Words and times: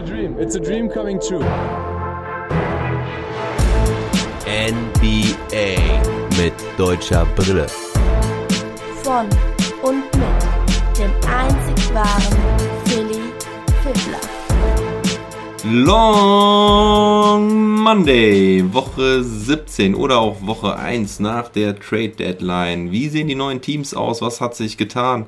a 0.00 0.02
dream. 0.02 0.36
It's 0.38 0.54
a 0.54 0.60
dream 0.60 0.88
coming 0.88 1.20
true. 1.20 1.44
NBA 4.46 5.76
mit 6.38 6.54
deutscher 6.78 7.26
Brille. 7.36 7.66
Von 9.02 9.28
und 9.82 10.04
mit 10.14 10.98
dem 10.98 11.10
einzig 11.28 11.94
wahren 11.94 12.38
Philly 12.86 13.20
Fiddler. 13.82 14.20
Long 15.64 17.48
Monday, 17.82 18.64
Woche 18.72 19.22
17 19.22 19.94
oder 19.94 20.18
auch 20.18 20.40
Woche 20.40 20.76
1 20.76 21.20
nach 21.20 21.50
der 21.50 21.78
Trade 21.78 22.10
Deadline. 22.10 22.90
Wie 22.90 23.08
sehen 23.08 23.28
die 23.28 23.34
neuen 23.34 23.60
Teams 23.60 23.92
aus? 23.92 24.22
Was 24.22 24.40
hat 24.40 24.56
sich 24.56 24.78
getan? 24.78 25.26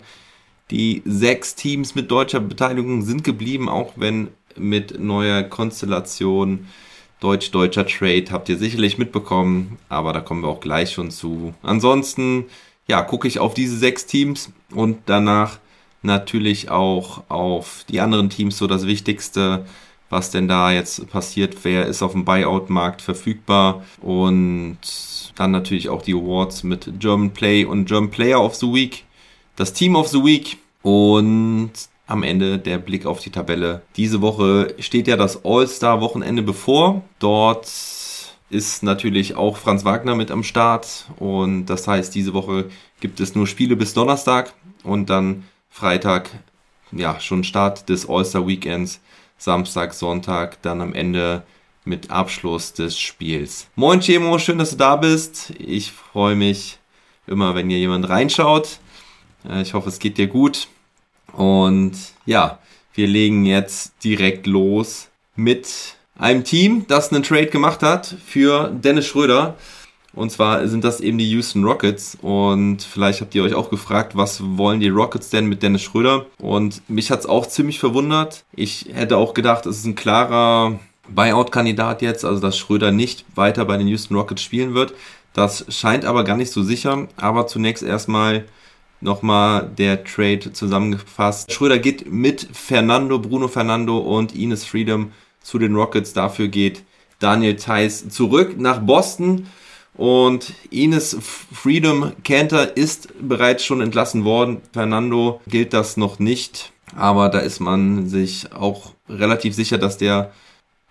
Die 0.71 1.03
sechs 1.05 1.55
Teams 1.55 1.95
mit 1.95 2.11
deutscher 2.11 2.41
Beteiligung 2.41 3.03
sind 3.03 3.25
geblieben, 3.25 3.69
auch 3.69 3.93
wenn 3.97 4.29
mit 4.59 4.99
neuer 4.99 5.43
Konstellation 5.43 6.67
deutsch-deutscher 7.21 7.87
Trade 7.87 8.25
habt 8.31 8.49
ihr 8.49 8.59
sicherlich 8.59 8.99
mitbekommen, 8.99 9.79
aber 9.89 10.13
da 10.13 10.21
kommen 10.21 10.43
wir 10.43 10.49
auch 10.49 10.61
gleich 10.61 10.91
schon 10.91 11.11
zu. 11.11 11.55
Ansonsten, 11.63 12.47
ja, 12.89 13.03
gucke 13.03 13.29
ich 13.29 13.39
auf 13.39 13.55
diese 13.55 13.77
sechs 13.77 14.07
Teams 14.07 14.51
und 14.75 14.99
danach 15.07 15.59
natürlich 16.03 16.69
auch 16.71 17.23
auf 17.29 17.85
die 17.89 18.01
anderen 18.01 18.29
Teams 18.29 18.59
so 18.59 18.67
das 18.67 18.87
Wichtigste, 18.87 19.65
was 20.11 20.31
denn 20.31 20.49
da 20.49 20.71
jetzt 20.73 21.09
passiert, 21.09 21.57
wer 21.63 21.87
ist 21.87 22.03
auf 22.03 22.13
dem 22.13 22.25
Buyout-Markt 22.25 23.01
verfügbar? 23.01 23.83
Und 24.03 24.79
dann 25.37 25.53
natürlich 25.53 25.89
auch 25.89 26.03
die 26.03 26.13
Awards 26.13 26.65
mit 26.65 27.01
German 27.01 27.31
Play 27.31 27.65
und 27.65 27.87
German 27.87 28.11
Player 28.11 28.43
of 28.43 28.55
the 28.57 28.67
Week, 28.67 29.05
das 29.57 29.73
Team 29.73 29.97
of 29.97 30.09
the 30.09 30.23
Week. 30.23 30.59
Und 30.83 31.71
am 32.13 32.23
Ende 32.23 32.59
der 32.59 32.77
Blick 32.77 33.07
auf 33.07 33.21
die 33.21 33.31
Tabelle. 33.31 33.81
Diese 33.97 34.21
Woche 34.21 34.75
steht 34.79 35.09
ja 35.09 35.17
das 35.17 35.45
All-Star-Wochenende 35.45 36.43
bevor. 36.43 37.03
Dort 37.19 37.67
ist 38.51 38.83
natürlich 38.83 39.35
auch 39.35 39.57
Franz 39.57 39.85
Wagner 39.87 40.15
mit 40.15 40.31
am 40.31 40.45
Start 40.45 41.07
und 41.19 41.67
das 41.67 41.89
heißt, 41.89 42.15
diese 42.15 42.35
Woche 42.35 42.67
gibt 43.01 43.19
es 43.19 43.35
nur 43.35 43.47
Spiele 43.47 43.77
bis 43.77 43.95
Donnerstag 43.95 44.53
und 44.85 45.09
dann 45.09 45.45
Freitag, 45.71 46.29
ja, 46.93 47.19
schon 47.19 47.45
Start 47.45 47.89
des 47.89 48.07
All-Star-Weekends, 48.07 49.01
Samstag, 49.39 49.95
Sonntag, 49.95 50.61
dann 50.61 50.83
am 50.83 50.93
Ende 50.93 51.45
mit 51.85 52.11
Abschluss 52.11 52.75
des 52.75 52.99
Spiels. 52.99 53.69
Moin 53.75 54.01
Chemo, 54.01 54.39
schön, 54.39 54.59
dass 54.59 54.71
du 54.71 54.77
da 54.77 54.97
bist. 54.97 55.55
Ich 55.59 55.91
freue 55.91 56.37
mich 56.37 56.79
immer, 57.27 57.55
wenn 57.55 57.71
hier 57.71 57.79
jemand 57.79 58.07
reinschaut. 58.11 58.81
Äh, 59.49 59.63
ich 59.63 59.73
hoffe, 59.73 59.89
es 59.89 59.99
geht 59.99 60.19
dir 60.19 60.27
gut. 60.27 60.69
Und 61.33 61.93
ja, 62.27 62.59
wir 62.95 63.07
legen 63.07 63.45
jetzt 63.45 63.93
direkt 64.05 64.47
los 64.47 65.09
mit 65.35 65.97
einem 66.19 66.45
Team, 66.45 66.87
das 66.89 67.13
einen 67.13 67.23
Trade 67.23 67.47
gemacht 67.47 67.83
hat 67.83 68.15
für 68.25 68.69
Dennis 68.69 69.07
Schröder. 69.07 69.57
Und 70.15 70.31
zwar 70.31 70.69
sind 70.69 70.85
das 70.85 71.01
eben 71.01 71.17
die 71.17 71.31
Houston 71.31 71.65
Rockets. 71.65 72.19
Und 72.21 72.83
vielleicht 72.83 73.23
habt 73.23 73.35
ihr 73.35 73.43
euch 73.43 73.55
auch 73.55 73.71
gefragt, 73.71 74.15
was 74.15 74.41
wollen 74.59 74.81
die 74.81 74.91
Rockets 74.91 75.31
denn 75.31 75.47
mit 75.47 75.63
Dennis 75.63 75.83
Schröder? 75.83 76.27
Und 76.39 76.89
mich 76.89 77.11
hat's 77.11 77.27
auch 77.27 77.47
ziemlich 77.47 77.79
verwundert. 77.79 78.45
Ich 78.55 78.91
hätte 78.93 79.17
auch 79.17 79.33
gedacht, 79.33 79.65
es 79.65 79.79
ist 79.79 79.87
ein 79.87 79.95
klarer 79.95 80.79
Buyout-Kandidat 81.09 82.03
jetzt, 82.03 82.25
also 82.25 82.41
dass 82.41 82.59
Schröder 82.59 82.93
nicht 82.93 83.25
weiter 83.35 83.65
bei 83.65 83.79
den 83.79 83.89
Houston 83.89 84.15
Rockets 84.17 84.43
spielen 84.43 84.75
wird. 84.75 84.93
Das 85.33 85.65
scheint 85.71 86.05
aber 86.05 86.25
gar 86.25 86.37
nicht 86.37 86.53
so 86.53 86.63
sicher. 86.63 87.09
Aber 87.17 87.47
zunächst 87.47 87.83
erstmal 87.83 88.45
nochmal 89.03 89.71
der 89.77 90.05
Trade 90.05 90.53
zusammengefasst. 90.53 91.53
Schröder 91.53 91.79
geht 91.79 92.11
mit 92.11 92.49
Fernando, 92.53 93.19
Bruno 93.19 93.49
Fernando 93.49 93.99
und 93.99 94.35
Ines 94.35 94.65
Freedom 94.65 95.13
zu 95.43 95.59
den 95.59 95.75
Rockets. 95.75 96.13
Dafür 96.13 96.49
geht 96.49 96.83
Daniel 97.19 97.57
Theiss 97.57 98.09
zurück 98.09 98.59
nach 98.59 98.81
Boston. 98.81 99.47
Und 99.95 100.55
Ines 100.71 101.17
Freedom 101.21 102.13
Cantor 102.25 102.69
ist 102.77 103.09
bereits 103.21 103.65
schon 103.65 103.81
entlassen 103.81 104.25
worden. 104.25 104.63
Fernando 104.73 105.41
gilt 105.47 105.75
das 105.75 105.97
noch 105.97 106.19
nicht. 106.19 106.73
Aber 106.97 107.29
da 107.29 107.41
ist 107.41 107.61
man 107.61 108.09
sich 108.09 108.53
auch 108.55 108.93
relativ 109.09 109.55
sicher, 109.55 109.79
dass 109.79 109.99
der 109.99 110.33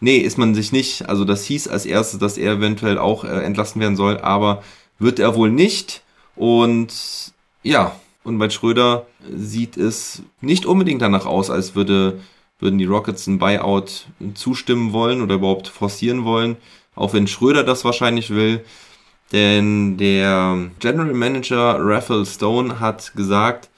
Nee, 0.04 0.18
ist 0.18 0.40
man 0.40 0.56
sich 0.56 0.72
nicht. 0.72 1.08
Also 1.08 1.26
das 1.26 1.46
hieß 1.46 1.68
als 1.68 1.86
erstes, 1.86 2.20
dass 2.20 2.38
er 2.38 2.54
eventuell 2.54 2.98
auch 2.98 3.24
äh, 3.24 3.44
entlassen 3.44 3.80
werden 3.80 3.96
soll, 3.96 4.18
aber 4.18 4.64
wird 4.98 5.20
er 5.20 5.36
wohl 5.36 5.52
nicht. 5.52 6.02
Und 6.36 6.92
ja, 7.64 7.96
und 8.24 8.38
bei 8.38 8.50
Schröder 8.50 9.08
sieht 9.36 9.78
es 9.78 10.24
nicht 10.42 10.66
unbedingt 10.66 11.02
danach 11.02 11.26
aus, 11.26 11.50
als 11.50 11.76
würde, 11.76 12.20
würden 12.60 12.78
die 12.78 12.86
Rockets 12.86 13.28
ein 13.28 13.40
Buyout 13.40 14.08
zustimmen 14.36 14.94
wollen 14.94 15.22
oder 15.22 15.36
überhaupt 15.36 15.68
forcieren 15.68 16.24
wollen. 16.24 16.58
Auch 16.96 17.14
wenn 17.14 17.28
Schröder 17.28 17.64
das 17.64 17.84
wahrscheinlich 17.86 18.30
will. 18.30 18.64
Denn 19.32 19.98
der 19.98 20.70
General 20.80 21.14
Manager 21.14 21.78
Rafael 21.80 22.26
Stone 22.26 22.80
hat 22.80 23.14
gesagt, 23.16 23.70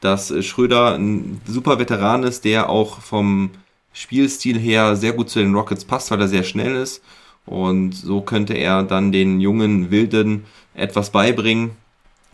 dass 0.00 0.32
Schröder 0.44 0.94
ein 0.94 1.40
super 1.46 1.78
Veteran 1.78 2.22
ist, 2.24 2.44
der 2.44 2.68
auch 2.68 3.00
vom 3.00 3.50
Spielstil 3.92 4.58
her 4.58 4.96
sehr 4.96 5.12
gut 5.12 5.30
zu 5.30 5.38
den 5.38 5.54
Rockets 5.54 5.84
passt, 5.84 6.10
weil 6.10 6.20
er 6.20 6.28
sehr 6.28 6.42
schnell 6.42 6.76
ist. 6.76 7.02
Und 7.46 7.92
so 7.92 8.20
könnte 8.20 8.54
er 8.54 8.82
dann 8.82 9.12
den 9.12 9.40
jungen 9.40 9.90
Wilden 9.90 10.44
etwas 10.74 11.10
beibringen, 11.10 11.70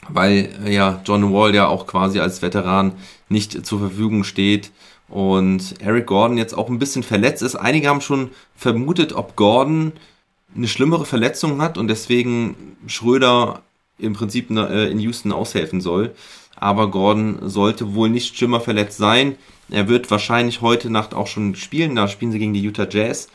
weil 0.09 0.51
äh, 0.65 0.75
ja 0.75 1.01
John 1.05 1.33
Wall 1.33 1.55
ja 1.55 1.69
auch 1.69 1.87
quasi 1.87 2.21
als 2.21 2.43
Veteran 2.43 2.93
nicht 3.29 3.65
zur 3.67 3.79
Verfügung 3.79 4.25
steht 4.25 4.71
und 5.09 5.75
Eric 5.81 6.07
Gordon 6.07 6.39
jetzt 6.39 6.55
auch 6.55 6.69
ein 6.69 6.79
bisschen 6.79 7.03
verletzt 7.03 7.43
ist. 7.43 7.55
Einige 7.55 7.89
haben 7.89 8.01
schon 8.01 8.31
vermutet, 8.57 9.13
ob 9.13 9.37
Gordon 9.37 9.93
eine 10.57 10.69
schlimmere 10.69 11.05
Verletzung 11.05 11.61
hat 11.61 11.79
und 11.79 11.89
deswegen 11.89 12.77
Schröder 12.87 13.63
im 13.99 14.15
Prinzip 14.15 14.51
äh, 14.51 14.91
in 14.91 14.99
Houston 14.99 15.33
aushelfen 15.33 15.81
soll. 15.81 16.15
Aber 16.57 16.91
Gordon 16.91 17.49
sollte 17.49 17.95
wohl 17.95 18.09
nicht 18.09 18.37
schlimmer 18.37 18.61
verletzt 18.61 18.99
sein. 18.99 19.37
Er 19.71 19.89
wird 19.89 20.11
wahrscheinlich 20.11 20.61
heute 20.61 20.91
Nacht 20.91 21.15
auch 21.15 21.27
schon 21.27 21.55
spielen. 21.57 21.97
Da 21.97 22.09
spielen 22.09 22.33
sie 22.33 22.39
gegen 22.39 22.55
die 22.55 22.63
Utah 22.63 22.87
Jazz. 22.89 23.29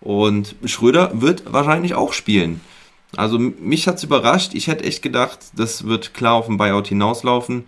Und 0.00 0.56
Schröder 0.64 1.12
wird 1.14 1.52
wahrscheinlich 1.52 1.94
auch 1.94 2.12
spielen. 2.12 2.60
Also 3.16 3.38
mich 3.38 3.86
hat's 3.86 4.02
überrascht. 4.02 4.54
Ich 4.54 4.66
hätte 4.66 4.84
echt 4.84 5.02
gedacht, 5.02 5.38
das 5.54 5.84
wird 5.84 6.14
klar 6.14 6.34
auf 6.34 6.46
den 6.46 6.56
Buyout 6.56 6.88
hinauslaufen. 6.88 7.64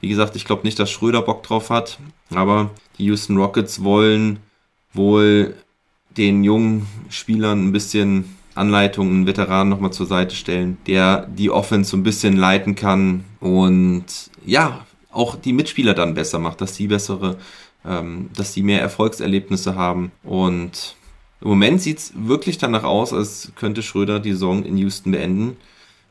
Wie 0.00 0.08
gesagt, 0.08 0.34
ich 0.36 0.44
glaube 0.44 0.62
nicht, 0.64 0.78
dass 0.78 0.90
Schröder 0.90 1.22
Bock 1.22 1.42
drauf 1.42 1.70
hat. 1.70 1.98
Aber 2.34 2.70
die 2.98 3.04
Houston 3.04 3.36
Rockets 3.36 3.84
wollen 3.84 4.40
wohl 4.92 5.54
den 6.16 6.42
jungen 6.42 6.86
Spielern 7.08 7.68
ein 7.68 7.72
bisschen 7.72 8.36
Anleitungen, 8.54 9.14
einen 9.14 9.26
Veteran 9.26 9.68
nochmal 9.68 9.92
zur 9.92 10.06
Seite 10.06 10.34
stellen, 10.34 10.78
der 10.86 11.26
die 11.26 11.50
Offense 11.50 11.90
so 11.90 11.96
ein 11.96 12.02
bisschen 12.02 12.36
leiten 12.36 12.74
kann 12.74 13.24
und 13.38 14.04
ja, 14.44 14.84
auch 15.12 15.36
die 15.36 15.52
Mitspieler 15.52 15.94
dann 15.94 16.14
besser 16.14 16.38
macht, 16.38 16.60
dass 16.60 16.74
die 16.74 16.88
bessere, 16.88 17.36
ähm, 17.84 18.30
dass 18.34 18.52
die 18.52 18.62
mehr 18.62 18.80
Erfolgserlebnisse 18.80 19.76
haben 19.76 20.12
und 20.22 20.96
im 21.40 21.48
Moment 21.48 21.80
sieht 21.80 21.98
es 21.98 22.12
wirklich 22.14 22.58
danach 22.58 22.84
aus, 22.84 23.12
als 23.12 23.52
könnte 23.56 23.82
Schröder 23.82 24.20
die 24.20 24.32
Saison 24.32 24.64
in 24.64 24.76
Houston 24.76 25.12
beenden. 25.12 25.56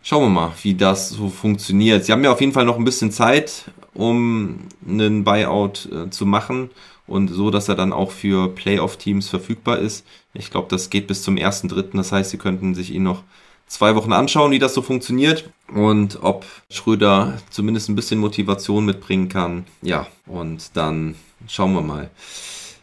Schauen 0.02 0.24
wir 0.24 0.30
mal, 0.30 0.54
wie 0.64 0.76
das 0.76 1.10
so 1.10 1.30
funktioniert. 1.30 2.06
Sie 2.06 2.12
haben 2.12 2.24
ja 2.24 2.32
auf 2.32 2.40
jeden 2.40 2.54
Fall 2.54 2.66
noch 2.66 2.78
ein 2.78 2.86
bisschen 2.86 3.12
Zeit, 3.12 3.66
um 3.94 4.62
einen 4.88 5.24
Buyout 5.24 5.90
äh, 5.92 6.10
zu 6.10 6.26
machen 6.26 6.70
und 7.06 7.28
so, 7.28 7.52
dass 7.52 7.68
er 7.68 7.76
dann 7.76 7.92
auch 7.92 8.12
für 8.12 8.50
Playoff-Teams 8.50 9.28
verfügbar 9.28 9.80
ist. 9.80 10.06
Ich 10.34 10.52
glaube, 10.52 10.68
das 10.70 10.90
geht 10.90 11.08
bis 11.08 11.22
zum 11.22 11.36
1.3. 11.36 11.98
Das 11.98 12.12
heißt, 12.12 12.30
Sie 12.32 12.38
könnten 12.38 12.76
sich 12.76 12.94
ihn 12.94 13.04
noch 13.04 13.24
zwei 13.68 13.96
Wochen 13.96 14.14
anschauen, 14.14 14.52
wie 14.52 14.60
das 14.60 14.74
so 14.74 14.82
funktioniert 14.82 15.50
und 15.74 16.20
ob 16.22 16.46
Schröder 16.70 17.38
zumindest 17.50 17.90
ein 17.90 17.96
bisschen 17.96 18.20
Motivation 18.20 18.86
mitbringen 18.86 19.30
kann. 19.30 19.66
Ja, 19.82 20.08
und 20.26 20.76
dann 20.76 21.16
schauen 21.48 21.74
wir 21.74 21.82
mal. 21.82 22.10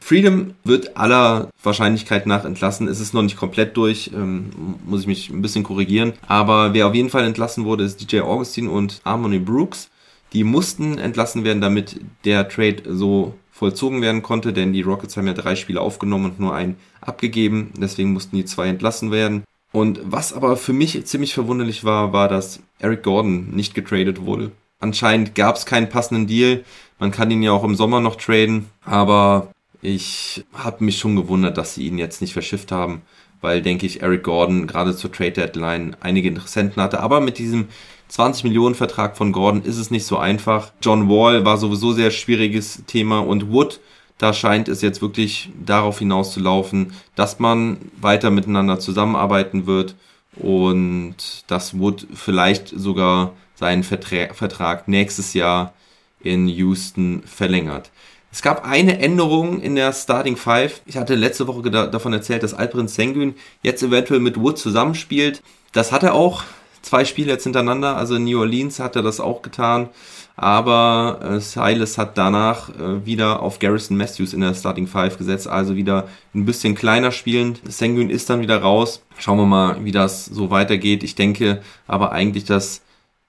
Freedom 0.06 0.54
wird 0.62 0.96
aller 0.96 1.50
Wahrscheinlichkeit 1.64 2.28
nach 2.28 2.44
entlassen. 2.44 2.86
Es 2.86 3.00
ist 3.00 3.12
noch 3.12 3.22
nicht 3.22 3.36
komplett 3.36 3.76
durch, 3.76 4.12
ähm, 4.14 4.50
muss 4.86 5.00
ich 5.00 5.08
mich 5.08 5.30
ein 5.30 5.42
bisschen 5.42 5.64
korrigieren. 5.64 6.12
Aber 6.28 6.74
wer 6.74 6.86
auf 6.86 6.94
jeden 6.94 7.10
Fall 7.10 7.24
entlassen 7.24 7.64
wurde, 7.64 7.82
ist 7.82 8.00
DJ 8.00 8.20
Augustin 8.20 8.68
und 8.68 9.00
Harmony 9.04 9.40
Brooks. 9.40 9.90
Die 10.32 10.44
mussten 10.44 10.98
entlassen 10.98 11.42
werden, 11.42 11.60
damit 11.60 12.00
der 12.24 12.48
Trade 12.48 12.84
so 12.88 13.34
vollzogen 13.50 14.00
werden 14.00 14.22
konnte, 14.22 14.52
denn 14.52 14.72
die 14.72 14.82
Rockets 14.82 15.16
haben 15.16 15.26
ja 15.26 15.32
drei 15.32 15.56
Spiele 15.56 15.80
aufgenommen 15.80 16.26
und 16.26 16.38
nur 16.38 16.54
einen 16.54 16.76
abgegeben. 17.00 17.72
Deswegen 17.76 18.12
mussten 18.12 18.36
die 18.36 18.44
zwei 18.44 18.68
entlassen 18.68 19.10
werden. 19.10 19.42
Und 19.72 19.98
was 20.04 20.32
aber 20.32 20.56
für 20.56 20.72
mich 20.72 21.04
ziemlich 21.04 21.34
verwunderlich 21.34 21.82
war, 21.82 22.12
war, 22.12 22.28
dass 22.28 22.60
Eric 22.78 23.02
Gordon 23.02 23.50
nicht 23.56 23.74
getradet 23.74 24.24
wurde. 24.24 24.52
Anscheinend 24.78 25.34
gab 25.34 25.56
es 25.56 25.66
keinen 25.66 25.88
passenden 25.88 26.28
Deal. 26.28 26.64
Man 27.00 27.10
kann 27.10 27.32
ihn 27.32 27.42
ja 27.42 27.50
auch 27.50 27.64
im 27.64 27.74
Sommer 27.74 28.00
noch 28.00 28.14
traden, 28.14 28.66
aber 28.84 29.48
ich 29.86 30.44
habe 30.52 30.84
mich 30.84 30.98
schon 30.98 31.14
gewundert, 31.14 31.56
dass 31.56 31.76
sie 31.76 31.86
ihn 31.86 31.96
jetzt 31.96 32.20
nicht 32.20 32.32
verschifft 32.32 32.72
haben, 32.72 33.02
weil, 33.40 33.62
denke 33.62 33.86
ich, 33.86 34.02
Eric 34.02 34.24
Gordon 34.24 34.66
gerade 34.66 34.96
zur 34.96 35.12
Trade 35.12 35.32
Deadline 35.32 35.96
einige 36.00 36.28
Interessenten 36.28 36.82
hatte. 36.82 36.98
Aber 37.00 37.20
mit 37.20 37.38
diesem 37.38 37.68
20 38.08 38.44
Millionen 38.44 38.74
Vertrag 38.74 39.16
von 39.16 39.30
Gordon 39.30 39.62
ist 39.62 39.78
es 39.78 39.92
nicht 39.92 40.04
so 40.04 40.18
einfach. 40.18 40.72
John 40.82 41.08
Wall 41.08 41.44
war 41.44 41.56
sowieso 41.56 41.92
sehr 41.92 42.10
schwieriges 42.10 42.82
Thema 42.86 43.20
und 43.20 43.52
Wood, 43.52 43.80
Da 44.18 44.32
scheint 44.32 44.68
es 44.68 44.82
jetzt 44.82 45.02
wirklich 45.02 45.50
darauf 45.64 45.98
hinauszulaufen, 46.00 46.92
dass 47.14 47.38
man 47.38 47.76
weiter 48.00 48.30
miteinander 48.30 48.80
zusammenarbeiten 48.80 49.66
wird 49.66 49.94
und 50.34 51.16
dass 51.46 51.78
Wood 51.78 52.08
vielleicht 52.14 52.68
sogar 52.68 53.34
seinen 53.54 53.84
Vertra 53.84 54.34
Vertrag 54.34 54.88
nächstes 54.88 55.34
Jahr 55.34 55.74
in 56.20 56.48
Houston 56.48 57.22
verlängert. 57.24 57.90
Es 58.36 58.42
gab 58.42 58.66
eine 58.66 58.98
Änderung 58.98 59.62
in 59.62 59.76
der 59.76 59.94
Starting 59.94 60.36
Five. 60.36 60.82
Ich 60.84 60.98
hatte 60.98 61.14
letzte 61.14 61.46
Woche 61.46 61.70
davon 61.70 62.12
erzählt, 62.12 62.42
dass 62.42 62.52
Alprin 62.52 62.86
Sengun 62.86 63.34
jetzt 63.62 63.82
eventuell 63.82 64.20
mit 64.20 64.38
Wood 64.38 64.58
zusammenspielt. 64.58 65.42
Das 65.72 65.90
hat 65.90 66.02
er 66.02 66.12
auch. 66.12 66.44
Zwei 66.82 67.06
Spiele 67.06 67.32
jetzt 67.32 67.44
hintereinander. 67.44 67.96
Also 67.96 68.16
in 68.16 68.24
New 68.24 68.38
Orleans 68.38 68.78
hat 68.78 68.94
er 68.94 69.00
das 69.00 69.20
auch 69.20 69.40
getan. 69.40 69.88
Aber 70.36 71.18
äh, 71.22 71.40
Silas 71.40 71.96
hat 71.96 72.18
danach 72.18 72.68
äh, 72.68 73.06
wieder 73.06 73.40
auf 73.40 73.58
Garrison 73.58 73.96
Matthews 73.96 74.34
in 74.34 74.42
der 74.42 74.52
Starting 74.52 74.86
Five 74.86 75.16
gesetzt. 75.16 75.48
Also 75.48 75.74
wieder 75.74 76.06
ein 76.34 76.44
bisschen 76.44 76.74
kleiner 76.74 77.12
spielend. 77.12 77.62
Sengun 77.64 78.10
ist 78.10 78.28
dann 78.28 78.42
wieder 78.42 78.60
raus. 78.60 79.00
Schauen 79.16 79.38
wir 79.38 79.46
mal, 79.46 79.82
wie 79.82 79.92
das 79.92 80.26
so 80.26 80.50
weitergeht. 80.50 81.02
Ich 81.04 81.14
denke 81.14 81.62
aber 81.86 82.12
eigentlich, 82.12 82.44
dass 82.44 82.82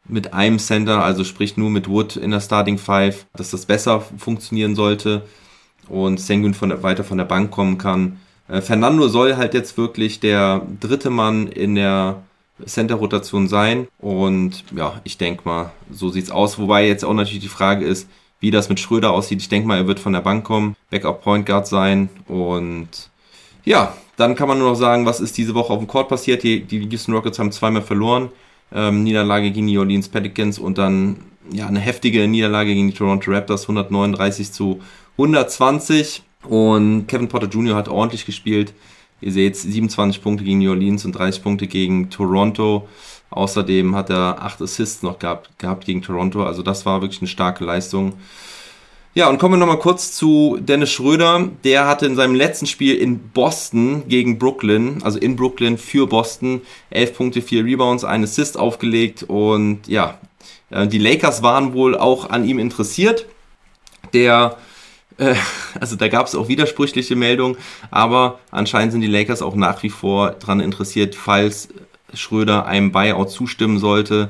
mit 0.07 0.33
einem 0.33 0.59
Center, 0.59 1.04
also 1.04 1.24
sprich 1.24 1.57
nur 1.57 1.69
mit 1.69 1.89
Wood 1.89 2.15
in 2.15 2.31
der 2.31 2.42
Starting 2.42 2.77
Five, 2.77 3.25
dass 3.36 3.51
das 3.51 3.65
besser 3.65 4.01
funktionieren 4.18 4.75
sollte 4.75 5.24
und 5.89 6.19
Sengun 6.19 6.54
von 6.54 6.69
der, 6.69 6.83
weiter 6.83 7.04
von 7.04 7.18
der 7.18 7.25
Bank 7.25 7.51
kommen 7.51 7.77
kann. 7.77 8.19
Äh, 8.48 8.62
Fernando 8.62 9.07
soll 9.07 9.36
halt 9.36 9.54
jetzt 9.54 9.77
wirklich 9.77 10.19
der 10.19 10.62
dritte 10.80 11.09
Mann 11.09 11.48
in 11.48 11.75
der 11.75 12.21
Center-Rotation 12.65 13.48
sein 13.48 13.88
und 14.00 14.63
ja, 14.75 15.00
ich 15.04 15.18
denke 15.18 15.44
mal, 15.45 15.71
so 15.92 16.09
sieht's 16.09 16.31
aus. 16.31 16.57
Wobei 16.57 16.88
jetzt 16.88 17.06
auch 17.06 17.13
natürlich 17.13 17.44
die 17.44 17.50
Frage 17.50 17.86
ist, 17.86 18.09
wie 18.39 18.51
das 18.51 18.69
mit 18.69 18.80
Schröder 18.80 19.12
aussieht. 19.12 19.42
Ich 19.42 19.50
denke 19.50 19.68
mal, 19.68 19.77
er 19.77 19.88
wird 19.88 20.00
von 20.00 20.13
der 20.13 20.21
Bank 20.21 20.44
kommen, 20.44 20.75
Backup 20.89 21.21
Point 21.21 21.45
Guard 21.45 21.68
sein 21.68 22.09
und 22.27 22.88
ja, 23.63 23.95
dann 24.15 24.36
kann 24.36 24.48
man 24.48 24.57
nur 24.57 24.69
noch 24.69 24.75
sagen, 24.75 25.06
was 25.06 25.19
ist 25.19 25.38
diese 25.38 25.54
Woche 25.54 25.74
auf 25.74 25.80
dem 25.80 25.88
Court 25.88 26.09
passiert. 26.09 26.42
Die, 26.42 26.63
die 26.63 26.88
Houston 26.89 27.13
Rockets 27.13 27.38
haben 27.38 27.51
zweimal 27.51 27.81
verloren 27.83 28.30
ähm, 28.71 29.03
Niederlage 29.03 29.51
gegen 29.51 29.67
New 29.67 29.79
Orleans 29.79 30.09
Pelicans 30.09 30.59
und 30.59 30.77
dann 30.77 31.17
ja 31.51 31.67
eine 31.67 31.79
heftige 31.79 32.27
Niederlage 32.27 32.73
gegen 32.73 32.87
die 32.87 32.93
Toronto 32.93 33.31
Raptors 33.31 33.63
139 33.63 34.51
zu 34.51 34.81
120 35.13 36.23
und 36.43 37.07
Kevin 37.07 37.27
Potter 37.27 37.47
Jr. 37.47 37.75
hat 37.75 37.89
ordentlich 37.89 38.25
gespielt. 38.25 38.73
Ihr 39.19 39.31
seht 39.31 39.55
27 39.55 40.21
Punkte 40.21 40.43
gegen 40.43 40.59
New 40.59 40.69
Orleans 40.69 41.05
und 41.05 41.13
30 41.13 41.41
Punkte 41.41 41.67
gegen 41.67 42.09
Toronto. 42.09 42.87
Außerdem 43.29 43.95
hat 43.95 44.09
er 44.09 44.41
8 44.41 44.61
Assists 44.61 45.01
noch 45.01 45.19
gehabt, 45.19 45.57
gehabt 45.57 45.85
gegen 45.85 46.01
Toronto. 46.01 46.43
Also 46.43 46.61
das 46.61 46.85
war 46.85 47.01
wirklich 47.01 47.21
eine 47.21 47.27
starke 47.27 47.65
Leistung. 47.65 48.13
Ja, 49.17 49.29
und 49.29 49.39
kommen 49.39 49.55
wir 49.55 49.57
nochmal 49.57 49.79
kurz 49.79 50.11
zu 50.11 50.59
Dennis 50.61 50.91
Schröder. 50.91 51.49
Der 51.63 51.87
hatte 51.87 52.05
in 52.05 52.15
seinem 52.15 52.35
letzten 52.35 52.67
Spiel 52.67 52.93
in 52.93 53.17
Boston 53.29 54.07
gegen 54.07 54.37
Brooklyn, 54.37 55.01
also 55.01 55.17
in 55.17 55.35
Brooklyn 55.35 55.79
für 55.79 56.05
Boston, 56.05 56.61
11 56.91 57.15
Punkte, 57.15 57.41
4 57.41 57.65
Rebounds, 57.65 58.03
ein 58.03 58.23
Assist 58.23 58.59
aufgelegt. 58.59 59.23
Und 59.23 59.87
ja, 59.87 60.19
äh, 60.69 60.85
die 60.85 60.99
Lakers 60.99 61.41
waren 61.41 61.73
wohl 61.73 61.97
auch 61.97 62.29
an 62.29 62.45
ihm 62.45 62.59
interessiert. 62.59 63.25
Der, 64.13 64.57
äh, 65.17 65.33
also 65.79 65.95
da 65.95 66.09
gab 66.09 66.27
es 66.27 66.35
auch 66.35 66.47
widersprüchliche 66.47 67.15
Meldungen, 67.15 67.57
aber 67.89 68.37
anscheinend 68.51 68.91
sind 68.91 69.01
die 69.01 69.07
Lakers 69.07 69.41
auch 69.41 69.55
nach 69.55 69.81
wie 69.81 69.89
vor 69.89 70.29
daran 70.33 70.59
interessiert, 70.59 71.15
falls 71.15 71.69
Schröder 72.13 72.67
einem 72.67 72.91
Buyout 72.91 73.31
zustimmen 73.31 73.79
sollte. 73.79 74.29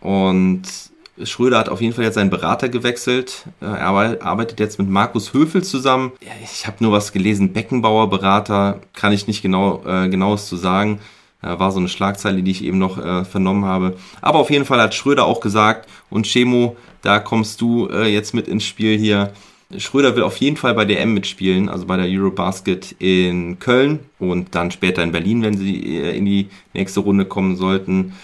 Und 0.00 0.89
Schröder 1.24 1.58
hat 1.58 1.68
auf 1.68 1.80
jeden 1.80 1.94
Fall 1.94 2.04
jetzt 2.04 2.14
seinen 2.14 2.30
Berater 2.30 2.68
gewechselt. 2.68 3.44
Äh, 3.60 3.66
er 3.66 4.22
arbeitet 4.22 4.60
jetzt 4.60 4.78
mit 4.78 4.88
Markus 4.88 5.32
Höfel 5.32 5.62
zusammen. 5.62 6.12
Ich 6.42 6.66
habe 6.66 6.76
nur 6.80 6.92
was 6.92 7.12
gelesen, 7.12 7.52
Beckenbauer 7.52 8.10
Berater, 8.10 8.80
kann 8.94 9.12
ich 9.12 9.26
nicht 9.26 9.42
genau 9.42 9.82
äh, 9.86 10.08
genaues 10.08 10.46
zu 10.46 10.56
sagen. 10.56 11.00
Äh, 11.42 11.58
war 11.58 11.72
so 11.72 11.78
eine 11.78 11.88
Schlagzeile, 11.88 12.42
die 12.42 12.50
ich 12.50 12.64
eben 12.64 12.78
noch 12.78 12.98
äh, 12.98 13.24
vernommen 13.24 13.64
habe. 13.64 13.96
Aber 14.20 14.38
auf 14.38 14.50
jeden 14.50 14.64
Fall 14.64 14.80
hat 14.80 14.94
Schröder 14.94 15.24
auch 15.24 15.40
gesagt, 15.40 15.88
und 16.10 16.26
Chemo, 16.26 16.76
da 17.02 17.18
kommst 17.18 17.60
du 17.60 17.88
äh, 17.88 18.12
jetzt 18.12 18.34
mit 18.34 18.48
ins 18.48 18.64
Spiel 18.64 18.98
hier. 18.98 19.32
Schröder 19.78 20.16
will 20.16 20.24
auf 20.24 20.36
jeden 20.38 20.56
Fall 20.56 20.74
bei 20.74 20.84
der 20.84 21.00
M 21.00 21.14
mitspielen, 21.14 21.68
also 21.68 21.86
bei 21.86 21.96
der 21.96 22.06
Eurobasket 22.06 22.96
in 22.98 23.58
Köln 23.60 24.00
und 24.18 24.54
dann 24.54 24.72
später 24.72 25.02
in 25.02 25.12
Berlin, 25.12 25.42
wenn 25.42 25.56
sie 25.56 25.96
äh, 25.96 26.16
in 26.16 26.24
die 26.24 26.48
nächste 26.74 27.00
Runde 27.00 27.24
kommen 27.24 27.56
sollten. 27.56 28.14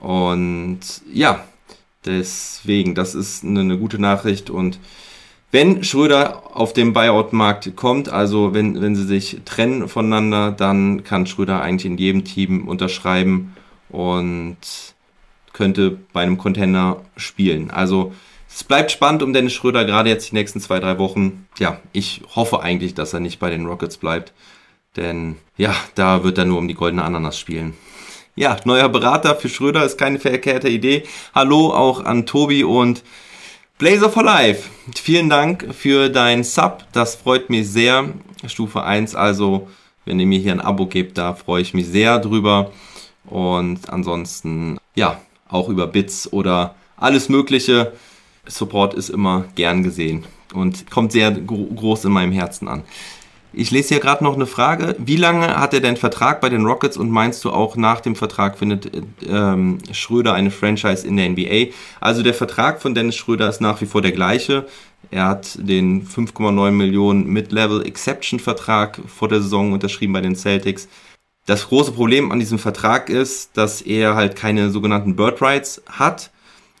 Und 0.00 0.80
ja, 1.12 1.44
Deswegen, 2.04 2.94
das 2.94 3.14
ist 3.14 3.44
eine, 3.44 3.60
eine 3.60 3.78
gute 3.78 3.98
Nachricht 3.98 4.50
und 4.50 4.78
wenn 5.52 5.84
Schröder 5.84 6.56
auf 6.56 6.72
dem 6.72 6.94
Buyout-Markt 6.94 7.76
kommt, 7.76 8.08
also 8.08 8.54
wenn, 8.54 8.80
wenn 8.80 8.96
sie 8.96 9.04
sich 9.04 9.42
trennen 9.44 9.86
voneinander, 9.86 10.50
dann 10.50 11.04
kann 11.04 11.26
Schröder 11.26 11.60
eigentlich 11.60 11.84
in 11.84 11.98
jedem 11.98 12.24
Team 12.24 12.66
unterschreiben 12.66 13.54
und 13.90 14.56
könnte 15.52 15.98
bei 16.14 16.22
einem 16.22 16.38
Contender 16.38 17.02
spielen. 17.18 17.70
Also 17.70 18.14
es 18.48 18.64
bleibt 18.64 18.90
spannend 18.90 19.22
um 19.22 19.34
Dennis 19.34 19.52
Schröder, 19.52 19.84
gerade 19.84 20.08
jetzt 20.08 20.30
die 20.30 20.36
nächsten 20.36 20.60
zwei, 20.60 20.80
drei 20.80 20.98
Wochen. 20.98 21.46
Ja, 21.58 21.80
ich 21.92 22.22
hoffe 22.34 22.62
eigentlich, 22.62 22.94
dass 22.94 23.12
er 23.12 23.20
nicht 23.20 23.38
bei 23.38 23.50
den 23.50 23.66
Rockets 23.66 23.98
bleibt. 23.98 24.32
Denn 24.96 25.36
ja, 25.56 25.74
da 25.94 26.22
wird 26.24 26.38
er 26.38 26.44
nur 26.44 26.58
um 26.58 26.68
die 26.68 26.74
goldene 26.74 27.04
Ananas 27.04 27.38
spielen. 27.38 27.74
Ja, 28.34 28.56
neuer 28.64 28.88
Berater 28.88 29.36
für 29.36 29.50
Schröder 29.50 29.84
ist 29.84 29.98
keine 29.98 30.18
verkehrte 30.18 30.70
Idee. 30.70 31.02
Hallo 31.34 31.70
auch 31.70 32.02
an 32.02 32.24
Tobi 32.24 32.64
und 32.64 33.02
Blazer 33.76 34.08
for 34.08 34.24
Life. 34.24 34.70
Vielen 34.94 35.28
Dank 35.28 35.74
für 35.74 36.08
dein 36.08 36.42
Sub. 36.42 36.82
Das 36.92 37.14
freut 37.14 37.50
mich 37.50 37.68
sehr. 37.68 38.08
Stufe 38.46 38.84
1, 38.84 39.14
also 39.14 39.68
wenn 40.06 40.18
ihr 40.18 40.24
mir 40.24 40.38
hier 40.38 40.52
ein 40.52 40.62
Abo 40.62 40.86
gebt, 40.86 41.18
da 41.18 41.34
freue 41.34 41.60
ich 41.60 41.74
mich 41.74 41.86
sehr 41.88 42.18
drüber. 42.20 42.72
Und 43.26 43.90
ansonsten, 43.90 44.78
ja, 44.94 45.20
auch 45.46 45.68
über 45.68 45.86
Bits 45.86 46.32
oder 46.32 46.74
alles 46.96 47.28
Mögliche. 47.28 47.92
Support 48.46 48.94
ist 48.94 49.10
immer 49.10 49.44
gern 49.56 49.82
gesehen 49.82 50.24
und 50.54 50.90
kommt 50.90 51.12
sehr 51.12 51.32
groß 51.32 52.06
in 52.06 52.12
meinem 52.12 52.32
Herzen 52.32 52.66
an. 52.66 52.82
Ich 53.54 53.70
lese 53.70 53.90
hier 53.90 54.00
gerade 54.00 54.24
noch 54.24 54.34
eine 54.34 54.46
Frage. 54.46 54.96
Wie 54.98 55.16
lange 55.16 55.58
hat 55.58 55.74
er 55.74 55.80
denn 55.80 55.98
Vertrag 55.98 56.40
bei 56.40 56.48
den 56.48 56.64
Rockets 56.64 56.96
und 56.96 57.10
meinst 57.10 57.44
du 57.44 57.50
auch 57.50 57.76
nach 57.76 58.00
dem 58.00 58.16
Vertrag 58.16 58.58
findet 58.58 58.90
ähm, 59.28 59.78
Schröder 59.92 60.32
eine 60.32 60.50
Franchise 60.50 61.06
in 61.06 61.16
der 61.16 61.28
NBA? 61.28 61.72
Also 62.00 62.22
der 62.22 62.32
Vertrag 62.32 62.80
von 62.80 62.94
Dennis 62.94 63.16
Schröder 63.16 63.48
ist 63.48 63.60
nach 63.60 63.80
wie 63.82 63.86
vor 63.86 64.00
der 64.00 64.12
gleiche. 64.12 64.66
Er 65.10 65.26
hat 65.26 65.58
den 65.60 66.06
5,9 66.06 66.70
Millionen 66.70 67.26
Mid-Level 67.26 67.86
Exception 67.86 68.40
Vertrag 68.40 68.98
vor 69.06 69.28
der 69.28 69.42
Saison 69.42 69.72
unterschrieben 69.72 70.14
bei 70.14 70.22
den 70.22 70.36
Celtics. 70.36 70.88
Das 71.44 71.68
große 71.68 71.92
Problem 71.92 72.32
an 72.32 72.38
diesem 72.38 72.58
Vertrag 72.58 73.10
ist, 73.10 73.50
dass 73.56 73.82
er 73.82 74.14
halt 74.14 74.36
keine 74.36 74.70
sogenannten 74.70 75.16
Bird 75.16 75.42
Rights 75.42 75.82
hat. 75.86 76.30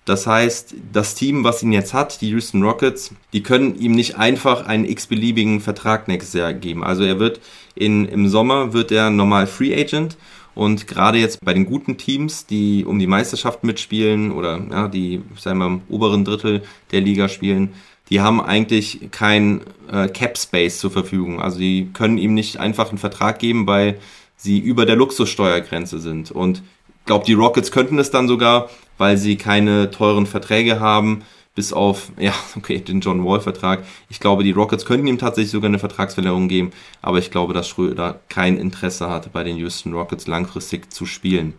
Das 0.04 0.26
heißt, 0.26 0.74
das 0.92 1.14
Team, 1.14 1.44
was 1.44 1.62
ihn 1.62 1.72
jetzt 1.72 1.94
hat, 1.94 2.20
die 2.20 2.30
Houston 2.30 2.62
Rockets, 2.62 3.12
die 3.32 3.42
können 3.42 3.78
ihm 3.78 3.92
nicht 3.92 4.16
einfach 4.16 4.66
einen 4.66 4.84
x-beliebigen 4.84 5.60
Vertrag 5.60 6.08
nächstes 6.08 6.34
Jahr 6.34 6.52
geben. 6.52 6.82
Also 6.82 7.04
er 7.04 7.20
wird 7.20 7.40
in, 7.76 8.06
im 8.06 8.28
Sommer 8.28 8.72
wird 8.72 8.90
er 8.90 9.10
normal 9.10 9.46
Free 9.46 9.74
Agent 9.74 10.16
und 10.54 10.86
gerade 10.86 11.18
jetzt 11.18 11.44
bei 11.44 11.54
den 11.54 11.66
guten 11.66 11.96
Teams, 11.96 12.46
die 12.46 12.84
um 12.84 12.98
die 12.98 13.06
Meisterschaft 13.06 13.64
mitspielen 13.64 14.32
oder 14.32 14.60
ja, 14.70 14.88
die, 14.88 15.22
sagen 15.38 15.58
wir, 15.58 15.66
im 15.66 15.82
oberen 15.88 16.24
Drittel 16.24 16.62
der 16.90 17.00
Liga 17.00 17.28
spielen, 17.28 17.70
die 18.10 18.20
haben 18.20 18.40
eigentlich 18.42 19.08
kein 19.10 19.62
äh, 19.90 20.08
Cap 20.08 20.36
Space 20.36 20.78
zur 20.78 20.90
Verfügung. 20.90 21.40
Also 21.40 21.58
die 21.58 21.88
können 21.92 22.18
ihm 22.18 22.34
nicht 22.34 22.58
einfach 22.58 22.90
einen 22.90 22.98
Vertrag 22.98 23.38
geben, 23.38 23.66
weil 23.66 23.98
sie 24.36 24.58
über 24.58 24.84
der 24.84 24.96
Luxussteuergrenze 24.96 26.00
sind. 26.00 26.30
Und 26.30 26.62
glaube, 27.04 27.24
die 27.24 27.32
Rockets 27.32 27.70
könnten 27.70 27.98
es 27.98 28.10
dann 28.10 28.28
sogar, 28.28 28.70
weil 28.98 29.16
sie 29.16 29.36
keine 29.36 29.90
teuren 29.90 30.26
Verträge 30.26 30.80
haben, 30.80 31.22
bis 31.54 31.72
auf, 31.72 32.12
ja, 32.18 32.32
okay, 32.56 32.78
den 32.78 33.00
John 33.00 33.24
Wall-Vertrag. 33.24 33.84
Ich 34.08 34.20
glaube, 34.20 34.44
die 34.44 34.52
Rockets 34.52 34.84
könnten 34.84 35.06
ihm 35.06 35.18
tatsächlich 35.18 35.52
sogar 35.52 35.68
eine 35.68 35.78
Vertragsverlängerung 35.78 36.48
geben, 36.48 36.70
aber 37.00 37.18
ich 37.18 37.30
glaube, 37.30 37.54
dass 37.54 37.68
Schröder 37.68 38.20
kein 38.28 38.56
Interesse 38.56 39.08
hat, 39.08 39.32
bei 39.32 39.44
den 39.44 39.56
Houston 39.56 39.92
Rockets 39.92 40.26
langfristig 40.26 40.92
zu 40.92 41.06
spielen. 41.06 41.54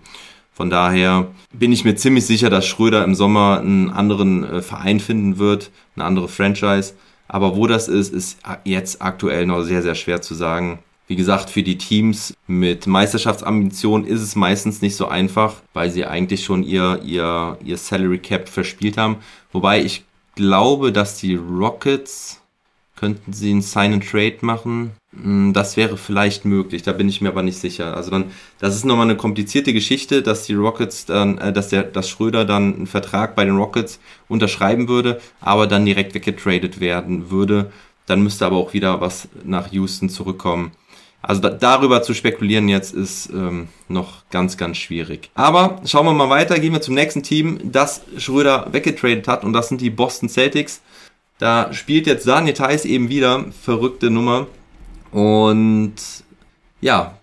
Von 0.52 0.70
daher 0.70 1.32
bin 1.52 1.72
ich 1.72 1.84
mir 1.84 1.96
ziemlich 1.96 2.28
sicher, 2.28 2.52
dass 2.52 2.68
Schröder 2.68 3.04
im 3.04 3.16
Sommer 3.16 3.60
einen 3.60 3.90
anderen 3.90 4.44
äh, 4.44 4.62
Verein 4.62 5.00
finden 5.00 5.40
wird, 5.40 5.72
eine 5.96 6.06
andere 6.06 6.28
Franchise. 6.28 6.94
Aber 7.28 7.56
wo 7.56 7.66
das 7.66 7.88
ist, 7.88 8.14
ist 8.14 8.38
jetzt 8.64 9.02
aktuell 9.02 9.48
noch 9.48 9.64
sehr, 9.64 9.82
sehr 9.82 9.96
schwer 9.96 10.22
zu 10.22 10.36
sagen. 10.36 10.80
Wie 11.08 11.16
gesagt, 11.16 11.50
für 11.50 11.64
die 11.64 11.78
Teams 11.78 12.34
mit 12.48 12.88
Meisterschaftsambitionen 12.88 14.08
ist 14.08 14.22
es 14.22 14.36
meistens 14.36 14.82
nicht 14.82 14.96
so 14.96 15.08
einfach, 15.08 15.56
weil 15.74 15.92
sie 15.92 16.06
eigentlich 16.06 16.44
schon 16.44 16.64
ihr, 16.64 17.02
ihr, 17.04 17.58
ihr 17.64 17.78
Salary 17.78 18.20
Cap 18.20 18.48
verspielt 18.48 18.98
haben. 18.98 19.18
Wobei 19.52 19.84
ich 19.84 20.06
glaube, 20.36 20.92
dass 20.92 21.18
die 21.18 21.36
Rockets 21.36 22.42
könnten 22.96 23.34
sie 23.34 23.54
ein 23.54 23.62
Sign 23.62 23.92
and 23.94 24.10
Trade 24.10 24.38
machen. 24.42 24.92
Hm, 25.12 25.52
das 25.52 25.76
wäre 25.76 25.98
vielleicht 25.98 26.46
möglich, 26.46 26.84
da 26.84 26.94
bin 26.94 27.10
ich 27.10 27.20
mir 27.20 27.30
aber 27.30 27.44
nicht 27.44 27.58
sicher. 27.58 27.98
Also 27.98 28.12
dann, 28.12 28.32
das 28.60 28.76
ist 28.76 28.86
nochmal 28.86 29.08
eine 29.08 29.18
komplizierte 29.18 29.74
Geschichte, 29.74 30.22
dass 30.22 30.46
die 30.46 30.54
Rockets 30.54 31.06
dann, 31.06 31.38
äh, 31.38 31.52
dass 31.52 31.68
der, 31.68 31.84
dass 31.84 32.08
Schröder 32.08 32.46
dann 32.46 32.76
einen 32.76 32.88
Vertrag 32.88 33.36
bei 33.36 33.44
den 33.44 33.58
Rockets 33.58 34.00
unterschreiben 34.30 34.88
würde, 34.88 35.20
aber 35.42 35.68
dann 35.68 35.86
direkt 35.86 36.14
weggetradet 36.14 36.80
werden 36.80 37.30
würde 37.30 37.72
Dann 38.06 38.22
müsste 38.24 38.46
aber 38.46 38.58
auch 38.58 38.74
wieder 38.74 39.02
was 39.02 39.28
nach 39.44 39.72
Houston 39.72 40.10
zurückkommen. 40.10 40.72
Also 41.26 41.42
da, 41.42 41.50
darüber 41.50 42.04
zu 42.04 42.14
spekulieren 42.14 42.68
jetzt 42.68 42.94
ist 42.94 43.30
ähm, 43.30 43.70
noch 43.88 44.30
ganz, 44.30 44.58
ganz 44.58 44.78
schwierig. 44.78 45.30
Aber 45.36 45.82
schauen 45.86 46.06
wir 46.06 46.14
mal 46.14 46.30
weiter, 46.30 46.60
gehen 46.60 46.74
wir 46.74 46.82
zum 46.82 46.96
nächsten 46.96 47.24
Team, 47.24 47.60
das 47.64 48.02
Schröder 48.18 48.68
weggetradet 48.72 49.28
hat 49.30 49.46
und 49.46 49.54
das 49.54 49.70
sind 49.70 49.80
die 49.80 49.90
Boston 49.90 50.28
Celtics. 50.28 50.82
Da 51.40 51.72
spielt 51.72 52.08
jetzt 52.08 52.28
Daniel 52.28 52.54
Theiss 52.54 52.84
eben 52.84 53.08
wieder, 53.08 53.46
verrückte 53.64 54.10
Nummer. 54.10 54.48
Und 55.12 55.96
ja, 56.82 57.18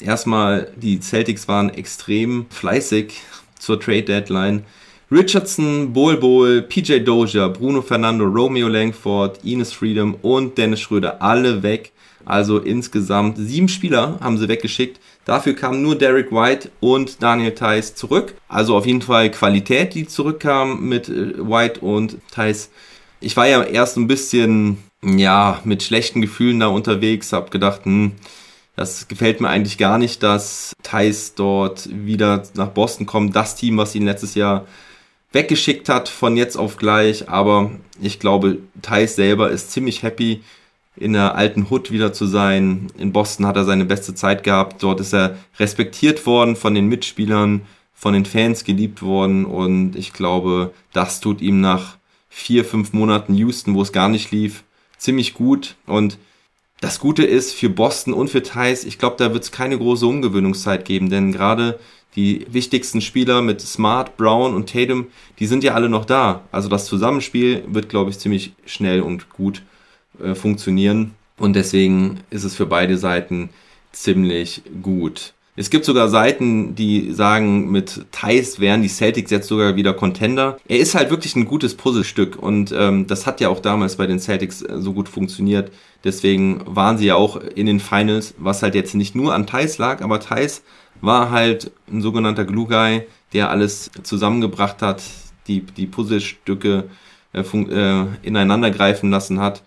erstmal 0.00 0.70
die 0.76 1.00
Celtics 1.00 1.48
waren 1.48 1.70
extrem 1.70 2.46
fleißig 2.50 3.14
zur 3.58 3.80
Trade 3.80 4.02
Deadline. 4.02 4.64
Richardson, 5.10 5.94
Bol 5.94 6.18
Bol, 6.18 6.62
PJ 6.62 6.98
Dozier, 6.98 7.48
Bruno 7.48 7.80
Fernando, 7.80 8.26
Romeo 8.26 8.68
Langford, 8.68 9.42
Ines 9.44 9.72
Freedom 9.72 10.16
und 10.20 10.58
Dennis 10.58 10.80
Schröder 10.80 11.22
alle 11.22 11.62
weg. 11.62 11.92
Also 12.26 12.58
insgesamt 12.58 13.38
sieben 13.38 13.68
Spieler 13.68 14.18
haben 14.20 14.36
sie 14.36 14.48
weggeschickt. 14.48 15.00
Dafür 15.24 15.54
kamen 15.54 15.80
nur 15.80 15.96
Derek 15.96 16.32
White 16.32 16.70
und 16.80 17.22
Daniel 17.22 17.54
Theiss 17.54 17.94
zurück. 17.94 18.34
Also 18.48 18.76
auf 18.76 18.84
jeden 18.84 19.00
Fall 19.00 19.30
Qualität, 19.30 19.94
die 19.94 20.08
zurückkam 20.08 20.88
mit 20.88 21.08
äh, 21.08 21.38
White 21.38 21.80
und 21.80 22.18
Theiss. 22.32 22.70
Ich 23.20 23.36
war 23.36 23.46
ja 23.46 23.62
erst 23.62 23.96
ein 23.96 24.08
bisschen, 24.08 24.78
ja, 25.04 25.60
mit 25.64 25.84
schlechten 25.84 26.20
Gefühlen 26.20 26.60
da 26.60 26.66
unterwegs, 26.66 27.32
hab 27.32 27.52
gedacht, 27.52 27.84
hm, 27.84 28.12
das 28.74 29.06
gefällt 29.06 29.40
mir 29.40 29.48
eigentlich 29.48 29.78
gar 29.78 29.96
nicht, 29.96 30.22
dass 30.22 30.72
Theiss 30.82 31.34
dort 31.34 31.88
wieder 31.90 32.42
nach 32.54 32.68
Boston 32.68 33.06
kommt. 33.06 33.36
Das 33.36 33.54
Team, 33.54 33.78
was 33.78 33.94
ihn 33.94 34.04
letztes 34.04 34.34
Jahr 34.34 34.66
weggeschickt 35.32 35.88
hat 35.88 36.08
von 36.08 36.36
jetzt 36.36 36.56
auf 36.56 36.76
gleich. 36.76 37.28
Aber 37.28 37.70
ich 38.00 38.18
glaube, 38.18 38.58
Thais 38.82 39.14
selber 39.14 39.50
ist 39.50 39.70
ziemlich 39.70 40.02
happy, 40.02 40.42
in 40.96 41.12
der 41.12 41.34
alten 41.34 41.66
Hood 41.70 41.90
wieder 41.90 42.12
zu 42.12 42.26
sein. 42.26 42.88
In 42.98 43.12
Boston 43.12 43.46
hat 43.46 43.56
er 43.56 43.64
seine 43.64 43.84
beste 43.84 44.14
Zeit 44.14 44.42
gehabt. 44.42 44.82
Dort 44.82 45.00
ist 45.00 45.12
er 45.12 45.36
respektiert 45.58 46.24
worden 46.26 46.56
von 46.56 46.74
den 46.74 46.86
Mitspielern, 46.86 47.62
von 47.94 48.14
den 48.14 48.24
Fans 48.24 48.64
geliebt 48.64 49.02
worden. 49.02 49.44
Und 49.44 49.96
ich 49.96 50.12
glaube, 50.12 50.72
das 50.92 51.20
tut 51.20 51.40
ihm 51.40 51.60
nach 51.60 51.96
vier, 52.28 52.64
fünf 52.64 52.92
Monaten 52.92 53.34
Houston, 53.34 53.74
wo 53.74 53.82
es 53.82 53.92
gar 53.92 54.08
nicht 54.08 54.30
lief, 54.30 54.64
ziemlich 54.98 55.34
gut. 55.34 55.76
Und 55.86 56.18
das 56.80 56.98
Gute 56.98 57.24
ist 57.24 57.54
für 57.54 57.70
Boston 57.70 58.12
und 58.12 58.28
für 58.28 58.42
Thais, 58.42 58.84
ich 58.84 58.98
glaube, 58.98 59.16
da 59.18 59.32
wird 59.32 59.44
es 59.44 59.52
keine 59.52 59.78
große 59.78 60.06
Umgewöhnungszeit 60.06 60.84
geben, 60.84 61.08
denn 61.08 61.32
gerade 61.32 61.78
die 62.16 62.46
wichtigsten 62.50 63.00
Spieler 63.00 63.42
mit 63.42 63.60
Smart, 63.60 64.16
Brown 64.16 64.54
und 64.54 64.70
Tatum, 64.70 65.06
die 65.38 65.46
sind 65.46 65.64
ja 65.64 65.74
alle 65.74 65.88
noch 65.88 66.04
da. 66.04 66.42
Also 66.52 66.68
das 66.68 66.86
Zusammenspiel 66.86 67.64
wird, 67.66 67.88
glaube 67.88 68.10
ich, 68.10 68.18
ziemlich 68.18 68.52
schnell 68.64 69.02
und 69.02 69.30
gut 69.30 69.62
äh, 70.22 70.34
funktionieren. 70.34 71.14
Und 71.38 71.54
deswegen 71.54 72.20
ist 72.30 72.44
es 72.44 72.54
für 72.54 72.66
beide 72.66 72.96
Seiten 72.96 73.50
ziemlich 73.92 74.62
gut. 74.82 75.34
Es 75.58 75.70
gibt 75.70 75.86
sogar 75.86 76.10
Seiten, 76.10 76.74
die 76.74 77.12
sagen, 77.12 77.70
mit 77.70 78.04
Thais 78.12 78.60
wären 78.60 78.82
die 78.82 78.88
Celtics 78.88 79.30
jetzt 79.30 79.48
sogar 79.48 79.74
wieder 79.74 79.94
Contender. 79.94 80.58
Er 80.68 80.78
ist 80.78 80.94
halt 80.94 81.08
wirklich 81.08 81.34
ein 81.34 81.46
gutes 81.46 81.74
Puzzlestück 81.74 82.36
und 82.36 82.74
ähm, 82.76 83.06
das 83.06 83.26
hat 83.26 83.40
ja 83.40 83.48
auch 83.48 83.60
damals 83.60 83.96
bei 83.96 84.06
den 84.06 84.20
Celtics 84.20 84.60
äh, 84.60 84.78
so 84.78 84.92
gut 84.92 85.08
funktioniert. 85.08 85.72
Deswegen 86.04 86.60
waren 86.66 86.98
sie 86.98 87.06
ja 87.06 87.14
auch 87.14 87.36
in 87.36 87.64
den 87.64 87.80
Finals, 87.80 88.34
was 88.36 88.62
halt 88.62 88.74
jetzt 88.74 88.94
nicht 88.94 89.14
nur 89.14 89.34
an 89.34 89.46
Thais 89.46 89.78
lag, 89.78 90.02
aber 90.02 90.20
Thais 90.20 90.62
war 91.00 91.30
halt 91.30 91.70
ein 91.90 92.02
sogenannter 92.02 92.44
Glue 92.44 92.66
Guy, 92.66 93.02
der 93.32 93.50
alles 93.50 93.90
zusammengebracht 94.02 94.82
hat, 94.82 95.02
die, 95.48 95.62
die 95.62 95.86
Puzzlestücke 95.86 96.84
äh, 97.32 97.40
äh, 97.40 98.06
ineinander 98.22 98.70
greifen 98.70 99.10
lassen 99.10 99.40
hat. 99.40 99.62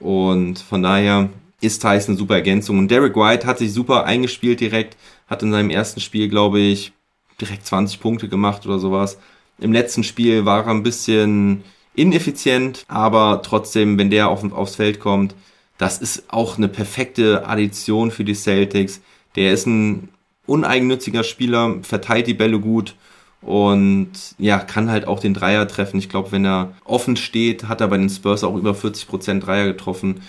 Und 0.00 0.58
von 0.58 0.82
daher 0.82 1.28
ist 1.60 1.82
Thais 1.82 2.08
eine 2.08 2.16
super 2.16 2.34
Ergänzung. 2.34 2.78
Und 2.78 2.90
Derek 2.90 3.16
White 3.16 3.46
hat 3.46 3.58
sich 3.58 3.72
super 3.72 4.04
eingespielt 4.04 4.60
direkt, 4.60 4.96
hat 5.28 5.42
in 5.42 5.52
seinem 5.52 5.70
ersten 5.70 6.00
Spiel, 6.00 6.28
glaube 6.28 6.58
ich, 6.58 6.92
direkt 7.40 7.66
20 7.66 8.00
Punkte 8.00 8.28
gemacht 8.28 8.66
oder 8.66 8.78
sowas. 8.78 9.18
Im 9.58 9.72
letzten 9.72 10.04
Spiel 10.04 10.44
war 10.46 10.64
er 10.64 10.70
ein 10.70 10.82
bisschen 10.82 11.62
ineffizient, 11.94 12.84
aber 12.88 13.42
trotzdem, 13.44 13.98
wenn 13.98 14.10
der 14.10 14.28
auf, 14.28 14.50
aufs 14.52 14.76
Feld 14.76 15.00
kommt, 15.00 15.34
das 15.76 15.98
ist 15.98 16.24
auch 16.28 16.56
eine 16.56 16.68
perfekte 16.68 17.46
Addition 17.46 18.10
für 18.10 18.24
die 18.24 18.34
Celtics. 18.34 19.00
Der 19.36 19.52
ist 19.52 19.66
ein 19.66 20.08
uneigennütziger 20.46 21.24
Spieler, 21.24 21.76
verteilt 21.82 22.26
die 22.26 22.34
Bälle 22.34 22.58
gut 22.58 22.94
und 23.42 24.10
ja, 24.38 24.58
kann 24.58 24.90
halt 24.90 25.06
auch 25.06 25.20
den 25.20 25.34
Dreier 25.34 25.66
treffen. 25.66 25.98
Ich 25.98 26.08
glaube, 26.08 26.32
wenn 26.32 26.44
er 26.44 26.72
offen 26.84 27.16
steht, 27.16 27.68
hat 27.68 27.80
er 27.80 27.88
bei 27.88 27.96
den 27.96 28.10
Spurs 28.10 28.44
auch 28.44 28.56
über 28.56 28.72
40% 28.72 29.40
Dreier 29.40 29.66
getroffen. 29.66 30.20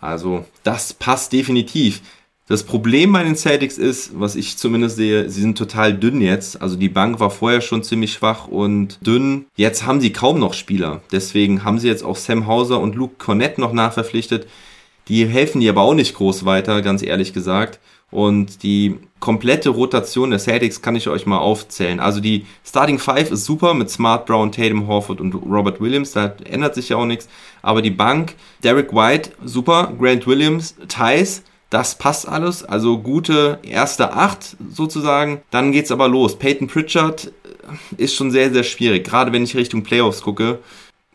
Also 0.00 0.44
das 0.62 0.92
passt 0.92 1.32
definitiv. 1.32 2.02
Das 2.48 2.62
Problem 2.62 3.12
bei 3.12 3.22
den 3.24 3.36
Celtics 3.36 3.76
ist, 3.76 4.18
was 4.18 4.34
ich 4.34 4.56
zumindest 4.56 4.96
sehe, 4.96 5.28
sie 5.28 5.42
sind 5.42 5.58
total 5.58 5.92
dünn 5.92 6.22
jetzt. 6.22 6.62
Also 6.62 6.76
die 6.76 6.88
Bank 6.88 7.20
war 7.20 7.30
vorher 7.30 7.60
schon 7.60 7.82
ziemlich 7.82 8.14
schwach 8.14 8.48
und 8.48 8.98
dünn. 9.06 9.44
Jetzt 9.54 9.84
haben 9.84 10.00
sie 10.00 10.14
kaum 10.14 10.38
noch 10.38 10.54
Spieler. 10.54 11.02
Deswegen 11.12 11.62
haben 11.62 11.78
sie 11.78 11.88
jetzt 11.88 12.02
auch 12.02 12.16
Sam 12.16 12.46
Hauser 12.46 12.80
und 12.80 12.94
Luke 12.94 13.16
Cornett 13.18 13.58
noch 13.58 13.74
nachverpflichtet. 13.74 14.46
Die 15.08 15.26
helfen 15.26 15.60
dir 15.60 15.72
aber 15.72 15.82
auch 15.82 15.92
nicht 15.92 16.14
groß 16.14 16.46
weiter, 16.46 16.80
ganz 16.80 17.02
ehrlich 17.02 17.34
gesagt. 17.34 17.80
Und 18.10 18.62
die 18.62 18.96
komplette 19.20 19.70
Rotation 19.70 20.30
der 20.30 20.38
Celtics 20.38 20.80
kann 20.80 20.96
ich 20.96 21.08
euch 21.08 21.26
mal 21.26 21.38
aufzählen. 21.38 22.00
Also 22.00 22.20
die 22.20 22.46
Starting 22.64 22.98
Five 22.98 23.30
ist 23.30 23.44
super 23.44 23.74
mit 23.74 23.90
Smart, 23.90 24.26
Brown, 24.26 24.50
Tatum, 24.50 24.86
Horford 24.86 25.20
und 25.20 25.34
Robert 25.34 25.80
Williams. 25.80 26.12
Da 26.12 26.34
ändert 26.44 26.74
sich 26.74 26.88
ja 26.88 26.96
auch 26.96 27.04
nichts. 27.04 27.28
Aber 27.60 27.82
die 27.82 27.90
Bank, 27.90 28.34
Derek 28.62 28.94
White, 28.94 29.32
super. 29.44 29.92
Grant 29.98 30.26
Williams, 30.26 30.74
Thais, 30.88 31.42
das 31.68 31.98
passt 31.98 32.26
alles. 32.26 32.64
Also 32.64 32.98
gute 32.98 33.58
erste 33.62 34.14
Acht 34.14 34.56
sozusagen. 34.72 35.42
Dann 35.50 35.72
geht's 35.72 35.90
aber 35.90 36.08
los. 36.08 36.38
Peyton 36.38 36.68
Pritchard 36.68 37.26
äh, 37.26 38.02
ist 38.02 38.14
schon 38.14 38.30
sehr, 38.30 38.50
sehr 38.52 38.64
schwierig. 38.64 39.04
Gerade 39.04 39.32
wenn 39.32 39.44
ich 39.44 39.54
Richtung 39.54 39.82
Playoffs 39.82 40.22
gucke, 40.22 40.60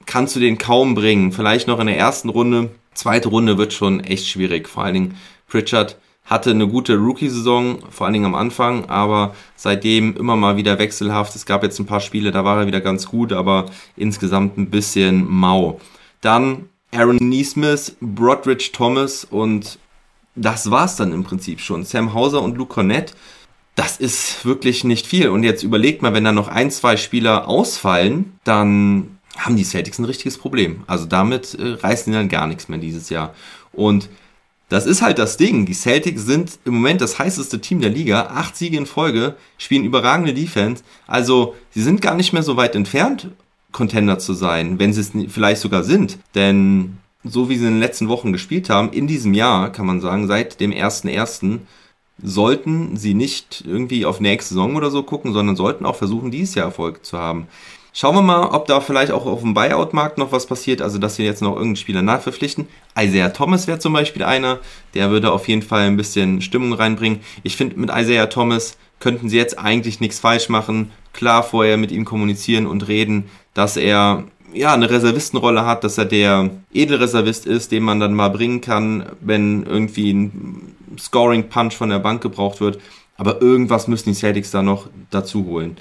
kannst 0.05 0.35
du 0.35 0.39
den 0.39 0.59
kaum 0.59 0.93
bringen. 0.93 1.31
Vielleicht 1.31 1.67
noch 1.67 1.79
in 1.79 1.87
der 1.87 1.97
ersten 1.97 2.29
Runde. 2.29 2.69
Zweite 2.93 3.29
Runde 3.29 3.57
wird 3.57 3.73
schon 3.73 4.01
echt 4.01 4.27
schwierig. 4.27 4.69
Vor 4.69 4.83
allen 4.83 4.93
Dingen 4.93 5.17
Pritchard 5.47 5.97
hatte 6.25 6.51
eine 6.51 6.67
gute 6.67 6.95
Rookie-Saison, 6.95 7.79
vor 7.89 8.05
allen 8.05 8.13
Dingen 8.13 8.25
am 8.25 8.35
Anfang, 8.35 8.85
aber 8.85 9.35
seitdem 9.55 10.15
immer 10.15 10.35
mal 10.35 10.55
wieder 10.55 10.79
wechselhaft. 10.79 11.35
Es 11.35 11.45
gab 11.45 11.63
jetzt 11.63 11.79
ein 11.79 11.85
paar 11.85 11.99
Spiele, 11.99 12.31
da 12.31 12.45
war 12.45 12.59
er 12.59 12.67
wieder 12.67 12.81
ganz 12.81 13.07
gut, 13.07 13.33
aber 13.33 13.65
insgesamt 13.97 14.57
ein 14.57 14.69
bisschen 14.69 15.29
mau. 15.29 15.79
Dann 16.21 16.69
Aaron 16.91 17.17
Neesmith, 17.17 17.97
Brodridge 17.99 18.69
Thomas 18.71 19.25
und 19.25 19.79
das 20.35 20.71
war's 20.71 20.95
dann 20.95 21.11
im 21.11 21.23
Prinzip 21.23 21.59
schon. 21.59 21.83
Sam 21.83 22.13
Hauser 22.13 22.41
und 22.41 22.57
Luke 22.57 22.73
Cornett, 22.73 23.13
das 23.75 23.97
ist 23.97 24.45
wirklich 24.45 24.83
nicht 24.83 25.07
viel. 25.07 25.29
Und 25.29 25.43
jetzt 25.43 25.63
überlegt 25.63 26.01
mal, 26.01 26.13
wenn 26.13 26.23
da 26.23 26.31
noch 26.31 26.47
ein, 26.47 26.71
zwei 26.71 26.97
Spieler 26.97 27.47
ausfallen, 27.47 28.39
dann 28.43 29.17
haben 29.37 29.55
die 29.55 29.63
Celtics 29.63 29.99
ein 29.99 30.05
richtiges 30.05 30.37
Problem. 30.37 30.83
Also 30.87 31.05
damit 31.05 31.55
äh, 31.55 31.73
reißen 31.73 32.11
die 32.11 32.17
dann 32.17 32.29
gar 32.29 32.47
nichts 32.47 32.69
mehr 32.69 32.79
dieses 32.79 33.09
Jahr. 33.09 33.33
Und 33.71 34.09
das 34.73 34.87
ist 34.87 35.03
halt 35.03 35.19
das 35.19 35.37
Ding. 35.37 35.67
Die 35.67 35.75
Celtics 35.75 36.25
sind 36.25 36.57
im 36.65 36.73
Moment 36.73 36.99
das 36.99 37.19
heißeste 37.19 37.61
Team 37.61 37.79
der 37.79 37.91
Liga. 37.91 38.31
Acht 38.33 38.57
Siege 38.57 38.75
in 38.75 38.87
Folge, 38.87 39.35
spielen 39.59 39.85
überragende 39.85 40.33
Defense. 40.33 40.83
Also, 41.05 41.53
sie 41.69 41.83
sind 41.83 42.01
gar 42.01 42.15
nicht 42.15 42.33
mehr 42.33 42.41
so 42.41 42.57
weit 42.57 42.75
entfernt, 42.75 43.29
Contender 43.71 44.17
zu 44.17 44.33
sein, 44.33 44.79
wenn 44.79 44.91
sie 44.91 45.01
es 45.01 45.11
vielleicht 45.31 45.61
sogar 45.61 45.83
sind. 45.83 46.17
Denn 46.33 46.97
so 47.23 47.49
wie 47.49 47.57
sie 47.57 47.67
in 47.67 47.73
den 47.73 47.79
letzten 47.81 48.07
Wochen 48.09 48.31
gespielt 48.31 48.71
haben, 48.71 48.91
in 48.91 49.05
diesem 49.05 49.35
Jahr, 49.35 49.71
kann 49.71 49.85
man 49.85 50.01
sagen, 50.01 50.25
seit 50.25 50.59
dem 50.59 50.71
1.1., 50.71 51.59
sollten 52.21 52.97
sie 52.97 53.13
nicht 53.13 53.63
irgendwie 53.67 54.07
auf 54.07 54.19
nächste 54.19 54.55
Saison 54.55 54.75
oder 54.75 54.89
so 54.89 55.03
gucken, 55.03 55.33
sondern 55.33 55.55
sollten 55.55 55.85
auch 55.85 55.97
versuchen, 55.97 56.31
dieses 56.31 56.55
Jahr 56.55 56.65
Erfolg 56.65 57.05
zu 57.05 57.19
haben. 57.19 57.47
Schauen 57.95 58.15
wir 58.15 58.23
mal, 58.23 58.47
ob 58.47 58.65
da 58.65 58.81
vielleicht 58.81 59.11
auch 59.11 59.27
auf 59.27 59.41
dem 59.41 59.53
Buyout-Markt 59.53 60.17
noch 60.17 60.31
was 60.31 60.47
passiert, 60.47 60.81
also 60.81 60.97
dass 60.97 61.19
wir 61.19 61.25
jetzt 61.25 61.43
noch 61.43 61.51
irgendeinen 61.51 61.75
Spieler 61.75 62.01
nachverpflichten. 62.01 62.67
Isaiah 62.97 63.29
Thomas 63.29 63.67
wäre 63.67 63.77
zum 63.77 63.93
Beispiel 63.93 64.23
einer, 64.23 64.57
der 64.95 65.11
würde 65.11 65.31
auf 65.31 65.47
jeden 65.47 65.61
Fall 65.61 65.81
ein 65.81 65.95
bisschen 65.95 66.41
Stimmung 66.41 66.73
reinbringen. 66.73 67.19
Ich 67.43 67.55
finde, 67.55 67.79
mit 67.79 67.91
Isaiah 67.95 68.25
Thomas 68.25 68.77
könnten 68.99 69.29
sie 69.29 69.37
jetzt 69.37 69.59
eigentlich 69.59 69.99
nichts 69.99 70.17
falsch 70.17 70.49
machen. 70.49 70.89
Klar 71.13 71.43
vorher 71.43 71.77
mit 71.77 71.91
ihm 71.91 72.03
kommunizieren 72.03 72.65
und 72.65 72.87
reden, 72.87 73.29
dass 73.53 73.77
er 73.77 74.23
ja 74.53 74.73
eine 74.73 74.89
Reservistenrolle 74.89 75.63
hat, 75.63 75.83
dass 75.83 75.99
er 75.99 76.05
der 76.05 76.49
Edelreservist 76.73 77.45
ist, 77.45 77.71
den 77.71 77.83
man 77.83 77.99
dann 77.99 78.15
mal 78.15 78.29
bringen 78.29 78.61
kann, 78.61 79.05
wenn 79.21 79.67
irgendwie 79.67 80.11
ein 80.11 80.75
Scoring-Punch 80.97 81.75
von 81.75 81.89
der 81.89 81.99
Bank 81.99 82.23
gebraucht 82.23 82.59
wird. 82.59 82.79
Aber 83.17 83.39
irgendwas 83.39 83.87
müssen 83.87 84.09
die 84.09 84.15
Celtics 84.15 84.49
da 84.49 84.63
noch 84.63 84.87
dazu 85.11 85.45
holen. 85.45 85.77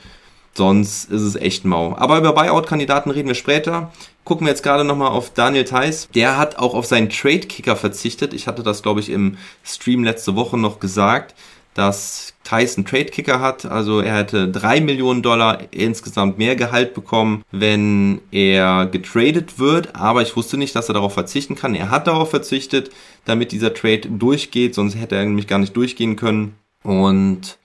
Sonst 0.54 1.10
ist 1.10 1.22
es 1.22 1.36
echt 1.36 1.64
mau. 1.64 1.96
Aber 1.96 2.18
über 2.18 2.32
Buyout-Kandidaten 2.32 3.10
reden 3.10 3.28
wir 3.28 3.34
später. 3.34 3.90
Gucken 4.24 4.46
wir 4.46 4.52
jetzt 4.52 4.62
gerade 4.62 4.84
nochmal 4.84 5.10
auf 5.10 5.30
Daniel 5.30 5.64
Theiss. 5.64 6.08
Der 6.14 6.36
hat 6.36 6.58
auch 6.58 6.74
auf 6.74 6.86
seinen 6.86 7.08
Trade-Kicker 7.08 7.74
verzichtet. 7.74 8.34
Ich 8.34 8.46
hatte 8.46 8.62
das, 8.62 8.82
glaube 8.82 9.00
ich, 9.00 9.08
im 9.10 9.38
Stream 9.64 10.04
letzte 10.04 10.36
Woche 10.36 10.58
noch 10.58 10.78
gesagt, 10.78 11.34
dass 11.74 12.34
Tyson 12.44 12.84
Trade 12.84 13.06
Kicker 13.06 13.40
hat. 13.40 13.64
Also 13.64 14.00
er 14.00 14.18
hätte 14.18 14.48
drei 14.48 14.80
Millionen 14.80 15.22
Dollar 15.22 15.58
insgesamt 15.70 16.36
mehr 16.36 16.54
Gehalt 16.54 16.92
bekommen, 16.92 17.42
wenn 17.50 18.20
er 18.30 18.86
getradet 18.86 19.58
wird. 19.58 19.96
Aber 19.96 20.22
ich 20.22 20.36
wusste 20.36 20.58
nicht, 20.58 20.76
dass 20.76 20.88
er 20.88 20.94
darauf 20.94 21.14
verzichten 21.14 21.54
kann. 21.54 21.74
Er 21.74 21.90
hat 21.90 22.06
darauf 22.06 22.30
verzichtet, 22.30 22.90
damit 23.24 23.52
dieser 23.52 23.72
Trade 23.72 24.08
durchgeht. 24.08 24.74
Sonst 24.74 24.96
hätte 24.96 25.16
er 25.16 25.24
nämlich 25.24 25.46
gar 25.46 25.58
nicht 25.58 25.74
durchgehen 25.76 26.16
können. 26.16 26.56
Und 26.84 27.58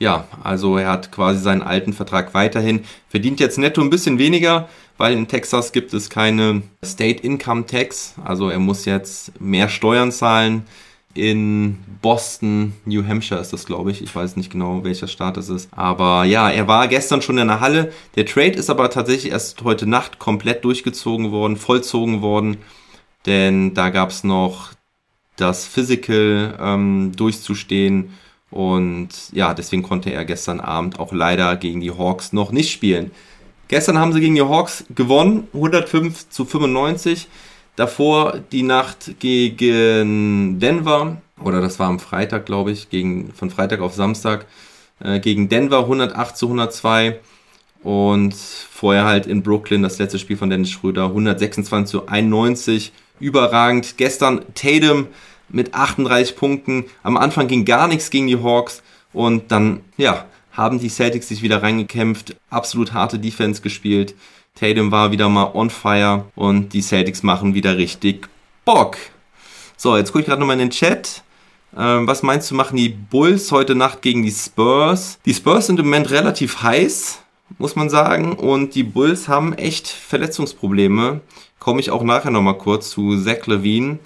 ja, 0.00 0.26
also 0.42 0.76
er 0.76 0.90
hat 0.90 1.12
quasi 1.12 1.40
seinen 1.40 1.62
alten 1.62 1.92
Vertrag 1.92 2.34
weiterhin. 2.34 2.84
Verdient 3.08 3.38
jetzt 3.38 3.58
netto 3.58 3.80
ein 3.80 3.90
bisschen 3.90 4.18
weniger, 4.18 4.68
weil 4.98 5.12
in 5.12 5.28
Texas 5.28 5.70
gibt 5.70 5.94
es 5.94 6.10
keine 6.10 6.62
State 6.84 7.22
Income 7.22 7.66
Tax. 7.66 8.14
Also 8.24 8.48
er 8.48 8.58
muss 8.58 8.86
jetzt 8.86 9.40
mehr 9.40 9.68
Steuern 9.68 10.10
zahlen 10.10 10.64
in 11.14 11.78
Boston, 12.02 12.74
New 12.84 13.06
Hampshire 13.06 13.40
ist 13.40 13.52
das, 13.52 13.66
glaube 13.66 13.90
ich. 13.90 14.02
Ich 14.02 14.14
weiß 14.14 14.36
nicht 14.36 14.50
genau, 14.50 14.84
welcher 14.84 15.08
Staat 15.08 15.36
es 15.36 15.48
ist. 15.48 15.68
Aber 15.72 16.24
ja, 16.24 16.48
er 16.50 16.68
war 16.68 16.88
gestern 16.88 17.20
schon 17.20 17.38
in 17.38 17.48
der 17.48 17.60
Halle. 17.60 17.92
Der 18.14 18.26
Trade 18.26 18.52
ist 18.52 18.70
aber 18.70 18.90
tatsächlich 18.90 19.32
erst 19.32 19.62
heute 19.64 19.86
Nacht 19.86 20.18
komplett 20.18 20.64
durchgezogen 20.64 21.32
worden, 21.32 21.56
vollzogen 21.56 22.22
worden. 22.22 22.58
Denn 23.26 23.74
da 23.74 23.90
gab 23.90 24.10
es 24.10 24.24
noch 24.24 24.70
das 25.36 25.66
Physical 25.66 26.56
ähm, 26.60 27.12
durchzustehen. 27.16 28.10
Und 28.50 29.08
ja, 29.32 29.54
deswegen 29.54 29.82
konnte 29.82 30.10
er 30.12 30.24
gestern 30.24 30.60
Abend 30.60 30.98
auch 30.98 31.12
leider 31.12 31.56
gegen 31.56 31.80
die 31.80 31.92
Hawks 31.92 32.32
noch 32.32 32.50
nicht 32.50 32.72
spielen. 32.72 33.12
Gestern 33.68 33.98
haben 33.98 34.12
sie 34.12 34.20
gegen 34.20 34.34
die 34.34 34.42
Hawks 34.42 34.84
gewonnen, 34.94 35.46
105 35.54 36.28
zu 36.28 36.44
95. 36.44 37.28
Davor 37.76 38.40
die 38.50 38.64
Nacht 38.64 39.20
gegen 39.20 40.58
Denver, 40.58 41.22
oder 41.42 41.60
das 41.60 41.78
war 41.78 41.88
am 41.88 42.00
Freitag, 42.00 42.46
glaube 42.46 42.72
ich, 42.72 42.90
gegen, 42.90 43.32
von 43.32 43.50
Freitag 43.50 43.80
auf 43.80 43.94
Samstag, 43.94 44.46
äh, 44.98 45.20
gegen 45.20 45.48
Denver 45.48 45.78
108 45.80 46.36
zu 46.36 46.46
102. 46.46 47.20
Und 47.82 48.34
vorher 48.34 49.04
halt 49.04 49.26
in 49.26 49.42
Brooklyn 49.42 49.82
das 49.82 49.98
letzte 49.98 50.18
Spiel 50.18 50.36
von 50.36 50.50
Dennis 50.50 50.70
Schröder 50.70 51.06
126 51.06 51.90
zu 51.90 52.08
91. 52.08 52.92
Überragend. 53.20 53.96
Gestern 53.96 54.44
Tatum 54.54 55.06
mit 55.52 55.74
38 55.74 56.36
Punkten. 56.36 56.84
Am 57.02 57.16
Anfang 57.16 57.48
ging 57.48 57.64
gar 57.64 57.88
nichts 57.88 58.10
gegen 58.10 58.26
die 58.26 58.42
Hawks. 58.42 58.82
Und 59.12 59.50
dann, 59.50 59.80
ja, 59.96 60.26
haben 60.52 60.78
die 60.78 60.88
Celtics 60.88 61.28
sich 61.28 61.42
wieder 61.42 61.62
reingekämpft. 61.62 62.36
Absolut 62.50 62.92
harte 62.92 63.18
Defense 63.18 63.62
gespielt. 63.62 64.14
Tatum 64.54 64.90
war 64.90 65.12
wieder 65.12 65.28
mal 65.28 65.50
on 65.54 65.70
fire 65.70 66.24
und 66.34 66.72
die 66.72 66.82
Celtics 66.82 67.22
machen 67.22 67.54
wieder 67.54 67.76
richtig 67.76 68.28
Bock. 68.64 68.96
So, 69.76 69.96
jetzt 69.96 70.12
gucke 70.12 70.20
ich 70.20 70.26
gerade 70.26 70.40
nochmal 70.40 70.54
in 70.54 70.68
den 70.68 70.70
Chat. 70.70 71.22
Ähm, 71.76 72.06
was 72.06 72.22
meinst 72.22 72.50
du, 72.50 72.54
machen 72.54 72.76
die 72.76 72.88
Bulls 72.88 73.52
heute 73.52 73.74
Nacht 73.74 74.02
gegen 74.02 74.22
die 74.22 74.32
Spurs? 74.32 75.18
Die 75.24 75.34
Spurs 75.34 75.66
sind 75.66 75.78
im 75.78 75.86
Moment 75.86 76.10
relativ 76.10 76.62
heiß, 76.62 77.20
muss 77.58 77.76
man 77.76 77.88
sagen. 77.88 78.32
Und 78.32 78.74
die 78.74 78.82
Bulls 78.82 79.28
haben 79.28 79.54
echt 79.54 79.88
Verletzungsprobleme. 79.88 81.20
Komme 81.58 81.80
ich 81.80 81.90
auch 81.90 82.02
nachher 82.02 82.30
nochmal 82.30 82.58
kurz 82.58 82.90
zu 82.90 83.16
Zach 83.22 83.46
Levine. 83.46 83.98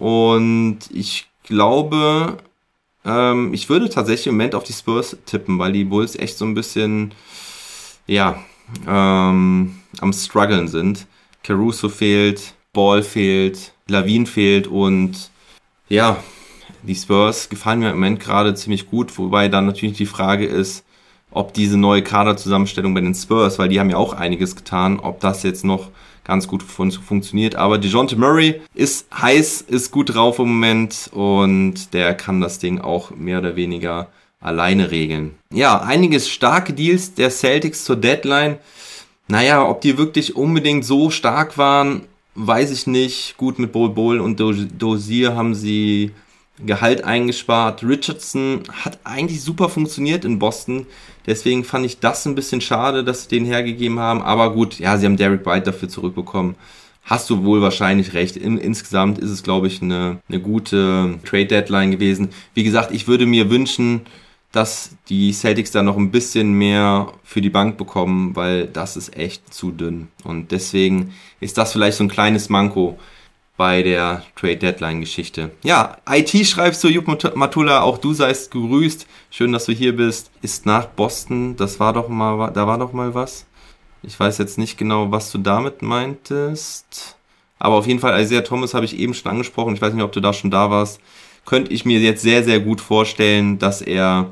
Und 0.00 0.78
ich 0.92 1.28
glaube, 1.44 2.38
ähm, 3.04 3.52
ich 3.54 3.68
würde 3.68 3.90
tatsächlich 3.90 4.26
im 4.28 4.34
Moment 4.34 4.54
auf 4.54 4.64
die 4.64 4.72
Spurs 4.72 5.16
tippen, 5.26 5.58
weil 5.58 5.72
die 5.72 5.84
Bulls 5.84 6.16
echt 6.16 6.38
so 6.38 6.44
ein 6.44 6.54
bisschen, 6.54 7.12
ja, 8.06 8.42
ähm, 8.88 9.78
am 10.00 10.12
struggeln 10.12 10.68
sind. 10.68 11.06
Caruso 11.44 11.88
fehlt, 11.88 12.54
Ball 12.72 13.02
fehlt, 13.02 13.74
Lavin 13.88 14.26
fehlt 14.26 14.66
und 14.66 15.30
ja, 15.88 16.16
die 16.82 16.94
Spurs 16.94 17.48
gefallen 17.48 17.80
mir 17.80 17.90
im 17.90 17.96
Moment 17.96 18.20
gerade 18.20 18.54
ziemlich 18.54 18.88
gut, 18.88 19.16
wobei 19.18 19.48
dann 19.48 19.66
natürlich 19.66 19.98
die 19.98 20.06
Frage 20.06 20.46
ist, 20.46 20.84
ob 21.30 21.52
diese 21.52 21.76
neue 21.76 22.02
Kaderzusammenstellung 22.02 22.94
bei 22.94 23.02
den 23.02 23.14
Spurs, 23.14 23.58
weil 23.58 23.68
die 23.68 23.78
haben 23.80 23.90
ja 23.90 23.96
auch 23.98 24.14
einiges 24.14 24.56
getan, 24.56 24.98
ob 24.98 25.20
das 25.20 25.42
jetzt 25.42 25.64
noch 25.64 25.88
ganz 26.30 26.46
gut 26.46 26.62
fun 26.62 26.92
funktioniert. 26.92 27.56
Aber 27.56 27.76
DeJounte 27.76 28.14
Murray 28.14 28.60
ist 28.72 29.08
heiß, 29.12 29.62
ist 29.62 29.90
gut 29.90 30.14
drauf 30.14 30.38
im 30.38 30.46
Moment 30.46 31.10
und 31.12 31.92
der 31.92 32.14
kann 32.14 32.40
das 32.40 32.60
Ding 32.60 32.80
auch 32.80 33.10
mehr 33.10 33.40
oder 33.40 33.56
weniger 33.56 34.06
alleine 34.40 34.92
regeln. 34.92 35.34
Ja, 35.52 35.80
einiges 35.80 36.28
starke 36.28 36.72
Deals 36.72 37.14
der 37.14 37.30
Celtics 37.30 37.84
zur 37.84 37.96
Deadline. 37.96 38.58
Naja, 39.26 39.68
ob 39.68 39.80
die 39.80 39.98
wirklich 39.98 40.36
unbedingt 40.36 40.84
so 40.84 41.10
stark 41.10 41.58
waren, 41.58 42.02
weiß 42.36 42.70
ich 42.70 42.86
nicht. 42.86 43.36
Gut, 43.36 43.58
mit 43.58 43.72
Bol 43.72 43.90
Bol 43.90 44.20
und 44.20 44.38
Dosier 44.38 45.34
haben 45.34 45.56
sie 45.56 46.12
Gehalt 46.66 47.04
eingespart. 47.04 47.82
Richardson 47.82 48.62
hat 48.72 48.98
eigentlich 49.04 49.42
super 49.42 49.68
funktioniert 49.68 50.24
in 50.24 50.38
Boston. 50.38 50.86
Deswegen 51.26 51.64
fand 51.64 51.86
ich 51.86 52.00
das 52.00 52.26
ein 52.26 52.34
bisschen 52.34 52.60
schade, 52.60 53.04
dass 53.04 53.22
sie 53.22 53.28
den 53.28 53.44
hergegeben 53.44 53.98
haben. 53.98 54.22
Aber 54.22 54.52
gut, 54.52 54.78
ja, 54.78 54.96
sie 54.96 55.06
haben 55.06 55.16
Derek 55.16 55.46
White 55.46 55.66
dafür 55.66 55.88
zurückbekommen. 55.88 56.54
Hast 57.04 57.30
du 57.30 57.44
wohl 57.44 57.62
wahrscheinlich 57.62 58.14
recht. 58.14 58.36
In, 58.36 58.58
insgesamt 58.58 59.18
ist 59.18 59.30
es, 59.30 59.42
glaube 59.42 59.66
ich, 59.66 59.82
eine, 59.82 60.20
eine 60.28 60.40
gute 60.40 61.18
Trade 61.24 61.46
Deadline 61.46 61.90
gewesen. 61.90 62.28
Wie 62.54 62.64
gesagt, 62.64 62.92
ich 62.92 63.08
würde 63.08 63.26
mir 63.26 63.50
wünschen, 63.50 64.02
dass 64.52 64.96
die 65.08 65.32
Celtics 65.32 65.70
da 65.70 65.82
noch 65.82 65.96
ein 65.96 66.10
bisschen 66.10 66.52
mehr 66.52 67.12
für 67.22 67.40
die 67.40 67.50
Bank 67.50 67.76
bekommen, 67.78 68.34
weil 68.34 68.66
das 68.66 68.96
ist 68.96 69.16
echt 69.16 69.52
zu 69.52 69.70
dünn. 69.70 70.08
Und 70.24 70.50
deswegen 70.50 71.14
ist 71.40 71.56
das 71.56 71.72
vielleicht 71.72 71.98
so 71.98 72.04
ein 72.04 72.08
kleines 72.08 72.48
Manko 72.48 72.98
bei 73.60 73.82
der 73.82 74.22
Trade 74.36 74.56
Deadline 74.56 75.00
Geschichte. 75.00 75.50
Ja, 75.62 75.98
IT 76.08 76.30
schreibst 76.46 76.82
du, 76.82 76.88
Jupp 76.88 77.06
Matula, 77.36 77.82
auch 77.82 77.98
du 77.98 78.14
seist 78.14 78.50
gegrüßt. 78.50 79.06
Schön, 79.30 79.52
dass 79.52 79.66
du 79.66 79.72
hier 79.72 79.94
bist. 79.94 80.30
Ist 80.40 80.64
nach 80.64 80.86
Boston, 80.86 81.56
das 81.56 81.78
war 81.78 81.92
doch 81.92 82.08
mal, 82.08 82.50
da 82.52 82.66
war 82.66 82.78
doch 82.78 82.94
mal 82.94 83.14
was. 83.14 83.44
Ich 84.02 84.18
weiß 84.18 84.38
jetzt 84.38 84.56
nicht 84.56 84.78
genau, 84.78 85.10
was 85.10 85.30
du 85.30 85.36
damit 85.36 85.82
meintest. 85.82 87.16
Aber 87.58 87.74
auf 87.74 87.86
jeden 87.86 88.00
Fall, 88.00 88.18
Isaiah 88.18 88.44
Thomas 88.44 88.72
habe 88.72 88.86
ich 88.86 88.98
eben 88.98 89.12
schon 89.12 89.30
angesprochen. 89.30 89.74
Ich 89.74 89.82
weiß 89.82 89.92
nicht, 89.92 90.04
ob 90.04 90.12
du 90.12 90.20
da 90.20 90.32
schon 90.32 90.50
da 90.50 90.70
warst 90.70 90.98
könnte 91.44 91.72
ich 91.72 91.84
mir 91.84 91.98
jetzt 91.98 92.22
sehr, 92.22 92.44
sehr 92.44 92.60
gut 92.60 92.80
vorstellen, 92.80 93.58
dass 93.58 93.82
er 93.82 94.30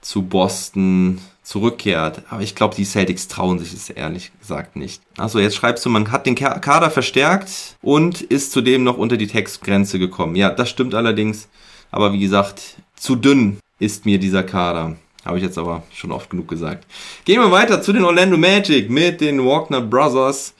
zu 0.00 0.22
Boston 0.22 1.18
zurückkehrt. 1.50 2.22
Aber 2.30 2.42
ich 2.42 2.54
glaube, 2.54 2.76
die 2.76 2.84
Celtics 2.84 3.26
trauen 3.26 3.58
sich 3.58 3.72
es 3.74 3.90
ehrlich 3.90 4.30
gesagt 4.38 4.76
nicht. 4.76 5.02
Also 5.16 5.40
jetzt 5.40 5.56
schreibst 5.56 5.84
du, 5.84 5.90
man 5.90 6.12
hat 6.12 6.24
den 6.24 6.36
Kader 6.36 6.90
verstärkt 6.90 7.76
und 7.82 8.20
ist 8.22 8.52
zudem 8.52 8.84
noch 8.84 8.96
unter 8.96 9.16
die 9.16 9.26
Textgrenze 9.26 9.98
gekommen. 9.98 10.36
Ja, 10.36 10.50
das 10.50 10.70
stimmt 10.70 10.94
allerdings. 10.94 11.48
Aber 11.90 12.12
wie 12.12 12.20
gesagt, 12.20 12.76
zu 12.94 13.16
dünn 13.16 13.58
ist 13.80 14.06
mir 14.06 14.20
dieser 14.20 14.44
Kader. 14.44 14.94
Habe 15.24 15.38
ich 15.38 15.42
jetzt 15.42 15.58
aber 15.58 15.82
schon 15.92 16.12
oft 16.12 16.30
genug 16.30 16.46
gesagt. 16.46 16.86
Gehen 17.24 17.40
wir 17.40 17.50
weiter 17.50 17.82
zu 17.82 17.92
den 17.92 18.04
Orlando 18.04 18.36
Magic 18.36 18.88
mit 18.88 19.20
den 19.20 19.44
Walkner 19.44 19.80
Brothers. 19.80 20.54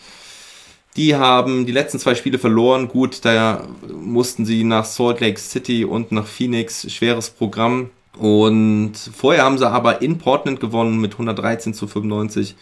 Die 0.97 1.15
haben 1.15 1.67
die 1.67 1.73
letzten 1.73 2.01
zwei 2.01 2.17
Spiele 2.17 2.41
verloren. 2.41 2.89
Gut, 2.89 3.25
da 3.25 3.65
mussten 3.93 4.45
sie 4.45 4.65
nach 4.65 4.85
Salt 4.85 5.21
Lake 5.21 5.39
City 5.39 5.85
und 5.85 6.11
nach 6.11 6.27
Phoenix. 6.27 6.93
Schweres 6.93 7.31
Programm. 7.31 7.91
Und 8.19 8.93
vorher 8.97 9.45
haben 9.45 9.59
sie 9.59 9.69
aber 9.69 10.03
in 10.03 10.19
Portland 10.19 10.61
gewonnen 10.61 11.01
mit 11.01 11.13
113 11.13 11.75
zu 11.75 11.87
95. 11.87 12.57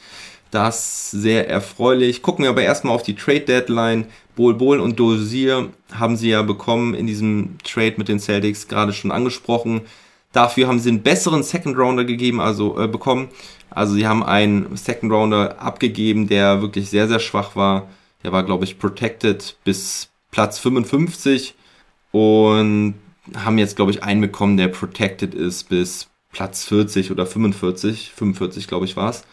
Das 0.50 1.10
sehr 1.10 1.48
erfreulich. 1.48 2.22
Gucken 2.22 2.44
wir 2.44 2.50
aber 2.50 2.62
erstmal 2.62 2.94
auf 2.94 3.02
die 3.02 3.14
Trade 3.14 3.40
Deadline. 3.40 4.06
Bol 4.34 4.54
Bol 4.54 4.80
und 4.80 4.98
Dozier 4.98 5.68
haben 5.92 6.16
sie 6.16 6.30
ja 6.30 6.42
bekommen 6.42 6.94
in 6.94 7.06
diesem 7.06 7.58
Trade 7.64 7.94
mit 7.98 8.08
den 8.08 8.20
Celtics, 8.20 8.68
gerade 8.68 8.92
schon 8.92 9.10
angesprochen. 9.10 9.82
Dafür 10.32 10.68
haben 10.68 10.78
sie 10.78 10.90
einen 10.90 11.02
besseren 11.02 11.42
Second 11.42 11.76
Rounder 11.76 12.04
gegeben, 12.04 12.40
also 12.40 12.78
äh, 12.78 12.86
bekommen. 12.86 13.28
Also 13.70 13.94
sie 13.94 14.06
haben 14.06 14.22
einen 14.22 14.76
Second 14.76 15.12
Rounder 15.12 15.60
abgegeben, 15.60 16.28
der 16.28 16.62
wirklich 16.62 16.88
sehr, 16.88 17.08
sehr 17.08 17.20
schwach 17.20 17.56
war. 17.56 17.88
Der 18.22 18.32
war, 18.32 18.42
glaube 18.42 18.64
ich, 18.64 18.78
protected 18.78 19.56
bis 19.64 20.08
Platz 20.30 20.58
55 20.58 21.54
und 22.12 22.94
haben 23.36 23.58
jetzt, 23.58 23.76
glaube 23.76 23.90
ich, 23.90 24.02
einen 24.02 24.20
bekommen, 24.20 24.56
der 24.56 24.68
protected 24.68 25.34
ist 25.34 25.68
bis 25.68 26.08
Platz 26.32 26.64
40 26.64 27.10
oder 27.10 27.26
45. 27.26 28.12
45, 28.14 28.68
glaube 28.68 28.84
ich, 28.86 28.96
war 28.96 29.10
es. 29.10 29.24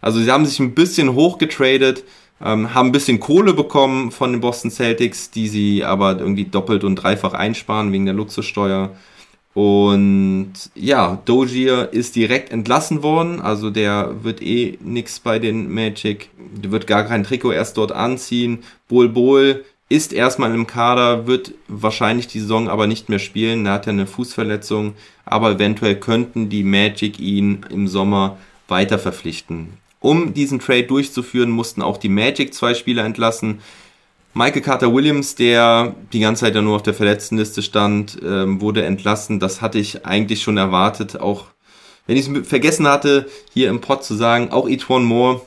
Also 0.00 0.20
sie 0.20 0.30
haben 0.30 0.46
sich 0.46 0.60
ein 0.60 0.74
bisschen 0.74 1.14
hochgetradet, 1.14 2.04
ähm, 2.42 2.74
haben 2.74 2.88
ein 2.88 2.92
bisschen 2.92 3.20
Kohle 3.20 3.54
bekommen 3.54 4.10
von 4.10 4.32
den 4.32 4.40
Boston 4.40 4.70
Celtics, 4.70 5.30
die 5.30 5.48
sie 5.48 5.84
aber 5.84 6.18
irgendwie 6.18 6.44
doppelt 6.44 6.84
und 6.84 6.96
dreifach 6.96 7.32
einsparen 7.32 7.92
wegen 7.92 8.04
der 8.04 8.14
Luxussteuer. 8.14 8.90
Und 9.54 10.52
ja, 10.74 11.22
Dozier 11.24 11.90
ist 11.92 12.16
direkt 12.16 12.50
entlassen 12.50 13.04
worden, 13.04 13.40
also 13.40 13.70
der 13.70 14.24
wird 14.24 14.42
eh 14.42 14.78
nix 14.82 15.20
bei 15.20 15.38
den 15.38 15.72
Magic, 15.72 16.28
der 16.36 16.72
wird 16.72 16.88
gar 16.88 17.04
kein 17.04 17.22
Trikot 17.22 17.52
erst 17.52 17.76
dort 17.76 17.92
anziehen. 17.92 18.64
Bol 18.88 19.08
Bol 19.08 19.64
ist 19.88 20.12
erstmal 20.12 20.54
im 20.54 20.66
Kader, 20.66 21.26
wird 21.26 21.52
wahrscheinlich 21.68 22.26
die 22.26 22.40
Saison 22.40 22.68
aber 22.68 22.86
nicht 22.86 23.08
mehr 23.08 23.18
spielen, 23.18 23.66
er 23.66 23.74
hat 23.74 23.86
ja 23.86 23.92
eine 23.92 24.06
Fußverletzung, 24.06 24.94
aber 25.24 25.52
eventuell 25.52 25.96
könnten 25.96 26.48
die 26.48 26.64
Magic 26.64 27.18
ihn 27.18 27.66
im 27.70 27.86
Sommer 27.86 28.38
weiter 28.68 28.98
verpflichten. 28.98 29.74
Um 30.00 30.34
diesen 30.34 30.58
Trade 30.58 30.84
durchzuführen, 30.84 31.50
mussten 31.50 31.82
auch 31.82 31.96
die 31.96 32.08
Magic 32.08 32.52
zwei 32.52 32.74
Spieler 32.74 33.04
entlassen. 33.04 33.60
Michael 34.34 34.62
Carter 34.62 34.92
Williams, 34.92 35.34
der 35.34 35.94
die 36.12 36.20
ganze 36.20 36.40
Zeit 36.40 36.54
ja 36.54 36.62
nur 36.62 36.76
auf 36.76 36.82
der 36.82 36.92
Verletztenliste 36.92 37.62
stand, 37.62 38.18
ähm, 38.22 38.60
wurde 38.60 38.84
entlassen. 38.84 39.38
Das 39.38 39.62
hatte 39.62 39.78
ich 39.78 40.04
eigentlich 40.04 40.42
schon 40.42 40.56
erwartet. 40.56 41.20
Auch 41.20 41.46
wenn 42.06 42.16
ich 42.16 42.28
es 42.28 42.48
vergessen 42.48 42.86
hatte, 42.88 43.26
hier 43.52 43.70
im 43.70 43.80
Pod 43.80 44.04
zu 44.04 44.14
sagen, 44.14 44.50
auch 44.50 44.68
Etwan 44.68 45.04
Moore 45.04 45.40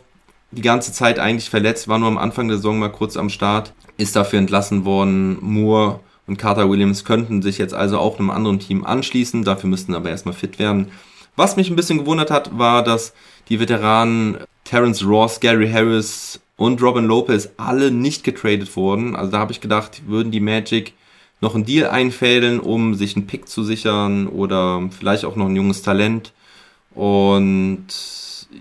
die 0.52 0.62
ganze 0.62 0.94
Zeit 0.94 1.20
eigentlich 1.20 1.50
verletzt, 1.50 1.88
war 1.88 2.00
nur 2.00 2.08
am 2.08 2.18
Anfang 2.18 2.48
der 2.48 2.58
Saison 2.58 2.80
mal 2.80 2.92
kurz 2.92 3.18
am 3.18 3.30
Start, 3.30 3.74
ist 3.98 4.16
dafür 4.16 4.40
entlassen 4.40 4.86
worden. 4.86 5.38
Moore 5.42 6.00
und 6.26 6.38
Carter 6.38 6.70
Williams 6.70 7.06
könnten 7.06 7.42
sich 7.42 7.58
jetzt 7.58 7.74
also 7.74 8.00
auch 8.00 8.20
einem 8.20 8.30
anderen 8.30 8.60
Team 8.60 8.86
anschließen, 8.86 9.44
dafür 9.44 9.70
müssten 9.70 9.96
aber 9.96 10.10
erstmal 10.10 10.36
fit 10.36 10.60
werden. 10.60 10.88
Was 11.36 11.56
mich 11.56 11.70
ein 11.70 11.76
bisschen 11.76 12.00
gewundert 12.00 12.32
hat, 12.32 12.58
war, 12.58 12.84
dass 12.84 13.14
die 13.50 13.60
Veteranen 13.60 14.38
Terence 14.64 15.06
Ross, 15.06 15.40
Gary 15.40 15.70
Harris 15.70 16.40
und 16.58 16.82
Robin 16.82 17.06
Lopez 17.06 17.50
alle 17.58 17.92
nicht 17.92 18.24
getradet 18.24 18.76
wurden. 18.76 19.16
Also 19.16 19.32
da 19.32 19.40
habe 19.40 19.52
ich 19.52 19.62
gedacht, 19.62 20.02
würden 20.08 20.32
die 20.32 20.40
Magic 20.40 20.94
noch 21.40 21.54
einen 21.54 21.66
Deal 21.66 21.90
einfädeln, 21.90 22.60
um 22.60 22.96
sich 22.96 23.16
einen 23.16 23.28
Pick 23.28 23.48
zu 23.48 23.64
sichern 23.64 24.28
oder 24.28 24.90
vielleicht 24.98 25.24
auch 25.24 25.36
noch 25.36 25.46
ein 25.46 25.56
junges 25.56 25.84
Talent. 25.84 26.34
Und 26.96 27.88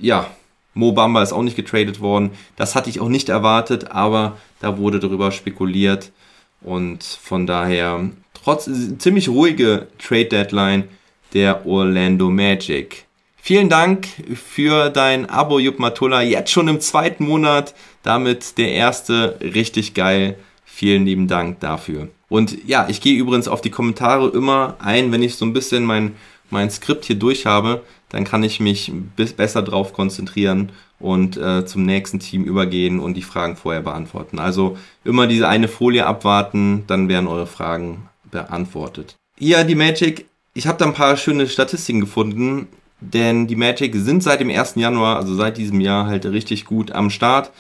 ja, 0.00 0.30
Mo 0.76 0.92
Bamba 0.92 1.22
ist 1.22 1.32
auch 1.32 1.42
nicht 1.42 1.56
getradet 1.56 2.00
worden. 2.00 2.32
Das 2.54 2.74
hatte 2.74 2.90
ich 2.90 3.00
auch 3.00 3.08
nicht 3.08 3.30
erwartet, 3.30 3.90
aber 3.92 4.36
da 4.60 4.76
wurde 4.76 5.00
darüber 5.00 5.32
spekuliert. 5.32 6.12
Und 6.60 7.02
von 7.02 7.46
daher, 7.46 8.10
trotz 8.34 8.68
ziemlich 8.98 9.30
ruhige 9.30 9.88
Trade 9.98 10.26
Deadline 10.26 10.84
der 11.32 11.66
Orlando 11.66 12.28
Magic. 12.28 13.06
Vielen 13.38 13.70
Dank 13.70 14.06
für 14.34 14.90
dein 14.90 15.30
Abo, 15.30 15.58
Jupp 15.58 15.78
Matulla. 15.78 16.20
Jetzt 16.20 16.50
schon 16.50 16.68
im 16.68 16.80
zweiten 16.80 17.24
Monat. 17.24 17.74
Damit 18.02 18.58
der 18.58 18.72
erste. 18.72 19.38
Richtig 19.40 19.94
geil. 19.94 20.36
Vielen 20.66 21.06
lieben 21.06 21.26
Dank 21.26 21.60
dafür. 21.60 22.08
Und 22.28 22.68
ja, 22.68 22.86
ich 22.90 23.00
gehe 23.00 23.16
übrigens 23.16 23.48
auf 23.48 23.62
die 23.62 23.70
Kommentare 23.70 24.28
immer 24.28 24.76
ein, 24.80 25.10
wenn 25.10 25.22
ich 25.22 25.36
so 25.36 25.46
ein 25.46 25.54
bisschen 25.54 25.84
mein, 25.84 26.16
mein 26.50 26.70
Skript 26.70 27.06
hier 27.06 27.16
durch 27.16 27.46
habe 27.46 27.82
dann 28.10 28.24
kann 28.24 28.42
ich 28.42 28.60
mich 28.60 28.92
besser 29.36 29.62
drauf 29.62 29.92
konzentrieren 29.92 30.70
und 30.98 31.36
äh, 31.36 31.66
zum 31.66 31.84
nächsten 31.84 32.20
Team 32.20 32.44
übergehen 32.44 33.00
und 33.00 33.14
die 33.14 33.22
Fragen 33.22 33.56
vorher 33.56 33.82
beantworten. 33.82 34.38
Also 34.38 34.78
immer 35.04 35.26
diese 35.26 35.48
eine 35.48 35.68
Folie 35.68 36.06
abwarten, 36.06 36.84
dann 36.86 37.08
werden 37.08 37.26
eure 37.26 37.46
Fragen 37.46 38.08
beantwortet. 38.30 39.16
Ja, 39.38 39.64
die 39.64 39.74
Magic, 39.74 40.26
ich 40.54 40.66
habe 40.66 40.78
da 40.78 40.86
ein 40.86 40.94
paar 40.94 41.16
schöne 41.16 41.48
Statistiken 41.48 42.00
gefunden, 42.00 42.68
denn 43.00 43.46
die 43.46 43.56
Magic 43.56 43.94
sind 43.94 44.22
seit 44.22 44.40
dem 44.40 44.50
1. 44.50 44.76
Januar, 44.76 45.16
also 45.16 45.34
seit 45.34 45.58
diesem 45.58 45.80
Jahr 45.80 46.06
halt 46.06 46.24
richtig 46.26 46.64
gut 46.64 46.92
am 46.92 47.10
Start. 47.10 47.50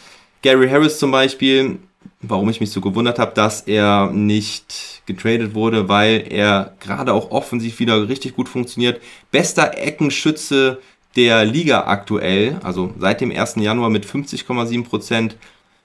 Gary 0.42 0.68
Harris 0.68 0.98
zum 0.98 1.10
Beispiel 1.10 1.78
warum 2.20 2.48
ich 2.48 2.60
mich 2.60 2.70
so 2.70 2.80
gewundert 2.80 3.18
habe, 3.18 3.32
dass 3.34 3.62
er 3.62 4.10
nicht 4.12 5.02
getradet 5.06 5.54
wurde, 5.54 5.88
weil 5.88 6.26
er 6.28 6.74
gerade 6.80 7.12
auch 7.12 7.30
offensiv 7.30 7.78
wieder 7.78 8.08
richtig 8.08 8.34
gut 8.34 8.48
funktioniert. 8.48 9.00
Bester 9.30 9.76
Eckenschütze 9.76 10.78
der 11.16 11.44
Liga 11.44 11.84
aktuell, 11.86 12.58
also 12.62 12.92
seit 12.98 13.20
dem 13.20 13.30
1. 13.30 13.56
Januar 13.56 13.90
mit 13.90 14.04
50,7%. 14.06 15.32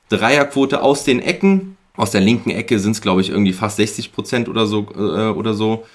Dreierquote 0.09 0.81
aus 0.81 1.03
den 1.05 1.21
Ecken. 1.21 1.77
Aus 1.95 2.11
der 2.11 2.21
linken 2.21 2.49
Ecke 2.49 2.79
sind 2.79 2.91
es, 2.91 3.01
glaube 3.01 3.21
ich, 3.21 3.29
irgendwie 3.29 3.53
fast 3.53 3.79
60% 3.79 4.49
oder 4.49 4.65
so, 4.65 4.87
äh, 4.95 5.29
oder 5.29 5.53
so. 5.53 5.85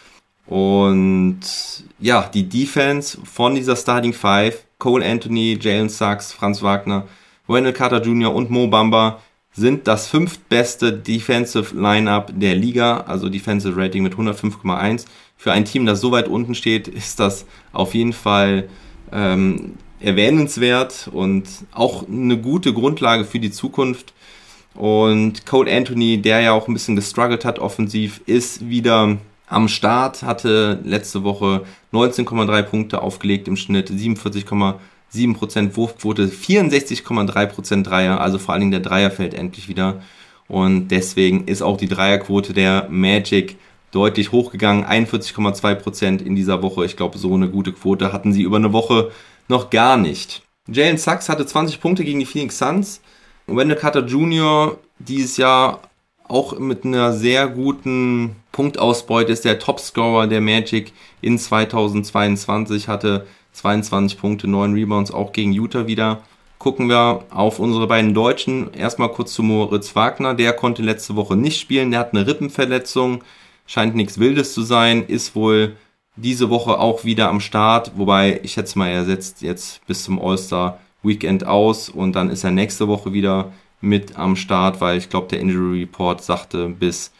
Und 0.46 1.40
ja, 1.98 2.28
die 2.32 2.48
Defense 2.48 3.18
von 3.24 3.54
dieser 3.54 3.76
Starting 3.76 4.12
Five, 4.12 4.64
Cole 4.78 5.04
Anthony, 5.04 5.58
Jalen 5.60 5.88
Sachs, 5.88 6.32
Franz 6.32 6.62
Wagner, 6.62 7.06
Wendell 7.48 7.72
Carter 7.72 8.02
Jr. 8.02 8.34
und 8.34 8.50
Mo 8.50 8.66
Bamba 8.68 9.20
sind 9.56 9.88
das 9.88 10.06
fünftbeste 10.06 10.92
Defensive 10.92 11.74
Lineup 11.74 12.30
der 12.34 12.54
Liga, 12.54 12.98
also 13.06 13.28
Defensive 13.30 13.76
Rating 13.76 14.02
mit 14.02 14.14
105,1. 14.14 15.06
Für 15.38 15.52
ein 15.52 15.64
Team, 15.64 15.86
das 15.86 16.00
so 16.00 16.12
weit 16.12 16.28
unten 16.28 16.54
steht, 16.54 16.88
ist 16.88 17.18
das 17.18 17.46
auf 17.72 17.94
jeden 17.94 18.12
Fall 18.12 18.68
ähm, 19.12 19.74
erwähnenswert 19.98 21.08
und 21.10 21.44
auch 21.72 22.06
eine 22.06 22.36
gute 22.36 22.74
Grundlage 22.74 23.24
für 23.24 23.38
die 23.38 23.50
Zukunft. 23.50 24.12
Und 24.74 25.46
Cole 25.46 25.74
Anthony, 25.74 26.20
der 26.20 26.40
ja 26.40 26.52
auch 26.52 26.68
ein 26.68 26.74
bisschen 26.74 26.96
gestruggelt 26.96 27.46
hat 27.46 27.58
offensiv, 27.58 28.20
ist 28.26 28.68
wieder 28.68 29.16
am 29.48 29.68
Start, 29.68 30.22
hatte 30.22 30.80
letzte 30.84 31.24
Woche 31.24 31.62
19,3 31.94 32.62
Punkte 32.62 33.00
aufgelegt 33.00 33.48
im 33.48 33.56
Schnitt, 33.56 33.90
47,5 33.90 34.74
7% 35.14 35.76
Wurfquote, 35.76 36.26
64,3% 36.26 37.82
Dreier, 37.82 38.20
also 38.20 38.38
vor 38.38 38.52
allen 38.52 38.60
Dingen 38.60 38.72
der 38.72 38.80
Dreier 38.80 39.10
fällt 39.10 39.34
endlich 39.34 39.68
wieder. 39.68 40.02
Und 40.48 40.88
deswegen 40.88 41.44
ist 41.46 41.62
auch 41.62 41.76
die 41.76 41.88
Dreierquote 41.88 42.52
der 42.52 42.86
Magic 42.90 43.56
deutlich 43.90 44.32
hochgegangen, 44.32 44.84
41,2% 44.84 46.22
in 46.22 46.36
dieser 46.36 46.62
Woche. 46.62 46.84
Ich 46.84 46.96
glaube, 46.96 47.18
so 47.18 47.34
eine 47.34 47.48
gute 47.48 47.72
Quote 47.72 48.12
hatten 48.12 48.32
sie 48.32 48.42
über 48.42 48.56
eine 48.56 48.72
Woche 48.72 49.10
noch 49.48 49.70
gar 49.70 49.96
nicht. 49.96 50.42
Jalen 50.68 50.98
Sachs 50.98 51.28
hatte 51.28 51.46
20 51.46 51.80
Punkte 51.80 52.04
gegen 52.04 52.20
die 52.20 52.26
Phoenix 52.26 52.58
Suns. 52.58 53.00
Wendell 53.46 53.76
Carter 53.76 54.04
Jr. 54.04 54.78
dieses 54.98 55.36
Jahr 55.36 55.80
auch 56.28 56.58
mit 56.58 56.84
einer 56.84 57.12
sehr 57.12 57.46
guten 57.46 58.34
Punktausbeute 58.50 59.32
ist 59.32 59.44
der 59.44 59.58
Topscorer 59.58 60.26
der 60.26 60.40
Magic 60.40 60.92
in 61.20 61.38
2022, 61.38 62.88
hatte 62.88 63.26
22 63.56 64.18
Punkte, 64.18 64.48
9 64.48 64.74
Rebounds 64.74 65.10
auch 65.10 65.32
gegen 65.32 65.52
Utah 65.52 65.86
wieder. 65.86 66.22
Gucken 66.58 66.88
wir 66.88 67.24
auf 67.30 67.58
unsere 67.58 67.86
beiden 67.86 68.14
Deutschen. 68.14 68.72
Erstmal 68.72 69.10
kurz 69.10 69.34
zu 69.34 69.42
Moritz 69.42 69.94
Wagner. 69.94 70.34
Der 70.34 70.52
konnte 70.52 70.82
letzte 70.82 71.16
Woche 71.16 71.36
nicht 71.36 71.60
spielen. 71.60 71.90
Der 71.90 72.00
hat 72.00 72.12
eine 72.12 72.26
Rippenverletzung. 72.26 73.22
Scheint 73.66 73.94
nichts 73.94 74.18
Wildes 74.18 74.54
zu 74.54 74.62
sein. 74.62 75.04
Ist 75.06 75.34
wohl 75.34 75.76
diese 76.16 76.50
Woche 76.50 76.78
auch 76.78 77.04
wieder 77.04 77.28
am 77.28 77.40
Start. 77.40 77.92
Wobei, 77.96 78.40
ich 78.42 78.52
schätze 78.52 78.78
mal, 78.78 78.88
er 78.88 79.04
setzt 79.04 79.42
jetzt 79.42 79.86
bis 79.86 80.04
zum 80.04 80.20
All-Star 80.20 80.78
Weekend 81.02 81.46
aus. 81.46 81.88
Und 81.88 82.14
dann 82.14 82.30
ist 82.30 82.44
er 82.44 82.50
nächste 82.50 82.88
Woche 82.88 83.12
wieder 83.12 83.52
mit 83.80 84.18
am 84.18 84.36
Start, 84.36 84.80
weil 84.80 84.98
ich 84.98 85.10
glaube, 85.10 85.28
der 85.28 85.40
Injury 85.40 85.80
Report 85.80 86.22
sagte 86.22 86.68
bis 86.68 87.12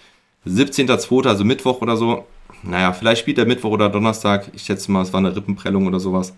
17.02., 0.47 1.29
also 1.29 1.45
Mittwoch 1.45 1.83
oder 1.83 1.97
so 1.97 2.25
naja, 2.63 2.93
vielleicht 2.93 3.21
spielt 3.21 3.39
er 3.39 3.47
Mittwoch 3.47 3.71
oder 3.71 3.89
Donnerstag. 3.89 4.51
Ich 4.55 4.63
schätze 4.63 4.91
mal, 4.91 5.03
es 5.03 5.13
war 5.13 5.19
eine 5.19 5.35
Rippenprellung 5.35 5.87
oder 5.87 6.01
sowas. 6.01 6.35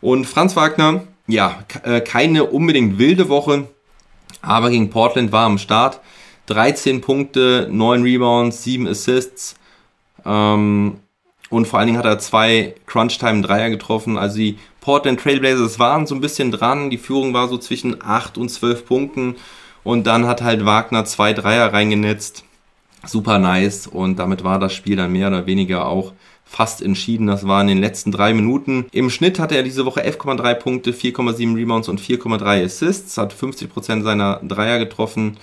Und 0.00 0.26
Franz 0.26 0.56
Wagner, 0.56 1.04
ja, 1.26 1.64
äh, 1.84 2.00
keine 2.00 2.44
unbedingt 2.44 2.98
wilde 2.98 3.28
Woche, 3.28 3.68
aber 4.40 4.70
gegen 4.70 4.90
Portland 4.90 5.32
war 5.32 5.46
am 5.46 5.58
Start. 5.58 6.00
13 6.46 7.00
Punkte, 7.00 7.68
9 7.70 8.02
Rebounds, 8.02 8.64
7 8.64 8.86
Assists. 8.88 9.54
Ähm, 10.24 10.98
und 11.50 11.68
vor 11.68 11.78
allen 11.78 11.86
Dingen 11.86 11.98
hat 11.98 12.06
er 12.06 12.18
zwei 12.18 12.74
Crunch-Time-Dreier 12.86 13.70
getroffen. 13.70 14.18
Also 14.18 14.38
die 14.38 14.58
Portland 14.80 15.20
Trailblazers 15.20 15.78
waren 15.78 16.06
so 16.06 16.14
ein 16.14 16.20
bisschen 16.20 16.50
dran. 16.50 16.90
Die 16.90 16.98
Führung 16.98 17.34
war 17.34 17.48
so 17.48 17.58
zwischen 17.58 18.02
8 18.02 18.38
und 18.38 18.48
12 18.48 18.86
Punkten. 18.86 19.36
Und 19.84 20.06
dann 20.06 20.26
hat 20.26 20.42
halt 20.42 20.64
Wagner 20.64 21.04
zwei 21.04 21.32
Dreier 21.32 21.72
reingenetzt 21.72 22.44
super 23.06 23.38
nice 23.38 23.86
und 23.86 24.18
damit 24.18 24.44
war 24.44 24.58
das 24.58 24.72
Spiel 24.72 24.96
dann 24.96 25.12
mehr 25.12 25.28
oder 25.28 25.46
weniger 25.46 25.86
auch 25.86 26.12
fast 26.44 26.82
entschieden. 26.82 27.26
Das 27.26 27.46
war 27.46 27.60
in 27.62 27.68
den 27.68 27.78
letzten 27.78 28.12
drei 28.12 28.34
Minuten. 28.34 28.86
Im 28.92 29.10
Schnitt 29.10 29.38
hatte 29.38 29.56
er 29.56 29.62
diese 29.62 29.86
Woche 29.86 30.04
11,3 30.04 30.54
Punkte, 30.54 30.92
4,7 30.92 31.56
Rebounds 31.56 31.88
und 31.88 32.00
4,3 32.00 32.64
Assists, 32.64 33.16
hat 33.16 33.34
50% 33.34 34.02
seiner 34.02 34.40
Dreier 34.42 34.78
getroffen 34.78 35.38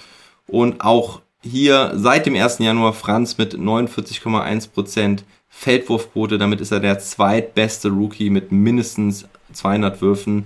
und 0.48 0.82
auch 0.82 1.22
hier 1.41 1.93
seit 1.95 2.26
dem 2.26 2.36
1. 2.36 2.60
Januar 2.60 2.93
Franz 2.93 3.38
mit 3.38 3.56
49,1% 3.56 5.19
Feldwurfquote. 5.50 6.38
Damit 6.38 6.62
ist 6.62 6.72
er 6.72 6.80
der 6.80 7.00
zweitbeste 7.00 7.89
Rookie 7.89 8.30
mit 8.30 8.52
mindestens 8.52 9.28
200 9.54 10.02
Würfen. 10.02 10.45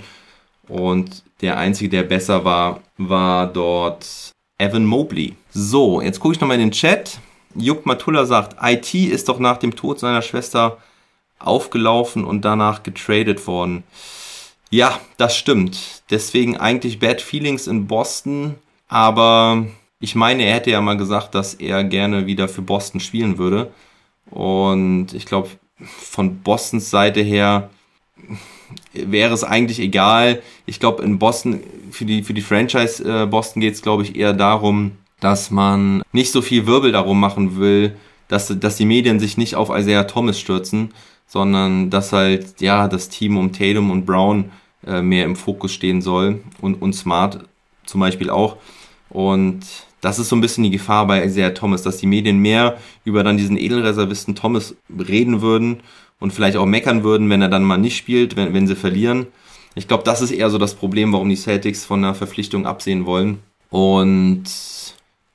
Und 0.67 1.23
der 1.41 1.57
einzige, 1.57 1.89
der 1.89 2.03
besser 2.03 2.45
war, 2.45 2.81
war 2.97 3.47
dort 3.47 4.32
Evan 4.63 4.85
Mobley. 4.85 5.35
So, 5.51 6.01
jetzt 6.01 6.19
gucke 6.19 6.35
ich 6.35 6.41
nochmal 6.41 6.59
in 6.59 6.69
den 6.69 6.71
Chat. 6.71 7.19
Jupp 7.55 7.85
Matulla 7.85 8.25
sagt, 8.25 8.55
IT 8.61 8.93
ist 8.93 9.29
doch 9.29 9.39
nach 9.39 9.57
dem 9.57 9.75
Tod 9.75 9.99
seiner 9.99 10.21
Schwester 10.21 10.77
aufgelaufen 11.39 12.23
und 12.23 12.45
danach 12.45 12.83
getradet 12.83 13.45
worden. 13.45 13.83
Ja, 14.69 14.99
das 15.17 15.37
stimmt. 15.37 16.03
Deswegen 16.09 16.57
eigentlich 16.57 16.99
Bad 16.99 17.21
Feelings 17.21 17.67
in 17.67 17.85
Boston. 17.85 18.55
Aber 18.87 19.67
ich 19.99 20.15
meine, 20.15 20.43
er 20.43 20.55
hätte 20.55 20.71
ja 20.71 20.81
mal 20.81 20.97
gesagt, 20.97 21.35
dass 21.35 21.53
er 21.53 21.83
gerne 21.83 22.25
wieder 22.25 22.47
für 22.47 22.61
Boston 22.61 22.99
spielen 22.99 23.37
würde. 23.37 23.71
Und 24.31 25.13
ich 25.13 25.25
glaube, 25.25 25.49
von 25.77 26.39
Bostons 26.39 26.89
Seite 26.89 27.21
her 27.21 27.69
wäre 28.93 29.33
es 29.33 29.43
eigentlich 29.43 29.79
egal. 29.79 30.41
Ich 30.65 30.79
glaube, 30.79 31.03
in 31.03 31.19
Boston, 31.19 31.61
für 31.91 32.05
die, 32.05 32.23
für 32.23 32.33
die 32.33 32.41
Franchise 32.41 33.03
äh, 33.03 33.25
Boston 33.25 33.61
geht 33.61 33.73
es, 33.73 33.81
glaube 33.81 34.03
ich, 34.03 34.15
eher 34.15 34.33
darum, 34.33 34.93
dass 35.19 35.51
man 35.51 36.03
nicht 36.11 36.31
so 36.31 36.41
viel 36.41 36.67
Wirbel 36.67 36.91
darum 36.91 37.19
machen 37.19 37.57
will, 37.57 37.95
dass, 38.27 38.47
dass 38.59 38.77
die 38.77 38.85
Medien 38.85 39.19
sich 39.19 39.37
nicht 39.37 39.55
auf 39.55 39.69
Isaiah 39.69 40.03
Thomas 40.03 40.39
stürzen, 40.39 40.93
sondern 41.27 41.89
dass 41.89 42.11
halt, 42.11 42.61
ja, 42.61 42.87
das 42.87 43.09
Team 43.09 43.37
um 43.37 43.53
Tatum 43.53 43.91
und 43.91 44.05
Brown 44.05 44.51
äh, 44.85 45.01
mehr 45.01 45.25
im 45.25 45.35
Fokus 45.35 45.73
stehen 45.73 46.01
soll 46.01 46.41
und, 46.61 46.81
und 46.81 46.93
Smart 46.93 47.39
zum 47.85 48.01
Beispiel 48.01 48.29
auch. 48.29 48.57
Und 49.09 49.61
das 50.01 50.19
ist 50.19 50.29
so 50.29 50.35
ein 50.35 50.41
bisschen 50.41 50.65
die 50.65 50.71
Gefahr 50.71 51.07
bei 51.07 51.23
Isaiah 51.23 51.53
Thomas, 51.53 51.83
dass 51.83 51.97
die 51.97 52.07
Medien 52.07 52.39
mehr 52.39 52.77
über 53.05 53.23
dann 53.23 53.37
diesen 53.37 53.57
Edelreservisten 53.57 54.35
Thomas 54.35 54.75
reden 54.89 55.41
würden 55.41 55.79
und 56.23 56.31
vielleicht 56.31 56.55
auch 56.55 56.65
meckern 56.65 57.03
würden, 57.03 57.29
wenn 57.29 57.41
er 57.41 57.49
dann 57.49 57.65
mal 57.65 57.77
nicht 57.77 57.97
spielt, 57.97 58.37
wenn, 58.37 58.53
wenn 58.53 58.65
sie 58.65 58.77
verlieren. 58.77 59.27
Ich 59.75 59.89
glaube, 59.89 60.05
das 60.05 60.21
ist 60.21 60.31
eher 60.31 60.49
so 60.49 60.57
das 60.57 60.73
Problem, 60.73 61.11
warum 61.11 61.27
die 61.27 61.35
Celtics 61.35 61.83
von 61.83 62.01
der 62.01 62.15
Verpflichtung 62.15 62.65
absehen 62.65 63.05
wollen. 63.05 63.39
Und 63.69 64.45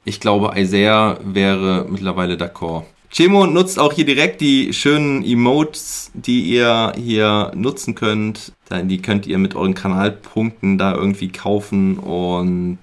ich 0.06 0.18
glaube, 0.18 0.52
Isaiah 0.56 1.18
wäre 1.22 1.84
mittlerweile 1.90 2.36
d'accord. 2.36 2.84
Chemo 3.10 3.46
nutzt 3.46 3.78
auch 3.78 3.92
hier 3.92 4.06
direkt 4.06 4.40
die 4.40 4.72
schönen 4.72 5.22
Emotes, 5.22 6.10
die 6.14 6.40
ihr 6.40 6.94
hier 6.96 7.52
nutzen 7.54 7.94
könnt. 7.94 8.52
Die 8.70 9.02
könnt 9.02 9.26
ihr 9.26 9.36
mit 9.36 9.54
euren 9.54 9.74
Kanalpunkten 9.74 10.78
da 10.78 10.94
irgendwie 10.94 11.28
kaufen 11.28 11.98
und 11.98 12.78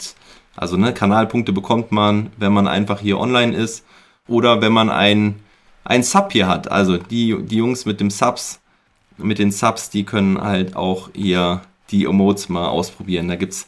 also 0.55 0.77
ne, 0.77 0.93
Kanalpunkte 0.93 1.53
bekommt 1.53 1.91
man, 1.91 2.29
wenn 2.37 2.53
man 2.53 2.67
einfach 2.67 2.99
hier 2.99 3.17
online 3.19 3.55
ist 3.55 3.83
oder 4.27 4.61
wenn 4.61 4.73
man 4.73 4.91
ein, 4.91 5.39
ein 5.85 6.03
Sub 6.03 6.33
hier 6.33 6.47
hat. 6.47 6.69
Also 6.69 6.97
die, 6.97 7.37
die 7.41 7.57
Jungs 7.57 7.85
mit 7.85 8.01
dem 8.01 8.09
Subs, 8.09 8.59
mit 9.17 9.39
den 9.39 9.51
Subs, 9.51 9.89
die 9.89 10.03
können 10.03 10.41
halt 10.41 10.75
auch 10.75 11.09
hier 11.13 11.61
die 11.91 12.05
Emotes 12.05 12.49
mal 12.49 12.67
ausprobieren. 12.67 13.27
Da 13.29 13.35
gibt's, 13.35 13.67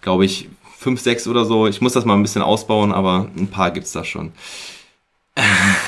glaube 0.00 0.24
ich, 0.24 0.48
fünf, 0.78 1.00
sechs 1.00 1.26
oder 1.26 1.44
so. 1.44 1.66
Ich 1.66 1.80
muss 1.80 1.94
das 1.94 2.04
mal 2.04 2.14
ein 2.14 2.22
bisschen 2.22 2.42
ausbauen, 2.42 2.92
aber 2.92 3.28
ein 3.36 3.48
paar 3.48 3.70
gibt's 3.72 3.92
da 3.92 4.04
schon. 4.04 4.32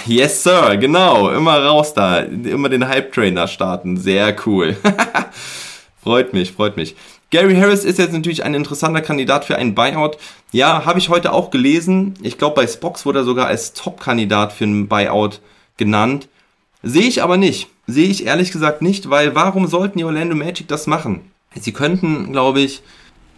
Yes, 0.07 0.45
Sir, 0.45 0.77
genau. 0.77 1.31
Immer 1.31 1.65
raus 1.65 1.93
da. 1.93 2.21
Immer 2.21 2.69
den 2.69 2.87
Hype-Train 2.87 3.35
da 3.35 3.49
starten. 3.49 3.97
Sehr 3.97 4.37
cool. 4.47 4.77
freut 6.03 6.33
mich, 6.33 6.53
freut 6.53 6.77
mich. 6.77 6.95
Gary 7.31 7.57
Harris 7.57 7.85
ist 7.85 7.99
jetzt 7.99 8.13
natürlich 8.13 8.45
ein 8.45 8.55
interessanter 8.55 9.01
Kandidat 9.01 9.45
für 9.45 9.57
einen 9.57 9.75
Buyout. 9.75 10.17
Ja, 10.53 10.85
habe 10.85 11.01
ich 11.01 11.09
heute 11.09 11.33
auch 11.33 11.51
gelesen. 11.51 12.15
Ich 12.23 12.39
glaube, 12.39 12.55
bei 12.55 12.69
Spox 12.69 13.05
wurde 13.05 13.21
er 13.21 13.25
sogar 13.25 13.49
als 13.49 13.73
Top-Kandidat 13.73 14.53
für 14.53 14.65
einen 14.65 14.87
Buyout 14.87 15.41
genannt. 15.77 16.29
Sehe 16.83 17.09
ich 17.09 17.23
aber 17.23 17.37
nicht. 17.37 17.69
Sehe 17.87 18.09
ich 18.09 18.27
ehrlich 18.27 18.53
gesagt 18.53 18.83
nicht, 18.83 19.11
weil 19.11 19.35
warum 19.35 19.67
sollten 19.67 19.99
die 19.99 20.05
Orlando 20.05 20.35
Magic 20.35 20.69
das 20.69 20.87
machen? 20.87 21.31
Sie 21.55 21.73
könnten, 21.73 22.33
glaube 22.33 22.61
ich, 22.61 22.83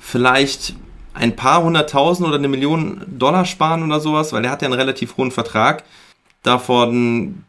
vielleicht 0.01 0.75
ein 1.15 1.37
paar 1.37 1.63
hunderttausend 1.63 2.27
oder 2.27 2.39
eine 2.39 2.49
Million 2.49 3.03
Dollar 3.07 3.45
sparen 3.45 3.83
oder 3.83 4.01
sowas, 4.01 4.33
weil 4.33 4.45
er 4.45 4.51
hat 4.51 4.63
ja 4.63 4.67
einen 4.67 4.79
relativ 4.79 5.17
hohen 5.17 5.31
Vertrag. 5.31 5.85
Davon 6.43 7.45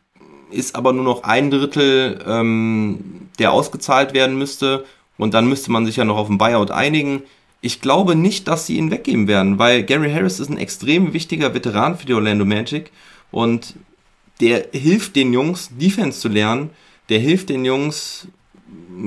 ist 0.52 0.76
aber 0.76 0.94
nur 0.94 1.04
noch 1.04 1.24
ein 1.24 1.52
Drittel, 1.52 2.20
ähm, 2.28 3.30
der 3.38 3.52
ausgezahlt 3.52 4.14
werden 4.14 4.38
müsste 4.38 4.86
und 5.18 5.34
dann 5.34 5.48
müsste 5.48 5.72
man 5.72 5.86
sich 5.86 5.98
ja 5.98 6.06
noch 6.06 6.18
auf 6.18 6.30
ein 6.30 6.38
Buyout 6.38 6.72
einigen. 6.72 7.22
Ich 7.62 7.82
glaube 7.82 8.16
nicht, 8.16 8.48
dass 8.48 8.66
sie 8.66 8.78
ihn 8.78 8.90
weggeben 8.90 9.28
werden, 9.28 9.60
weil 9.60 9.84
Gary 9.84 10.12
Harris 10.12 10.40
ist 10.40 10.50
ein 10.50 10.58
extrem 10.58 11.14
wichtiger 11.14 11.54
Veteran 11.54 11.98
für 11.98 12.06
die 12.06 12.14
Orlando 12.14 12.46
Magic 12.46 12.92
und 13.32 13.76
der 14.40 14.68
hilft 14.72 15.16
den 15.16 15.34
Jungs, 15.34 15.70
Defense 15.78 16.20
zu 16.20 16.30
lernen, 16.30 16.70
der 17.10 17.20
hilft 17.20 17.50
den 17.50 17.66
Jungs, 17.66 18.28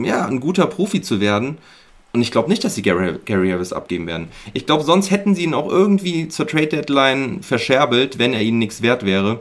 ja, 0.03 0.27
ein 0.27 0.41
guter 0.41 0.67
Profi 0.67 1.01
zu 1.01 1.21
werden. 1.21 1.59
Und 2.13 2.21
ich 2.21 2.31
glaube 2.31 2.51
nicht, 2.51 2.63
dass 2.63 2.75
sie 2.75 2.83
Gary, 2.83 3.19
Gary 3.25 3.51
Harris 3.51 3.73
abgeben 3.73 4.07
werden. 4.07 4.29
Ich 4.53 4.67
glaube, 4.67 4.85
sonst 4.85 5.11
hätten 5.11 5.35
sie 5.35 5.45
ihn 5.45 5.55
auch 5.55 5.69
irgendwie 5.69 6.29
zur 6.29 6.47
Trade 6.47 6.67
Deadline 6.67 7.43
verscherbelt, 7.43 8.19
wenn 8.19 8.35
er 8.35 8.43
ihnen 8.43 8.59
nichts 8.59 8.83
wert 8.83 9.07
wäre. 9.07 9.41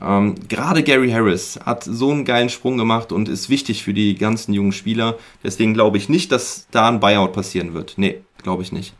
Ähm, 0.00 0.34
Gerade 0.48 0.82
Gary 0.82 1.10
Harris 1.10 1.58
hat 1.64 1.82
so 1.82 2.12
einen 2.12 2.24
geilen 2.24 2.48
Sprung 2.48 2.76
gemacht 2.76 3.10
und 3.10 3.28
ist 3.28 3.48
wichtig 3.48 3.82
für 3.82 3.94
die 3.94 4.14
ganzen 4.14 4.52
jungen 4.52 4.72
Spieler. 4.72 5.18
Deswegen 5.42 5.74
glaube 5.74 5.98
ich 5.98 6.08
nicht, 6.08 6.30
dass 6.30 6.68
da 6.70 6.88
ein 6.88 7.00
Buyout 7.00 7.32
passieren 7.32 7.74
wird. 7.74 7.94
Nee, 7.96 8.20
glaube 8.42 8.62
ich 8.62 8.72
nicht. 8.72 8.94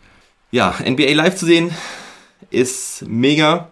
Ja, 0.50 0.74
NBA 0.80 1.12
live 1.12 1.36
zu 1.36 1.46
sehen 1.46 1.70
ist 2.50 3.04
mega. 3.06 3.70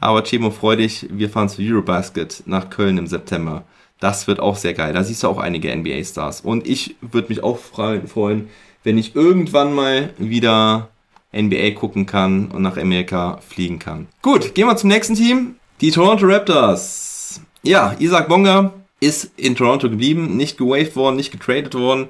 Aber 0.00 0.22
Chemo, 0.22 0.50
freu 0.50 0.76
dich, 0.76 1.06
wir 1.10 1.28
fahren 1.28 1.48
zu 1.48 1.62
Eurobasket 1.62 2.44
nach 2.46 2.70
Köln 2.70 2.98
im 2.98 3.06
September. 3.06 3.64
Das 4.00 4.28
wird 4.28 4.38
auch 4.38 4.56
sehr 4.56 4.74
geil. 4.74 4.92
Da 4.92 5.02
siehst 5.02 5.24
du 5.24 5.28
auch 5.28 5.38
einige 5.38 5.74
NBA-Stars. 5.74 6.42
Und 6.42 6.68
ich 6.68 6.94
würde 7.00 7.28
mich 7.28 7.42
auch 7.42 7.58
freuen, 7.58 8.48
wenn 8.84 8.96
ich 8.96 9.16
irgendwann 9.16 9.74
mal 9.74 10.10
wieder 10.18 10.88
NBA 11.36 11.72
gucken 11.72 12.06
kann 12.06 12.46
und 12.46 12.62
nach 12.62 12.76
Amerika 12.76 13.40
fliegen 13.46 13.78
kann. 13.80 14.06
Gut, 14.22 14.54
gehen 14.54 14.66
wir 14.66 14.76
zum 14.76 14.88
nächsten 14.88 15.14
Team. 15.14 15.56
Die 15.80 15.90
Toronto 15.90 16.26
Raptors. 16.26 17.40
Ja, 17.62 17.94
Isaac 17.98 18.28
Bonga 18.28 18.72
ist 19.00 19.32
in 19.36 19.56
Toronto 19.56 19.90
geblieben, 19.90 20.36
nicht 20.36 20.58
gewaved 20.58 20.96
worden, 20.96 21.16
nicht 21.16 21.32
getradet 21.32 21.74
worden. 21.74 22.08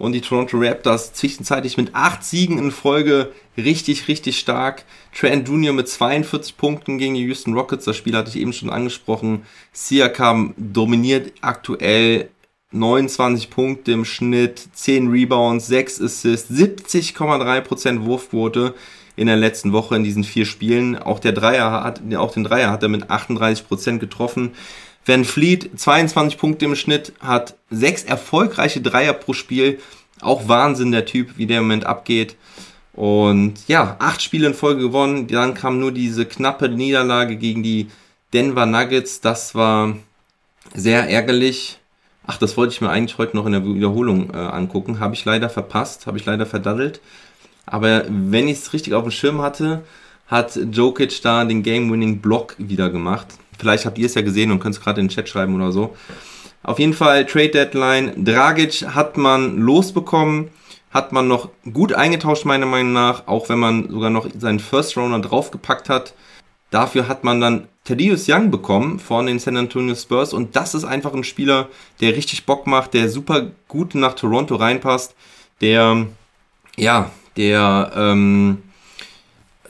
Und 0.00 0.12
die 0.12 0.22
Toronto 0.22 0.56
Raptors 0.58 1.12
zwischenzeitlich 1.12 1.76
mit 1.76 1.94
acht 1.94 2.24
Siegen 2.24 2.56
in 2.58 2.70
Folge 2.70 3.32
richtig, 3.58 4.08
richtig 4.08 4.38
stark. 4.38 4.84
Trent 5.14 5.46
Jr. 5.46 5.74
mit 5.74 5.88
42 5.88 6.56
Punkten 6.56 6.96
gegen 6.96 7.16
die 7.16 7.24
Houston 7.26 7.52
Rockets. 7.52 7.84
Das 7.84 7.98
Spiel 7.98 8.16
hatte 8.16 8.30
ich 8.30 8.36
eben 8.36 8.54
schon 8.54 8.70
angesprochen. 8.70 9.42
Siakam 9.72 10.54
dominiert 10.56 11.34
aktuell 11.42 12.30
29 12.72 13.50
Punkte 13.50 13.92
im 13.92 14.06
Schnitt, 14.06 14.70
10 14.72 15.08
Rebounds, 15.08 15.66
6 15.66 16.00
Assists, 16.00 16.50
70,3% 16.50 18.06
Wurfquote 18.06 18.74
in 19.16 19.26
der 19.26 19.36
letzten 19.36 19.74
Woche 19.74 19.96
in 19.96 20.04
diesen 20.04 20.24
vier 20.24 20.46
Spielen. 20.46 20.96
Auch 20.96 21.18
der 21.18 21.32
Dreier 21.32 21.84
hat, 21.84 22.00
auch 22.16 22.32
den 22.32 22.44
Dreier 22.44 22.70
hat 22.70 22.82
er 22.82 22.88
mit 22.88 23.10
38 23.10 23.68
Prozent 23.68 24.00
getroffen. 24.00 24.52
Van 25.06 25.24
Fleet 25.24 25.70
22 25.78 26.38
Punkte 26.38 26.66
im 26.66 26.76
Schnitt, 26.76 27.12
hat 27.20 27.56
sechs 27.70 28.04
erfolgreiche 28.04 28.80
Dreier 28.80 29.12
pro 29.12 29.32
Spiel. 29.32 29.80
Auch 30.20 30.48
Wahnsinn 30.48 30.92
der 30.92 31.06
Typ, 31.06 31.38
wie 31.38 31.46
der 31.46 31.58
im 31.58 31.64
Moment 31.64 31.86
abgeht. 31.86 32.36
Und 32.92 33.54
ja, 33.68 33.96
acht 33.98 34.20
Spiele 34.20 34.48
in 34.48 34.54
Folge 34.54 34.82
gewonnen. 34.82 35.26
Dann 35.26 35.54
kam 35.54 35.78
nur 35.78 35.92
diese 35.92 36.26
knappe 36.26 36.68
Niederlage 36.68 37.36
gegen 37.36 37.62
die 37.62 37.88
Denver 38.32 38.66
Nuggets. 38.66 39.20
Das 39.20 39.54
war 39.54 39.96
sehr 40.74 41.08
ärgerlich. 41.08 41.78
Ach, 42.26 42.36
das 42.36 42.56
wollte 42.56 42.74
ich 42.74 42.80
mir 42.80 42.90
eigentlich 42.90 43.18
heute 43.18 43.36
noch 43.36 43.46
in 43.46 43.52
der 43.52 43.64
Wiederholung 43.64 44.34
äh, 44.34 44.36
angucken. 44.36 45.00
Habe 45.00 45.14
ich 45.14 45.24
leider 45.24 45.48
verpasst, 45.48 46.06
habe 46.06 46.18
ich 46.18 46.26
leider 46.26 46.44
verdaddelt. 46.44 47.00
Aber 47.64 48.04
wenn 48.08 48.48
ich 48.48 48.58
es 48.58 48.72
richtig 48.72 48.94
auf 48.94 49.04
dem 49.04 49.12
Schirm 49.12 49.40
hatte, 49.40 49.82
hat 50.26 50.58
Jokic 50.70 51.22
da 51.22 51.44
den 51.44 51.62
Game-Winning-Block 51.62 52.56
wieder 52.58 52.90
gemacht. 52.90 53.26
Vielleicht 53.60 53.84
habt 53.84 53.98
ihr 53.98 54.06
es 54.06 54.14
ja 54.14 54.22
gesehen 54.22 54.50
und 54.50 54.58
könnt 54.58 54.74
es 54.74 54.80
gerade 54.80 55.00
in 55.00 55.06
den 55.06 55.14
Chat 55.14 55.28
schreiben 55.28 55.54
oder 55.54 55.70
so. 55.70 55.94
Auf 56.62 56.78
jeden 56.78 56.94
Fall 56.94 57.26
Trade 57.26 57.50
Deadline. 57.50 58.24
Dragic 58.24 58.86
hat 58.94 59.16
man 59.16 59.58
losbekommen, 59.58 60.48
hat 60.90 61.12
man 61.12 61.28
noch 61.28 61.50
gut 61.72 61.92
eingetauscht, 61.92 62.44
meiner 62.44 62.66
Meinung 62.66 62.92
nach, 62.92 63.28
auch 63.28 63.48
wenn 63.48 63.58
man 63.58 63.90
sogar 63.90 64.10
noch 64.10 64.26
seinen 64.38 64.60
First 64.60 64.96
Rounder 64.96 65.20
draufgepackt 65.20 65.88
hat. 65.88 66.14
Dafür 66.70 67.08
hat 67.08 67.24
man 67.24 67.40
dann 67.40 67.68
Thaddeus 67.84 68.26
Young 68.28 68.50
bekommen 68.50 68.98
von 68.98 69.26
den 69.26 69.38
San 69.38 69.56
Antonio 69.56 69.94
Spurs 69.94 70.32
und 70.32 70.54
das 70.54 70.74
ist 70.74 70.84
einfach 70.84 71.12
ein 71.12 71.24
Spieler, 71.24 71.68
der 72.00 72.16
richtig 72.16 72.46
Bock 72.46 72.66
macht, 72.66 72.94
der 72.94 73.08
super 73.08 73.50
gut 73.68 73.94
nach 73.94 74.14
Toronto 74.14 74.54
reinpasst, 74.54 75.14
der 75.60 76.06
ja 76.76 77.10
der 77.36 77.92
ähm, 77.96 78.62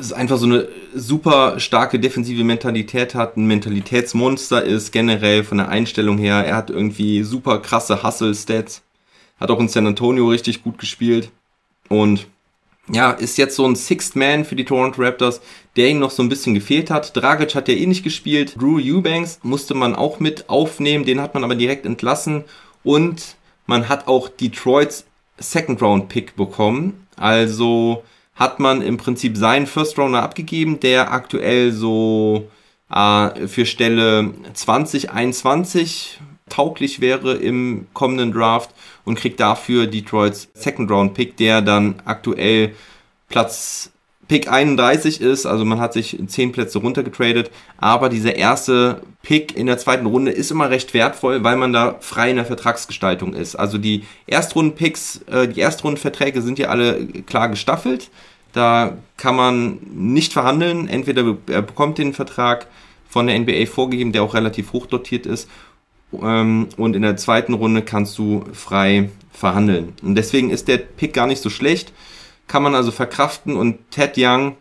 ist 0.00 0.12
einfach 0.12 0.38
so 0.38 0.46
eine 0.46 0.68
super 0.94 1.60
starke 1.60 2.00
defensive 2.00 2.44
Mentalität 2.44 3.14
hat, 3.14 3.36
ein 3.36 3.46
Mentalitätsmonster 3.46 4.64
ist 4.64 4.92
generell 4.92 5.44
von 5.44 5.58
der 5.58 5.68
Einstellung 5.68 6.18
her. 6.18 6.44
Er 6.44 6.56
hat 6.56 6.70
irgendwie 6.70 7.22
super 7.22 7.60
krasse 7.60 8.02
Hustle-Stats, 8.02 8.82
hat 9.38 9.50
auch 9.50 9.60
in 9.60 9.68
San 9.68 9.86
Antonio 9.86 10.28
richtig 10.28 10.62
gut 10.62 10.78
gespielt 10.78 11.30
und 11.88 12.26
ja, 12.92 13.12
ist 13.12 13.38
jetzt 13.38 13.54
so 13.54 13.66
ein 13.66 13.76
Sixth 13.76 14.16
Man 14.16 14.44
für 14.44 14.56
die 14.56 14.64
Toronto 14.64 15.00
Raptors, 15.00 15.40
der 15.76 15.90
ihm 15.90 16.00
noch 16.00 16.10
so 16.10 16.24
ein 16.24 16.28
bisschen 16.28 16.54
gefehlt 16.54 16.90
hat. 16.90 17.16
Dragic 17.16 17.54
hat 17.54 17.68
ja 17.68 17.74
eh 17.74 17.86
nicht 17.86 18.02
gespielt. 18.02 18.60
Drew 18.60 18.80
Eubanks 18.80 19.38
musste 19.44 19.74
man 19.74 19.94
auch 19.94 20.18
mit 20.18 20.48
aufnehmen, 20.48 21.04
den 21.04 21.20
hat 21.20 21.34
man 21.34 21.44
aber 21.44 21.54
direkt 21.54 21.86
entlassen 21.86 22.44
und 22.82 23.36
man 23.66 23.88
hat 23.88 24.08
auch 24.08 24.28
Detroits 24.28 25.04
Second 25.38 25.80
Round 25.80 26.08
Pick 26.08 26.34
bekommen 26.34 27.06
also 27.20 28.02
hat 28.40 28.58
man 28.58 28.80
im 28.80 28.96
Prinzip 28.96 29.36
seinen 29.36 29.66
First 29.66 29.98
Rounder 29.98 30.22
abgegeben, 30.22 30.80
der 30.80 31.12
aktuell 31.12 31.72
so 31.72 32.48
äh, 32.90 33.46
für 33.46 33.66
Stelle 33.66 34.32
2021 34.54 36.18
tauglich 36.48 37.02
wäre 37.02 37.34
im 37.34 37.86
kommenden 37.92 38.32
Draft 38.32 38.70
und 39.04 39.16
kriegt 39.16 39.40
dafür 39.40 39.86
Detroits 39.86 40.48
Second 40.54 40.90
Round 40.90 41.12
Pick, 41.12 41.36
der 41.36 41.60
dann 41.60 41.96
aktuell 42.06 42.74
Platz 43.28 43.92
Pick 44.26 44.50
31 44.50 45.20
ist, 45.20 45.44
also 45.44 45.64
man 45.64 45.80
hat 45.80 45.92
sich 45.92 46.16
10 46.24 46.52
Plätze 46.52 46.78
runtergetradet, 46.78 47.50
aber 47.78 48.08
dieser 48.08 48.36
erste 48.36 49.02
Pick 49.22 49.56
in 49.56 49.66
der 49.66 49.76
zweiten 49.76 50.06
Runde 50.06 50.30
ist 50.30 50.52
immer 50.52 50.70
recht 50.70 50.94
wertvoll, 50.94 51.42
weil 51.42 51.56
man 51.56 51.72
da 51.72 51.96
frei 52.00 52.30
in 52.30 52.36
der 52.36 52.44
Vertragsgestaltung 52.44 53.34
ist. 53.34 53.56
Also 53.56 53.76
die 53.76 54.04
Erstrunden-Picks, 54.28 55.22
äh, 55.26 55.48
die 55.48 55.60
Erstrundenverträge 55.60 56.42
sind 56.42 56.60
ja 56.60 56.68
alle 56.68 57.06
klar 57.26 57.48
gestaffelt. 57.48 58.08
Da 58.52 58.98
kann 59.16 59.36
man 59.36 59.78
nicht 59.92 60.32
verhandeln. 60.32 60.88
Entweder 60.88 61.36
er 61.48 61.62
bekommt 61.62 61.98
den 61.98 62.12
Vertrag 62.12 62.66
von 63.08 63.26
der 63.26 63.38
NBA 63.38 63.66
vorgegeben, 63.66 64.12
der 64.12 64.22
auch 64.22 64.34
relativ 64.34 64.72
hoch 64.72 64.86
dotiert 64.86 65.26
ist. 65.26 65.48
Ähm, 66.20 66.68
und 66.76 66.96
in 66.96 67.02
der 67.02 67.16
zweiten 67.16 67.54
Runde 67.54 67.82
kannst 67.82 68.18
du 68.18 68.44
frei 68.52 69.10
verhandeln. 69.32 69.92
Und 70.02 70.14
deswegen 70.16 70.50
ist 70.50 70.68
der 70.68 70.78
Pick 70.78 71.12
gar 71.12 71.26
nicht 71.26 71.42
so 71.42 71.50
schlecht 71.50 71.92
kann 72.50 72.64
man 72.64 72.74
also 72.74 72.90
verkraften 72.90 73.54
und 73.54 73.92
Ted 73.92 74.14
Young 74.16 74.56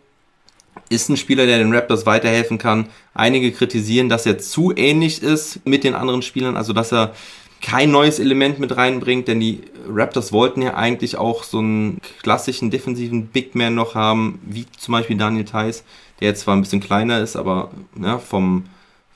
ist 0.90 1.08
ein 1.08 1.16
Spieler, 1.16 1.44
der 1.46 1.58
den 1.58 1.74
Raptors 1.74 2.06
weiterhelfen 2.06 2.56
kann. 2.56 2.86
Einige 3.14 3.50
kritisieren, 3.50 4.08
dass 4.08 4.26
er 4.26 4.38
zu 4.38 4.72
ähnlich 4.74 5.24
ist 5.24 5.66
mit 5.66 5.82
den 5.82 5.96
anderen 5.96 6.22
Spielern, 6.22 6.56
also 6.56 6.72
dass 6.72 6.92
er 6.92 7.16
kein 7.60 7.90
neues 7.90 8.18
Element 8.18 8.58
mit 8.58 8.76
reinbringt, 8.76 9.28
denn 9.28 9.40
die 9.40 9.60
Raptors 9.88 10.32
wollten 10.32 10.62
ja 10.62 10.74
eigentlich 10.74 11.16
auch 11.16 11.44
so 11.44 11.58
einen 11.58 12.00
klassischen 12.22 12.70
defensiven 12.70 13.26
Big 13.26 13.54
Man 13.54 13.74
noch 13.74 13.94
haben, 13.94 14.40
wie 14.44 14.66
zum 14.78 14.92
Beispiel 14.92 15.16
Daniel 15.16 15.44
Theiss, 15.44 15.84
der 16.20 16.28
jetzt 16.28 16.42
zwar 16.42 16.56
ein 16.56 16.62
bisschen 16.62 16.80
kleiner 16.80 17.20
ist, 17.20 17.36
aber 17.36 17.70
ja, 18.00 18.18
vom, 18.18 18.64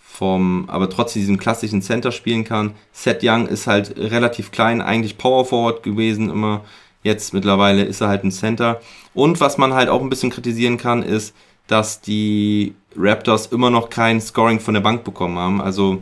vom, 0.03 0.65
aber 0.69 0.91
trotzdem 0.91 1.23
diesen 1.23 1.39
klassischen 1.39 1.83
Center 1.83 2.13
spielen 2.13 2.45
kann. 2.45 2.73
Seth 2.93 3.23
Young 3.23 3.47
ist 3.47 3.67
halt 3.67 3.97
relativ 3.99 4.51
klein, 4.51 4.81
eigentlich 4.81 5.19
Power 5.19 5.45
Forward 5.45 5.83
gewesen 5.83 6.31
immer. 6.31 6.65
Jetzt 7.03 7.35
mittlerweile 7.35 7.83
ist 7.85 8.01
er 8.01 8.09
halt 8.09 8.25
ein 8.25 8.33
Center. 8.33 8.81
Und 9.13 9.41
was 9.41 9.59
man 9.59 9.75
halt 9.75 9.89
auch 9.89 10.01
ein 10.01 10.09
bisschen 10.09 10.31
kritisieren 10.31 10.79
kann, 10.79 11.03
ist, 11.03 11.35
dass 11.67 12.01
die 12.01 12.75
Raptors 12.97 13.47
immer 13.47 13.71
noch 13.71 13.91
kein 13.91 14.21
Scoring 14.21 14.61
von 14.61 14.75
der 14.75 14.81
Bank 14.81 15.05
bekommen 15.05 15.39
haben. 15.39 15.61
Also 15.61 16.01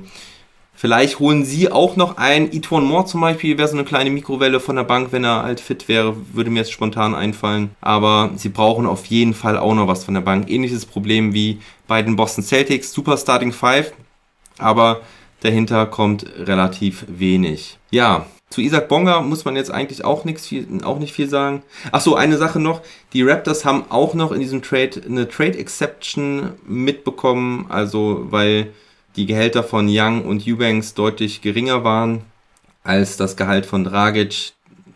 vielleicht 0.82 1.20
holen 1.20 1.44
sie 1.44 1.70
auch 1.70 1.94
noch 1.94 2.16
ein 2.16 2.52
Etwan 2.52 2.82
Moore 2.82 3.04
zum 3.04 3.20
Beispiel, 3.20 3.56
wäre 3.56 3.68
so 3.68 3.76
eine 3.76 3.84
kleine 3.84 4.10
Mikrowelle 4.10 4.58
von 4.58 4.74
der 4.74 4.82
Bank, 4.82 5.12
wenn 5.12 5.22
er 5.22 5.44
halt 5.44 5.60
fit 5.60 5.86
wäre, 5.86 6.16
würde 6.32 6.50
mir 6.50 6.58
jetzt 6.58 6.72
spontan 6.72 7.14
einfallen. 7.14 7.70
Aber 7.80 8.32
sie 8.34 8.48
brauchen 8.48 8.86
auf 8.86 9.06
jeden 9.06 9.32
Fall 9.32 9.56
auch 9.56 9.76
noch 9.76 9.86
was 9.86 10.02
von 10.02 10.14
der 10.14 10.22
Bank. 10.22 10.50
Ähnliches 10.50 10.84
Problem 10.84 11.34
wie 11.34 11.60
bei 11.86 12.02
den 12.02 12.16
Boston 12.16 12.42
Celtics, 12.42 12.92
Super 12.92 13.16
Starting 13.16 13.52
Five, 13.52 13.92
aber 14.58 15.02
dahinter 15.38 15.86
kommt 15.86 16.26
relativ 16.36 17.04
wenig. 17.06 17.78
Ja, 17.92 18.26
zu 18.50 18.60
Isaac 18.60 18.88
Bonga 18.88 19.20
muss 19.20 19.44
man 19.44 19.54
jetzt 19.54 19.70
eigentlich 19.70 20.04
auch, 20.04 20.24
nichts 20.24 20.48
viel, 20.48 20.66
auch 20.82 20.98
nicht 20.98 21.12
viel 21.12 21.28
sagen. 21.28 21.62
Ach 21.92 22.00
so, 22.00 22.16
eine 22.16 22.38
Sache 22.38 22.58
noch. 22.58 22.80
Die 23.12 23.22
Raptors 23.22 23.64
haben 23.64 23.84
auch 23.88 24.14
noch 24.14 24.32
in 24.32 24.40
diesem 24.40 24.62
Trade 24.62 25.00
eine 25.06 25.28
Trade 25.28 25.58
Exception 25.58 26.54
mitbekommen. 26.66 27.66
Also, 27.68 28.26
weil 28.30 28.72
die 29.16 29.26
Gehälter 29.26 29.62
von 29.62 29.86
Young 29.88 30.24
und 30.24 30.46
Eubanks 30.46 30.94
deutlich 30.94 31.42
geringer 31.42 31.84
waren 31.84 32.22
als 32.84 33.16
das 33.16 33.36
Gehalt 33.36 33.66
von 33.66 33.84
Dragic, 33.84 34.52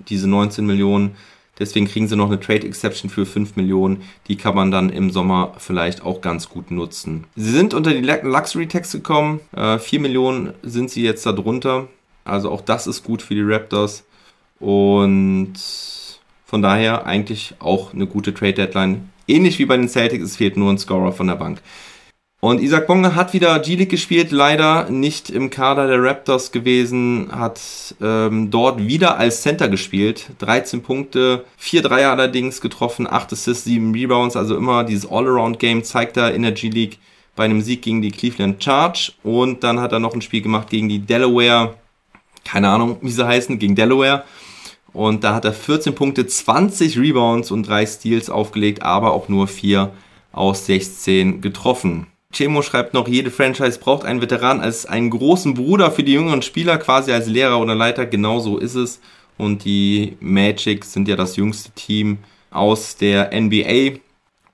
diese 0.08 0.28
19 0.28 0.66
Millionen. 0.66 1.16
Deswegen 1.58 1.86
kriegen 1.86 2.06
sie 2.06 2.16
noch 2.16 2.26
eine 2.26 2.40
Trade 2.40 2.66
Exception 2.66 3.10
für 3.10 3.24
5 3.24 3.56
Millionen. 3.56 4.02
Die 4.28 4.36
kann 4.36 4.54
man 4.54 4.70
dann 4.70 4.90
im 4.90 5.10
Sommer 5.10 5.54
vielleicht 5.58 6.02
auch 6.04 6.20
ganz 6.20 6.48
gut 6.48 6.70
nutzen. 6.70 7.24
Sie 7.34 7.50
sind 7.50 7.72
unter 7.72 7.94
die 7.94 8.00
Luxury 8.00 8.66
Tax 8.66 8.92
gekommen. 8.92 9.40
Äh, 9.56 9.78
4 9.78 10.00
Millionen 10.00 10.52
sind 10.62 10.90
sie 10.90 11.02
jetzt 11.02 11.24
darunter. 11.24 11.88
Also 12.24 12.50
auch 12.50 12.60
das 12.60 12.86
ist 12.86 13.04
gut 13.04 13.22
für 13.22 13.34
die 13.34 13.42
Raptors. 13.42 14.04
Und 14.60 15.54
von 16.44 16.62
daher 16.62 17.06
eigentlich 17.06 17.54
auch 17.58 17.94
eine 17.94 18.06
gute 18.06 18.34
Trade 18.34 18.54
Deadline. 18.54 19.10
Ähnlich 19.26 19.58
wie 19.58 19.66
bei 19.66 19.76
den 19.76 19.88
Celtics, 19.88 20.24
es 20.24 20.36
fehlt 20.36 20.56
nur 20.56 20.70
ein 20.70 20.78
Scorer 20.78 21.12
von 21.12 21.26
der 21.26 21.34
Bank. 21.36 21.60
Und 22.40 22.60
Isaac 22.60 22.86
Bonga 22.86 23.14
hat 23.14 23.32
wieder 23.32 23.58
G-League 23.58 23.90
gespielt, 23.90 24.30
leider 24.30 24.90
nicht 24.90 25.30
im 25.30 25.50
Kader 25.50 25.86
der 25.86 26.02
Raptors 26.02 26.52
gewesen, 26.52 27.28
hat 27.32 27.60
ähm, 28.00 28.50
dort 28.50 28.78
wieder 28.86 29.18
als 29.18 29.42
Center 29.42 29.68
gespielt. 29.68 30.30
13 30.38 30.82
Punkte, 30.82 31.44
4 31.56 31.82
Dreier 31.82 32.10
allerdings 32.10 32.60
getroffen, 32.60 33.06
8 33.10 33.32
Assists, 33.32 33.64
7 33.64 33.92
Rebounds, 33.92 34.36
also 34.36 34.56
immer 34.56 34.84
dieses 34.84 35.10
All-Around-Game 35.10 35.82
zeigt 35.82 36.16
er 36.18 36.34
in 36.34 36.42
der 36.42 36.52
G-League 36.52 36.98
bei 37.34 37.44
einem 37.44 37.62
Sieg 37.62 37.82
gegen 37.82 38.02
die 38.02 38.12
Cleveland 38.12 38.62
Charge. 38.62 39.12
Und 39.22 39.64
dann 39.64 39.80
hat 39.80 39.92
er 39.92 39.98
noch 39.98 40.14
ein 40.14 40.22
Spiel 40.22 40.42
gemacht 40.42 40.68
gegen 40.70 40.88
die 40.88 41.00
Delaware 41.00 41.74
keine 42.46 42.68
Ahnung, 42.68 42.98
wie 43.02 43.10
sie 43.10 43.26
heißen, 43.26 43.58
gegen 43.58 43.74
Delaware. 43.74 44.24
Und 44.92 45.24
da 45.24 45.34
hat 45.34 45.44
er 45.44 45.52
14 45.52 45.94
Punkte, 45.94 46.26
20 46.26 46.98
Rebounds 46.98 47.50
und 47.50 47.68
3 47.68 47.84
Steals 47.84 48.30
aufgelegt, 48.30 48.82
aber 48.82 49.12
auch 49.12 49.28
nur 49.28 49.46
4 49.46 49.92
aus 50.32 50.64
16 50.66 51.42
getroffen. 51.42 52.06
Chemo 52.36 52.62
schreibt 52.62 52.92
noch, 52.92 53.08
jede 53.08 53.30
Franchise 53.30 53.78
braucht 53.78 54.04
einen 54.04 54.20
Veteran 54.20 54.60
als 54.60 54.84
einen 54.84 55.10
großen 55.10 55.54
Bruder 55.54 55.90
für 55.90 56.02
die 56.02 56.12
jüngeren 56.12 56.42
Spieler, 56.42 56.76
quasi 56.76 57.12
als 57.12 57.26
Lehrer 57.26 57.58
oder 57.58 57.74
Leiter. 57.74 58.04
Genau 58.04 58.40
so 58.40 58.58
ist 58.58 58.74
es. 58.74 59.00
Und 59.38 59.64
die 59.64 60.16
Magic 60.20 60.84
sind 60.84 61.08
ja 61.08 61.16
das 61.16 61.36
jüngste 61.36 61.70
Team 61.70 62.18
aus 62.50 62.96
der 62.96 63.30
NBA. 63.38 63.98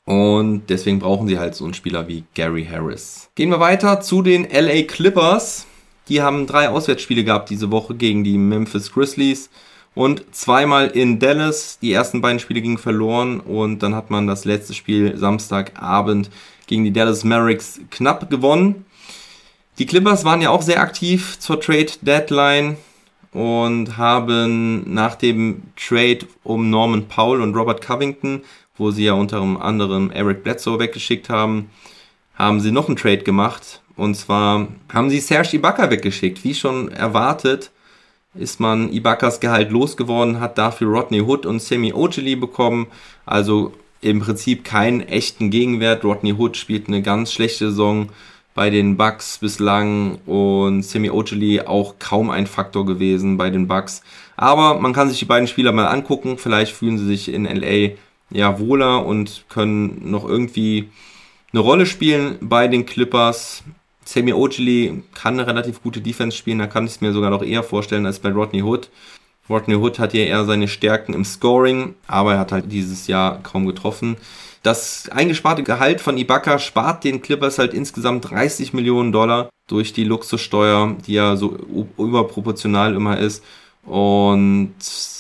Und 0.05 0.62
deswegen 0.68 0.99
brauchen 0.99 1.29
sie 1.29 1.38
halt 1.38 1.55
so 1.55 1.64
einen 1.64 1.75
Spieler 1.75 2.09
wie 2.09 2.25
Gary 2.35 2.64
Harris. 2.64 3.31
Gehen 3.35 3.51
wir 3.51 3.61
weiter 3.61 4.01
zu 4.01 4.23
den 4.23 4.49
LA 4.51 4.83
Clippers. 4.83 5.66
Die 6.09 6.23
haben 6.23 6.47
drei 6.47 6.68
Auswärtsspiele 6.68 7.25
gehabt 7.25 7.51
diese 7.51 7.71
Woche 7.71 7.95
gegen 7.95 8.25
die 8.25 8.38
Memphis 8.38 8.92
Grizzlies 8.92 9.51
und 9.95 10.25
zweimal 10.35 10.88
in 10.88 11.18
Dallas. 11.18 11.79
Die 11.81 11.92
ersten 11.92 12.21
beiden 12.21 12.40
Spiele 12.40 12.62
gingen 12.62 12.79
verloren 12.79 13.40
und 13.40 13.83
dann 13.83 13.95
hat 13.95 14.11
man 14.11 14.27
das 14.27 14.45
letzte 14.45 14.75
Spiel 14.75 15.16
Samstagabend 15.16 16.31
gegen 16.73 16.85
die 16.85 16.93
Dallas 16.93 17.23
Mavericks 17.23 17.83
knapp 17.91 18.31
gewonnen. 18.31 18.87
Die 19.79 19.85
Clippers 19.85 20.25
waren 20.25 20.41
ja 20.41 20.49
auch 20.49 20.63
sehr 20.63 20.81
aktiv 20.81 21.39
zur 21.39 21.61
Trade 21.61 21.93
Deadline 22.01 22.79
und 23.31 23.99
haben 23.99 24.91
nach 24.95 25.15
dem 25.15 25.65
Trade 25.77 26.21
um 26.43 26.71
Norman 26.71 27.09
Powell 27.09 27.43
und 27.43 27.55
Robert 27.55 27.83
Covington, 27.83 28.41
wo 28.79 28.91
sie 28.91 29.05
ja 29.05 29.13
unter 29.13 29.43
anderem 29.43 30.11
Eric 30.13 30.45
Bledsoe 30.45 30.79
weggeschickt 30.79 31.29
haben, 31.29 31.69
haben 32.37 32.61
sie 32.61 32.73
noch 32.73 32.89
einen 32.89 32.97
Trade 32.97 33.23
gemacht 33.23 33.83
und 33.97 34.15
zwar 34.15 34.69
haben 34.91 35.11
sie 35.11 35.21
Serge 35.21 35.57
Ibaka 35.57 35.91
weggeschickt. 35.91 36.43
Wie 36.43 36.55
schon 36.55 36.91
erwartet, 36.91 37.71
ist 38.35 38.61
man 38.61 38.91
Ibakas 38.91 39.41
Gehalt 39.41 39.71
losgeworden, 39.71 40.41
hat 40.41 40.57
dafür 40.57 40.89
Rodney 40.89 41.21
Hood 41.21 41.45
und 41.45 41.61
Sammy 41.61 41.93
Ogilvy 41.93 42.35
bekommen. 42.35 42.87
Also 43.27 43.75
im 44.03 44.21
Prinzip 44.21 44.65
keinen 44.65 45.01
echten 45.01 45.51
Gegenwert. 45.51 46.05
Rodney 46.05 46.35
Hood 46.35 46.57
spielt 46.57 46.88
eine 46.88 47.01
ganz 47.01 47.33
schlechte 47.33 47.71
Saison 47.71 48.11
bei 48.55 48.69
den 48.69 48.97
Bucks 48.99 49.38
bislang 49.38 50.19
und 50.27 50.83
Sammy 50.83 51.09
Ogilvy 51.09 51.61
auch 51.61 51.95
kaum 51.99 52.29
ein 52.29 52.47
Faktor 52.47 52.85
gewesen 52.85 53.38
bei 53.38 53.49
den 53.49 53.67
Bucks. 53.67 54.03
Aber 54.37 54.79
man 54.79 54.93
kann 54.93 55.09
sich 55.09 55.19
die 55.19 55.25
beiden 55.25 55.49
Spieler 55.49 55.73
mal 55.73 55.87
angucken. 55.87 56.37
Vielleicht 56.37 56.73
fühlen 56.73 56.99
sie 56.99 57.07
sich 57.07 57.33
in 57.33 57.45
LA 57.45 57.95
ja 58.31 58.59
wohler 58.59 59.07
und 59.07 59.45
können 59.49 60.11
noch 60.11 60.29
irgendwie 60.29 60.91
eine 61.53 61.61
Rolle 61.61 61.87
spielen 61.87 62.37
bei 62.41 62.69
den 62.69 62.85
Clippers. 62.85 63.62
Sammy 64.05 64.33
Ogilvy 64.33 65.03
kann 65.15 65.38
eine 65.38 65.47
relativ 65.47 65.83
gute 65.83 66.01
Defense 66.01 66.37
spielen, 66.37 66.59
da 66.59 66.67
kann 66.67 66.87
ich 66.87 66.93
es 66.93 67.01
mir 67.01 67.12
sogar 67.12 67.31
noch 67.31 67.43
eher 67.43 67.62
vorstellen 67.62 68.05
als 68.05 68.19
bei 68.19 68.31
Rodney 68.31 68.62
Hood. 68.62 68.91
Rodney 69.53 69.77
Hood 69.77 69.99
hat 69.99 70.12
hier 70.12 70.27
eher 70.27 70.45
seine 70.45 70.69
Stärken 70.69 71.15
im 71.15 71.25
Scoring, 71.25 71.95
aber 72.07 72.35
er 72.35 72.38
hat 72.41 72.53
halt 72.53 72.73
dieses 72.73 73.07
Jahr 73.07 73.43
kaum 73.43 73.67
getroffen. 73.67 74.17
Das 74.62 75.09
eingesparte 75.11 75.62
Gehalt 75.62 76.01
von 76.01 76.17
Ibaka 76.17 76.59
spart 76.59 77.05
den 77.05 77.21
Clippers 77.21 77.59
halt 77.59 77.75
insgesamt 77.75 78.31
30 78.31 78.73
Millionen 78.73 79.12
Dollar 79.12 79.51
durch 79.69 79.93
die 79.93 80.05
Luxussteuer, 80.05 80.97
die 81.07 81.15
ja 81.15 81.37
so 81.37 81.57
überproportional 81.99 82.95
immer 82.95 83.19
ist. 83.19 83.43
Und 83.85 84.75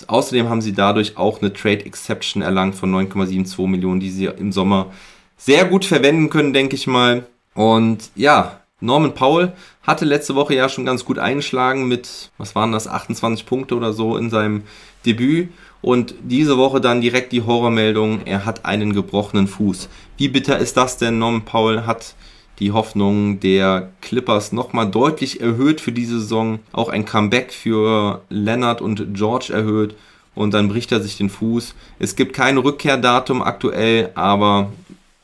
außerdem 0.06 0.48
haben 0.48 0.60
sie 0.60 0.72
dadurch 0.72 1.16
auch 1.16 1.40
eine 1.40 1.52
Trade 1.52 1.84
Exception 1.84 2.42
erlangt 2.42 2.76
von 2.76 2.94
9,72 2.94 3.66
Millionen, 3.66 3.98
die 3.98 4.10
sie 4.10 4.26
im 4.26 4.52
Sommer 4.52 4.92
sehr 5.36 5.64
gut 5.64 5.84
verwenden 5.84 6.30
können, 6.30 6.52
denke 6.52 6.76
ich 6.76 6.86
mal. 6.86 7.26
Und 7.54 8.10
ja, 8.14 8.61
Norman 8.82 9.14
Powell 9.14 9.52
hatte 9.82 10.04
letzte 10.04 10.34
Woche 10.34 10.54
ja 10.54 10.68
schon 10.68 10.84
ganz 10.84 11.04
gut 11.04 11.18
eingeschlagen 11.18 11.86
mit, 11.88 12.30
was 12.36 12.54
waren 12.54 12.72
das, 12.72 12.88
28 12.88 13.46
Punkte 13.46 13.76
oder 13.76 13.92
so 13.92 14.16
in 14.16 14.28
seinem 14.28 14.62
Debüt. 15.06 15.48
Und 15.80 16.14
diese 16.22 16.58
Woche 16.58 16.80
dann 16.80 17.00
direkt 17.00 17.32
die 17.32 17.42
Horrormeldung, 17.42 18.20
er 18.24 18.44
hat 18.44 18.64
einen 18.64 18.92
gebrochenen 18.92 19.46
Fuß. 19.46 19.88
Wie 20.16 20.28
bitter 20.28 20.58
ist 20.58 20.76
das 20.76 20.98
denn? 20.98 21.18
Norman 21.18 21.44
Powell 21.44 21.86
hat 21.86 22.14
die 22.58 22.72
Hoffnung 22.72 23.40
der 23.40 23.90
Clippers 24.00 24.52
nochmal 24.52 24.90
deutlich 24.90 25.40
erhöht 25.40 25.80
für 25.80 25.92
diese 25.92 26.20
Saison. 26.20 26.58
Auch 26.72 26.88
ein 26.88 27.04
Comeback 27.04 27.52
für 27.52 28.22
Leonard 28.28 28.80
und 28.80 29.14
George 29.14 29.52
erhöht. 29.52 29.96
Und 30.34 30.54
dann 30.54 30.68
bricht 30.68 30.92
er 30.92 31.00
sich 31.00 31.16
den 31.16 31.30
Fuß. 31.30 31.74
Es 31.98 32.16
gibt 32.16 32.34
kein 32.34 32.58
Rückkehrdatum 32.58 33.42
aktuell, 33.42 34.10
aber 34.14 34.72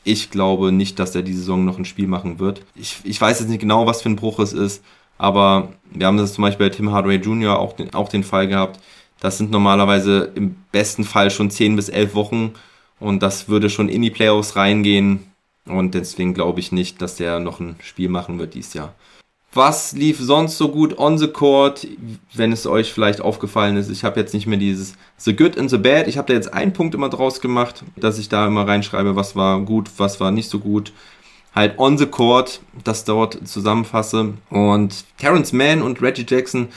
ich 0.09 0.31
glaube 0.31 0.71
nicht, 0.71 0.97
dass 0.97 1.13
er 1.13 1.21
die 1.21 1.33
Saison 1.33 1.65
noch 1.65 1.77
ein 1.77 1.85
Spiel 1.85 2.07
machen 2.07 2.39
wird. 2.39 2.63
Ich, 2.75 2.97
ich 3.03 3.21
weiß 3.21 3.39
jetzt 3.39 3.49
nicht 3.49 3.61
genau, 3.61 3.85
was 3.85 4.01
für 4.01 4.09
ein 4.09 4.15
Bruch 4.15 4.39
es 4.39 4.53
ist, 4.53 4.83
aber 5.19 5.73
wir 5.91 6.07
haben 6.07 6.17
das 6.17 6.33
zum 6.33 6.41
Beispiel 6.41 6.69
bei 6.69 6.75
Tim 6.75 6.91
Hardaway 6.91 7.17
Jr. 7.17 7.59
auch 7.59 7.73
den, 7.73 7.93
auch 7.93 8.09
den 8.09 8.23
Fall 8.23 8.47
gehabt. 8.47 8.79
Das 9.19 9.37
sind 9.37 9.51
normalerweise 9.51 10.31
im 10.33 10.55
besten 10.71 11.03
Fall 11.03 11.29
schon 11.29 11.51
10 11.51 11.75
bis 11.75 11.89
11 11.89 12.15
Wochen 12.15 12.53
und 12.99 13.21
das 13.21 13.49
würde 13.49 13.69
schon 13.69 13.89
in 13.89 14.01
die 14.01 14.09
Playoffs 14.09 14.55
reingehen. 14.55 15.25
Und 15.65 15.93
deswegen 15.93 16.33
glaube 16.33 16.59
ich 16.59 16.71
nicht, 16.71 17.01
dass 17.01 17.17
der 17.17 17.39
noch 17.39 17.59
ein 17.59 17.75
Spiel 17.83 18.09
machen 18.09 18.39
wird 18.39 18.55
dieses 18.55 18.73
Jahr. 18.73 18.95
Was 19.51 19.93
lief 19.93 20.19
sonst 20.19 20.59
so 20.59 20.69
gut 20.69 20.99
on 20.99 21.17
the 21.17 21.27
court, 21.27 21.87
wenn 22.35 22.51
es 22.51 22.67
euch 22.67 22.93
vielleicht 22.93 23.19
aufgefallen 23.19 23.77
ist? 23.77 23.89
Ich 23.89 24.03
habe 24.03 24.19
jetzt 24.19 24.33
nicht 24.35 24.45
mehr 24.45 24.59
dieses 24.59 24.93
The 25.17 25.35
Good 25.35 25.57
and 25.57 25.71
the 25.71 25.79
Bad. 25.79 26.07
Ich 26.07 26.19
habe 26.19 26.27
da 26.27 26.35
jetzt 26.35 26.53
einen 26.53 26.71
Punkt 26.71 26.93
immer 26.93 27.09
draus 27.09 27.41
gemacht, 27.41 27.83
dass 27.95 28.19
ich 28.19 28.29
da 28.29 28.45
immer 28.45 28.67
reinschreibe, 28.67 29.15
was 29.15 29.35
war 29.35 29.59
gut, 29.61 29.89
was 29.97 30.19
war 30.19 30.29
nicht 30.29 30.49
so 30.49 30.59
gut. 30.59 30.93
Halt 31.55 31.79
on 31.79 31.97
the 31.97 32.05
court, 32.05 32.61
das 32.83 33.05
dort 33.05 33.47
zusammenfasse. 33.47 34.35
Und 34.51 35.03
Terrence 35.17 35.51
Mann 35.51 35.81
und 35.81 35.99
Reggie 35.99 36.25
Jackson 36.29 36.67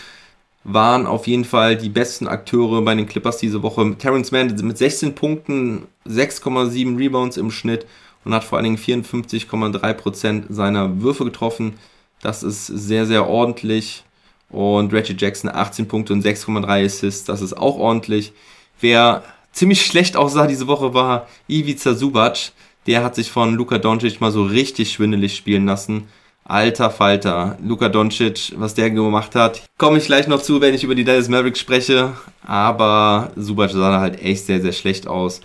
waren 0.64 1.06
auf 1.06 1.26
jeden 1.26 1.44
Fall 1.44 1.76
die 1.76 1.90
besten 1.90 2.26
Akteure 2.26 2.80
bei 2.80 2.94
den 2.94 3.06
Clippers 3.06 3.36
diese 3.36 3.62
Woche. 3.62 3.96
Terrence 3.98 4.32
Mann 4.32 4.46
mit 4.62 4.78
16 4.78 5.14
Punkten, 5.14 5.88
6,7 6.08 6.96
Rebounds 6.96 7.36
im 7.36 7.50
Schnitt 7.50 7.84
und 8.24 8.32
hat 8.32 8.44
vor 8.44 8.56
allen 8.56 8.64
Dingen 8.64 8.78
54,3% 8.78 10.44
seiner 10.48 11.02
Würfe 11.02 11.24
getroffen. 11.24 11.74
Das 12.22 12.42
ist 12.42 12.66
sehr, 12.66 13.04
sehr 13.04 13.28
ordentlich. 13.28 14.04
Und 14.48 14.92
Reggie 14.92 15.16
Jackson 15.18 15.50
18 15.50 15.88
Punkte 15.88 16.12
und 16.12 16.24
6,3 16.24 16.86
Assists, 16.86 17.24
das 17.24 17.42
ist 17.42 17.54
auch 17.54 17.76
ordentlich. 17.76 18.32
Wer 18.80 19.22
ziemlich 19.52 19.84
schlecht 19.84 20.16
aussah 20.16 20.46
diese 20.46 20.66
Woche 20.66 20.94
war 20.94 21.26
Ivica 21.48 21.94
Subac. 21.94 22.52
Der 22.86 23.04
hat 23.04 23.14
sich 23.14 23.30
von 23.30 23.54
Luka 23.54 23.78
Doncic 23.78 24.20
mal 24.20 24.32
so 24.32 24.44
richtig 24.44 24.92
schwindelig 24.92 25.36
spielen 25.36 25.66
lassen. 25.66 26.08
Alter 26.44 26.90
Falter, 26.90 27.56
Luka 27.62 27.88
Doncic, 27.88 28.52
was 28.56 28.74
der 28.74 28.90
gemacht 28.90 29.34
hat, 29.36 29.62
komme 29.78 29.98
ich 29.98 30.06
gleich 30.06 30.26
noch 30.26 30.42
zu, 30.42 30.60
wenn 30.60 30.74
ich 30.74 30.82
über 30.82 30.96
die 30.96 31.04
Dallas 31.04 31.28
Mavericks 31.28 31.60
spreche. 31.60 32.12
Aber 32.44 33.30
Subac 33.36 33.70
sah 33.70 34.00
halt 34.00 34.20
echt 34.20 34.46
sehr, 34.46 34.60
sehr 34.60 34.72
schlecht 34.72 35.06
aus. 35.06 35.40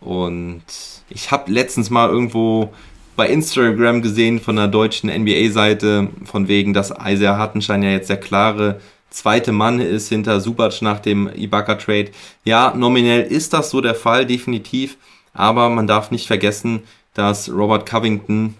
Und 0.00 0.62
ich 1.10 1.30
habe 1.30 1.52
letztens 1.52 1.90
mal 1.90 2.08
irgendwo 2.08 2.72
bei 3.18 3.28
Instagram 3.28 4.00
gesehen 4.00 4.38
von 4.38 4.54
der 4.54 4.68
deutschen 4.68 5.10
NBA-Seite, 5.10 6.08
von 6.24 6.46
wegen, 6.46 6.72
dass 6.72 6.94
Isaiah 7.04 7.36
Hartenstein 7.36 7.82
ja 7.82 7.90
jetzt 7.90 8.08
der 8.08 8.16
klare 8.16 8.80
zweite 9.10 9.50
Mann 9.50 9.80
ist 9.80 10.08
hinter 10.08 10.40
Subac 10.40 10.80
nach 10.82 11.00
dem 11.00 11.28
Ibaka-Trade. 11.34 12.12
Ja, 12.44 12.72
nominell 12.76 13.22
ist 13.22 13.52
das 13.52 13.70
so 13.70 13.80
der 13.80 13.96
Fall, 13.96 14.24
definitiv. 14.24 14.98
Aber 15.34 15.68
man 15.68 15.88
darf 15.88 16.12
nicht 16.12 16.28
vergessen, 16.28 16.84
dass 17.12 17.50
Robert 17.50 17.86
Covington, 17.86 18.54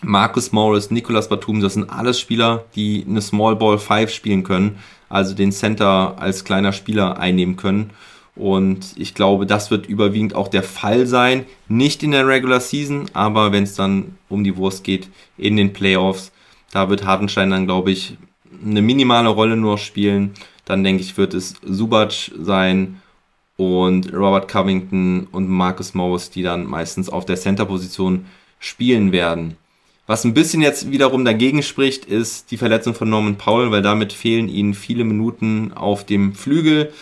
Marcus 0.00 0.52
Morris, 0.52 0.92
Nicolas 0.92 1.28
Batum, 1.28 1.60
das 1.60 1.74
sind 1.74 1.90
alles 1.90 2.20
Spieler, 2.20 2.64
die 2.76 3.04
eine 3.08 3.20
Small 3.20 3.56
Ball 3.56 3.78
5 3.78 4.12
spielen 4.12 4.44
können, 4.44 4.78
also 5.08 5.34
den 5.34 5.50
Center 5.50 6.14
als 6.20 6.44
kleiner 6.44 6.72
Spieler 6.72 7.18
einnehmen 7.18 7.56
können. 7.56 7.90
Und 8.34 8.94
ich 8.96 9.14
glaube, 9.14 9.44
das 9.44 9.70
wird 9.70 9.86
überwiegend 9.86 10.34
auch 10.34 10.48
der 10.48 10.62
Fall 10.62 11.06
sein. 11.06 11.44
Nicht 11.68 12.02
in 12.02 12.12
der 12.12 12.26
Regular 12.26 12.60
Season, 12.60 13.10
aber 13.12 13.52
wenn 13.52 13.64
es 13.64 13.74
dann 13.74 14.16
um 14.28 14.42
die 14.42 14.56
Wurst 14.56 14.84
geht, 14.84 15.08
in 15.36 15.56
den 15.56 15.72
Playoffs, 15.72 16.32
da 16.70 16.88
wird 16.88 17.04
Hartenstein 17.04 17.50
dann, 17.50 17.66
glaube 17.66 17.90
ich, 17.90 18.16
eine 18.64 18.80
minimale 18.80 19.28
Rolle 19.28 19.56
nur 19.56 19.76
spielen. 19.76 20.32
Dann 20.64 20.84
denke 20.84 21.02
ich, 21.02 21.16
wird 21.16 21.34
es 21.34 21.54
Subac 21.62 22.30
sein 22.38 23.02
und 23.56 24.12
Robert 24.12 24.48
Covington 24.48 25.28
und 25.30 25.48
Marcus 25.48 25.92
Morris, 25.92 26.30
die 26.30 26.42
dann 26.42 26.64
meistens 26.64 27.10
auf 27.10 27.26
der 27.26 27.36
Center-Position 27.36 28.24
spielen 28.58 29.12
werden. 29.12 29.56
Was 30.06 30.24
ein 30.24 30.34
bisschen 30.34 30.62
jetzt 30.62 30.90
wiederum 30.90 31.24
dagegen 31.24 31.62
spricht, 31.62 32.06
ist 32.06 32.50
die 32.50 32.56
Verletzung 32.56 32.94
von 32.94 33.08
Norman 33.08 33.36
Powell, 33.36 33.70
weil 33.70 33.82
damit 33.82 34.12
fehlen 34.12 34.48
ihnen 34.48 34.74
viele 34.74 35.04
Minuten 35.04 35.72
auf 35.72 36.04
dem 36.04 36.34
Flügel. 36.34 36.92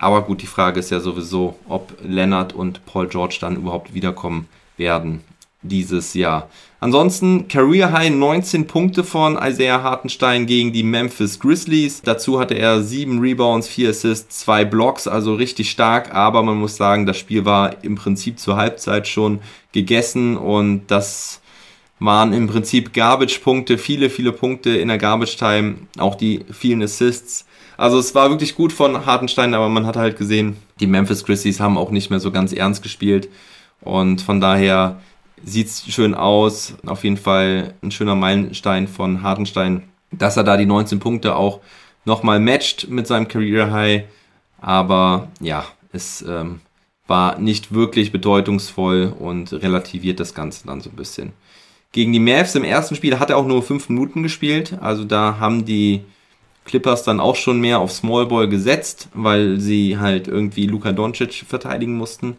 Aber 0.00 0.22
gut, 0.22 0.42
die 0.42 0.46
Frage 0.46 0.78
ist 0.78 0.90
ja 0.90 1.00
sowieso, 1.00 1.58
ob 1.68 1.92
Leonard 2.02 2.52
und 2.52 2.86
Paul 2.86 3.08
George 3.08 3.38
dann 3.40 3.56
überhaupt 3.56 3.94
wiederkommen 3.94 4.46
werden 4.76 5.24
dieses 5.62 6.14
Jahr. 6.14 6.48
Ansonsten 6.78 7.48
Career 7.48 7.90
High 7.90 8.10
19 8.10 8.68
Punkte 8.68 9.02
von 9.02 9.36
Isaiah 9.36 9.82
Hartenstein 9.82 10.46
gegen 10.46 10.72
die 10.72 10.84
Memphis 10.84 11.40
Grizzlies. 11.40 12.00
Dazu 12.02 12.38
hatte 12.38 12.54
er 12.54 12.80
7 12.80 13.18
Rebounds, 13.18 13.66
4 13.66 13.90
Assists, 13.90 14.38
2 14.40 14.64
Blocks, 14.66 15.08
also 15.08 15.34
richtig 15.34 15.68
stark. 15.68 16.14
Aber 16.14 16.44
man 16.44 16.58
muss 16.58 16.76
sagen, 16.76 17.04
das 17.04 17.18
Spiel 17.18 17.44
war 17.44 17.82
im 17.82 17.96
Prinzip 17.96 18.38
zur 18.38 18.56
Halbzeit 18.56 19.08
schon 19.08 19.40
gegessen 19.72 20.36
und 20.36 20.86
das 20.86 21.40
waren 21.98 22.32
im 22.32 22.46
Prinzip 22.46 22.94
Garbage-Punkte, 22.94 23.78
viele, 23.78 24.10
viele 24.10 24.30
Punkte 24.30 24.70
in 24.70 24.86
der 24.86 24.98
Garbage-Time, 24.98 25.74
auch 25.98 26.14
die 26.14 26.44
vielen 26.52 26.82
Assists. 26.84 27.44
Also 27.78 27.96
es 28.00 28.12
war 28.16 28.28
wirklich 28.28 28.56
gut 28.56 28.72
von 28.72 29.06
Hartenstein, 29.06 29.54
aber 29.54 29.68
man 29.68 29.86
hat 29.86 29.96
halt 29.96 30.18
gesehen, 30.18 30.56
die 30.80 30.88
Memphis 30.88 31.24
Grizzlies 31.24 31.60
haben 31.60 31.78
auch 31.78 31.92
nicht 31.92 32.10
mehr 32.10 32.18
so 32.18 32.32
ganz 32.32 32.52
ernst 32.52 32.82
gespielt. 32.82 33.28
Und 33.80 34.20
von 34.20 34.40
daher 34.40 35.00
sieht 35.44 35.68
es 35.68 35.84
schön 35.88 36.14
aus. 36.16 36.74
Auf 36.84 37.04
jeden 37.04 37.16
Fall 37.16 37.74
ein 37.80 37.92
schöner 37.92 38.16
Meilenstein 38.16 38.88
von 38.88 39.22
Hartenstein, 39.22 39.84
dass 40.10 40.36
er 40.36 40.42
da 40.42 40.56
die 40.56 40.66
19 40.66 40.98
Punkte 40.98 41.36
auch 41.36 41.60
nochmal 42.04 42.40
matcht 42.40 42.88
mit 42.88 43.06
seinem 43.06 43.28
Career 43.28 43.70
High. 43.70 44.04
Aber 44.60 45.28
ja, 45.40 45.64
es 45.92 46.22
ähm, 46.22 46.60
war 47.06 47.38
nicht 47.38 47.72
wirklich 47.72 48.10
bedeutungsvoll 48.10 49.14
und 49.16 49.52
relativiert 49.52 50.18
das 50.18 50.34
Ganze 50.34 50.66
dann 50.66 50.80
so 50.80 50.90
ein 50.90 50.96
bisschen. 50.96 51.32
Gegen 51.92 52.12
die 52.12 52.18
Mavs 52.18 52.56
im 52.56 52.64
ersten 52.64 52.96
Spiel 52.96 53.20
hat 53.20 53.30
er 53.30 53.36
auch 53.36 53.46
nur 53.46 53.62
5 53.62 53.88
Minuten 53.88 54.24
gespielt. 54.24 54.76
Also 54.80 55.04
da 55.04 55.38
haben 55.38 55.64
die 55.64 56.02
Clippers 56.68 57.02
dann 57.02 57.18
auch 57.18 57.34
schon 57.34 57.60
mehr 57.60 57.80
auf 57.80 57.90
Small 57.90 58.26
Ball 58.26 58.48
gesetzt, 58.48 59.08
weil 59.14 59.58
sie 59.58 59.98
halt 59.98 60.28
irgendwie 60.28 60.66
Luka 60.66 60.92
Doncic 60.92 61.44
verteidigen 61.48 61.96
mussten 61.96 62.36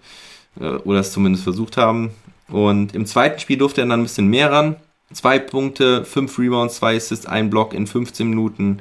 äh, 0.60 0.76
oder 0.76 1.00
es 1.00 1.12
zumindest 1.12 1.44
versucht 1.44 1.76
haben. 1.76 2.12
Und 2.48 2.96
im 2.96 3.06
zweiten 3.06 3.40
Spiel 3.40 3.58
durfte 3.58 3.82
er 3.82 3.88
dann 3.88 4.00
ein 4.00 4.04
bisschen 4.04 4.28
mehr 4.28 4.52
ran. 4.52 4.76
Zwei 5.12 5.40
Punkte, 5.40 6.06
fünf 6.06 6.38
Rebounds, 6.38 6.78
zwei 6.78 6.96
Assists, 6.96 7.26
ein 7.26 7.50
Block 7.50 7.74
in 7.74 7.88
15 7.88 8.30
Minuten. 8.30 8.80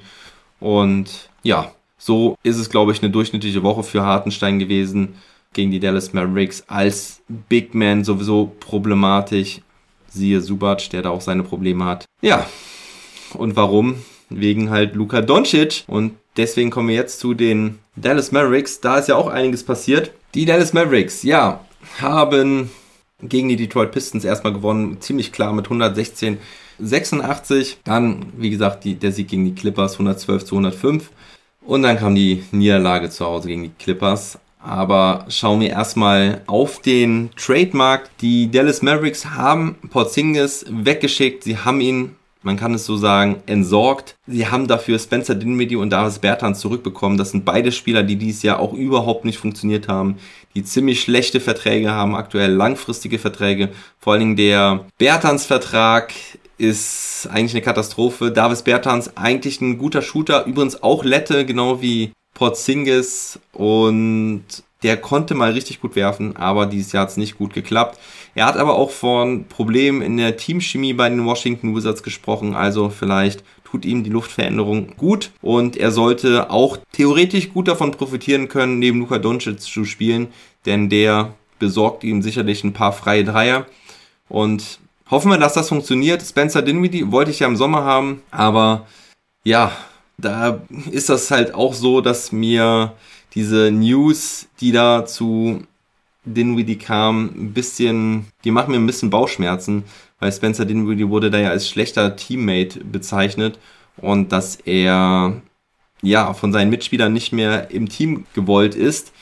Und 0.60 1.30
ja, 1.42 1.72
so 1.96 2.36
ist 2.42 2.58
es, 2.58 2.70
glaube 2.70 2.92
ich, 2.92 3.02
eine 3.02 3.10
durchschnittliche 3.10 3.62
Woche 3.62 3.82
für 3.82 4.02
Hartenstein 4.02 4.58
gewesen 4.58 5.14
gegen 5.52 5.70
die 5.70 5.80
Dallas 5.80 6.12
Mavericks. 6.12 6.64
Als 6.68 7.20
Big 7.48 7.74
Man 7.74 8.04
sowieso 8.04 8.52
problematisch. 8.60 9.60
Siehe 10.08 10.40
Subac, 10.40 10.88
der 10.90 11.02
da 11.02 11.10
auch 11.10 11.20
seine 11.20 11.42
Probleme 11.42 11.84
hat. 11.84 12.06
Ja, 12.22 12.46
und 13.34 13.56
warum? 13.56 13.96
Wegen 14.30 14.70
halt 14.70 14.94
Luka 14.94 15.20
Doncic. 15.20 15.84
Und 15.86 16.14
deswegen 16.36 16.70
kommen 16.70 16.88
wir 16.88 16.94
jetzt 16.94 17.20
zu 17.20 17.34
den 17.34 17.78
Dallas 17.96 18.32
Mavericks. 18.32 18.80
Da 18.80 18.98
ist 18.98 19.08
ja 19.08 19.16
auch 19.16 19.28
einiges 19.28 19.64
passiert. 19.64 20.12
Die 20.34 20.44
Dallas 20.44 20.72
Mavericks, 20.72 21.22
ja, 21.22 21.60
haben 22.00 22.70
gegen 23.22 23.48
die 23.48 23.56
Detroit 23.56 23.92
Pistons 23.92 24.24
erstmal 24.24 24.52
gewonnen, 24.52 25.00
ziemlich 25.00 25.32
klar 25.32 25.52
mit 25.52 25.66
116 25.66 26.38
86. 26.78 27.78
Dann, 27.84 28.32
wie 28.36 28.50
gesagt, 28.50 28.84
die, 28.84 28.94
der 28.94 29.12
Sieg 29.12 29.28
gegen 29.28 29.44
die 29.44 29.54
Clippers 29.54 29.94
112 29.94 30.44
zu 30.44 30.54
105. 30.54 31.10
Und 31.64 31.82
dann 31.82 31.98
kam 31.98 32.14
die 32.14 32.44
Niederlage 32.52 33.10
zu 33.10 33.26
Hause 33.26 33.48
gegen 33.48 33.64
die 33.64 33.72
Clippers. 33.78 34.38
Aber 34.60 35.26
schauen 35.28 35.60
wir 35.60 35.70
erstmal 35.70 36.42
auf 36.46 36.80
den 36.80 37.30
Trademark. 37.36 38.10
Die 38.18 38.50
Dallas 38.50 38.82
Mavericks 38.82 39.26
haben 39.26 39.76
Porzingis 39.90 40.64
weggeschickt. 40.68 41.44
Sie 41.44 41.58
haben 41.58 41.80
ihn 41.80 42.16
man 42.42 42.56
kann 42.56 42.74
es 42.74 42.86
so 42.86 42.96
sagen, 42.96 43.42
entsorgt. 43.46 44.16
Sie 44.26 44.46
haben 44.46 44.68
dafür 44.68 44.98
Spencer 44.98 45.34
Dinwiddie 45.34 45.76
und 45.76 45.90
Davis 45.90 46.20
Bertans 46.20 46.60
zurückbekommen. 46.60 47.18
Das 47.18 47.32
sind 47.32 47.44
beide 47.44 47.72
Spieler, 47.72 48.02
die 48.02 48.16
dieses 48.16 48.42
Jahr 48.42 48.60
auch 48.60 48.72
überhaupt 48.72 49.24
nicht 49.24 49.38
funktioniert 49.38 49.88
haben, 49.88 50.16
die 50.54 50.64
ziemlich 50.64 51.00
schlechte 51.00 51.40
Verträge 51.40 51.90
haben, 51.90 52.14
aktuell 52.14 52.52
langfristige 52.52 53.18
Verträge. 53.18 53.70
Vor 53.98 54.12
allen 54.12 54.20
Dingen 54.20 54.36
der 54.36 54.86
Bertans 54.98 55.46
Vertrag 55.46 56.12
ist 56.58 57.28
eigentlich 57.32 57.54
eine 57.54 57.62
Katastrophe. 57.62 58.30
Davis 58.30 58.62
Bertans 58.62 59.16
eigentlich 59.16 59.60
ein 59.60 59.78
guter 59.78 60.02
Shooter, 60.02 60.44
übrigens 60.46 60.82
auch 60.82 61.04
Lette, 61.04 61.44
genau 61.46 61.82
wie 61.82 62.12
Porzingis 62.34 63.38
und 63.52 64.44
der 64.82 64.96
konnte 64.96 65.34
mal 65.34 65.52
richtig 65.52 65.80
gut 65.80 65.96
werfen, 65.96 66.36
aber 66.36 66.66
dieses 66.66 66.92
Jahr 66.92 67.02
hat 67.02 67.10
es 67.10 67.16
nicht 67.16 67.36
gut 67.36 67.52
geklappt. 67.52 67.98
Er 68.38 68.46
hat 68.46 68.56
aber 68.56 68.76
auch 68.76 68.92
von 68.92 69.46
Problemen 69.48 70.00
in 70.00 70.16
der 70.16 70.36
Teamchemie 70.36 70.92
bei 70.92 71.08
den 71.08 71.26
Washington 71.26 71.74
Wizards 71.74 72.04
gesprochen, 72.04 72.54
also 72.54 72.88
vielleicht 72.88 73.42
tut 73.64 73.84
ihm 73.84 74.04
die 74.04 74.10
Luftveränderung 74.10 74.96
gut 74.96 75.32
und 75.42 75.76
er 75.76 75.90
sollte 75.90 76.48
auch 76.48 76.76
theoretisch 76.92 77.52
gut 77.52 77.66
davon 77.66 77.90
profitieren 77.90 78.46
können, 78.46 78.78
neben 78.78 79.00
Luka 79.00 79.18
Doncic 79.18 79.60
zu 79.60 79.84
spielen, 79.84 80.28
denn 80.66 80.88
der 80.88 81.34
besorgt 81.58 82.04
ihm 82.04 82.22
sicherlich 82.22 82.62
ein 82.62 82.72
paar 82.72 82.92
freie 82.92 83.24
Dreier 83.24 83.66
und 84.28 84.78
hoffen 85.10 85.32
wir, 85.32 85.38
dass 85.38 85.54
das 85.54 85.68
funktioniert. 85.68 86.22
Spencer 86.22 86.62
Dinwiddie 86.62 87.10
wollte 87.10 87.32
ich 87.32 87.40
ja 87.40 87.48
im 87.48 87.56
Sommer 87.56 87.82
haben, 87.82 88.22
aber 88.30 88.86
ja, 89.42 89.72
da 90.16 90.60
ist 90.92 91.08
das 91.08 91.32
halt 91.32 91.54
auch 91.54 91.74
so, 91.74 92.00
dass 92.00 92.30
mir 92.30 92.92
diese 93.34 93.72
News, 93.72 94.46
die 94.60 94.70
da 94.70 95.04
zu 95.06 95.64
Dinwiddie 96.34 96.76
kam, 96.76 97.26
ein 97.26 97.52
bisschen, 97.52 98.26
die 98.44 98.50
machen 98.50 98.70
mir 98.70 98.78
ein 98.78 98.86
bisschen 98.86 99.10
Bauchschmerzen, 99.10 99.84
weil 100.20 100.32
Spencer 100.32 100.64
Dinwiddie 100.64 101.08
wurde 101.08 101.30
da 101.30 101.38
ja 101.38 101.50
als 101.50 101.68
schlechter 101.68 102.16
Teammate 102.16 102.80
bezeichnet 102.84 103.58
und 103.96 104.32
dass 104.32 104.56
er 104.56 105.40
ja 106.02 106.32
von 106.34 106.52
seinen 106.52 106.70
Mitspielern 106.70 107.12
nicht 107.12 107.32
mehr 107.32 107.70
im 107.70 107.88
Team 107.88 108.26
gewollt 108.34 108.74
ist. 108.74 109.12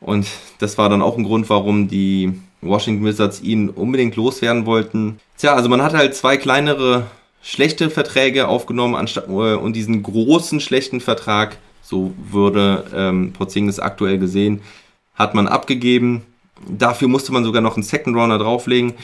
Und 0.00 0.26
das 0.58 0.76
war 0.78 0.88
dann 0.88 1.02
auch 1.02 1.16
ein 1.16 1.24
Grund, 1.24 1.48
warum 1.48 1.88
die 1.88 2.34
Washington 2.60 3.04
Wizards 3.04 3.42
ihn 3.42 3.70
unbedingt 3.70 4.16
loswerden 4.16 4.66
wollten. 4.66 5.18
Tja, 5.38 5.54
also 5.54 5.68
man 5.68 5.82
hat 5.82 5.94
halt 5.94 6.14
zwei 6.14 6.36
kleinere 6.36 7.06
schlechte 7.42 7.90
Verträge 7.90 8.48
aufgenommen 8.48 8.94
anstatt, 8.94 9.28
äh, 9.28 9.54
und 9.54 9.74
diesen 9.74 10.02
großen 10.02 10.60
schlechten 10.60 11.00
Vertrag, 11.00 11.58
so 11.82 12.12
würde 12.30 12.84
ähm, 12.94 13.32
Porzingis 13.32 13.78
aktuell 13.78 14.18
gesehen, 14.18 14.60
hat 15.14 15.34
man 15.34 15.46
abgegeben. 15.46 16.22
Dafür 16.68 17.08
musste 17.08 17.32
man 17.32 17.44
sogar 17.44 17.62
noch 17.62 17.76
einen 17.76 17.82
Second 17.82 18.16
Runner 18.16 18.38
drauflegen. 18.38 18.94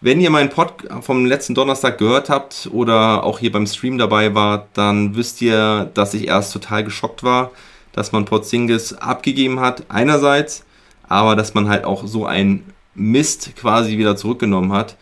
Wenn 0.00 0.20
ihr 0.20 0.30
meinen 0.30 0.50
Pod 0.50 0.72
vom 1.00 1.24
letzten 1.24 1.54
Donnerstag 1.54 1.98
gehört 1.98 2.28
habt 2.28 2.68
oder 2.72 3.24
auch 3.24 3.38
hier 3.38 3.52
beim 3.52 3.66
Stream 3.66 3.96
dabei 3.96 4.34
wart, 4.34 4.68
dann 4.74 5.16
wisst 5.16 5.40
ihr, 5.40 5.90
dass 5.94 6.14
ich 6.14 6.28
erst 6.28 6.52
total 6.52 6.84
geschockt 6.84 7.22
war, 7.22 7.52
dass 7.92 8.12
man 8.12 8.24
Porzingis 8.24 8.92
abgegeben 8.92 9.60
hat, 9.60 9.84
einerseits, 9.88 10.64
aber 11.08 11.36
dass 11.36 11.54
man 11.54 11.68
halt 11.68 11.84
auch 11.84 12.06
so 12.06 12.26
einen 12.26 12.64
Mist 12.94 13.56
quasi 13.56 13.96
wieder 13.96 14.16
zurückgenommen 14.16 14.72
hat. 14.72 14.96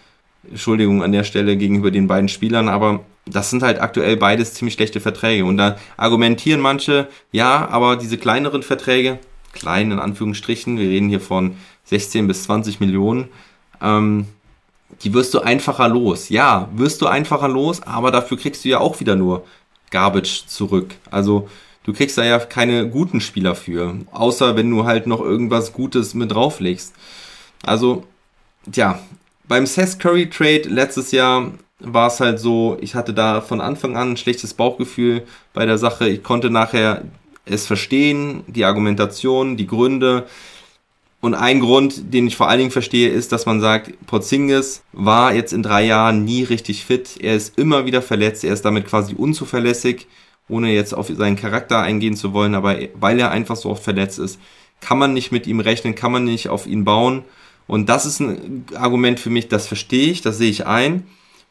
Entschuldigung 0.49 1.03
an 1.03 1.13
der 1.13 1.25
Stelle 1.25 1.57
gegenüber 1.57 1.91
den 1.91 2.07
beiden 2.07 2.29
Spielern, 2.29 2.69
aber 2.69 3.01
das 3.27 3.51
sind 3.51 3.63
halt 3.63 3.81
aktuell 3.81 4.17
beides 4.17 4.55
ziemlich 4.55 4.75
schlechte 4.75 5.01
Verträge. 5.01 5.45
Und 5.45 5.57
da 5.57 5.77
argumentieren 5.97 6.61
manche, 6.61 7.09
ja, 7.31 7.69
aber 7.69 7.97
diese 7.97 8.19
kleineren 8.19 8.63
Verträge, 8.63 9.19
klein 9.53 9.91
in 9.91 9.99
Anführungsstrichen, 9.99 10.79
wir 10.79 10.89
reden 10.89 11.09
hier 11.09 11.21
von 11.21 11.57
16 11.85 12.27
bis 12.27 12.45
20 12.45 12.81
Millionen, 12.81 13.29
ähm, 13.81 14.27
die 15.03 15.13
wirst 15.15 15.35
du 15.35 15.41
einfacher 15.41 15.89
los. 15.89 16.29
Ja, 16.29 16.69
wirst 16.75 17.03
du 17.03 17.07
einfacher 17.07 17.49
los, 17.49 17.83
aber 17.83 18.11
dafür 18.11 18.39
kriegst 18.39 18.65
du 18.65 18.69
ja 18.69 18.79
auch 18.79 19.01
wieder 19.01 19.17
nur 19.17 19.45
Garbage 19.91 20.47
zurück. 20.47 20.95
Also 21.11 21.49
du 21.85 21.93
kriegst 21.93 22.19
da 22.19 22.25
ja 22.25 22.39
keine 22.39 22.89
guten 22.89 23.21
Spieler 23.21 23.55
für, 23.55 23.97
außer 24.13 24.57
wenn 24.57 24.71
du 24.71 24.85
halt 24.85 25.07
noch 25.07 25.21
irgendwas 25.21 25.73
Gutes 25.73 26.15
mit 26.15 26.33
drauflegst. 26.33 26.95
Also, 27.65 28.05
ja, 28.73 28.99
beim 29.47 29.67
Seth 29.67 29.99
Curry 29.99 30.29
Trade 30.29 30.69
letztes 30.69 31.13
Jahr 31.13 31.53
war 31.79 32.09
es 32.09 32.21
halt 32.21 32.39
so, 32.39 32.77
ich 32.81 32.95
hatte 32.95 33.13
da 33.13 33.41
von 33.41 33.61
Anfang 33.61 33.97
an 33.97 34.13
ein 34.13 34.17
schlechtes 34.17 34.55
Bauchgefühl 34.55 35.25
bei 35.53 35.67
der 35.67 35.79
Sache. 35.79 36.09
Ich 36.09 36.23
konnte 36.23 36.51
nachher 36.51 37.03
es 37.45 37.67
verstehen, 37.67 38.45
die 38.47 38.65
Argumentation, 38.65 39.57
die 39.57 39.67
Gründe. 39.67 40.27
Und 41.23 41.35
ein 41.35 41.61
Grund, 41.61 42.13
den 42.13 42.27
ich 42.27 42.35
vor 42.35 42.49
allen 42.49 42.59
Dingen 42.59 42.71
verstehe, 42.73 43.09
ist, 43.09 43.31
dass 43.31 43.47
man 43.47 43.61
sagt, 43.61 43.93
Porzingis 44.07 44.83
war 44.93 45.33
jetzt 45.33 45.53
in 45.53 45.63
drei 45.63 45.85
Jahren 45.85 46.25
nie 46.25 46.43
richtig 46.43 46.85
fit. 46.85 47.17
Er 47.21 47.37
ist 47.37 47.57
immer 47.57 47.87
wieder 47.87 48.03
verletzt. 48.03 48.43
Er 48.43 48.53
ist 48.53 48.65
damit 48.65 48.89
quasi 48.89 49.15
unzuverlässig, 49.15 50.09
ohne 50.49 50.73
jetzt 50.73 50.93
auf 50.93 51.07
seinen 51.07 51.37
Charakter 51.37 51.79
eingehen 51.79 52.17
zu 52.17 52.33
wollen. 52.33 52.57
Aber 52.57 52.77
weil 52.95 53.21
er 53.21 53.31
einfach 53.31 53.55
so 53.55 53.71
oft 53.71 53.85
verletzt 53.85 54.19
ist, 54.19 54.41
kann 54.81 54.99
man 54.99 55.13
nicht 55.13 55.31
mit 55.31 55.47
ihm 55.47 55.61
rechnen, 55.61 55.95
kann 55.95 56.11
man 56.11 56.25
nicht 56.25 56.49
auf 56.49 56.67
ihn 56.67 56.85
bauen. 56.85 57.23
Und 57.69 57.89
das 57.89 58.05
ist 58.05 58.19
ein 58.19 58.67
Argument 58.75 59.21
für 59.21 59.31
mich, 59.31 59.47
das 59.47 59.69
verstehe 59.69 60.11
ich, 60.11 60.23
das 60.23 60.39
sehe 60.39 60.51
ich 60.51 60.67
ein. 60.67 61.07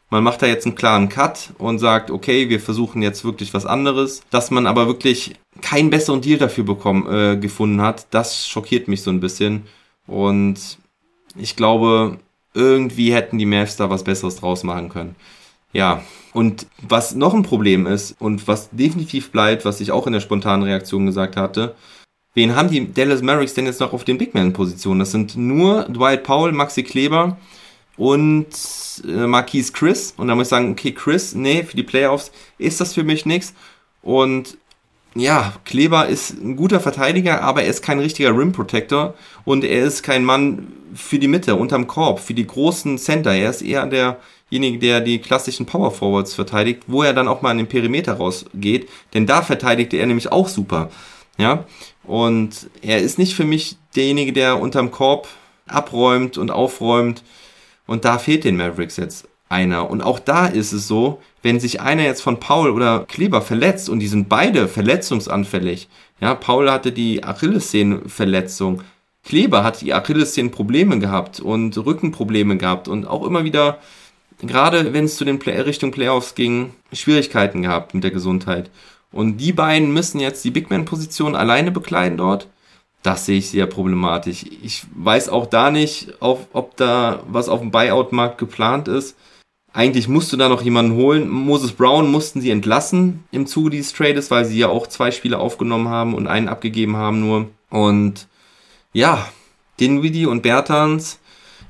Man 0.09 0.25
macht 0.25 0.41
da 0.41 0.47
jetzt 0.47 0.65
einen 0.65 0.75
klaren 0.75 1.07
Cut 1.07 1.53
und 1.57 1.79
sagt, 1.79 2.11
okay, 2.11 2.49
wir 2.49 2.59
versuchen 2.59 3.01
jetzt 3.01 3.23
wirklich 3.23 3.53
was 3.53 3.65
anderes. 3.65 4.21
Dass 4.31 4.51
man 4.51 4.67
aber 4.67 4.85
wirklich 4.87 5.35
keinen 5.61 5.89
besseren 5.89 6.21
Deal 6.21 6.37
dafür 6.37 6.63
bekommen, 6.63 7.07
äh, 7.11 7.37
gefunden 7.37 7.81
hat, 7.81 8.07
das 8.11 8.47
schockiert 8.47 8.87
mich 8.87 9.01
so 9.01 9.11
ein 9.11 9.19
bisschen. 9.19 9.63
Und 10.07 10.77
ich 11.35 11.55
glaube, 11.55 12.19
irgendwie 12.53 13.13
hätten 13.13 13.37
die 13.37 13.45
Mavs 13.45 13.77
da 13.77 13.89
was 13.89 14.03
Besseres 14.03 14.37
draus 14.37 14.63
machen 14.63 14.89
können. 14.89 15.15
Ja, 15.73 16.03
und 16.33 16.67
was 16.81 17.15
noch 17.15 17.33
ein 17.33 17.43
Problem 17.43 17.87
ist 17.87 18.15
und 18.19 18.47
was 18.47 18.69
definitiv 18.71 19.31
bleibt, 19.31 19.63
was 19.63 19.79
ich 19.79 19.91
auch 19.91 20.07
in 20.07 20.13
der 20.13 20.19
spontanen 20.19 20.63
Reaktion 20.63 21.05
gesagt 21.05 21.37
hatte, 21.37 21.75
wen 22.33 22.55
haben 22.55 22.69
die 22.69 22.91
Dallas 22.93 23.21
Mavericks 23.21 23.53
denn 23.53 23.65
jetzt 23.65 23.79
noch 23.79 23.93
auf 23.93 24.03
den 24.03 24.17
Big 24.17 24.33
Man-Positionen? 24.33 24.99
Das 24.99 25.11
sind 25.11 25.37
nur 25.37 25.83
Dwight 25.83 26.23
Powell, 26.23 26.51
Maxi 26.51 26.83
Kleber 26.83 27.37
und 27.97 28.47
äh, 29.05 29.27
Marquise 29.27 29.71
Chris. 29.71 30.13
Und 30.17 30.27
da 30.27 30.35
muss 30.35 30.47
ich 30.47 30.49
sagen, 30.49 30.71
okay, 30.71 30.91
Chris, 30.91 31.35
nee, 31.35 31.63
für 31.63 31.75
die 31.75 31.83
Playoffs 31.83 32.31
ist 32.57 32.81
das 32.81 32.93
für 32.93 33.03
mich 33.03 33.25
nichts. 33.25 33.53
Und 34.01 34.57
ja, 35.15 35.53
Kleber 35.65 36.07
ist 36.07 36.31
ein 36.31 36.55
guter 36.55 36.79
Verteidiger, 36.79 37.41
aber 37.41 37.63
er 37.63 37.69
ist 37.69 37.81
kein 37.81 37.99
richtiger 37.99 38.29
Rim 38.29 38.53
Protector 38.53 39.13
und 39.43 39.63
er 39.63 39.83
ist 39.83 40.03
kein 40.03 40.23
Mann 40.23 40.71
für 40.95 41.19
die 41.19 41.27
Mitte, 41.27 41.55
unterm 41.55 41.87
Korb, 41.87 42.19
für 42.19 42.33
die 42.33 42.47
großen 42.47 42.97
Center. 42.97 43.33
Er 43.33 43.49
ist 43.49 43.61
eher 43.61 43.85
derjenige, 43.87 44.79
der 44.79 45.01
die 45.01 45.19
klassischen 45.19 45.65
Power 45.65 45.91
Forwards 45.91 46.33
verteidigt, 46.33 46.83
wo 46.87 47.03
er 47.03 47.13
dann 47.13 47.27
auch 47.27 47.41
mal 47.41 47.51
an 47.51 47.57
den 47.57 47.67
Perimeter 47.67 48.13
rausgeht, 48.13 48.87
denn 49.13 49.25
da 49.25 49.41
verteidigte 49.41 49.97
er 49.97 50.05
nämlich 50.05 50.31
auch 50.31 50.47
super. 50.47 50.89
Ja, 51.37 51.65
und 52.03 52.69
er 52.81 52.99
ist 52.99 53.17
nicht 53.17 53.35
für 53.35 53.45
mich 53.45 53.77
derjenige, 53.95 54.33
der 54.33 54.59
unterm 54.59 54.91
Korb 54.91 55.27
abräumt 55.67 56.37
und 56.37 56.51
aufräumt. 56.51 57.23
Und 57.87 58.05
da 58.05 58.19
fehlt 58.19 58.43
den 58.43 58.57
Mavericks 58.57 58.97
jetzt 58.97 59.27
einer. 59.51 59.89
Und 59.89 60.01
auch 60.01 60.19
da 60.19 60.47
ist 60.47 60.71
es 60.71 60.87
so, 60.87 61.21
wenn 61.43 61.59
sich 61.59 61.81
einer 61.81 62.03
jetzt 62.03 62.21
von 62.21 62.39
Paul 62.39 62.71
oder 62.71 63.05
Kleber 63.07 63.41
verletzt 63.41 63.89
und 63.89 63.99
die 63.99 64.07
sind 64.07 64.29
beide 64.29 64.67
verletzungsanfällig. 64.67 65.89
Ja, 66.19 66.35
Paul 66.35 66.71
hatte 66.71 66.91
die 66.91 67.23
Achillessehnenverletzung. 67.23 68.83
Kleber 69.23 69.63
hat 69.63 69.81
die 69.81 69.93
Achillessehnenprobleme 69.93 70.99
gehabt 70.99 71.39
und 71.39 71.77
Rückenprobleme 71.77 72.57
gehabt 72.57 72.87
und 72.87 73.05
auch 73.05 73.25
immer 73.25 73.43
wieder, 73.43 73.79
gerade 74.39 74.93
wenn 74.93 75.05
es 75.05 75.17
zu 75.17 75.25
den 75.25 75.39
Play 75.39 75.59
Richtung 75.61 75.91
Playoffs 75.91 76.33
ging, 76.33 76.73
Schwierigkeiten 76.91 77.61
gehabt 77.61 77.93
mit 77.93 78.03
der 78.03 78.11
Gesundheit. 78.11 78.71
Und 79.11 79.37
die 79.37 79.51
beiden 79.51 79.93
müssen 79.93 80.19
jetzt 80.19 80.43
die 80.45 80.51
Big 80.51 80.69
Man-Position 80.69 81.35
alleine 81.35 81.71
bekleiden 81.71 82.17
dort. 82.17 82.47
Das 83.03 83.25
sehe 83.25 83.39
ich 83.39 83.49
sehr 83.49 83.65
problematisch. 83.65 84.45
Ich 84.63 84.83
weiß 84.95 85.29
auch 85.29 85.47
da 85.47 85.71
nicht, 85.71 86.13
ob 86.19 86.77
da 86.77 87.23
was 87.27 87.49
auf 87.49 87.59
dem 87.59 87.71
Buyout-Markt 87.71 88.37
geplant 88.37 88.87
ist. 88.87 89.17
Eigentlich 89.73 90.07
musst 90.07 90.33
du 90.33 90.37
da 90.37 90.49
noch 90.49 90.61
jemanden 90.61 90.95
holen. 90.95 91.29
Moses 91.29 91.71
Brown 91.71 92.11
mussten 92.11 92.41
sie 92.41 92.51
entlassen 92.51 93.23
im 93.31 93.47
Zuge 93.47 93.69
dieses 93.69 93.93
Trades, 93.93 94.29
weil 94.29 94.45
sie 94.45 94.59
ja 94.59 94.67
auch 94.67 94.87
zwei 94.87 95.11
Spiele 95.11 95.39
aufgenommen 95.39 95.87
haben 95.87 96.13
und 96.13 96.27
einen 96.27 96.49
abgegeben 96.49 96.97
haben 96.97 97.21
nur. 97.21 97.47
Und 97.69 98.27
ja, 98.91 99.27
Dinwiddie 99.79 100.25
und 100.25 100.41
Bertans 100.41 101.19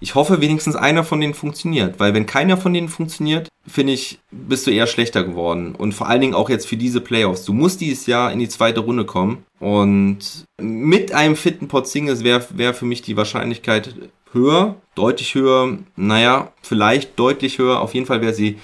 ich 0.02 0.16
hoffe 0.16 0.42
wenigstens 0.42 0.76
einer 0.76 1.04
von 1.04 1.22
denen 1.22 1.36
funktioniert, 1.36 2.00
weil 2.00 2.16
wenn 2.16 2.26
keiner 2.26 2.58
von 2.58 2.74
denen 2.74 2.90
funktioniert, 2.90 3.50
finde 3.68 3.94
ich, 3.94 4.18
bist 4.32 4.66
du 4.66 4.72
eher 4.72 4.88
schlechter 4.88 5.24
geworden. 5.24 5.76
Und 5.76 5.94
vor 5.94 6.10
allen 6.10 6.22
Dingen 6.22 6.34
auch 6.34 6.50
jetzt 6.50 6.68
für 6.68 6.76
diese 6.76 7.02
Playoffs. 7.02 7.46
Du 7.46 7.54
musst 7.54 7.82
dieses 7.82 8.08
Jahr 8.08 8.32
in 8.34 8.40
die 8.40 8.50
zweite 8.50 8.80
Runde 8.80 9.06
kommen. 9.06 9.46
Und 9.60 10.46
mit 10.60 11.14
einem 11.14 11.36
fitten 11.36 11.68
Porzingis 11.68 12.24
wäre 12.24 12.44
wär 12.56 12.74
für 12.74 12.86
mich 12.86 13.04
die 13.04 13.16
Wahrscheinlichkeit 13.16 13.94
höher, 14.34 14.76
deutlich 14.96 15.36
höher. 15.36 15.78
Naja, 15.96 16.52
vielleicht 16.62 17.18
deutlich 17.20 17.58
höher. 17.58 17.82
Auf 17.82 17.94
jeden 17.94 18.06
Fall 18.06 18.22
wäre 18.22 18.34
sie 18.34 18.58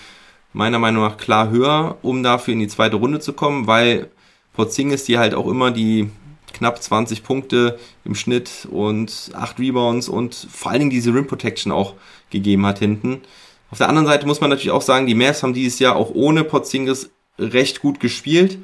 meiner 0.53 0.79
Meinung 0.79 1.03
nach 1.03 1.17
klar 1.17 1.49
höher, 1.49 1.97
um 2.01 2.23
dafür 2.23 2.53
in 2.53 2.59
die 2.59 2.67
zweite 2.67 2.95
Runde 2.95 3.19
zu 3.19 3.33
kommen, 3.33 3.67
weil 3.67 4.09
Porzingis 4.53 5.03
dir 5.03 5.19
halt 5.19 5.35
auch 5.35 5.47
immer 5.47 5.71
die 5.71 6.09
knapp 6.53 6.81
20 6.81 7.23
Punkte 7.23 7.77
im 8.03 8.15
Schnitt 8.15 8.67
und 8.71 9.31
8 9.33 9.59
Rebounds 9.59 10.09
und 10.09 10.33
vor 10.35 10.71
allen 10.71 10.79
Dingen 10.79 10.91
diese 10.91 11.13
Rim 11.13 11.27
Protection 11.27 11.71
auch 11.71 11.93
gegeben 12.31 12.65
hat 12.65 12.79
hinten. 12.79 13.21
Auf 13.69 13.77
der 13.77 13.89
anderen 13.89 14.07
Seite 14.07 14.25
muss 14.25 14.41
man 14.41 14.49
natürlich 14.49 14.71
auch 14.71 14.81
sagen, 14.81 15.07
die 15.07 15.13
Mavs 15.13 15.43
haben 15.43 15.53
dieses 15.53 15.79
Jahr 15.79 15.95
auch 15.95 16.11
ohne 16.13 16.43
Porzingis 16.43 17.11
recht 17.37 17.81
gut 17.81 17.99
gespielt. 17.99 18.57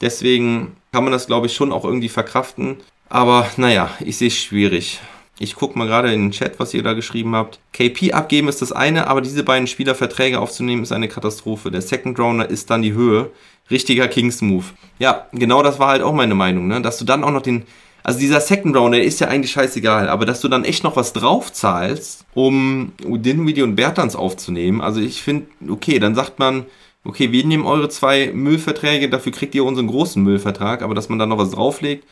Deswegen 0.00 0.76
kann 0.92 1.04
man 1.04 1.12
das, 1.12 1.26
glaube 1.26 1.46
ich, 1.46 1.54
schon 1.54 1.72
auch 1.72 1.84
irgendwie 1.84 2.08
verkraften. 2.08 2.76
Aber 3.08 3.50
naja, 3.56 3.90
ich 4.00 4.16
sehe 4.16 4.28
es 4.28 4.36
schwierig. 4.36 5.00
Ich 5.38 5.54
gucke 5.54 5.78
mal 5.78 5.86
gerade 5.86 6.12
in 6.12 6.22
den 6.22 6.30
Chat, 6.30 6.58
was 6.58 6.72
ihr 6.72 6.82
da 6.82 6.94
geschrieben 6.94 7.34
habt. 7.34 7.60
KP 7.72 8.12
abgeben 8.12 8.48
ist 8.48 8.62
das 8.62 8.72
eine, 8.72 9.06
aber 9.06 9.20
diese 9.20 9.42
beiden 9.42 9.66
Spieler 9.66 9.94
Verträge 9.94 10.40
aufzunehmen 10.40 10.82
ist 10.82 10.92
eine 10.92 11.08
Katastrophe. 11.08 11.70
Der 11.70 11.82
Second 11.82 12.18
Rounder 12.18 12.48
ist 12.48 12.70
dann 12.70 12.82
die 12.82 12.94
Höhe. 12.94 13.30
Richtiger 13.70 14.08
Kings-Move. 14.08 14.64
Ja, 14.98 15.26
genau 15.32 15.62
das 15.62 15.78
war 15.78 15.88
halt 15.88 16.02
auch 16.02 16.14
meine 16.14 16.34
Meinung, 16.34 16.68
ne? 16.68 16.80
Dass 16.80 16.98
du 16.98 17.04
dann 17.04 17.24
auch 17.24 17.32
noch 17.32 17.42
den. 17.42 17.64
Also 18.02 18.20
dieser 18.20 18.40
Second 18.40 18.76
Rounder 18.76 19.02
ist 19.02 19.18
ja 19.18 19.26
eigentlich 19.26 19.50
scheißegal, 19.50 20.08
aber 20.08 20.24
dass 20.24 20.40
du 20.40 20.46
dann 20.46 20.64
echt 20.64 20.84
noch 20.84 20.94
was 20.94 21.12
drauf 21.12 21.52
zahlst, 21.52 22.24
um 22.34 22.92
Dinwiddie 23.00 23.62
und 23.62 23.74
Bertans 23.74 24.14
aufzunehmen. 24.14 24.80
Also 24.80 25.00
ich 25.00 25.20
finde, 25.22 25.48
okay, 25.68 25.98
dann 25.98 26.14
sagt 26.14 26.38
man, 26.38 26.66
okay, 27.02 27.32
wir 27.32 27.44
nehmen 27.44 27.66
eure 27.66 27.88
zwei 27.88 28.30
Müllverträge, 28.32 29.08
dafür 29.08 29.32
kriegt 29.32 29.56
ihr 29.56 29.64
unseren 29.64 29.88
großen 29.88 30.22
Müllvertrag, 30.22 30.82
aber 30.82 30.94
dass 30.94 31.08
man 31.08 31.18
dann 31.18 31.30
noch 31.30 31.38
was 31.38 31.50
drauflegt, 31.50 32.04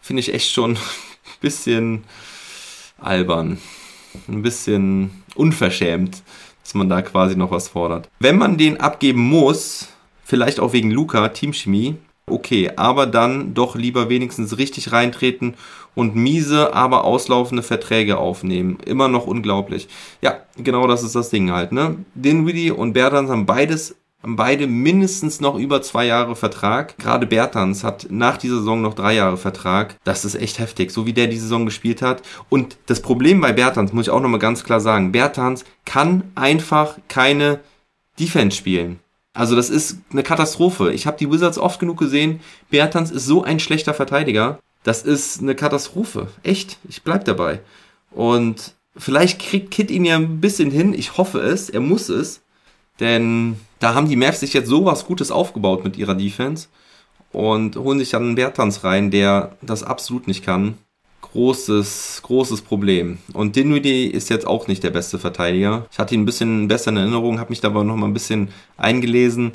finde 0.00 0.20
ich 0.20 0.32
echt 0.32 0.52
schon 0.52 0.72
ein 0.72 0.78
bisschen 1.40 2.04
albern. 3.02 3.58
Ein 4.28 4.42
bisschen 4.42 5.10
unverschämt, 5.34 6.22
dass 6.62 6.74
man 6.74 6.88
da 6.88 7.02
quasi 7.02 7.36
noch 7.36 7.50
was 7.50 7.68
fordert. 7.68 8.08
Wenn 8.18 8.38
man 8.38 8.58
den 8.58 8.80
abgeben 8.80 9.20
muss, 9.20 9.88
vielleicht 10.24 10.60
auch 10.60 10.72
wegen 10.72 10.90
Luca, 10.90 11.28
Teamchemie, 11.28 11.96
okay, 12.26 12.70
aber 12.76 13.06
dann 13.06 13.54
doch 13.54 13.74
lieber 13.74 14.08
wenigstens 14.08 14.58
richtig 14.58 14.92
reintreten 14.92 15.54
und 15.94 16.14
miese, 16.14 16.72
aber 16.74 17.04
auslaufende 17.04 17.62
Verträge 17.62 18.18
aufnehmen. 18.18 18.78
Immer 18.84 19.08
noch 19.08 19.26
unglaublich. 19.26 19.88
Ja, 20.22 20.38
genau 20.56 20.86
das 20.86 21.02
ist 21.02 21.14
das 21.14 21.30
Ding 21.30 21.50
halt, 21.50 21.72
ne? 21.72 21.96
Dinwiddie 22.14 22.70
und 22.70 22.92
Bertans 22.92 23.30
haben 23.30 23.46
beides 23.46 23.96
haben 24.22 24.36
beide 24.36 24.66
mindestens 24.66 25.40
noch 25.40 25.56
über 25.56 25.80
zwei 25.82 26.06
Jahre 26.06 26.36
Vertrag. 26.36 26.98
Gerade 26.98 27.26
Bertans 27.26 27.84
hat 27.84 28.08
nach 28.10 28.36
dieser 28.36 28.58
Saison 28.58 28.82
noch 28.82 28.94
drei 28.94 29.14
Jahre 29.14 29.38
Vertrag. 29.38 29.96
Das 30.04 30.24
ist 30.24 30.34
echt 30.34 30.58
heftig, 30.58 30.90
so 30.90 31.06
wie 31.06 31.14
der 31.14 31.26
die 31.26 31.38
Saison 31.38 31.64
gespielt 31.64 32.02
hat. 32.02 32.22
Und 32.50 32.76
das 32.86 33.00
Problem 33.00 33.40
bei 33.40 33.52
Bertans, 33.52 33.92
muss 33.92 34.06
ich 34.06 34.10
auch 34.10 34.20
nochmal 34.20 34.40
ganz 34.40 34.62
klar 34.62 34.80
sagen, 34.80 35.12
Bertans 35.12 35.64
kann 35.86 36.24
einfach 36.34 36.98
keine 37.08 37.60
Defense 38.18 38.56
spielen. 38.56 39.00
Also 39.32 39.56
das 39.56 39.70
ist 39.70 39.98
eine 40.10 40.22
Katastrophe. 40.22 40.92
Ich 40.92 41.06
habe 41.06 41.16
die 41.16 41.30
Wizards 41.30 41.58
oft 41.58 41.80
genug 41.80 41.98
gesehen. 41.98 42.40
Bertans 42.68 43.10
ist 43.10 43.26
so 43.26 43.42
ein 43.42 43.60
schlechter 43.60 43.94
Verteidiger. 43.94 44.58
Das 44.82 45.02
ist 45.02 45.40
eine 45.40 45.54
Katastrophe. 45.54 46.28
Echt. 46.42 46.78
Ich 46.88 47.02
bleib 47.02 47.24
dabei. 47.24 47.60
Und 48.10 48.74
vielleicht 48.96 49.40
kriegt 49.40 49.70
Kit 49.70 49.90
ihn 49.90 50.04
ja 50.04 50.16
ein 50.16 50.40
bisschen 50.40 50.70
hin. 50.70 50.92
Ich 50.92 51.16
hoffe 51.16 51.38
es. 51.38 51.70
Er 51.70 51.80
muss 51.80 52.08
es. 52.08 52.42
Denn 53.00 53.56
da 53.78 53.94
haben 53.94 54.08
die 54.08 54.16
Mavs 54.16 54.40
sich 54.40 54.52
jetzt 54.52 54.68
sowas 54.68 55.06
Gutes 55.06 55.30
aufgebaut 55.30 55.82
mit 55.82 55.96
ihrer 55.96 56.14
Defense. 56.14 56.68
Und 57.32 57.76
holen 57.76 57.98
sich 57.98 58.10
dann 58.10 58.24
einen 58.24 58.34
Bertans 58.34 58.84
rein, 58.84 59.10
der 59.10 59.56
das 59.62 59.82
absolut 59.82 60.26
nicht 60.26 60.44
kann. 60.44 60.78
großes, 61.32 62.20
großes 62.24 62.62
Problem. 62.62 63.18
Und 63.32 63.56
Dinwiddie 63.56 64.06
ist 64.06 64.30
jetzt 64.30 64.46
auch 64.46 64.66
nicht 64.66 64.82
der 64.82 64.90
beste 64.90 65.18
Verteidiger. 65.18 65.86
Ich 65.92 65.98
hatte 65.98 66.14
ihn 66.14 66.22
ein 66.22 66.26
bisschen 66.26 66.66
besser 66.68 66.90
in 66.90 66.96
Erinnerung, 66.96 67.38
habe 67.38 67.50
mich 67.50 67.60
da 67.60 67.68
aber 67.68 67.84
noch 67.84 67.96
mal 67.96 68.06
ein 68.06 68.14
bisschen 68.14 68.48
eingelesen. 68.76 69.52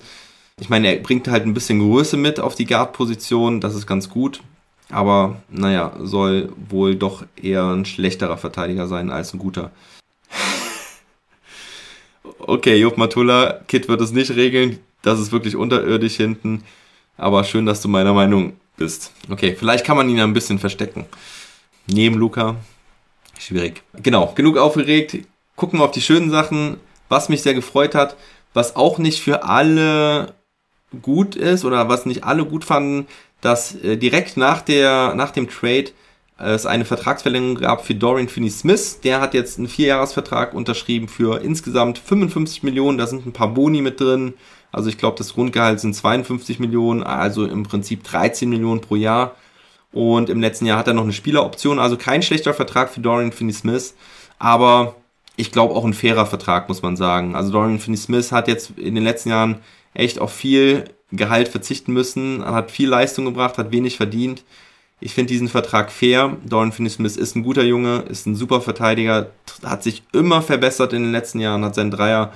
Ich 0.60 0.70
meine, 0.70 0.88
er 0.88 1.02
bringt 1.02 1.28
halt 1.28 1.46
ein 1.46 1.54
bisschen 1.54 1.80
Größe 1.80 2.16
mit 2.16 2.40
auf 2.40 2.56
die 2.56 2.66
Guard-Position, 2.66 3.60
das 3.60 3.76
ist 3.76 3.88
ganz 3.88 4.10
gut. 4.10 4.42
Aber 4.90 5.42
naja, 5.50 5.94
soll 6.00 6.54
wohl 6.70 6.96
doch 6.96 7.26
eher 7.36 7.66
ein 7.66 7.86
schlechterer 7.86 8.38
Verteidiger 8.38 8.88
sein 8.88 9.10
als 9.10 9.34
ein 9.34 9.40
guter. 9.40 9.72
Okay, 12.40 12.76
Job 12.78 12.98
Matula, 12.98 13.62
Kit 13.68 13.88
wird 13.88 14.02
es 14.02 14.12
nicht 14.12 14.32
regeln. 14.32 14.80
Das 15.02 15.20
ist 15.20 15.32
wirklich 15.32 15.56
unterirdisch 15.56 16.16
hinten. 16.16 16.64
Aber 17.18 17.44
schön, 17.44 17.66
dass 17.66 17.82
du 17.82 17.88
meiner 17.88 18.14
Meinung 18.14 18.54
bist. 18.78 19.12
Okay, 19.30 19.56
vielleicht 19.58 19.86
kann 19.86 19.98
man 19.98 20.10
ihn 20.10 20.20
ein 20.20 20.34
bisschen 20.34 20.60
verstecken. 20.60 21.06
Neben 21.88 22.16
Luca. 22.16 22.56
Schwierig. 23.40 23.84
Genau, 24.02 24.34
genug 24.36 24.58
aufgeregt. 24.58 25.18
Gucken 25.56 25.80
wir 25.80 25.86
auf 25.86 25.92
die 25.92 26.02
schönen 26.02 26.32
Sachen. 26.32 26.78
Was 27.08 27.30
mich 27.30 27.44
sehr 27.44 27.54
gefreut 27.54 27.94
hat, 27.94 28.18
was 28.54 28.76
auch 28.76 28.98
nicht 28.98 29.22
für 29.22 29.44
alle 29.44 30.34
gut 31.02 31.36
ist 31.36 31.66
oder 31.66 31.88
was 31.88 32.06
nicht 32.06 32.24
alle 32.24 32.46
gut 32.46 32.64
fanden, 32.64 33.08
dass 33.42 33.76
äh, 33.76 33.98
direkt 33.98 34.38
nach, 34.38 34.62
der, 34.62 35.14
nach 35.14 35.32
dem 35.32 35.50
Trade 35.50 35.92
es 36.38 36.66
eine 36.66 36.84
Vertragsverlängerung 36.84 37.56
gab 37.56 37.86
für 37.86 37.96
Dorian 37.96 38.28
Finney-Smith. 38.28 39.00
Der 39.02 39.22
hat 39.22 39.34
jetzt 39.34 39.58
einen 39.58 39.70
Vierjahresvertrag 39.70 40.54
unterschrieben 40.54 41.08
für 41.08 41.42
insgesamt 41.42 41.98
55 41.98 42.64
Millionen. 42.64 42.98
Da 42.98 43.08
sind 43.08 43.26
ein 43.26 43.34
paar 43.34 43.54
Boni 43.54 43.82
mit 43.82 44.00
drin. 44.00 44.34
Also 44.72 44.90
ich 44.90 44.98
glaube, 44.98 45.18
das 45.18 45.34
Grundgehalt 45.34 45.80
sind 45.80 45.96
52 45.96 46.60
Millionen, 46.60 47.04
also 47.04 47.46
im 47.46 47.64
Prinzip 47.64 48.04
13 48.04 48.50
Millionen 48.50 48.82
pro 48.82 48.96
Jahr. 48.96 49.36
Und 49.94 50.30
im 50.30 50.42
letzten 50.42 50.66
Jahr 50.66 50.78
hat 50.78 50.88
er 50.88 50.94
noch 50.94 51.04
eine 51.04 51.14
Spieleroption. 51.14 51.80
Also 51.80 51.96
kein 51.96 52.22
schlechter 52.22 52.54
Vertrag 52.54 52.90
für 52.90 53.00
Dorian 53.00 53.32
Finney-Smith. 53.32 53.96
Aber 54.38 54.96
ich 55.38 55.54
glaube 55.54 55.74
auch 55.74 55.86
ein 55.86 55.94
fairer 55.94 56.26
Vertrag, 56.26 56.68
muss 56.68 56.82
man 56.82 56.98
sagen. 56.98 57.36
Also 57.36 57.54
Dorian 57.54 57.80
Finney-Smith 57.80 58.34
hat 58.34 58.50
jetzt 58.50 58.78
in 58.78 58.96
den 58.96 59.06
letzten 59.06 59.30
Jahren 59.30 59.60
echt 59.94 60.20
auf 60.20 60.34
viel 60.34 60.84
Gehalt 61.14 61.48
verzichten 61.48 61.94
müssen, 61.94 62.44
hat 62.44 62.72
viel 62.72 62.90
Leistung 62.90 63.24
gebracht, 63.24 63.58
hat 63.58 63.72
wenig 63.72 63.96
verdient. 63.96 64.44
Ich 65.02 65.14
finde 65.14 65.34
diesen 65.34 65.50
Vertrag 65.50 65.92
fair. 65.92 66.38
Dorian 66.46 66.72
Finney-Smith 66.72 67.18
ist 67.18 67.36
ein 67.36 67.44
guter 67.44 67.64
Junge, 67.64 68.06
ist 68.10 68.26
ein 68.26 68.36
super 68.36 68.62
Verteidiger, 68.62 69.32
hat 69.64 69.84
sich 69.84 70.04
immer 70.14 70.42
verbessert 70.42 70.94
in 70.94 71.04
den 71.04 71.12
letzten 71.12 71.40
Jahren, 71.40 71.66
hat 71.66 71.76
seinen 71.76 71.92
Dreier 71.92 72.32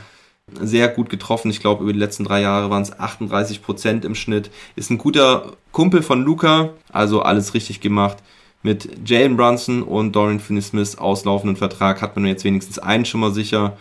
sehr 0.60 0.88
gut 0.88 1.10
getroffen. 1.10 1.52
Ich 1.52 1.60
glaube, 1.60 1.84
über 1.84 1.94
die 1.94 2.00
letzten 2.00 2.24
drei 2.24 2.42
Jahre 2.42 2.70
waren 2.70 2.82
es 2.82 3.00
38 3.00 3.62
Prozent 3.62 4.06
im 4.06 4.16
Schnitt. 4.16 4.52
Ist 4.76 4.90
ein 4.90 4.98
guter 4.98 5.54
Kumpel 5.72 6.02
von 6.02 6.24
Luca, 6.24 6.72
also 6.92 7.22
alles 7.22 7.54
richtig 7.54 7.82
gemacht. 7.82 8.18
Mit 8.62 9.08
Jalen 9.08 9.38
Brunson 9.38 9.84
und 9.84 10.16
Dorian 10.16 10.40
Finney-Smith 10.40 10.98
auslaufenden 10.98 11.56
Vertrag 11.56 12.02
hat 12.02 12.16
man 12.16 12.26
jetzt 12.26 12.44
wenigstens 12.44 12.78
einen 12.80 13.06
schon 13.06 13.22
mal 13.22 13.34
sicher. 13.34 13.78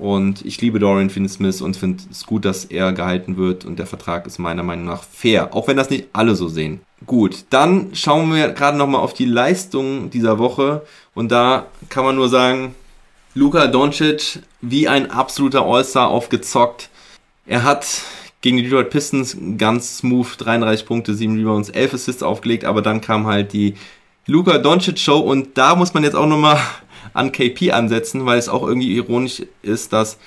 Und 0.00 0.44
ich 0.46 0.60
liebe 0.62 0.78
Dorian 0.78 1.10
Finney-Smith 1.10 1.60
und 1.60 1.76
finde 1.76 2.02
es 2.10 2.24
gut, 2.24 2.46
dass 2.46 2.64
er 2.64 2.92
gehalten 2.92 3.36
wird. 3.36 3.66
Und 3.66 3.78
der 3.78 3.86
Vertrag 3.86 4.26
ist 4.26 4.38
meiner 4.38 4.62
Meinung 4.62 4.86
nach 4.86 5.04
fair, 5.04 5.54
auch 5.54 5.68
wenn 5.68 5.76
das 5.76 5.90
nicht 5.90 6.06
alle 6.14 6.34
so 6.34 6.48
sehen. 6.48 6.80
Gut, 7.06 7.44
dann 7.50 7.90
schauen 7.92 8.34
wir 8.34 8.48
gerade 8.48 8.78
nochmal 8.78 9.02
auf 9.02 9.12
die 9.12 9.26
Leistung 9.26 10.08
dieser 10.08 10.38
Woche. 10.38 10.82
Und 11.14 11.30
da 11.30 11.66
kann 11.90 12.04
man 12.04 12.16
nur 12.16 12.30
sagen, 12.30 12.74
Luka 13.34 13.66
Doncic 13.66 14.40
wie 14.62 14.88
ein 14.88 15.10
absoluter 15.10 15.66
All-Star 15.66 16.08
aufgezockt. 16.08 16.88
Er 17.44 17.62
hat 17.62 18.02
gegen 18.40 18.56
die 18.56 18.62
Detroit 18.62 18.90
Pistons 18.90 19.36
ganz 19.58 19.98
smooth 19.98 20.28
33 20.38 20.86
Punkte, 20.86 21.14
7 21.14 21.36
Rebounds, 21.36 21.68
11 21.68 21.94
Assists 21.94 22.22
aufgelegt, 22.22 22.64
aber 22.64 22.80
dann 22.80 23.02
kam 23.02 23.26
halt 23.26 23.52
die 23.52 23.74
Luka 24.26 24.58
Doncic 24.58 24.98
Show 24.98 25.18
und 25.18 25.58
da 25.58 25.74
muss 25.74 25.92
man 25.92 26.04
jetzt 26.04 26.16
auch 26.16 26.26
nochmal 26.26 26.58
an 27.12 27.32
KP 27.32 27.72
ansetzen, 27.72 28.26
weil 28.26 28.38
es 28.38 28.48
auch 28.48 28.66
irgendwie 28.66 28.94
ironisch 28.94 29.42
ist, 29.62 29.92
dass 29.92 30.18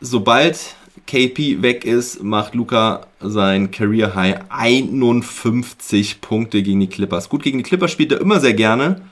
sobald 0.00 0.74
KP 1.06 1.62
weg 1.62 1.84
ist, 1.84 2.22
macht 2.22 2.54
Luca 2.54 3.06
sein 3.20 3.70
Career 3.70 4.14
High 4.14 4.40
51 4.48 6.20
Punkte 6.20 6.62
gegen 6.62 6.80
die 6.80 6.86
Clippers. 6.86 7.28
Gut, 7.28 7.42
gegen 7.42 7.58
die 7.58 7.64
Clippers 7.64 7.90
spielt 7.90 8.12
er 8.12 8.20
immer 8.20 8.40
sehr 8.40 8.54
gerne 8.54 9.02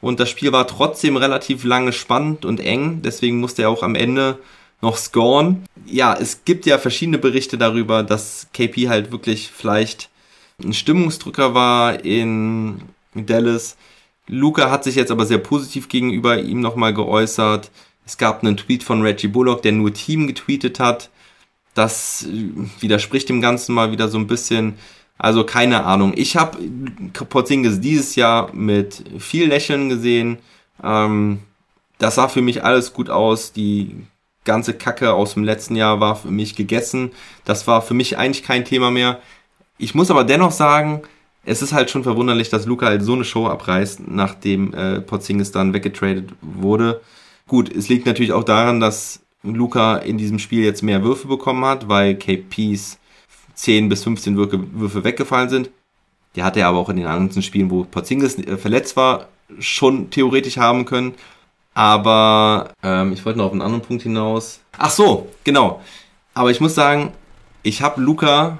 und 0.00 0.20
das 0.20 0.30
Spiel 0.30 0.52
war 0.52 0.66
trotzdem 0.66 1.16
relativ 1.16 1.64
lange 1.64 1.92
spannend 1.92 2.44
und 2.44 2.60
eng, 2.60 3.02
deswegen 3.02 3.40
musste 3.40 3.62
er 3.62 3.70
auch 3.70 3.82
am 3.82 3.94
Ende 3.94 4.38
noch 4.82 4.96
scoren. 4.96 5.64
Ja, 5.86 6.14
es 6.14 6.44
gibt 6.44 6.66
ja 6.66 6.76
verschiedene 6.76 7.18
Berichte 7.18 7.56
darüber, 7.56 8.02
dass 8.02 8.48
KP 8.52 8.88
halt 8.88 9.12
wirklich 9.12 9.50
vielleicht 9.50 10.10
ein 10.62 10.74
Stimmungsdrücker 10.74 11.54
war 11.54 12.04
in 12.04 12.82
Dallas 13.14 13.76
Luca 14.32 14.70
hat 14.70 14.82
sich 14.82 14.94
jetzt 14.94 15.10
aber 15.10 15.26
sehr 15.26 15.38
positiv 15.38 15.88
gegenüber 15.88 16.38
ihm 16.38 16.60
nochmal 16.60 16.94
geäußert. 16.94 17.70
Es 18.06 18.16
gab 18.16 18.42
einen 18.42 18.56
Tweet 18.56 18.82
von 18.82 19.02
Reggie 19.02 19.28
Bullock, 19.28 19.62
der 19.62 19.72
nur 19.72 19.92
Team 19.92 20.26
getweetet 20.26 20.80
hat. 20.80 21.10
Das 21.74 22.24
äh, 22.24 22.50
widerspricht 22.80 23.28
dem 23.28 23.42
Ganzen 23.42 23.74
mal 23.74 23.92
wieder 23.92 24.08
so 24.08 24.18
ein 24.18 24.26
bisschen. 24.26 24.74
Also 25.18 25.44
keine 25.44 25.84
Ahnung. 25.84 26.14
Ich 26.16 26.36
habe 26.36 26.58
Porzingis 27.12 27.80
dieses 27.80 28.16
Jahr 28.16 28.52
mit 28.54 29.04
viel 29.18 29.48
Lächeln 29.48 29.90
gesehen. 29.90 30.38
Ähm, 30.82 31.40
das 31.98 32.14
sah 32.14 32.28
für 32.28 32.42
mich 32.42 32.64
alles 32.64 32.94
gut 32.94 33.10
aus. 33.10 33.52
Die 33.52 33.94
ganze 34.44 34.72
Kacke 34.72 35.12
aus 35.12 35.34
dem 35.34 35.44
letzten 35.44 35.76
Jahr 35.76 36.00
war 36.00 36.16
für 36.16 36.30
mich 36.30 36.56
gegessen. 36.56 37.12
Das 37.44 37.66
war 37.66 37.82
für 37.82 37.94
mich 37.94 38.16
eigentlich 38.16 38.44
kein 38.44 38.64
Thema 38.64 38.90
mehr. 38.90 39.20
Ich 39.76 39.94
muss 39.94 40.10
aber 40.10 40.24
dennoch 40.24 40.52
sagen, 40.52 41.02
es 41.44 41.62
ist 41.62 41.72
halt 41.72 41.90
schon 41.90 42.04
verwunderlich, 42.04 42.50
dass 42.50 42.66
Luca 42.66 42.86
halt 42.86 43.02
so 43.02 43.14
eine 43.14 43.24
Show 43.24 43.46
abreißt, 43.46 44.08
nachdem 44.08 44.74
äh, 44.74 45.00
Porzingis 45.00 45.50
dann 45.50 45.72
weggetradet 45.72 46.30
wurde. 46.40 47.00
Gut, 47.48 47.74
es 47.74 47.88
liegt 47.88 48.06
natürlich 48.06 48.32
auch 48.32 48.44
daran, 48.44 48.80
dass 48.80 49.20
Luca 49.42 49.96
in 49.96 50.18
diesem 50.18 50.38
Spiel 50.38 50.64
jetzt 50.64 50.82
mehr 50.82 51.02
Würfe 51.02 51.26
bekommen 51.26 51.64
hat, 51.64 51.88
weil 51.88 52.14
KPs 52.14 52.98
10 53.54 53.88
bis 53.88 54.04
15 54.04 54.36
Würfe, 54.36 55.04
weggefallen 55.04 55.48
sind. 55.48 55.70
Die 56.36 56.42
hatte 56.42 56.60
er 56.60 56.68
aber 56.68 56.78
auch 56.78 56.88
in 56.88 56.96
den 56.96 57.06
anderen 57.06 57.42
Spielen, 57.42 57.70
wo 57.70 57.84
Porzingis 57.84 58.38
äh, 58.38 58.56
verletzt 58.56 58.96
war, 58.96 59.28
schon 59.58 60.10
theoretisch 60.10 60.56
haben 60.56 60.84
können. 60.84 61.14
Aber 61.74 62.70
ähm, 62.82 63.12
ich 63.12 63.24
wollte 63.24 63.38
noch 63.38 63.46
auf 63.46 63.52
einen 63.52 63.62
anderen 63.62 63.82
Punkt 63.82 64.02
hinaus. 64.02 64.60
Ach 64.78 64.90
so, 64.90 65.28
genau. 65.44 65.80
Aber 66.34 66.50
ich 66.50 66.60
muss 66.60 66.74
sagen, 66.74 67.12
ich 67.62 67.82
habe 67.82 68.00
Luca 68.00 68.58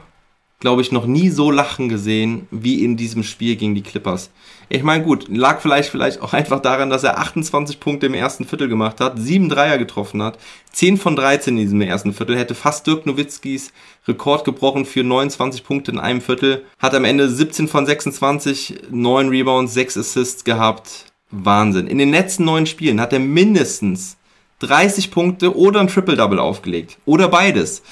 glaube 0.63 0.81
ich, 0.81 0.93
noch 0.93 1.07
nie 1.07 1.29
so 1.29 1.51
lachen 1.51 1.89
gesehen 1.89 2.47
wie 2.53 2.85
in 2.85 2.97
diesem 2.97 3.25
Spiel 3.25 3.57
gegen 3.57 3.75
die 3.75 3.83
Clippers. 3.83 4.31
Ich 4.69 4.85
meine, 4.85 5.03
gut, 5.03 5.27
lag 5.29 5.61
vielleicht, 5.61 5.91
vielleicht 5.91 6.23
auch 6.23 6.35
einfach 6.35 6.61
daran, 6.61 6.89
dass 6.89 7.03
er 7.03 7.19
28 7.19 7.81
Punkte 7.81 8.07
im 8.07 8.15
ersten 8.15 8.45
Viertel 8.45 8.69
gemacht 8.69 9.01
hat, 9.01 9.19
7 9.19 9.49
Dreier 9.49 9.77
getroffen 9.77 10.23
hat, 10.23 10.39
10 10.71 10.99
von 10.99 11.17
13 11.17 11.59
in 11.59 11.65
diesem 11.65 11.81
ersten 11.81 12.15
Viertel, 12.15 12.39
hätte 12.39 12.55
fast 12.55 12.87
Dirk 12.87 13.07
Nowitzkis 13.07 13.73
Rekord 14.07 14.45
gebrochen 14.45 14.85
für 14.85 15.03
29 15.03 15.65
Punkte 15.65 15.91
in 15.91 15.99
einem 15.99 16.21
Viertel, 16.21 16.65
hat 16.79 16.95
am 16.95 17.05
Ende 17.05 17.29
17 17.29 17.67
von 17.67 17.85
26, 17.85 18.83
9 18.89 19.29
Rebounds, 19.31 19.75
6 19.75 19.97
Assists 19.97 20.45
gehabt. 20.45 21.07
Wahnsinn. 21.33 21.89
In 21.89 21.99
den 21.99 22.13
letzten 22.13 22.45
9 22.45 22.67
Spielen 22.67 23.01
hat 23.01 23.13
er 23.13 23.19
mindestens 23.19 24.17
30 24.61 25.11
Punkte 25.11 25.57
oder 25.57 25.81
ein 25.81 25.89
Triple-Double 25.89 26.39
aufgelegt. 26.39 26.99
Oder 27.05 27.27
beides 27.27 27.83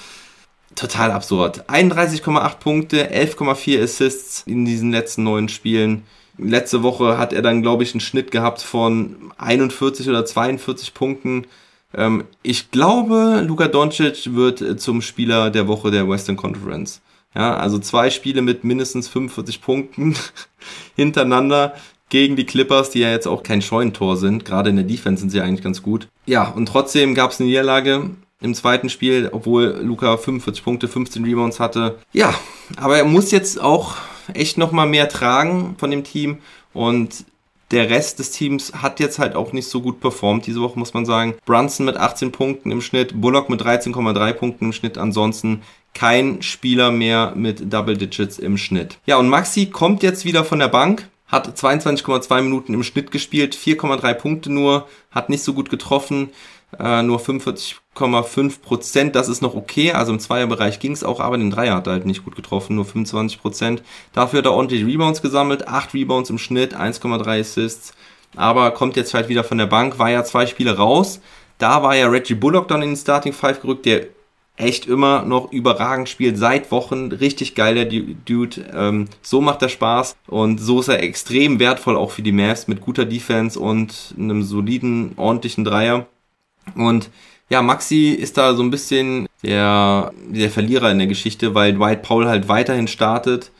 total 0.74 1.10
absurd. 1.10 1.68
31,8 1.68 2.58
Punkte, 2.58 3.12
11,4 3.12 3.82
Assists 3.82 4.42
in 4.46 4.64
diesen 4.64 4.90
letzten 4.90 5.24
neun 5.24 5.48
Spielen. 5.48 6.04
Letzte 6.38 6.82
Woche 6.82 7.18
hat 7.18 7.32
er 7.32 7.42
dann, 7.42 7.62
glaube 7.62 7.82
ich, 7.82 7.92
einen 7.92 8.00
Schnitt 8.00 8.30
gehabt 8.30 8.62
von 8.62 9.32
41 9.38 10.08
oder 10.08 10.24
42 10.24 10.94
Punkten. 10.94 11.46
Ähm, 11.94 12.24
ich 12.42 12.70
glaube, 12.70 13.44
Luka 13.46 13.68
Doncic 13.68 14.34
wird 14.34 14.80
zum 14.80 15.02
Spieler 15.02 15.50
der 15.50 15.68
Woche 15.68 15.90
der 15.90 16.08
Western 16.08 16.36
Conference. 16.36 17.00
Ja, 17.34 17.56
also 17.56 17.78
zwei 17.78 18.10
Spiele 18.10 18.42
mit 18.42 18.64
mindestens 18.64 19.08
45 19.08 19.60
Punkten 19.60 20.16
hintereinander 20.96 21.74
gegen 22.08 22.34
die 22.34 22.44
Clippers, 22.44 22.90
die 22.90 23.00
ja 23.00 23.10
jetzt 23.10 23.28
auch 23.28 23.42
kein 23.42 23.62
Scheunentor 23.62 24.16
sind. 24.16 24.44
Gerade 24.44 24.70
in 24.70 24.76
der 24.76 24.84
Defense 24.84 25.20
sind 25.20 25.30
sie 25.30 25.40
eigentlich 25.40 25.62
ganz 25.62 25.82
gut. 25.82 26.08
Ja, 26.26 26.48
und 26.48 26.66
trotzdem 26.66 27.14
gab 27.14 27.30
es 27.30 27.40
eine 27.40 27.48
Niederlage 27.48 28.10
im 28.40 28.54
zweiten 28.54 28.88
Spiel, 28.88 29.28
obwohl 29.32 29.80
Luca 29.82 30.16
45 30.16 30.64
Punkte, 30.64 30.88
15 30.88 31.24
Rebounds 31.24 31.60
hatte. 31.60 31.98
Ja, 32.12 32.34
aber 32.76 32.98
er 32.98 33.04
muss 33.04 33.30
jetzt 33.30 33.60
auch 33.60 33.96
echt 34.32 34.58
nochmal 34.58 34.86
mehr 34.86 35.08
tragen 35.08 35.74
von 35.78 35.90
dem 35.90 36.04
Team 36.04 36.38
und 36.72 37.24
der 37.70 37.88
Rest 37.88 38.18
des 38.18 38.32
Teams 38.32 38.72
hat 38.74 38.98
jetzt 38.98 39.18
halt 39.18 39.36
auch 39.36 39.52
nicht 39.52 39.68
so 39.68 39.80
gut 39.80 40.00
performt 40.00 40.46
diese 40.46 40.60
Woche, 40.60 40.78
muss 40.78 40.94
man 40.94 41.06
sagen. 41.06 41.34
Brunson 41.44 41.86
mit 41.86 41.96
18 41.96 42.32
Punkten 42.32 42.72
im 42.72 42.80
Schnitt, 42.80 43.20
Bullock 43.20 43.48
mit 43.48 43.62
13,3 43.62 44.32
Punkten 44.32 44.66
im 44.66 44.72
Schnitt, 44.72 44.98
ansonsten 44.98 45.62
kein 45.94 46.42
Spieler 46.42 46.90
mehr 46.90 47.32
mit 47.36 47.72
Double 47.72 47.96
Digits 47.96 48.38
im 48.38 48.56
Schnitt. 48.56 48.98
Ja, 49.06 49.18
und 49.18 49.28
Maxi 49.28 49.66
kommt 49.66 50.02
jetzt 50.02 50.24
wieder 50.24 50.44
von 50.44 50.58
der 50.58 50.68
Bank, 50.68 51.08
hat 51.26 51.48
22,2 51.56 52.42
Minuten 52.42 52.74
im 52.74 52.82
Schnitt 52.82 53.10
gespielt, 53.10 53.56
4,3 53.56 54.14
Punkte 54.14 54.52
nur, 54.52 54.88
hat 55.10 55.30
nicht 55.30 55.42
so 55.42 55.52
gut 55.52 55.70
getroffen, 55.70 56.30
äh, 56.78 57.02
nur 57.02 57.18
45 57.18 57.79
5,5 57.96 58.60
Prozent, 58.60 59.16
das 59.16 59.28
ist 59.28 59.42
noch 59.42 59.54
okay. 59.54 59.92
Also 59.92 60.12
im 60.12 60.20
Zweierbereich 60.20 60.78
ging 60.78 60.92
es 60.92 61.04
auch, 61.04 61.20
aber 61.20 61.36
den 61.36 61.50
Dreier 61.50 61.74
hat 61.74 61.86
er 61.86 61.94
halt 61.94 62.06
nicht 62.06 62.24
gut 62.24 62.36
getroffen, 62.36 62.76
nur 62.76 62.84
25 62.84 63.40
Prozent. 63.40 63.82
Dafür 64.12 64.38
hat 64.38 64.46
er 64.46 64.52
ordentlich 64.52 64.84
Rebounds 64.84 65.22
gesammelt, 65.22 65.68
8 65.68 65.94
Rebounds 65.94 66.30
im 66.30 66.38
Schnitt, 66.38 66.74
1,3 66.74 67.40
Assists. 67.40 67.92
Aber 68.36 68.70
kommt 68.70 68.96
jetzt 68.96 69.12
halt 69.12 69.28
wieder 69.28 69.44
von 69.44 69.58
der 69.58 69.66
Bank, 69.66 69.98
war 69.98 70.10
ja 70.10 70.24
zwei 70.24 70.46
Spiele 70.46 70.76
raus. 70.76 71.20
Da 71.58 71.82
war 71.82 71.96
ja 71.96 72.08
Reggie 72.08 72.34
Bullock 72.34 72.68
dann 72.68 72.82
in 72.82 72.90
den 72.90 72.96
Starting 72.96 73.32
Five 73.32 73.60
gerückt, 73.60 73.86
der 73.86 74.06
echt 74.56 74.86
immer 74.86 75.24
noch 75.24 75.52
überragend 75.52 76.08
spielt, 76.08 76.38
seit 76.38 76.70
Wochen. 76.70 77.10
Richtig 77.12 77.54
geil, 77.54 77.74
der 77.74 77.86
Dude. 77.86 78.64
Ähm, 78.72 79.08
so 79.22 79.40
macht 79.40 79.62
er 79.62 79.68
Spaß 79.68 80.16
und 80.28 80.58
so 80.58 80.80
ist 80.80 80.88
er 80.88 81.02
extrem 81.02 81.58
wertvoll 81.58 81.96
auch 81.96 82.12
für 82.12 82.22
die 82.22 82.32
Mavs 82.32 82.68
mit 82.68 82.80
guter 82.80 83.04
Defense 83.04 83.58
und 83.58 84.14
einem 84.18 84.42
soliden, 84.42 85.12
ordentlichen 85.16 85.64
Dreier. 85.64 86.06
Und 86.74 87.10
ja, 87.50 87.62
Maxi 87.62 88.10
ist 88.10 88.38
da 88.38 88.54
so 88.54 88.62
ein 88.62 88.70
bisschen 88.70 89.28
der, 89.42 90.12
der 90.28 90.50
Verlierer 90.50 90.90
in 90.92 90.98
der 90.98 91.08
Geschichte, 91.08 91.54
weil 91.54 91.74
Dwight 91.74 92.02
Powell 92.02 92.28
halt 92.28 92.48
weiterhin 92.48 92.86
startet 92.86 93.50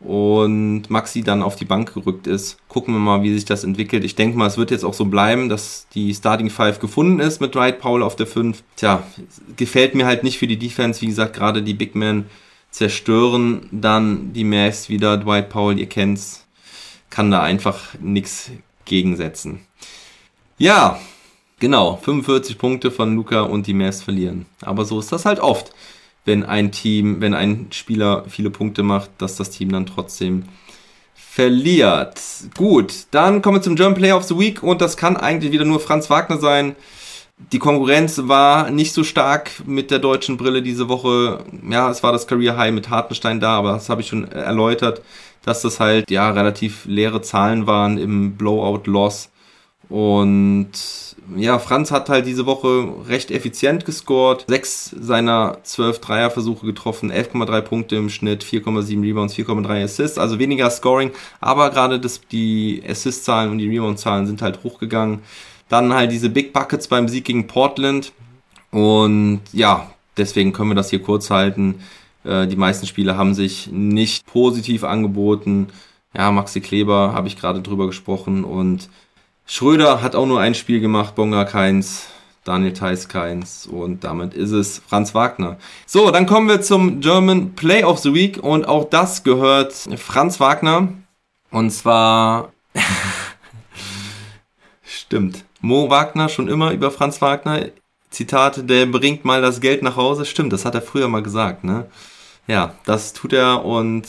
und 0.00 0.88
Maxi 0.88 1.22
dann 1.22 1.42
auf 1.42 1.54
die 1.54 1.66
Bank 1.66 1.92
gerückt 1.92 2.26
ist. 2.26 2.56
Gucken 2.68 2.94
wir 2.94 3.00
mal, 3.00 3.22
wie 3.22 3.34
sich 3.34 3.44
das 3.44 3.62
entwickelt. 3.62 4.02
Ich 4.02 4.14
denke 4.14 4.38
mal, 4.38 4.46
es 4.46 4.56
wird 4.56 4.70
jetzt 4.70 4.84
auch 4.84 4.94
so 4.94 5.04
bleiben, 5.04 5.50
dass 5.50 5.86
die 5.94 6.14
Starting 6.14 6.48
Five 6.48 6.78
gefunden 6.80 7.20
ist 7.20 7.42
mit 7.42 7.54
Dwight 7.54 7.80
Powell 7.80 8.02
auf 8.02 8.16
der 8.16 8.26
5. 8.26 8.62
Tja, 8.76 9.02
gefällt 9.56 9.94
mir 9.94 10.06
halt 10.06 10.24
nicht 10.24 10.38
für 10.38 10.46
die 10.46 10.58
Defense. 10.58 11.02
Wie 11.02 11.06
gesagt, 11.06 11.36
gerade 11.36 11.62
die 11.62 11.74
Big 11.74 11.94
Men 11.94 12.24
zerstören 12.70 13.68
dann 13.70 14.32
die 14.32 14.44
Mavs 14.44 14.88
wieder. 14.88 15.18
Dwight 15.18 15.50
Powell, 15.50 15.78
ihr 15.78 15.88
kennt's, 15.88 16.46
kann 17.10 17.30
da 17.30 17.42
einfach 17.42 17.94
nichts 18.00 18.50
gegensetzen. 18.86 19.60
Ja, 20.56 20.98
Genau, 21.60 21.96
45 22.02 22.58
Punkte 22.58 22.90
von 22.90 23.14
Luca 23.14 23.42
und 23.42 23.66
die 23.66 23.74
Mavs 23.74 24.02
verlieren. 24.02 24.46
Aber 24.60 24.84
so 24.84 24.98
ist 24.98 25.12
das 25.12 25.24
halt 25.24 25.40
oft, 25.40 25.72
wenn 26.24 26.44
ein 26.44 26.72
Team, 26.72 27.20
wenn 27.20 27.34
ein 27.34 27.68
Spieler 27.70 28.24
viele 28.28 28.50
Punkte 28.50 28.82
macht, 28.82 29.10
dass 29.18 29.36
das 29.36 29.50
Team 29.50 29.70
dann 29.70 29.86
trotzdem 29.86 30.44
verliert. 31.14 32.20
Gut, 32.56 33.06
dann 33.10 33.42
kommen 33.42 33.58
wir 33.58 33.62
zum 33.62 33.76
German 33.76 33.94
Player 33.94 34.16
of 34.16 34.24
the 34.24 34.38
Week 34.38 34.62
und 34.62 34.80
das 34.80 34.96
kann 34.96 35.16
eigentlich 35.16 35.52
wieder 35.52 35.64
nur 35.64 35.80
Franz 35.80 36.08
Wagner 36.10 36.38
sein. 36.38 36.76
Die 37.52 37.58
Konkurrenz 37.58 38.20
war 38.24 38.70
nicht 38.70 38.92
so 38.92 39.02
stark 39.02 39.50
mit 39.66 39.90
der 39.90 39.98
deutschen 39.98 40.36
Brille 40.36 40.62
diese 40.62 40.88
Woche. 40.88 41.44
Ja, 41.68 41.90
es 41.90 42.02
war 42.02 42.12
das 42.12 42.28
Career 42.28 42.56
High 42.56 42.72
mit 42.72 42.90
Hartenstein 42.90 43.40
da, 43.40 43.58
aber 43.58 43.72
das 43.72 43.88
habe 43.88 44.00
ich 44.00 44.06
schon 44.06 44.30
erläutert, 44.30 45.02
dass 45.44 45.62
das 45.62 45.80
halt 45.80 46.10
ja 46.10 46.30
relativ 46.30 46.84
leere 46.86 47.20
Zahlen 47.22 47.66
waren 47.66 47.98
im 47.98 48.36
Blowout 48.36 48.82
Loss. 48.84 49.30
Und 49.88 50.70
ja, 51.36 51.58
Franz 51.58 51.90
hat 51.90 52.08
halt 52.08 52.26
diese 52.26 52.46
Woche 52.46 52.88
recht 53.08 53.30
effizient 53.30 53.84
gescored. 53.84 54.44
Sechs 54.48 54.94
seiner 54.98 55.58
zwölf 55.62 55.98
Dreierversuche 56.00 56.66
getroffen, 56.66 57.12
11,3 57.12 57.60
Punkte 57.62 57.96
im 57.96 58.10
Schnitt, 58.10 58.44
4,7 58.44 59.02
Rebounds, 59.02 59.34
4,3 59.34 59.84
Assists, 59.84 60.18
also 60.18 60.38
weniger 60.38 60.70
Scoring, 60.70 61.12
aber 61.40 61.70
gerade 61.70 61.98
das, 61.98 62.20
die 62.30 62.82
Assist-Zahlen 62.86 63.50
und 63.50 63.58
die 63.58 63.68
Rebound-Zahlen 63.68 64.26
sind 64.26 64.42
halt 64.42 64.62
hochgegangen. 64.64 65.20
Dann 65.68 65.92
halt 65.94 66.12
diese 66.12 66.30
Big 66.30 66.52
Buckets 66.52 66.88
beim 66.88 67.08
Sieg 67.08 67.24
gegen 67.24 67.46
Portland. 67.46 68.12
Und 68.70 69.40
ja, 69.52 69.90
deswegen 70.16 70.52
können 70.52 70.70
wir 70.70 70.74
das 70.74 70.90
hier 70.90 71.02
kurz 71.02 71.30
halten. 71.30 71.80
Äh, 72.24 72.46
die 72.46 72.56
meisten 72.56 72.86
Spiele 72.86 73.16
haben 73.16 73.34
sich 73.34 73.68
nicht 73.72 74.26
positiv 74.26 74.84
angeboten. 74.84 75.68
Ja, 76.16 76.30
Maxi 76.30 76.60
Kleber 76.60 77.12
habe 77.12 77.28
ich 77.28 77.36
gerade 77.36 77.60
drüber 77.60 77.86
gesprochen 77.86 78.44
und 78.44 78.88
Schröder 79.46 80.02
hat 80.02 80.14
auch 80.14 80.26
nur 80.26 80.40
ein 80.40 80.54
Spiel 80.54 80.80
gemacht, 80.80 81.14
Bonga 81.14 81.44
keins, 81.44 82.06
Daniel 82.44 82.72
Theiss 82.72 83.08
keins 83.08 83.66
und 83.66 84.04
damit 84.04 84.34
ist 84.34 84.52
es 84.52 84.82
Franz 84.86 85.14
Wagner. 85.14 85.58
So, 85.86 86.10
dann 86.10 86.26
kommen 86.26 86.48
wir 86.48 86.62
zum 86.62 87.00
German 87.00 87.54
Play 87.54 87.84
of 87.84 87.98
the 87.98 88.14
Week 88.14 88.42
und 88.42 88.66
auch 88.66 88.84
das 88.84 89.22
gehört 89.22 89.72
Franz 89.96 90.40
Wagner 90.40 90.88
und 91.50 91.70
zwar 91.70 92.52
stimmt. 94.84 95.44
Mo 95.60 95.88
Wagner 95.88 96.28
schon 96.28 96.48
immer 96.48 96.72
über 96.72 96.90
Franz 96.90 97.22
Wagner. 97.22 97.66
Zitate, 98.10 98.62
der 98.64 98.86
bringt 98.86 99.24
mal 99.24 99.42
das 99.42 99.60
Geld 99.60 99.82
nach 99.82 99.96
Hause. 99.96 100.24
Stimmt, 100.24 100.52
das 100.52 100.64
hat 100.64 100.74
er 100.74 100.82
früher 100.82 101.08
mal 101.08 101.22
gesagt, 101.22 101.64
ne? 101.64 101.86
Ja, 102.46 102.74
das 102.84 103.12
tut 103.12 103.32
er 103.32 103.64
und 103.64 104.06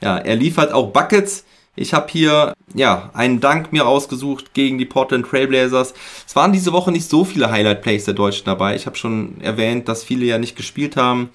ja, 0.00 0.18
er 0.18 0.36
liefert 0.36 0.72
auch 0.72 0.92
Buckets. 0.92 1.44
Ich 1.78 1.94
habe 1.94 2.08
hier 2.10 2.54
ja 2.74 3.10
einen 3.14 3.38
Dank 3.38 3.72
mir 3.72 3.86
ausgesucht 3.86 4.52
gegen 4.52 4.78
die 4.78 4.84
Portland 4.84 5.26
Trailblazers. 5.26 5.94
Es 6.26 6.34
waren 6.34 6.52
diese 6.52 6.72
Woche 6.72 6.90
nicht 6.90 7.08
so 7.08 7.24
viele 7.24 7.50
Highlight 7.52 7.82
Plays 7.82 8.04
der 8.04 8.14
Deutschen 8.14 8.46
dabei. 8.46 8.74
Ich 8.74 8.86
habe 8.86 8.96
schon 8.96 9.40
erwähnt, 9.40 9.88
dass 9.88 10.02
viele 10.02 10.26
ja 10.26 10.38
nicht 10.38 10.56
gespielt 10.56 10.96
haben 10.96 11.30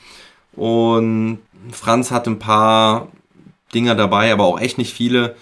und 0.51 1.39
Franz 1.71 2.11
hat 2.11 2.27
ein 2.27 2.39
paar 2.39 3.07
Dinger 3.73 3.95
dabei, 3.95 4.33
aber 4.33 4.43
auch 4.43 4.59
echt 4.59 4.77
nicht 4.77 4.93
viele. 4.93 5.35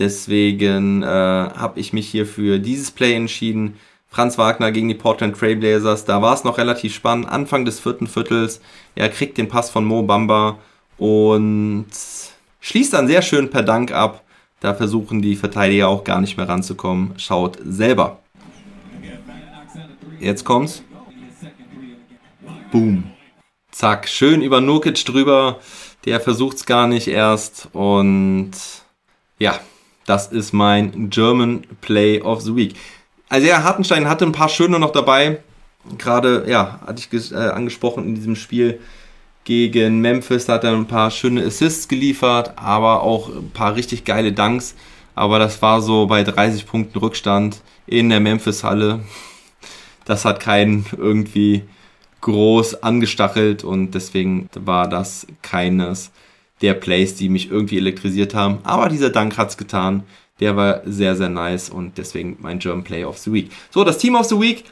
Deswegen 0.00 1.04
äh, 1.04 1.06
habe 1.06 1.78
ich 1.78 1.92
mich 1.92 2.08
hier 2.08 2.26
für 2.26 2.58
dieses 2.58 2.90
Play 2.90 3.14
entschieden. 3.14 3.76
Franz 4.08 4.36
Wagner 4.36 4.72
gegen 4.72 4.88
die 4.88 4.94
Portland 4.94 5.38
Trailblazers. 5.38 6.06
Da 6.06 6.22
war 6.22 6.34
es 6.34 6.42
noch 6.42 6.58
relativ 6.58 6.92
spannend. 6.92 7.28
Anfang 7.28 7.64
des 7.64 7.78
vierten 7.78 8.08
Viertels. 8.08 8.60
Er 8.96 9.10
kriegt 9.10 9.38
den 9.38 9.48
Pass 9.48 9.70
von 9.70 9.84
Mo 9.84 10.02
Bamba 10.02 10.58
und 10.98 11.86
schließt 12.60 12.92
dann 12.92 13.06
sehr 13.06 13.22
schön 13.22 13.48
per 13.50 13.62
Dank 13.62 13.92
ab. 13.92 14.24
Da 14.60 14.74
versuchen 14.74 15.22
die 15.22 15.36
Verteidiger 15.36 15.88
auch 15.88 16.04
gar 16.04 16.20
nicht 16.20 16.36
mehr 16.36 16.48
ranzukommen. 16.48 17.14
Schaut 17.16 17.58
selber. 17.64 18.20
Jetzt 20.18 20.44
kommt's. 20.44 20.82
Boom. 22.70 23.04
Zack, 23.70 24.06
schön 24.08 24.42
über 24.42 24.60
Nurkic 24.60 25.04
drüber. 25.06 25.60
Der 26.04 26.20
versucht's 26.20 26.66
gar 26.66 26.86
nicht 26.86 27.08
erst. 27.08 27.68
Und 27.72 28.52
ja, 29.38 29.58
das 30.04 30.28
ist 30.28 30.52
mein 30.52 31.08
German 31.08 31.66
Play 31.80 32.20
of 32.20 32.42
the 32.42 32.54
Week. 32.54 32.74
Also 33.30 33.46
ja, 33.46 33.62
Hartenstein 33.62 34.08
hatte 34.08 34.26
ein 34.26 34.32
paar 34.32 34.48
schöne 34.50 34.78
noch 34.78 34.92
dabei. 34.92 35.40
Gerade, 35.96 36.44
ja, 36.46 36.80
hatte 36.86 37.02
ich 37.10 37.32
äh, 37.32 37.36
angesprochen 37.36 38.04
in 38.04 38.14
diesem 38.14 38.36
Spiel 38.36 38.80
gegen 39.50 40.00
Memphis 40.00 40.48
hat 40.48 40.62
er 40.62 40.76
ein 40.76 40.86
paar 40.86 41.10
schöne 41.10 41.44
Assists 41.44 41.88
geliefert, 41.88 42.52
aber 42.54 43.02
auch 43.02 43.28
ein 43.28 43.50
paar 43.50 43.74
richtig 43.74 44.04
geile 44.04 44.30
Dunks. 44.30 44.76
Aber 45.16 45.40
das 45.40 45.60
war 45.60 45.82
so 45.82 46.06
bei 46.06 46.22
30 46.22 46.66
Punkten 46.66 46.96
Rückstand 46.96 47.60
in 47.84 48.10
der 48.10 48.20
Memphis-Halle. 48.20 49.00
Das 50.04 50.24
hat 50.24 50.38
keinen 50.38 50.86
irgendwie 50.96 51.64
groß 52.20 52.84
angestachelt 52.84 53.64
und 53.64 53.90
deswegen 53.90 54.48
war 54.54 54.88
das 54.88 55.26
keines 55.42 56.12
der 56.62 56.74
Plays, 56.74 57.16
die 57.16 57.28
mich 57.28 57.50
irgendwie 57.50 57.78
elektrisiert 57.78 58.36
haben. 58.36 58.58
Aber 58.62 58.88
dieser 58.88 59.10
Dank 59.10 59.36
hat's 59.36 59.56
getan. 59.56 60.04
Der 60.38 60.56
war 60.56 60.82
sehr, 60.84 61.16
sehr 61.16 61.28
nice 61.28 61.70
und 61.70 61.98
deswegen 61.98 62.36
mein 62.38 62.60
German 62.60 62.84
Play 62.84 63.04
of 63.04 63.18
the 63.18 63.32
Week. 63.32 63.50
So, 63.70 63.82
das 63.82 63.98
Team 63.98 64.14
of 64.14 64.26
the 64.26 64.38
Week 64.38 64.62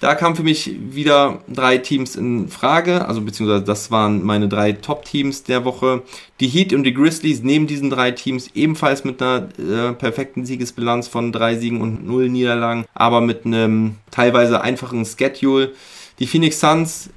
da 0.00 0.14
kamen 0.14 0.36
für 0.36 0.44
mich 0.44 0.70
wieder 0.78 1.42
drei 1.48 1.78
Teams 1.78 2.14
in 2.14 2.48
Frage, 2.48 3.06
also 3.08 3.20
beziehungsweise 3.20 3.64
das 3.64 3.90
waren 3.90 4.24
meine 4.24 4.48
drei 4.48 4.72
Top-Teams 4.72 5.42
der 5.42 5.64
Woche. 5.64 6.02
Die 6.38 6.46
Heat 6.46 6.72
und 6.72 6.84
die 6.84 6.94
Grizzlies 6.94 7.42
neben 7.42 7.66
diesen 7.66 7.90
drei 7.90 8.12
Teams 8.12 8.50
ebenfalls 8.54 9.02
mit 9.02 9.20
einer 9.20 9.48
äh, 9.58 9.92
perfekten 9.94 10.46
Siegesbilanz 10.46 11.08
von 11.08 11.32
drei 11.32 11.56
Siegen 11.56 11.80
und 11.80 12.06
null 12.06 12.28
Niederlagen, 12.28 12.84
aber 12.94 13.20
mit 13.20 13.44
einem 13.44 13.96
teilweise 14.12 14.60
einfachen 14.60 15.04
Schedule. 15.04 15.72
Die 16.20 16.28
Phoenix 16.28 16.60
Suns 16.60 17.10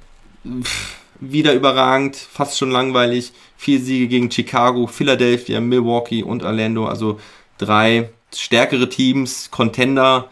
pff, 0.44 0.96
wieder 1.20 1.54
überragend, 1.54 2.16
fast 2.16 2.58
schon 2.58 2.72
langweilig. 2.72 3.32
Vier 3.56 3.78
Siege 3.78 4.08
gegen 4.08 4.28
Chicago, 4.28 4.88
Philadelphia, 4.88 5.60
Milwaukee 5.60 6.24
und 6.24 6.42
Orlando, 6.42 6.86
also 6.86 7.20
drei 7.58 8.10
stärkere 8.34 8.88
Teams, 8.88 9.52
Contender 9.52 10.28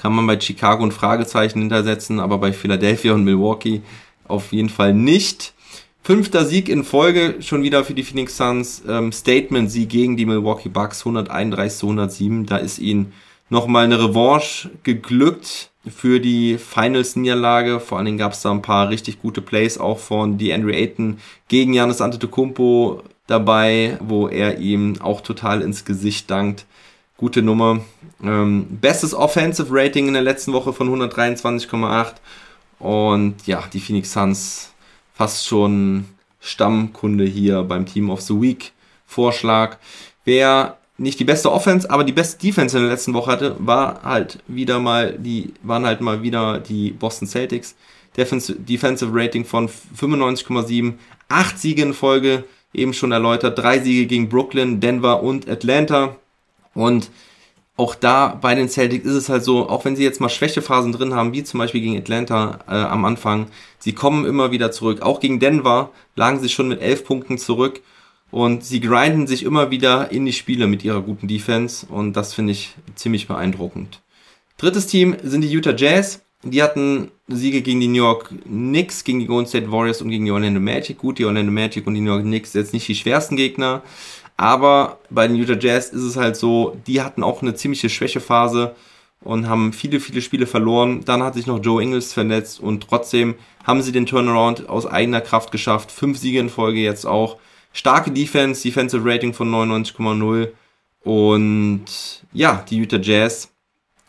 kann 0.00 0.14
man 0.14 0.26
bei 0.26 0.40
Chicago 0.40 0.82
ein 0.82 0.92
Fragezeichen 0.92 1.58
hintersetzen, 1.58 2.20
aber 2.20 2.38
bei 2.38 2.54
Philadelphia 2.54 3.12
und 3.12 3.22
Milwaukee 3.22 3.82
auf 4.26 4.50
jeden 4.50 4.70
Fall 4.70 4.94
nicht. 4.94 5.52
Fünfter 6.02 6.46
Sieg 6.46 6.70
in 6.70 6.84
Folge 6.84 7.36
schon 7.40 7.62
wieder 7.62 7.84
für 7.84 7.92
die 7.92 8.02
Phoenix 8.02 8.38
Suns. 8.38 8.82
Ähm, 8.88 9.12
Statement-Sieg 9.12 9.90
gegen 9.90 10.16
die 10.16 10.24
Milwaukee 10.24 10.70
Bucks 10.70 11.00
131 11.00 11.78
zu 11.78 11.86
107. 11.86 12.46
Da 12.46 12.56
ist 12.56 12.78
ihnen 12.78 13.12
nochmal 13.50 13.84
eine 13.84 14.02
Revanche 14.02 14.70
geglückt 14.84 15.70
für 15.86 16.18
die 16.18 16.56
Finals-Niederlage. 16.56 17.78
Vor 17.78 17.98
allen 17.98 18.06
Dingen 18.06 18.18
gab 18.18 18.32
es 18.32 18.40
da 18.40 18.52
ein 18.52 18.62
paar 18.62 18.88
richtig 18.88 19.20
gute 19.20 19.42
Plays 19.42 19.76
auch 19.76 19.98
von 19.98 20.38
DeAndre 20.38 20.72
Ayton 20.72 21.18
gegen 21.48 21.74
Janis 21.74 22.00
Antetokounmpo 22.00 23.02
dabei, 23.26 23.98
wo 24.00 24.28
er 24.28 24.60
ihm 24.60 24.94
auch 25.02 25.20
total 25.20 25.60
ins 25.60 25.84
Gesicht 25.84 26.30
dankt 26.30 26.64
gute 27.20 27.42
Nummer. 27.42 27.80
Ähm, 28.22 28.66
bestes 28.80 29.14
Offensive 29.14 29.68
Rating 29.70 30.08
in 30.08 30.14
der 30.14 30.22
letzten 30.22 30.52
Woche 30.52 30.72
von 30.72 30.88
123,8. 30.88 32.14
Und 32.78 33.46
ja, 33.46 33.64
die 33.72 33.80
Phoenix 33.80 34.12
Suns 34.12 34.72
fast 35.14 35.46
schon 35.46 36.06
Stammkunde 36.40 37.24
hier 37.24 37.62
beim 37.62 37.86
Team 37.86 38.10
of 38.10 38.20
the 38.22 38.40
Week 38.40 38.72
Vorschlag. 39.06 39.76
Wer 40.24 40.78
nicht 40.96 41.18
die 41.18 41.24
beste 41.24 41.50
Offense, 41.50 41.90
aber 41.90 42.04
die 42.04 42.12
beste 42.12 42.38
Defense 42.38 42.76
in 42.76 42.84
der 42.84 42.92
letzten 42.92 43.14
Woche 43.14 43.30
hatte, 43.30 43.56
war 43.58 44.02
halt 44.02 44.38
wieder 44.46 44.78
mal 44.78 45.16
die, 45.18 45.54
waren 45.62 45.86
halt 45.86 46.00
mal 46.00 46.22
wieder 46.22 46.58
die 46.58 46.90
Boston 46.90 47.26
Celtics. 47.26 47.74
Defensive 48.16 49.10
Rating 49.12 49.44
von 49.44 49.68
95,7, 49.68 50.94
8 51.28 51.58
Siege 51.58 51.82
in 51.82 51.94
Folge, 51.94 52.44
eben 52.74 52.92
schon 52.92 53.12
erläutert, 53.12 53.58
3 53.58 53.80
Siege 53.80 54.06
gegen 54.06 54.28
Brooklyn, 54.28 54.80
Denver 54.80 55.22
und 55.22 55.48
Atlanta. 55.48 56.16
Und 56.74 57.10
auch 57.80 57.94
da 57.94 58.38
bei 58.38 58.54
den 58.54 58.68
Celtics 58.68 59.06
ist 59.06 59.14
es 59.14 59.28
halt 59.30 59.42
so, 59.42 59.66
auch 59.70 59.86
wenn 59.86 59.96
sie 59.96 60.04
jetzt 60.04 60.20
mal 60.20 60.28
Schwächephasen 60.28 60.92
drin 60.92 61.14
haben, 61.14 61.32
wie 61.32 61.42
zum 61.44 61.56
Beispiel 61.56 61.80
gegen 61.80 61.96
Atlanta 61.96 62.58
äh, 62.68 62.72
am 62.72 63.06
Anfang, 63.06 63.46
sie 63.78 63.94
kommen 63.94 64.26
immer 64.26 64.50
wieder 64.50 64.70
zurück. 64.70 65.00
Auch 65.00 65.18
gegen 65.18 65.40
Denver 65.40 65.90
lagen 66.14 66.40
sie 66.40 66.50
schon 66.50 66.68
mit 66.68 66.82
11 66.82 67.04
Punkten 67.04 67.38
zurück 67.38 67.80
und 68.30 68.62
sie 68.64 68.80
grinden 68.80 69.26
sich 69.26 69.44
immer 69.44 69.70
wieder 69.70 70.12
in 70.12 70.26
die 70.26 70.34
Spiele 70.34 70.66
mit 70.66 70.84
ihrer 70.84 71.00
guten 71.00 71.26
Defense 71.26 71.86
und 71.86 72.12
das 72.12 72.34
finde 72.34 72.52
ich 72.52 72.74
ziemlich 72.96 73.26
beeindruckend. 73.26 74.02
Drittes 74.58 74.86
Team 74.86 75.16
sind 75.22 75.40
die 75.40 75.50
Utah 75.50 75.74
Jazz. 75.74 76.20
Die 76.42 76.62
hatten 76.62 77.10
Siege 77.28 77.62
gegen 77.62 77.80
die 77.80 77.88
New 77.88 78.04
York 78.04 78.30
Knicks, 78.44 79.04
gegen 79.04 79.20
die 79.20 79.26
Golden 79.26 79.46
State 79.46 79.72
Warriors 79.72 80.02
und 80.02 80.10
gegen 80.10 80.26
die 80.26 80.30
Orlando 80.30 80.60
Magic. 80.60 80.98
Gut, 80.98 81.18
die 81.18 81.24
Orlando 81.24 81.50
Magic 81.50 81.86
und 81.86 81.94
die 81.94 82.02
New 82.02 82.12
York 82.12 82.24
Knicks 82.24 82.52
sind 82.52 82.62
jetzt 82.62 82.74
nicht 82.74 82.88
die 82.88 82.94
schwersten 82.94 83.36
Gegner. 83.36 83.82
Aber 84.40 85.00
bei 85.10 85.28
den 85.28 85.36
Utah 85.36 85.58
Jazz 85.60 85.90
ist 85.90 86.02
es 86.02 86.16
halt 86.16 86.34
so, 86.34 86.74
die 86.86 87.02
hatten 87.02 87.22
auch 87.22 87.42
eine 87.42 87.54
ziemliche 87.54 87.90
Schwächephase 87.90 88.74
und 89.22 89.50
haben 89.50 89.74
viele, 89.74 90.00
viele 90.00 90.22
Spiele 90.22 90.46
verloren. 90.46 91.04
Dann 91.04 91.22
hat 91.22 91.34
sich 91.34 91.46
noch 91.46 91.62
Joe 91.62 91.82
Ingles 91.82 92.14
verletzt 92.14 92.58
und 92.58 92.88
trotzdem 92.88 93.34
haben 93.64 93.82
sie 93.82 93.92
den 93.92 94.06
Turnaround 94.06 94.66
aus 94.66 94.86
eigener 94.86 95.20
Kraft 95.20 95.52
geschafft. 95.52 95.92
Fünf 95.92 96.16
Siege 96.16 96.40
in 96.40 96.48
Folge 96.48 96.80
jetzt 96.80 97.04
auch. 97.04 97.36
Starke 97.74 98.12
Defense, 98.12 98.62
Defensive 98.62 99.04
Rating 99.04 99.34
von 99.34 99.52
99,0. 99.52 100.48
Und 101.04 101.84
ja, 102.32 102.64
die 102.70 102.78
Utah 102.78 102.96
Jazz 102.96 103.50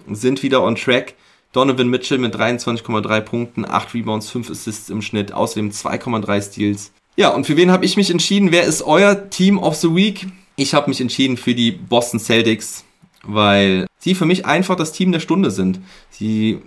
sind 0.10 0.44
wieder 0.44 0.64
on 0.64 0.78
track. 0.78 1.16
Donovan 1.52 1.90
Mitchell 1.90 2.20
mit 2.20 2.34
23,3 2.34 3.20
Punkten, 3.20 3.66
8 3.66 3.94
Rebounds, 3.96 4.30
5 4.30 4.50
Assists 4.50 4.90
im 4.90 5.02
Schnitt, 5.02 5.34
außerdem 5.34 5.72
2,3 5.72 6.42
Steals. 6.42 6.94
Ja, 7.18 7.30
und 7.30 7.46
für 7.46 7.58
wen 7.58 7.72
habe 7.72 7.86
ich 7.86 7.98
mich 7.98 8.10
entschieden? 8.10 8.52
Wer 8.52 8.64
ist 8.64 8.84
euer 8.84 9.30
Team 9.30 9.58
of 9.60 9.76
the 9.76 9.94
Week? 9.94 10.28
Ich 10.56 10.74
habe 10.74 10.90
mich 10.90 11.02
entschieden 11.02 11.38
für 11.38 11.54
die 11.54 11.72
Boston 11.72 12.20
Celtics, 12.20 12.86
weil 13.24 13.88
sie 13.98 14.16
für 14.16 14.26
mich 14.26 14.46
einfach 14.46 14.76
das 14.76 14.92
Team 14.94 15.12
der 15.12 15.20
Stunde 15.20 15.52
sind. 15.52 15.80
Sie 16.10 16.60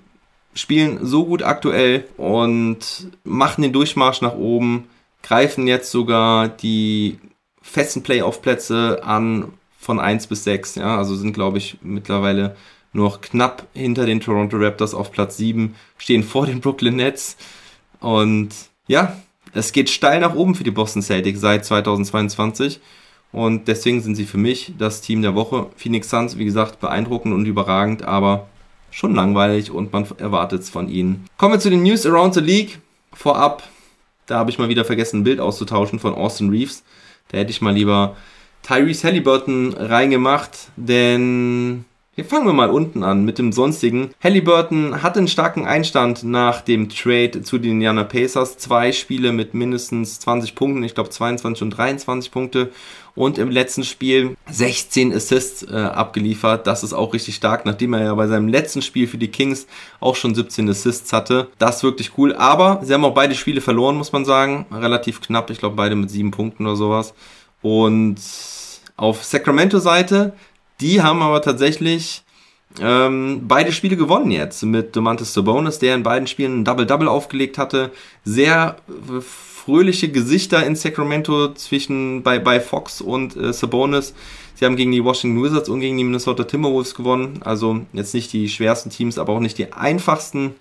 spielen 0.54 0.98
so 1.02 1.24
gut 1.24 1.42
aktuell 1.42 2.04
und 2.16 2.78
machen 3.24 3.62
den 3.62 3.72
Durchmarsch 3.72 4.20
nach 4.20 4.34
oben, 4.34 4.84
greifen 5.22 5.66
jetzt 5.66 5.90
sogar 5.90 6.48
die 6.48 7.18
festen 7.62 8.02
Playoff-Plätze 8.02 9.02
an 9.02 9.52
von 9.78 9.98
1 9.98 10.26
bis 10.26 10.44
6. 10.44 10.76
Ja, 10.76 10.98
also 10.98 11.16
sind, 11.16 11.32
glaube 11.32 11.58
ich, 11.58 11.78
mittlerweile 11.82 12.56
noch 12.92 13.20
knapp 13.20 13.66
hinter 13.74 14.06
den 14.06 14.20
Toronto 14.20 14.56
Raptors 14.58 14.94
auf 14.94 15.10
Platz 15.10 15.36
7, 15.38 15.74
stehen 15.98 16.22
vor 16.22 16.46
den 16.46 16.60
Brooklyn 16.60 16.96
Nets. 16.96 17.36
Und 18.00 18.50
ja, 18.86 19.16
es 19.54 19.72
geht 19.72 19.88
steil 19.88 20.20
nach 20.20 20.34
oben 20.34 20.54
für 20.54 20.64
die 20.64 20.70
Boston 20.70 21.02
Celtics 21.02 21.40
seit 21.40 21.64
2022. 21.64 22.80
Und 23.32 23.66
deswegen 23.66 24.00
sind 24.00 24.14
sie 24.14 24.26
für 24.26 24.38
mich 24.38 24.74
das 24.78 25.00
Team 25.00 25.22
der 25.22 25.34
Woche. 25.34 25.66
Phoenix 25.76 26.10
Suns, 26.10 26.38
wie 26.38 26.44
gesagt, 26.44 26.80
beeindruckend 26.80 27.34
und 27.34 27.46
überragend, 27.46 28.02
aber 28.02 28.46
schon 28.90 29.14
langweilig 29.14 29.72
und 29.72 29.92
man 29.92 30.06
erwartet 30.18 30.62
es 30.62 30.70
von 30.70 30.88
ihnen. 30.88 31.26
Kommen 31.36 31.54
wir 31.54 31.58
zu 31.58 31.70
den 31.70 31.82
News 31.82 32.06
around 32.06 32.34
the 32.34 32.40
League. 32.40 32.78
Vorab, 33.12 33.64
da 34.26 34.38
habe 34.38 34.50
ich 34.50 34.58
mal 34.58 34.68
wieder 34.68 34.84
vergessen, 34.84 35.20
ein 35.20 35.24
Bild 35.24 35.40
auszutauschen 35.40 35.98
von 35.98 36.14
Austin 36.14 36.50
Reeves. 36.50 36.84
Da 37.28 37.38
hätte 37.38 37.50
ich 37.50 37.60
mal 37.60 37.74
lieber 37.74 38.16
Tyrese 38.62 39.08
Halliburton 39.08 39.74
reingemacht, 39.74 40.50
denn 40.76 41.84
hier 42.14 42.24
fangen 42.24 42.46
wir 42.46 42.52
mal 42.52 42.70
unten 42.70 43.02
an 43.02 43.24
mit 43.24 43.38
dem 43.38 43.50
sonstigen. 43.50 44.10
Halliburton 44.22 45.02
hat 45.02 45.18
einen 45.18 45.26
starken 45.26 45.66
Einstand 45.66 46.22
nach 46.22 46.60
dem 46.60 46.88
Trade 46.88 47.42
zu 47.42 47.58
den 47.58 47.72
Indiana 47.72 48.04
Pacers. 48.04 48.56
Zwei 48.56 48.92
Spiele 48.92 49.32
mit 49.32 49.52
mindestens 49.52 50.20
20 50.20 50.54
Punkten, 50.54 50.84
ich 50.84 50.94
glaube 50.94 51.10
22 51.10 51.62
und 51.62 51.70
23 51.70 52.30
Punkte. 52.30 52.70
Und 53.16 53.36
im 53.38 53.50
letzten 53.50 53.82
Spiel 53.82 54.36
16 54.48 55.12
Assists 55.12 55.64
äh, 55.64 55.74
abgeliefert. 55.74 56.68
Das 56.68 56.84
ist 56.84 56.92
auch 56.92 57.12
richtig 57.14 57.34
stark, 57.34 57.66
nachdem 57.66 57.94
er 57.94 58.04
ja 58.04 58.14
bei 58.14 58.28
seinem 58.28 58.46
letzten 58.46 58.82
Spiel 58.82 59.08
für 59.08 59.18
die 59.18 59.28
Kings 59.28 59.66
auch 59.98 60.14
schon 60.14 60.36
17 60.36 60.68
Assists 60.68 61.12
hatte. 61.12 61.48
Das 61.58 61.78
ist 61.78 61.82
wirklich 61.82 62.16
cool. 62.16 62.34
Aber 62.36 62.80
sie 62.84 62.94
haben 62.94 63.04
auch 63.04 63.14
beide 63.14 63.34
Spiele 63.34 63.60
verloren, 63.60 63.96
muss 63.96 64.12
man 64.12 64.24
sagen. 64.24 64.66
Relativ 64.70 65.20
knapp, 65.20 65.50
ich 65.50 65.58
glaube 65.58 65.74
beide 65.74 65.96
mit 65.96 66.10
7 66.10 66.30
Punkten 66.30 66.64
oder 66.64 66.76
sowas. 66.76 67.12
Und 67.60 68.20
auf 68.96 69.24
Sacramento-Seite 69.24 70.32
die 70.80 71.02
haben 71.02 71.22
aber 71.22 71.42
tatsächlich 71.42 72.22
ähm, 72.80 73.42
beide 73.46 73.72
Spiele 73.72 73.96
gewonnen 73.96 74.30
jetzt 74.30 74.62
mit 74.64 74.96
Domantas 74.96 75.32
Sabonis, 75.32 75.78
der 75.78 75.94
in 75.94 76.02
beiden 76.02 76.26
Spielen 76.26 76.60
ein 76.60 76.64
Double-Double 76.64 77.08
aufgelegt 77.08 77.58
hatte. 77.58 77.92
Sehr 78.24 78.76
äh, 78.88 79.20
fröhliche 79.20 80.10
Gesichter 80.10 80.64
in 80.66 80.76
Sacramento 80.76 81.54
zwischen 81.54 82.22
bei, 82.22 82.38
bei 82.38 82.60
Fox 82.60 83.00
und 83.00 83.36
äh, 83.36 83.52
Sabonis. 83.52 84.14
Sie 84.56 84.64
haben 84.64 84.76
gegen 84.76 84.92
die 84.92 85.04
Washington 85.04 85.42
Wizards 85.42 85.68
und 85.68 85.80
gegen 85.80 85.96
die 85.96 86.04
Minnesota 86.04 86.44
Timberwolves 86.44 86.94
gewonnen. 86.94 87.40
Also 87.44 87.80
jetzt 87.92 88.14
nicht 88.14 88.32
die 88.32 88.48
schwersten 88.48 88.90
Teams, 88.90 89.18
aber 89.18 89.32
auch 89.32 89.40
nicht 89.40 89.58
die 89.58 89.72
einfachsten. 89.72 90.54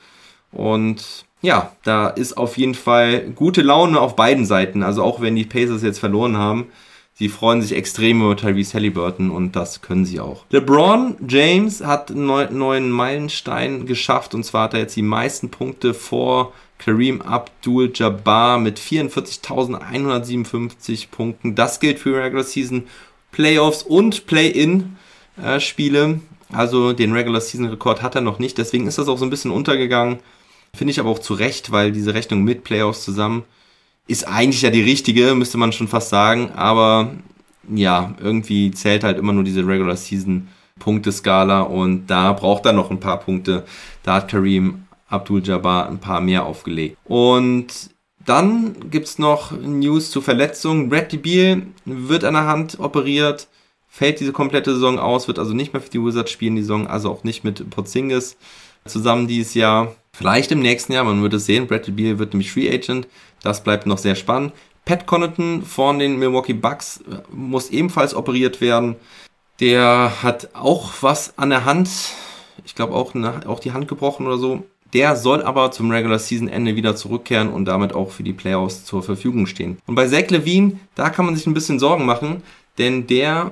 Und 0.51 1.25
ja, 1.41 1.73
da 1.83 2.07
ist 2.07 2.37
auf 2.37 2.57
jeden 2.57 2.75
Fall 2.75 3.31
gute 3.35 3.61
Laune 3.61 3.99
auf 3.99 4.15
beiden 4.15 4.45
Seiten. 4.45 4.83
Also 4.83 5.03
auch 5.03 5.19
wenn 5.19 5.35
die 5.35 5.45
Pacers 5.45 5.83
jetzt 5.83 5.99
verloren 5.99 6.37
haben, 6.37 6.67
Sie 7.15 7.29
freuen 7.29 7.61
sich 7.61 7.73
extrem 7.73 8.21
über 8.21 8.35
Tyrese 8.35 8.73
Halliburton 8.73 9.29
und 9.29 9.55
das 9.55 9.81
können 9.81 10.03
sie 10.03 10.19
auch. 10.19 10.45
LeBron 10.49 11.15
James 11.27 11.83
hat 11.83 12.09
einen 12.09 12.57
neuen 12.57 12.89
Meilenstein 12.89 13.85
geschafft 13.85 14.33
und 14.33 14.43
zwar 14.43 14.63
hat 14.63 14.73
er 14.73 14.79
jetzt 14.79 14.95
die 14.95 15.03
meisten 15.03 15.49
Punkte 15.49 15.93
vor 15.93 16.53
Kareem 16.79 17.21
Abdul-Jabbar 17.21 18.57
mit 18.57 18.79
44.157 18.79 21.09
Punkten. 21.11 21.53
Das 21.53 21.79
gilt 21.79 21.99
für 21.99 22.19
Regular 22.21 22.43
Season 22.43 22.87
Playoffs 23.31 23.83
und 23.83 24.25
Play-In-Spiele. 24.25 26.19
Also 26.51 26.93
den 26.93 27.13
Regular 27.13 27.41
Season 27.41 27.67
Rekord 27.67 28.01
hat 28.01 28.15
er 28.15 28.21
noch 28.21 28.39
nicht. 28.39 28.57
Deswegen 28.57 28.87
ist 28.87 28.97
das 28.97 29.07
auch 29.07 29.19
so 29.19 29.25
ein 29.25 29.29
bisschen 29.29 29.51
untergegangen. 29.51 30.17
Finde 30.75 30.91
ich 30.91 30.99
aber 30.99 31.11
auch 31.11 31.19
zu 31.19 31.35
Recht, 31.35 31.71
weil 31.71 31.91
diese 31.91 32.15
Rechnung 32.15 32.43
mit 32.43 32.63
Playoffs 32.63 33.03
zusammen 33.03 33.43
ist 34.07 34.27
eigentlich 34.27 34.61
ja 34.61 34.69
die 34.69 34.81
richtige, 34.81 35.35
müsste 35.35 35.57
man 35.57 35.71
schon 35.71 35.87
fast 35.87 36.09
sagen, 36.09 36.51
aber 36.55 37.11
ja, 37.73 38.13
irgendwie 38.19 38.71
zählt 38.71 39.03
halt 39.03 39.17
immer 39.17 39.33
nur 39.33 39.43
diese 39.43 39.65
Regular 39.65 39.95
Season 39.95 40.49
Punkteskala 40.79 41.61
und 41.61 42.07
da 42.07 42.33
braucht 42.33 42.65
er 42.65 42.73
noch 42.73 42.91
ein 42.91 42.99
paar 42.99 43.19
Punkte. 43.19 43.63
Da 44.03 44.15
hat 44.15 44.29
Kareem 44.29 44.85
Abdul-Jabbar 45.07 45.87
ein 45.87 45.99
paar 45.99 46.19
mehr 46.19 46.45
aufgelegt. 46.45 46.97
Und 47.05 47.91
dann 48.25 48.89
gibt's 48.89 49.19
noch 49.19 49.51
News 49.51 50.11
zu 50.11 50.21
Verletzungen. 50.21 50.89
Bradley 50.89 51.19
Beal 51.19 51.61
wird 51.85 52.23
an 52.23 52.33
der 52.33 52.45
Hand 52.45 52.79
operiert, 52.79 53.47
fällt 53.87 54.19
diese 54.19 54.31
komplette 54.31 54.73
Saison 54.73 54.97
aus, 54.97 55.27
wird 55.27 55.39
also 55.39 55.53
nicht 55.53 55.73
mehr 55.73 55.81
für 55.81 55.89
die 55.89 56.03
Wizards 56.03 56.31
spielen, 56.31 56.55
die 56.55 56.61
Saison, 56.61 56.87
also 56.87 57.11
auch 57.11 57.23
nicht 57.23 57.43
mit 57.43 57.69
Porzingis 57.69 58.37
zusammen 58.85 59.27
dieses 59.27 59.53
Jahr. 59.53 59.95
Vielleicht 60.13 60.51
im 60.51 60.59
nächsten 60.59 60.93
Jahr, 60.93 61.03
man 61.03 61.21
wird 61.21 61.33
es 61.33 61.45
sehen. 61.45 61.67
Bradley 61.67 61.93
Beal 61.93 62.19
wird 62.19 62.33
nämlich 62.33 62.51
Free 62.51 62.69
Agent. 62.69 63.07
Das 63.43 63.63
bleibt 63.63 63.85
noch 63.85 63.99
sehr 63.99 64.15
spannend. 64.15 64.53
Pat 64.85 65.05
Connaughton 65.05 65.61
von 65.61 65.99
den 65.99 66.17
Milwaukee 66.17 66.53
Bucks 66.53 66.97
äh, 67.09 67.21
muss 67.31 67.69
ebenfalls 67.69 68.15
operiert 68.15 68.59
werden. 68.59 68.95
Der 69.59 70.23
hat 70.23 70.49
auch 70.53 70.91
was 71.01 71.37
an 71.37 71.51
der 71.51 71.65
Hand. 71.65 71.89
Ich 72.65 72.73
glaube 72.73 72.93
auch, 72.95 73.13
auch 73.45 73.59
die 73.59 73.71
Hand 73.71 73.87
gebrochen 73.87 74.25
oder 74.25 74.37
so. 74.37 74.63
Der 74.93 75.15
soll 75.15 75.41
aber 75.41 75.71
zum 75.71 75.89
Regular 75.89 76.19
Season 76.19 76.47
Ende 76.47 76.75
wieder 76.75 76.95
zurückkehren 76.95 77.49
und 77.49 77.65
damit 77.65 77.93
auch 77.93 78.11
für 78.11 78.23
die 78.23 78.33
Playoffs 78.33 78.85
zur 78.85 79.01
Verfügung 79.01 79.47
stehen. 79.47 79.77
Und 79.87 79.95
bei 79.95 80.07
Zach 80.07 80.29
Levine, 80.29 80.79
da 80.95 81.09
kann 81.09 81.25
man 81.25 81.35
sich 81.35 81.47
ein 81.47 81.53
bisschen 81.53 81.79
Sorgen 81.79 82.05
machen, 82.05 82.43
denn 82.77 83.07
der 83.07 83.51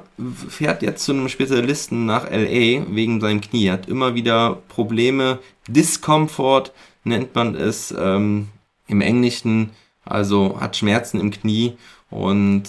fährt 0.49 0.83
jetzt 0.83 1.03
zu 1.03 1.13
einem 1.13 1.29
Spezialisten 1.29 2.05
nach 2.05 2.29
LA 2.29 2.85
wegen 2.89 3.21
seinem 3.21 3.41
Knie. 3.41 3.67
Er 3.67 3.73
hat 3.73 3.87
immer 3.87 4.13
wieder 4.13 4.59
Probleme, 4.67 5.39
Discomfort 5.67 6.71
nennt 7.03 7.33
man 7.33 7.55
es 7.55 7.93
ähm, 7.97 8.49
im 8.87 9.01
Englischen, 9.01 9.71
also 10.05 10.57
hat 10.59 10.75
Schmerzen 10.75 11.19
im 11.19 11.31
Knie 11.31 11.73
und 12.09 12.63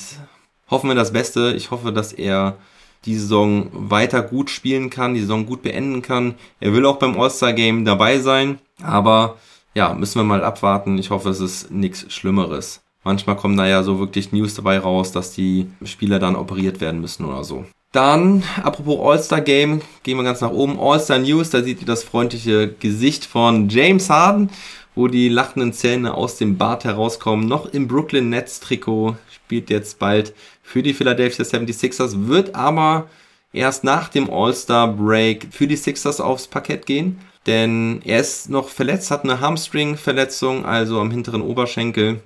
hoffen 0.71 0.89
wir 0.89 0.95
das 0.95 1.13
Beste. 1.13 1.55
Ich 1.57 1.71
hoffe, 1.71 1.93
dass 1.93 2.13
er 2.13 2.57
die 3.05 3.17
Saison 3.17 3.69
weiter 3.73 4.23
gut 4.23 4.51
spielen 4.51 4.91
kann, 4.91 5.15
die 5.15 5.21
Saison 5.21 5.47
gut 5.47 5.63
beenden 5.63 6.03
kann. 6.03 6.35
Er 6.61 6.73
will 6.73 6.87
auch 6.87 6.99
beim 6.99 7.19
All-Star-Game 7.19 7.85
dabei 7.85 8.19
sein, 8.21 8.59
aber 8.83 9.37
ja, 9.75 9.95
müssen 9.95 10.21
wir 10.21 10.25
mal 10.25 10.45
abwarten. 10.45 10.99
Ich 10.99 11.11
hoffe, 11.11 11.31
es 11.31 11.41
ist 11.41 11.71
nichts 11.71 12.13
Schlimmeres. 12.13 12.83
Manchmal 13.05 13.37
kommen 13.37 13.57
da 13.57 13.67
ja 13.67 13.83
so 13.83 13.99
wirklich 13.99 14.33
News 14.33 14.55
dabei 14.55 14.79
raus, 14.79 15.11
dass 15.11 15.33
die 15.33 15.67
Spieler 15.85 16.21
dann 16.21 16.37
operiert 16.37 16.81
werden 16.81 17.01
müssen 17.01 17.25
oder 17.25 17.43
so. 17.43 17.65
Dann, 17.91 18.43
apropos 18.63 19.01
All-Star 19.01 19.41
Game, 19.41 19.83
gehen 20.03 20.17
wir 20.17 20.25
ganz 20.25 20.41
nach 20.41 20.51
oben. 20.51 20.79
All-Star 20.81 21.19
News, 21.19 21.51
da 21.51 21.63
seht 21.63 21.81
ihr 21.81 21.87
das 21.87 22.05
freundliche 22.05 22.69
Gesicht 22.69 23.27
von 23.27 23.69
James 23.69 24.09
Harden, 24.09 24.51
wo 24.95 25.09
die 25.09 25.29
lachenden 25.29 25.73
Zähne 25.73 26.15
aus 26.15 26.37
dem 26.37 26.59
Bart 26.59 26.85
herauskommen. 26.85 27.47
Noch 27.47 27.73
im 27.73 27.89
Brooklyn 27.89 28.29
Nets 28.29 28.61
Trikot, 28.61 29.17
spielt 29.31 29.71
jetzt 29.71 29.99
bald 29.99 30.35
für 30.63 30.83
die 30.83 30.95
Philadelphia 30.95 31.45
76ers, 31.45 32.27
wird 32.29 32.55
aber 32.55 33.09
erst 33.53 33.85
nach 33.85 34.09
dem 34.09 34.31
All-Star-Break 34.31 35.49
für 35.51 35.67
die 35.67 35.77
Sixers 35.77 36.21
aufs 36.21 36.47
Parkett 36.47 36.87
gehen. 36.87 37.19
Denn 37.47 38.01
er 38.05 38.21
ist 38.21 38.51
noch 38.51 38.69
verletzt, 38.69 39.11
hat 39.11 39.25
eine 39.25 39.41
Hamstring-Verletzung, 39.41 40.65
also 40.65 41.01
am 41.01 41.11
hinteren 41.11 41.43
Oberschenkel. 41.43 42.23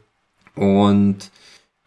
Und 0.55 1.31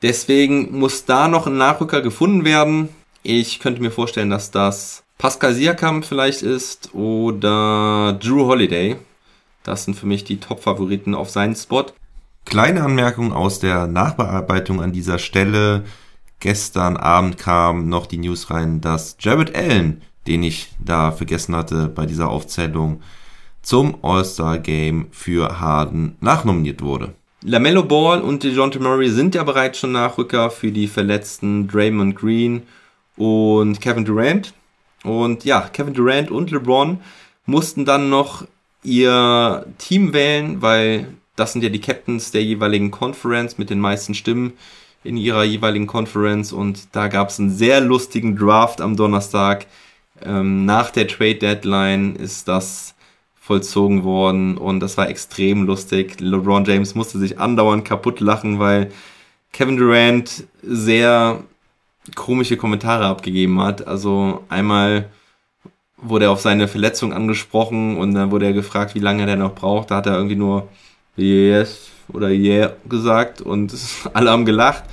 deswegen 0.02 0.78
muss 0.78 1.06
da 1.06 1.28
noch 1.28 1.46
ein 1.46 1.58
Nachrücker 1.58 2.02
gefunden 2.02 2.44
werden. 2.44 2.90
Ich 3.22 3.60
könnte 3.60 3.82
mir 3.82 3.92
vorstellen, 3.92 4.30
dass 4.30 4.50
das 4.50 5.04
Pascal 5.18 5.54
Siakam 5.54 6.02
vielleicht 6.02 6.42
ist 6.42 6.94
oder 6.94 8.18
Drew 8.20 8.46
Holiday. 8.46 8.96
Das 9.70 9.84
sind 9.84 9.94
für 9.94 10.08
mich 10.08 10.24
die 10.24 10.40
Top-Favoriten 10.40 11.14
auf 11.14 11.30
seinen 11.30 11.56
Spot. 11.56 11.86
Kleine 12.46 12.82
Anmerkung 12.82 13.32
aus 13.32 13.60
der 13.60 13.86
Nachbearbeitung 13.86 14.82
an 14.82 14.92
dieser 14.92 15.20
Stelle. 15.20 15.84
Gestern 16.40 16.98
Abend 16.98 17.38
kam 17.38 17.88
noch 17.88 18.08
die 18.08 18.18
News 18.18 18.50
rein, 18.50 18.82
dass 18.82 19.18
Jared 19.20 19.56
Allen, 19.56 20.02
den 20.26 20.42
ich 20.42 20.72
da 20.84 21.12
vergessen 21.12 21.56
hatte 21.56 21.88
bei 21.88 22.08
dieser 22.08 22.30
Aufzählung, 22.30 23.04
zum 23.62 23.96
All-Star 24.02 24.58
Game 24.58 25.10
für 25.12 25.60
Harden 25.60 26.16
nachnominiert 26.20 26.82
wurde. 26.82 27.14
LaMelo 27.44 27.84
Ball 27.84 28.22
und 28.22 28.44
DeJounte 28.44 28.80
Murray 28.80 29.12
sind 29.12 29.36
ja 29.36 29.44
bereits 29.44 29.78
schon 29.78 29.92
Nachrücker 29.92 30.50
für 30.50 30.72
die 30.72 30.88
verletzten 30.88 31.68
Draymond 31.68 32.16
Green 32.16 32.64
und 33.18 33.80
Kevin 33.82 34.04
Durant. 34.04 34.52
Und 35.04 35.46
ja, 35.46 35.70
Kevin 35.72 35.94
Durant 35.94 36.32
und 36.32 36.50
LeBron 36.50 37.00
mussten 37.46 37.86
dann 37.86 38.10
noch 38.10 38.48
ihr 38.84 39.66
Team 39.78 40.14
wählen, 40.14 40.62
weil 40.62 41.08
das 41.36 41.54
sind 41.54 41.64
ja 41.64 41.70
die 41.70 41.82
Captains 41.82 42.32
der 42.32 42.44
jeweiligen 42.44 42.92
Conference 42.92 43.58
mit 43.58 43.70
den 43.70 43.80
meisten 43.80 44.14
Stimmen 44.14 44.54
in 45.04 45.18
ihrer 45.18 45.44
jeweiligen 45.44 45.88
Conference. 45.88 46.52
Und 46.52 46.96
da 46.96 47.08
gab 47.08 47.30
es 47.30 47.40
einen 47.40 47.52
sehr 47.52 47.82
lustigen 47.82 48.36
Draft 48.36 48.82
am 48.82 48.96
Donnerstag. 48.96 49.68
Ähm, 50.22 50.66
nach 50.66 50.92
der 50.92 51.08
Trade 51.08 51.36
Deadline 51.36 52.16
ist 52.16 52.48
das 52.48 52.96
vollzogen 53.40 54.04
worden 54.04 54.58
und 54.58 54.80
das 54.80 54.96
war 54.98 55.10
extrem 55.10 55.66
lustig. 55.66 56.20
LeBron 56.20 56.66
James 56.66 56.94
musste 56.94 57.18
sich 57.18 57.40
andauernd 57.40 57.84
kaputt 57.84 58.20
lachen, 58.20 58.60
weil 58.60 58.92
Kevin 59.54 59.78
Durant 59.78 60.44
sehr 60.62 61.44
komische 62.16 62.58
Kommentare 62.58 63.06
abgegeben 63.06 63.60
hat. 63.60 63.88
Also 63.88 64.44
einmal 64.50 65.10
wurde 66.02 66.26
er 66.26 66.32
auf 66.32 66.41
seine 66.41 66.68
Verletzung 66.68 67.14
angesprochen 67.14 67.97
und 67.97 68.14
dann 68.14 68.32
wurde 68.32 68.45
er 68.45 68.54
gefragt, 68.54 68.95
wie 68.95 69.00
lange 69.00 69.28
er 69.30 69.36
noch 69.36 69.56
braucht. 69.56 69.91
Da 69.91 69.97
hat 69.97 70.08
er 70.08 70.16
irgendwie 70.16 70.36
nur 70.36 70.68
yes 71.16 71.89
oder 72.12 72.30
yeah 72.30 72.74
gesagt 72.88 73.41
und 73.41 73.74
alle 74.14 74.32
haben 74.32 74.45
gelacht. 74.45 74.84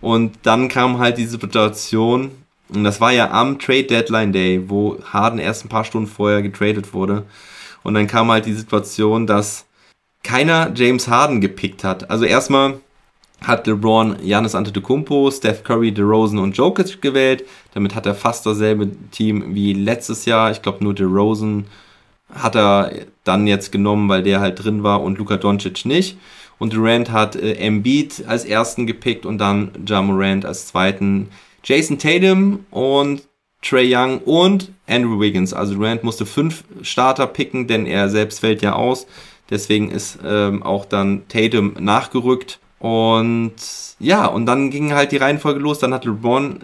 Und 0.00 0.38
dann 0.42 0.68
kam 0.68 0.98
halt 0.98 1.16
diese 1.16 1.38
Situation, 1.38 2.32
und 2.68 2.84
das 2.84 3.00
war 3.00 3.12
ja 3.12 3.30
am 3.30 3.58
Trade 3.58 3.84
Deadline 3.84 4.32
Day, 4.32 4.64
wo 4.68 4.98
Harden 5.04 5.38
erst 5.38 5.64
ein 5.64 5.68
paar 5.68 5.84
Stunden 5.84 6.08
vorher 6.08 6.42
getradet 6.42 6.92
wurde. 6.92 7.24
Und 7.82 7.94
dann 7.94 8.06
kam 8.06 8.30
halt 8.30 8.46
die 8.46 8.52
Situation, 8.52 9.26
dass 9.26 9.66
keiner 10.22 10.72
James 10.74 11.08
Harden 11.08 11.40
gepickt 11.40 11.84
hat. 11.84 12.10
Also 12.10 12.24
erstmal 12.24 12.80
hat 13.42 13.66
LeBron 13.66 14.16
Giannis 14.22 14.54
Antetokounmpo, 14.54 15.30
Steph 15.30 15.64
Curry, 15.64 15.92
DeRozan 15.92 16.38
und 16.38 16.56
Jokic 16.56 17.02
gewählt. 17.02 17.44
Damit 17.74 17.94
hat 17.94 18.06
er 18.06 18.14
fast 18.14 18.46
dasselbe 18.46 18.90
Team 19.10 19.54
wie 19.54 19.72
letztes 19.72 20.24
Jahr. 20.24 20.50
Ich 20.50 20.62
glaube 20.62 20.84
nur 20.84 20.94
DeRozan 20.94 21.66
hat 22.32 22.56
er 22.56 22.92
dann 23.24 23.46
jetzt 23.46 23.72
genommen, 23.72 24.08
weil 24.08 24.22
der 24.22 24.40
halt 24.40 24.62
drin 24.62 24.82
war 24.82 25.02
und 25.02 25.18
Luka 25.18 25.36
Doncic 25.36 25.84
nicht. 25.84 26.16
Und 26.58 26.72
Durant 26.72 27.10
hat 27.10 27.36
äh, 27.36 27.54
Embiid 27.54 28.24
als 28.26 28.44
ersten 28.44 28.86
gepickt 28.86 29.26
und 29.26 29.38
dann 29.38 29.72
Ja 29.86 30.00
als 30.44 30.68
zweiten. 30.68 31.28
Jason 31.64 31.98
Tatum 31.98 32.64
und 32.70 33.22
Trey 33.62 33.94
Young 33.94 34.18
und 34.18 34.72
Andrew 34.88 35.20
Wiggins. 35.20 35.52
Also 35.52 35.74
Durant 35.74 36.04
musste 36.04 36.26
fünf 36.26 36.64
Starter 36.82 37.26
picken, 37.26 37.66
denn 37.66 37.86
er 37.86 38.08
selbst 38.08 38.40
fällt 38.40 38.62
ja 38.62 38.74
aus. 38.74 39.06
Deswegen 39.50 39.90
ist 39.90 40.18
ähm, 40.24 40.62
auch 40.62 40.84
dann 40.84 41.22
Tatum 41.28 41.74
nachgerückt. 41.78 42.58
Und 42.82 43.54
ja, 44.00 44.26
und 44.26 44.44
dann 44.46 44.70
ging 44.70 44.92
halt 44.92 45.12
die 45.12 45.16
Reihenfolge 45.16 45.60
los. 45.60 45.78
Dann 45.78 45.94
hat 45.94 46.04
LeBron 46.04 46.58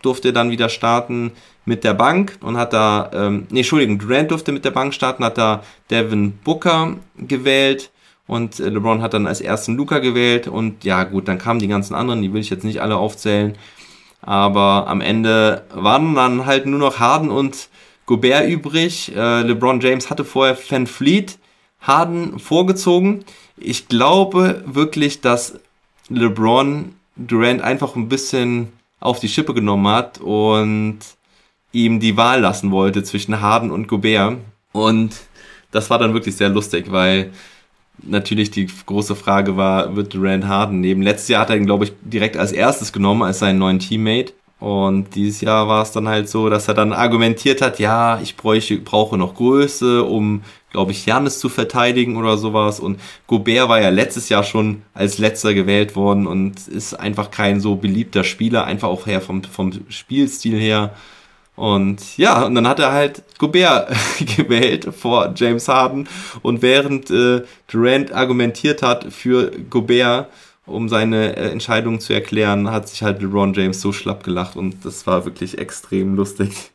durfte 0.00 0.32
dann 0.32 0.50
wieder 0.50 0.70
starten 0.70 1.32
mit 1.66 1.84
der 1.84 1.92
Bank 1.92 2.38
und 2.40 2.56
hat 2.56 2.72
da, 2.72 3.10
ähm, 3.12 3.46
nee, 3.50 3.60
Entschuldigung, 3.60 3.98
Durant 3.98 4.30
durfte 4.30 4.50
mit 4.52 4.64
der 4.64 4.70
Bank 4.70 4.94
starten, 4.94 5.22
hat 5.22 5.36
da 5.36 5.62
Devin 5.90 6.32
Booker 6.42 6.96
gewählt 7.18 7.90
und 8.26 8.58
äh, 8.60 8.70
LeBron 8.70 9.02
hat 9.02 9.12
dann 9.12 9.26
als 9.26 9.42
ersten 9.42 9.76
Luca 9.76 9.98
gewählt 9.98 10.48
und 10.48 10.84
ja 10.84 11.04
gut, 11.04 11.28
dann 11.28 11.36
kamen 11.36 11.60
die 11.60 11.68
ganzen 11.68 11.94
anderen, 11.94 12.22
die 12.22 12.32
will 12.32 12.40
ich 12.40 12.48
jetzt 12.48 12.64
nicht 12.64 12.80
alle 12.80 12.96
aufzählen. 12.96 13.54
Aber 14.22 14.86
am 14.86 15.02
Ende 15.02 15.64
waren 15.74 16.14
dann 16.14 16.46
halt 16.46 16.64
nur 16.64 16.78
noch 16.78 16.98
Harden 16.98 17.30
und 17.30 17.68
Gobert 18.06 18.48
übrig. 18.48 19.14
Äh, 19.14 19.42
LeBron 19.42 19.80
James 19.80 20.08
hatte 20.08 20.24
vorher 20.24 20.56
Van 20.70 20.86
Fleet 20.86 21.38
Harden 21.80 22.38
vorgezogen. 22.38 23.24
Ich 23.56 23.88
glaube 23.88 24.62
wirklich, 24.66 25.20
dass 25.20 25.58
LeBron 26.08 26.94
Durant 27.16 27.62
einfach 27.62 27.96
ein 27.96 28.08
bisschen 28.08 28.72
auf 29.00 29.20
die 29.20 29.28
Schippe 29.28 29.54
genommen 29.54 29.88
hat 29.88 30.18
und 30.18 30.98
ihm 31.72 32.00
die 32.00 32.16
Wahl 32.16 32.40
lassen 32.40 32.70
wollte 32.70 33.02
zwischen 33.02 33.40
Harden 33.40 33.70
und 33.70 33.88
Gobert. 33.88 34.38
Und 34.72 35.16
das 35.70 35.90
war 35.90 35.98
dann 35.98 36.14
wirklich 36.14 36.36
sehr 36.36 36.48
lustig, 36.48 36.90
weil 36.90 37.32
natürlich 38.02 38.50
die 38.50 38.68
große 38.86 39.16
Frage 39.16 39.56
war, 39.56 39.96
wird 39.96 40.14
Durant 40.14 40.46
Harden 40.46 40.80
nehmen? 40.80 41.02
Letztes 41.02 41.28
Jahr 41.28 41.42
hat 41.42 41.50
er 41.50 41.56
ihn, 41.56 41.66
glaube 41.66 41.84
ich, 41.84 41.92
direkt 42.00 42.36
als 42.36 42.52
erstes 42.52 42.92
genommen, 42.92 43.22
als 43.22 43.40
seinen 43.40 43.58
neuen 43.58 43.78
Teammate. 43.78 44.32
Und 44.60 45.14
dieses 45.14 45.40
Jahr 45.40 45.68
war 45.68 45.82
es 45.82 45.92
dann 45.92 46.08
halt 46.08 46.28
so, 46.28 46.48
dass 46.48 46.66
er 46.66 46.74
dann 46.74 46.92
argumentiert 46.92 47.62
hat, 47.62 47.78
ja, 47.78 48.20
ich 48.20 48.36
bräuchte, 48.36 48.76
brauche 48.78 49.16
noch 49.16 49.34
Größe, 49.34 50.02
um, 50.02 50.42
glaube 50.70 50.92
ich, 50.92 51.06
Janis 51.06 51.38
zu 51.38 51.48
verteidigen 51.48 52.16
oder 52.16 52.36
sowas. 52.36 52.80
Und 52.80 53.00
Gobert 53.26 53.68
war 53.68 53.80
ja 53.80 53.88
letztes 53.88 54.28
Jahr 54.28 54.44
schon 54.44 54.82
als 54.94 55.18
letzter 55.18 55.54
gewählt 55.54 55.96
worden 55.96 56.26
und 56.26 56.68
ist 56.68 56.94
einfach 56.94 57.30
kein 57.30 57.60
so 57.60 57.76
beliebter 57.76 58.24
Spieler, 58.24 58.64
einfach 58.64 58.88
auch 58.88 59.06
her 59.06 59.20
vom, 59.20 59.42
vom 59.44 59.72
Spielstil 59.88 60.58
her. 60.58 60.94
Und 61.56 62.16
ja, 62.18 62.44
und 62.44 62.54
dann 62.54 62.68
hat 62.68 62.78
er 62.78 62.92
halt 62.92 63.24
Gobert 63.38 63.92
gewählt 64.36 64.90
vor 64.94 65.32
James 65.34 65.66
Harden. 65.66 66.08
Und 66.42 66.62
während 66.62 67.10
äh, 67.10 67.42
Durant 67.66 68.12
argumentiert 68.12 68.82
hat 68.82 69.12
für 69.12 69.50
Gobert, 69.68 70.28
um 70.66 70.88
seine 70.88 71.36
äh, 71.36 71.50
Entscheidung 71.50 71.98
zu 71.98 72.12
erklären, 72.12 72.70
hat 72.70 72.88
sich 72.88 73.02
halt 73.02 73.20
LeBron 73.22 73.54
James 73.54 73.80
so 73.80 73.92
schlapp 73.92 74.22
gelacht 74.22 74.54
und 74.54 74.84
das 74.84 75.06
war 75.06 75.24
wirklich 75.24 75.58
extrem 75.58 76.14
lustig. 76.14 76.70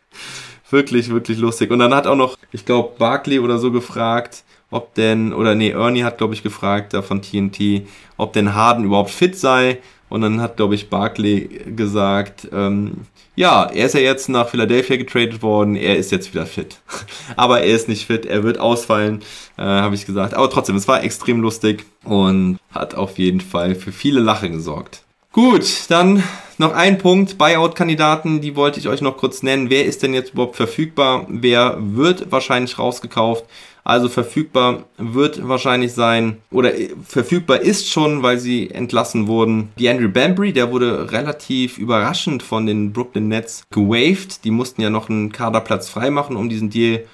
Wirklich, 0.74 1.10
wirklich 1.10 1.38
lustig. 1.38 1.72
Und 1.72 1.80
dann 1.80 1.96
hat 1.96 2.08
auch 2.08 2.18
noch, 2.18 2.38
ich 2.52 2.66
glaube, 2.66 2.96
Barkley 2.98 3.40
oder 3.40 3.58
so 3.58 3.72
gefragt, 3.72 4.44
ob 4.70 4.94
denn, 4.96 5.34
oder 5.34 5.56
nee, 5.56 5.70
Ernie 5.70 6.04
hat, 6.04 6.18
glaube 6.18 6.34
ich, 6.34 6.44
gefragt 6.44 6.94
da 6.94 7.02
von 7.02 7.22
TNT, 7.22 7.88
ob 8.18 8.34
denn 8.34 8.54
Harden 8.54 8.84
überhaupt 8.84 9.12
fit 9.12 9.38
sei. 9.38 9.80
Und 10.10 10.22
dann 10.22 10.42
hat, 10.42 10.58
glaube 10.58 10.76
ich, 10.76 10.90
Barkley 10.90 11.62
gesagt, 11.76 12.50
ähm, 12.52 13.06
ja, 13.36 13.64
er 13.66 13.86
ist 13.88 13.96
ja 13.96 14.02
jetzt 14.02 14.30
nach 14.30 14.50
Philadelphia 14.50 14.98
getradet 14.98 15.42
worden, 15.42 15.76
er 15.76 15.98
ist 15.98 16.12
jetzt 16.12 16.34
wieder 16.34 16.46
fit. 16.46 16.78
Aber 17.36 17.62
er 17.62 17.74
ist 17.74 17.88
nicht 17.88 18.06
fit, 18.06 18.26
er 18.26 18.44
wird 18.44 18.60
ausfallen, 18.60 19.22
äh, 19.58 19.64
habe 19.64 19.96
ich 19.96 20.06
gesagt. 20.06 20.34
Aber 20.36 20.50
trotzdem, 20.50 20.76
es 20.76 20.88
war 20.88 21.04
extrem 21.04 21.40
lustig 21.40 21.86
und 22.04 22.60
hat 22.72 22.94
auf 22.96 23.18
jeden 23.18 23.42
Fall 23.42 23.76
für 23.76 23.92
viele 23.92 24.20
Lachen 24.20 24.52
gesorgt. 24.52 25.03
Gut, 25.34 25.86
dann 25.90 26.22
noch 26.60 26.74
ein 26.74 27.00
Punkt, 27.00 27.40
Buyout-Kandidaten, 27.40 28.40
die 28.40 28.56
wollte 28.56 28.80
ich 28.80 28.88
euch 28.88 29.02
noch 29.02 29.18
kurz 29.18 29.42
nennen. 29.42 29.72
Wer 29.72 29.84
ist 29.84 30.04
denn 30.04 30.14
jetzt 30.14 30.34
überhaupt 30.34 30.56
verfügbar? 30.56 31.26
Wer 31.28 31.78
wird 31.80 32.32
wahrscheinlich 32.32 32.78
rausgekauft? 32.78 33.44
Also 33.84 34.10
verfügbar 34.10 34.84
wird 35.00 35.48
wahrscheinlich 35.48 35.94
sein, 35.94 36.38
oder 36.52 36.78
äh, 36.78 36.92
verfügbar 37.04 37.62
ist 37.62 37.90
schon, 37.90 38.22
weil 38.22 38.38
sie 38.38 38.70
entlassen 38.70 39.26
wurden. 39.26 39.70
Die 39.80 39.90
Andrew 39.90 40.08
Bambry, 40.08 40.54
der 40.54 40.72
wurde 40.72 41.12
relativ 41.12 41.80
überraschend 41.80 42.44
von 42.44 42.68
den 42.68 42.94
Brooklyn 42.94 43.28
Nets 43.28 43.64
gewaved. 43.72 44.44
Die 44.44 44.52
mussten 44.52 44.84
ja 44.84 44.92
noch 44.92 45.10
einen 45.10 45.32
Kaderplatz 45.32 45.90
freimachen, 45.90 46.36
um 46.36 46.48
diesen 46.48 46.70
Deal 46.70 47.06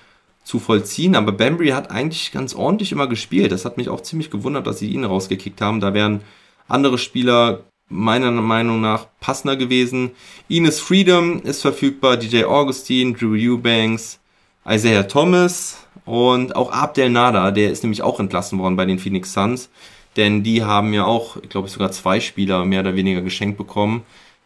zu 0.44 0.60
vollziehen. 0.60 1.16
Aber 1.16 1.32
Bambry 1.32 1.70
hat 1.70 1.90
eigentlich 1.90 2.34
ganz 2.34 2.54
ordentlich 2.54 2.92
immer 2.92 3.08
gespielt. 3.08 3.54
Das 3.54 3.64
hat 3.64 3.78
mich 3.78 3.88
auch 3.88 4.02
ziemlich 4.02 4.30
gewundert, 4.30 4.68
dass 4.68 4.80
sie 4.80 4.90
ihn 4.90 5.06
rausgekickt 5.06 5.62
haben. 5.62 5.80
Da 5.80 5.94
wären 5.94 6.20
andere 6.68 6.98
Spieler 6.98 7.64
meiner 7.90 8.32
Meinung 8.32 8.82
nach 8.82 9.08
passender 9.20 9.56
gewesen. 9.56 10.12
Ines 10.48 10.80
Freedom 10.80 11.42
ist 11.42 11.62
verfügbar, 11.62 12.18
DJ 12.18 12.46
Augustine, 12.46 13.14
Drew 13.14 13.36
Eubanks, 13.36 14.20
Isaiah 14.66 15.08
Thomas, 15.08 15.80
und 16.10 16.56
auch 16.56 16.72
Abdel 16.72 17.12
Nada, 17.12 17.52
der 17.52 17.70
ist 17.70 17.84
nämlich 17.84 18.02
auch 18.02 18.20
entlassen 18.20 18.58
worden 18.58 18.76
bei 18.76 18.88
den 18.88 18.98
Phoenix 18.98 19.32
Suns. 19.32 19.70
Denn 20.18 20.42
die 20.42 20.64
haben 20.64 20.92
ja 20.92 21.06
auch, 21.06 21.40
glaube 21.50 21.68
ich, 21.68 21.74
sogar 21.74 21.92
zwei 21.92 22.20
Spieler 22.20 22.66
mehr 22.66 22.80
oder 22.80 22.96
weniger 22.96 23.22
geschenkt 23.22 23.60
bekommen. 23.60 24.02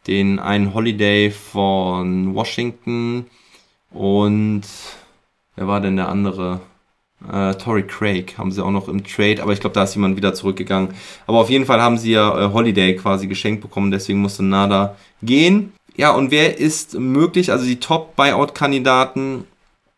Den 0.06 0.40
einen 0.40 0.74
Holiday 0.74 1.32
von 1.32 2.36
Washington 2.36 3.28
und 3.92 4.64
wer 5.56 5.68
war 5.68 5.80
denn 5.80 5.96
der 5.96 6.10
andere? 6.10 6.60
Äh, 7.32 7.56
Tory 7.56 7.84
Craig 7.84 8.38
haben 8.38 8.52
sie 8.52 8.64
auch 8.64 8.72
noch 8.72 8.88
im 8.88 9.04
Trade, 9.04 9.42
aber 9.42 9.54
ich 9.54 9.60
glaube, 9.60 9.74
da 9.74 9.84
ist 9.84 9.96
jemand 9.96 10.18
wieder 10.18 10.34
zurückgegangen. 10.34 10.90
Aber 11.26 11.40
auf 11.40 11.50
jeden 11.50 11.66
Fall 11.66 11.82
haben 11.82 11.98
sie 11.98 12.12
ja 12.12 12.48
äh, 12.48 12.52
Holiday 12.52 12.96
quasi 12.96 13.28
geschenkt 13.28 13.62
bekommen, 13.62 13.92
deswegen 13.92 14.20
musste 14.20 14.44
Nada 14.44 14.96
gehen. 15.22 15.74
Ja, 15.96 16.12
und 16.12 16.32
wer 16.32 16.58
ist 16.58 16.96
möglich? 17.00 17.52
Also 17.52 17.66
die 17.66 17.80
Top-Buyout-Kandidaten, 17.80 19.46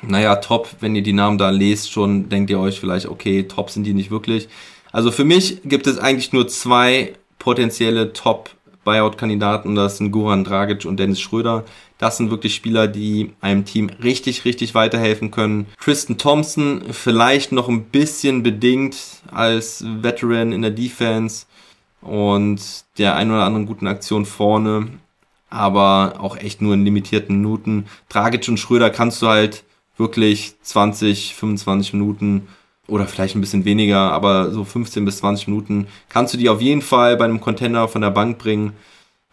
naja, 0.04 0.36
top, 0.36 0.70
wenn 0.82 0.96
ihr 0.96 1.04
die 1.04 1.14
Namen 1.14 1.38
da 1.38 1.50
lest, 1.50 1.92
schon 1.92 2.30
denkt 2.30 2.50
ihr 2.50 2.60
euch 2.60 2.80
vielleicht, 2.80 3.08
okay, 3.08 3.44
top 3.44 3.70
sind 3.70 3.86
die 3.86 3.94
nicht 3.94 4.12
wirklich. 4.12 4.50
Also 4.92 5.12
für 5.12 5.24
mich 5.24 5.62
gibt 5.64 5.88
es 5.88 5.98
eigentlich 5.98 6.34
nur 6.34 6.48
zwei 6.48 7.14
potenzielle 7.40 8.14
Top-Buyout-Kandidaten, 8.14 9.76
das 9.76 9.98
sind 9.98 10.12
Goran 10.12 10.44
Dragic 10.44 10.86
und 10.86 10.98
Dennis 10.98 11.22
Schröder. 11.22 11.64
Das 11.98 12.18
sind 12.18 12.30
wirklich 12.30 12.56
Spieler, 12.56 12.88
die 12.88 13.34
einem 13.40 13.64
Team 13.64 13.90
richtig, 14.04 14.44
richtig 14.44 14.76
weiterhelfen 14.76 15.32
können. 15.32 15.68
Tristan 15.80 16.18
Thompson 16.18 16.84
vielleicht 16.92 17.52
noch 17.52 17.70
ein 17.70 17.86
bisschen 17.86 18.44
bedingt 18.44 18.98
als 19.32 19.84
Veteran 20.02 20.52
in 20.52 20.62
der 20.62 20.72
Defense 20.72 21.46
und 22.02 22.62
der 22.98 23.16
ein 23.16 23.32
oder 23.32 23.44
anderen 23.44 23.66
guten 23.66 23.88
Aktion 23.88 24.26
vorne, 24.26 24.88
aber 25.50 26.16
auch 26.20 26.38
echt 26.38 26.62
nur 26.62 26.74
in 26.74 26.84
limitierten 26.84 27.38
Minuten. 27.38 27.86
Dragic 28.10 28.48
und 28.50 28.60
Schröder 28.60 28.90
kannst 28.90 29.22
du 29.22 29.28
halt 29.28 29.64
wirklich 29.98 30.56
20, 30.62 31.36
25 31.36 31.94
Minuten 31.94 32.48
oder 32.88 33.08
vielleicht 33.08 33.36
ein 33.36 33.42
bisschen 33.42 33.66
weniger, 33.66 34.12
aber 34.12 34.52
so 34.52 34.64
15 34.64 35.06
bis 35.06 35.18
20 35.18 35.48
Minuten 35.48 35.88
kannst 36.10 36.34
du 36.34 36.38
die 36.38 36.50
auf 36.50 36.62
jeden 36.62 36.82
Fall 36.82 37.18
bei 37.18 37.26
einem 37.26 37.42
Contender 37.42 37.88
von 37.88 38.02
der 38.02 38.12
Bank 38.12 38.38
bringen. 38.38 38.74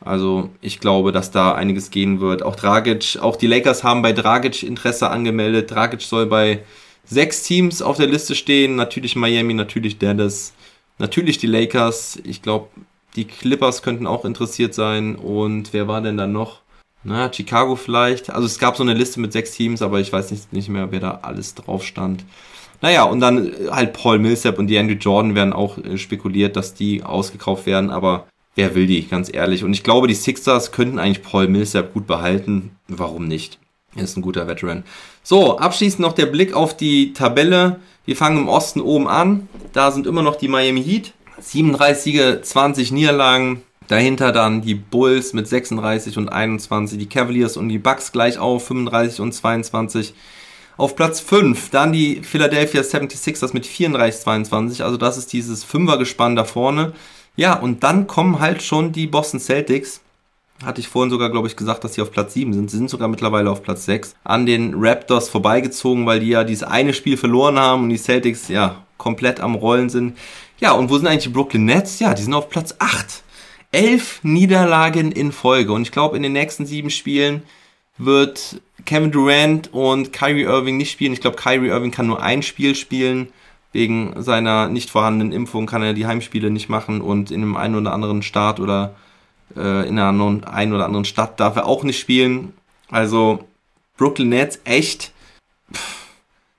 Also 0.05 0.51
ich 0.61 0.81
glaube, 0.81 1.13
dass 1.13 1.31
da 1.31 1.55
einiges 1.55 1.91
gehen 1.91 2.21
wird. 2.21 2.43
Auch 2.43 2.57
Dragic, 2.57 3.19
auch 3.21 3.37
die 3.37 3.47
Lakers 3.47 3.85
haben 3.85 4.03
bei 4.03 4.13
Dragic 4.13 4.63
Interesse 4.63 5.11
angemeldet. 5.11 5.71
Dragic 5.71 6.03
soll 6.03 6.27
bei 6.27 6.63
sechs 7.05 7.43
Teams 7.43 7.83
auf 7.83 7.97
der 7.97 8.07
Liste 8.07 8.35
stehen. 8.35 8.77
Natürlich 8.77 9.17
Miami, 9.17 9.55
natürlich 9.55 9.99
Dallas, 9.99 10.53
natürlich 10.99 11.39
die 11.39 11.47
Lakers. 11.47 12.21
Ich 12.25 12.43
glaube, 12.43 12.69
die 13.17 13.27
Clippers 13.27 13.83
könnten 13.83 14.07
auch 14.07 14.25
interessiert 14.25 14.75
sein. 14.75 15.17
Und 15.17 15.73
wer 15.73 15.89
war 15.89 16.01
denn 16.01 16.17
da 16.17 16.27
noch? 16.27 16.61
Na, 17.05 17.33
Chicago 17.33 17.77
vielleicht. 17.77 18.31
Also 18.31 18.47
es 18.47 18.59
gab 18.59 18.77
so 18.77 18.83
eine 18.83 18.95
Liste 18.95 19.21
mit 19.21 19.33
sechs 19.33 19.53
Teams, 19.53 19.83
aber 19.83 20.01
ich 20.01 20.13
weiß 20.13 20.31
nicht, 20.31 20.53
nicht 20.53 20.69
mehr, 20.69 20.93
wer 20.93 21.01
da 21.01 21.21
alles 21.23 21.55
drauf 21.55 21.85
stand. 21.85 22.25
Naja, 22.81 23.05
und 23.05 23.21
dann 23.21 23.53
halt 23.71 23.93
Paul 23.93 24.19
Millsap 24.19 24.59
und 24.59 24.67
die 24.67 24.79
Andrew 24.79 24.97
Jordan 24.97 25.35
werden 25.35 25.53
auch 25.53 25.79
äh, 25.79 25.99
spekuliert, 25.99 26.57
dass 26.57 26.75
die 26.75 27.05
ausgekauft 27.05 27.67
werden, 27.67 27.91
aber 27.91 28.27
wer 28.55 28.75
will 28.75 28.87
die, 28.87 29.07
ganz 29.07 29.33
ehrlich. 29.33 29.65
Und 29.65 29.73
ich 29.73 29.83
glaube, 29.83 30.09
die 30.09 30.15
Sixers 30.15 30.73
könnten 30.73 30.99
eigentlich 30.99 31.23
Paul 31.23 31.49
Millsap 31.49 31.93
gut 31.95 32.07
behalten. 32.07 32.77
Warum 32.89 33.27
nicht? 33.27 33.59
Er 33.95 34.05
ist 34.05 34.17
ein 34.17 34.23
guter 34.23 34.47
Veteran. 34.47 34.85
So, 35.23 35.59
abschließend 35.59 36.01
noch 36.01 36.15
der 36.15 36.27
Blick 36.27 36.55
auf 36.55 36.77
die 36.77 37.13
Tabelle. 37.13 37.81
Wir 38.05 38.17
fangen 38.17 38.39
im 38.39 38.49
Osten 38.49 38.81
oben 38.81 39.07
an. 39.07 39.49
Da 39.73 39.91
sind 39.91 40.07
immer 40.07 40.23
noch 40.23 40.37
die 40.37 40.49
Miami 40.49 40.83
Heat. 40.83 41.13
37 41.41 42.03
Siege, 42.03 42.41
20 42.43 42.93
Niederlagen. 42.93 43.63
Dahinter 43.89 44.33
dann 44.33 44.63
die 44.63 44.75
Bulls 44.75 45.33
mit 45.35 45.47
36 45.47 46.17
und 46.17 46.29
21. 46.31 46.99
Die 46.99 47.09
Cavaliers 47.09 47.57
und 47.57 47.69
die 47.69 47.79
Bucks 47.79 48.13
gleich 48.13 48.39
auf 48.39 48.67
35 48.67 49.21
und 49.21 49.33
22. 49.33 50.15
Auf 50.79 50.97
Platz 50.97 51.21
5 51.21 51.71
dann 51.71 51.93
die 51.93 52.23
Philadelphia 52.23 52.81
76ers 52.81 53.53
mit 53.53 53.67
34, 53.67 54.23
22. 54.23 54.83
Also 54.83 54.97
das 54.97 55.19
ist 55.19 55.33
dieses 55.33 55.65
Fünfergespann 55.65 56.35
da 56.35 56.45
vorne. 56.45 56.93
Ja, 57.37 57.55
und 57.55 57.83
dann 57.83 58.07
kommen 58.07 58.41
halt 58.41 58.63
schon 58.63 58.93
die 58.93 59.07
Boston 59.07 59.41
Celtics. 59.41 60.01
Hatte 60.65 60.81
ich 60.81 60.89
vorhin 60.89 61.11
sogar, 61.11 61.31
glaube 61.31 61.49
ich, 61.49 61.57
gesagt, 61.57 61.83
dass 61.83 61.95
sie 61.95 62.03
auf 62.03 62.13
Platz 62.13 62.35
7 62.35 62.53
sind. 62.53 62.71
Sie 62.71 62.77
sind 62.77 62.91
sogar 62.91 63.09
mittlerweile 63.09 63.51
auf 63.51 63.63
Platz 63.63 63.85
6. 63.87 64.15
An 64.23 64.47
den 64.47 64.75
Raptors 64.77 65.29
vorbeigezogen, 65.29 66.07
weil 66.07 66.21
die 66.21 66.29
ja 66.29 66.45
dieses 66.45 66.63
eine 66.63 66.95
Spiel 66.95 67.17
verloren 67.17 67.59
haben 67.59 67.85
und 67.85 67.89
die 67.89 67.99
Celtics 67.99 68.49
ja 68.49 68.85
komplett 68.97 69.41
am 69.41 69.57
Rollen 69.57 69.89
sind. 69.89 70.17
Ja, 70.61 70.73
und 70.73 70.91
wo 70.91 70.97
sind 70.97 71.09
eigentlich 71.09 71.25
die 71.25 71.31
Brooklyn 71.31 71.65
Nets? 71.65 71.99
Ja, 71.99 72.15
die 72.15 72.23
sind 72.23 72.35
auf 72.35 72.49
Platz 72.49 72.77
8. 72.79 73.25
Elf 73.73 74.21
Niederlagen 74.23 75.11
in 75.11 75.33
Folge. 75.33 75.73
Und 75.73 75.83
ich 75.83 75.91
glaube, 75.91 76.17
in 76.17 76.23
den 76.23 76.35
nächsten 76.35 76.67
sieben 76.67 76.91
Spielen 76.91 77.43
wird 77.99 78.61
Kevin 78.85 79.11
Durant 79.11 79.73
und 79.73 80.13
Kyrie 80.13 80.43
Irving 80.43 80.77
nicht 80.77 80.93
spielen. 80.93 81.13
Ich 81.13 81.21
glaube, 81.21 81.37
Kyrie 81.37 81.69
Irving 81.69 81.91
kann 81.91 82.07
nur 82.07 82.23
ein 82.23 82.43
Spiel 82.43 82.75
spielen. 82.75 83.33
Wegen 83.73 84.23
seiner 84.23 84.69
nicht 84.69 84.91
vorhandenen 84.91 85.33
Impfung 85.33 85.67
kann 85.67 85.83
er 85.83 85.95
die 85.95 86.07
Heimspiele 86.07 86.51
nicht 86.51 86.69
machen 86.69 87.01
und 87.01 87.31
in 87.31 87.43
einem 87.43 87.57
einen 87.57 87.75
oder 87.75 87.93
anderen 87.93 88.23
Staat 88.23 88.61
oder 88.61 88.95
äh, 89.57 89.89
in 89.89 89.99
einer 89.99 90.49
einen 90.53 90.73
oder 90.73 90.85
anderen 90.85 91.07
Stadt 91.07 91.41
darf 91.41 91.57
er 91.57 91.67
auch 91.67 91.83
nicht 91.83 91.99
spielen. 91.99 92.53
Also 92.91 93.45
Brooklyn 93.97 94.29
Nets 94.29 94.61
echt 94.65 95.13
pff, 95.73 96.07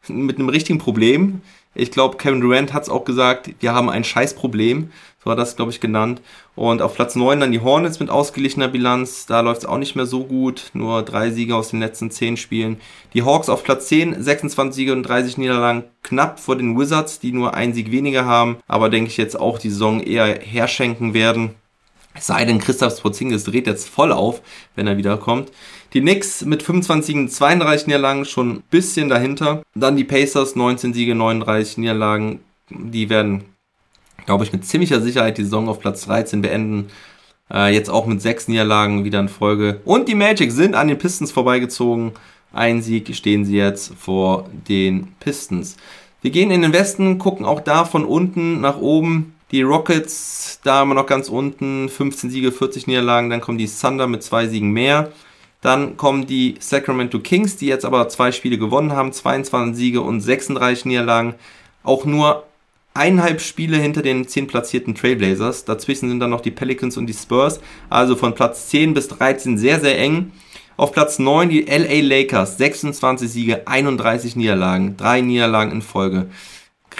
mit 0.09 0.39
einem 0.39 0.49
richtigen 0.49 0.80
Problem. 0.80 1.41
Ich 1.76 1.91
glaube, 1.91 2.17
Kevin 2.17 2.41
Durant 2.41 2.74
hat 2.74 2.84
es 2.84 2.89
auch 2.89 3.03
gesagt, 3.03 3.49
wir 3.59 3.74
haben 3.74 3.89
ein 3.89 4.03
Scheißproblem. 4.03 4.91
So 5.24 5.32
hat 5.32 5.39
das, 5.39 5.55
glaube 5.55 5.71
ich, 5.71 5.80
genannt. 5.80 6.21
Und 6.55 6.82
auf 6.82 6.95
Platz 6.95 7.15
9 7.15 7.39
dann 7.39 7.51
die 7.51 7.61
Hornets 7.61 7.99
mit 7.99 8.09
ausgeglichener 8.09 8.67
Bilanz. 8.67 9.26
Da 9.26 9.39
läuft 9.39 9.61
es 9.61 9.67
auch 9.67 9.78
nicht 9.78 9.95
mehr 9.95 10.05
so 10.05 10.26
gut. 10.26 10.69
Nur 10.74 11.01
drei 11.01 11.32
Siege 11.32 11.55
aus 11.55 11.69
den 11.69 11.80
letzten 11.80 12.11
zehn 12.11 12.38
Spielen. 12.38 12.80
Die 13.13 13.24
Hawks 13.24 13.49
auf 13.49 13.63
Platz 13.63 13.88
10, 13.88 14.21
26 14.21 14.76
Siege 14.76 14.93
und 14.93 15.03
30 15.03 15.38
Niederlagen. 15.38 15.86
Knapp 16.03 16.39
vor 16.39 16.57
den 16.57 16.78
Wizards, 16.78 17.19
die 17.19 17.32
nur 17.32 17.53
einen 17.53 17.74
Sieg 17.74 17.89
weniger 17.91 18.26
haben. 18.26 18.57
Aber 18.67 18.89
denke 18.89 19.09
ich 19.09 19.17
jetzt 19.17 19.39
auch 19.39 19.57
die 19.57 19.69
Saison 19.69 20.01
eher 20.01 20.26
herschenken 20.41 21.13
werden. 21.13 21.55
Es 22.15 22.28
sei 22.28 22.45
denn, 22.45 22.59
Christoph 22.59 23.01
Porzingis 23.01 23.45
dreht 23.45 23.65
jetzt 23.65 23.89
voll 23.89 24.11
auf, 24.11 24.41
wenn 24.76 24.86
er 24.86 24.97
wiederkommt. 24.97 25.51
Die 25.94 26.02
Knicks 26.02 26.44
mit 26.44 26.64
25 26.64 27.06
Siegen, 27.06 27.30
32 27.30 27.88
Niederlagen 27.88 28.26
schon 28.26 28.52
ein 28.52 28.64
bisschen 28.70 29.10
dahinter. 29.10 29.62
Dann 29.76 29.96
die 29.96 30.04
Pacers, 30.04 30.56
19 30.56 30.94
Siege, 30.94 31.16
39 31.16 31.78
Niederlagen. 31.78 32.39
Die 32.70 33.10
werden 33.10 33.46
glaube 34.26 34.44
ich, 34.44 34.54
mit 34.54 34.66
ziemlicher 34.66 35.02
Sicherheit 35.02 35.38
die 35.38 35.44
Saison 35.44 35.70
auf 35.70 35.80
Platz 35.80 36.06
13 36.06 36.41
beenden. 36.41 36.88
Äh, 37.52 37.74
jetzt 37.74 37.89
auch 37.89 38.06
mit 38.06 38.22
sechs 38.22 38.48
Niederlagen 38.48 39.04
wieder 39.04 39.20
in 39.20 39.30
Folge. 39.30 39.82
Und 39.86 40.08
die 40.08 40.16
Magic 40.16 40.52
sind 40.52 40.76
an 40.76 40.88
den 40.88 40.98
Pistons 40.98 41.32
vorbeigezogen. 41.32 42.14
Ein 42.52 42.82
Sieg 42.82 43.14
stehen 43.16 43.46
sie 43.46 43.58
jetzt 43.58 43.94
vor 43.96 44.50
den 44.68 45.08
Pistons. 45.20 45.76
Wir 46.22 46.32
gehen 46.32 46.52
in 46.52 46.62
den 46.62 46.74
Westen, 46.74 47.18
gucken 47.18 47.46
auch 47.46 47.60
da 47.60 47.86
von 47.86 48.06
unten 48.06 48.62
nach 48.62 48.78
oben. 48.78 49.36
Die 49.52 49.62
Rockets, 49.62 50.60
da 50.64 50.76
haben 50.76 50.89
wir 50.89 50.96
noch 50.96 51.06
ganz 51.06 51.30
unten 51.30 51.89
15 51.89 52.30
Siege, 52.30 52.52
40 52.52 52.88
Niederlagen. 52.88 53.30
Dann 53.30 53.41
kommen 53.41 53.58
die 53.58 53.68
Thunder 53.68 54.08
mit 54.08 54.24
zwei 54.24 54.48
Siegen 54.48 54.72
mehr. 54.72 55.12
Dann 55.64 55.95
kommen 55.95 56.28
die 56.28 56.55
Sacramento 56.59 57.20
Kings, 57.20 57.55
die 57.55 57.68
jetzt 57.68 57.86
aber 57.86 58.09
zwei 58.09 58.32
Spiele 58.32 58.57
gewonnen 58.57 58.91
haben, 58.91 59.14
22 59.14 59.76
Siege 59.76 60.01
und 60.01 60.20
36 60.20 60.86
Niederlagen. 60.86 61.36
Auch 61.84 62.03
nur 62.05 62.43
eineinhalb 62.93 63.41
Spiele 63.41 63.78
hinter 63.78 64.01
den 64.01 64.28
10 64.28 64.47
platzierten 64.47 64.93
Trailblazers. 64.93 65.64
Dazwischen 65.64 66.09
sind 66.09 66.20
dann 66.20 66.30
noch 66.30 66.41
die 66.41 66.51
Pelicans 66.51 66.97
und 66.97 67.07
die 67.07 67.14
Spurs. 67.14 67.61
Also 67.89 68.18
von 68.18 68.36
Platz 68.36 68.68
10 68.68 68.93
bis 68.93 69.07
13 69.07 69.57
sehr, 69.57 69.80
sehr 69.80 69.97
eng. 69.97 70.34
Auf 70.76 70.91
Platz 70.91 71.18
9 71.18 71.49
die 71.49 71.61
LA 71.61 72.01
Lakers. 72.01 72.57
26 72.57 73.32
Siege, 73.32 73.66
31 73.66 74.36
Niederlagen. 74.36 74.97
Drei 74.97 75.22
Niederlagen 75.22 75.72
in 75.72 75.82
Folge. 75.82 76.28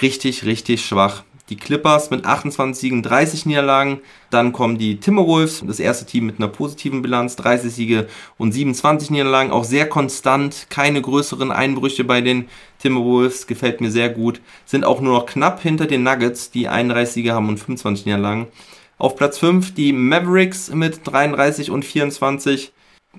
Richtig, 0.00 0.46
richtig 0.46 0.84
schwach 0.84 1.22
die 1.50 1.56
Clippers 1.56 2.10
mit 2.10 2.24
28 2.24 2.80
Siegen, 2.80 3.02
30 3.02 3.46
Niederlagen. 3.46 4.00
Dann 4.30 4.52
kommen 4.52 4.78
die 4.78 4.98
Timberwolves, 4.98 5.62
das 5.66 5.78
erste 5.78 6.06
Team 6.06 6.26
mit 6.26 6.38
einer 6.38 6.48
positiven 6.48 7.02
Bilanz, 7.02 7.36
30 7.36 7.72
Siege 7.72 8.08
und 8.38 8.52
27 8.52 9.10
Niederlagen. 9.10 9.50
Auch 9.50 9.64
sehr 9.64 9.88
konstant, 9.88 10.66
keine 10.70 11.02
größeren 11.02 11.52
Einbrüche 11.52 12.04
bei 12.04 12.20
den 12.20 12.48
Timberwolves, 12.78 13.46
gefällt 13.46 13.80
mir 13.80 13.90
sehr 13.90 14.08
gut. 14.08 14.40
Sind 14.64 14.84
auch 14.84 15.00
nur 15.00 15.18
noch 15.18 15.26
knapp 15.26 15.60
hinter 15.60 15.86
den 15.86 16.02
Nuggets, 16.02 16.50
die 16.50 16.68
31 16.68 17.14
Siege 17.14 17.34
haben 17.34 17.48
und 17.48 17.58
25 17.58 18.06
Niederlagen. 18.06 18.48
Auf 18.96 19.16
Platz 19.16 19.38
5 19.38 19.74
die 19.74 19.92
Mavericks 19.92 20.70
mit 20.70 21.00
33 21.04 21.70
und 21.70 21.84
24 21.84 22.72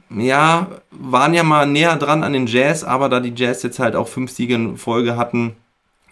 ja, 0.10 0.68
waren 0.92 1.34
ja 1.34 1.44
mal 1.44 1.66
näher 1.66 1.96
dran 1.96 2.24
an 2.24 2.34
den 2.34 2.48
Jazz, 2.48 2.84
aber 2.84 3.10
da 3.10 3.20
die 3.20 3.34
Jazz 3.36 3.64
jetzt 3.64 3.80
halt 3.80 3.96
auch 3.96 4.08
fünf 4.08 4.32
Siege 4.32 4.56
in 4.56 4.78
Folge 4.78 5.18
hatten, 5.18 5.56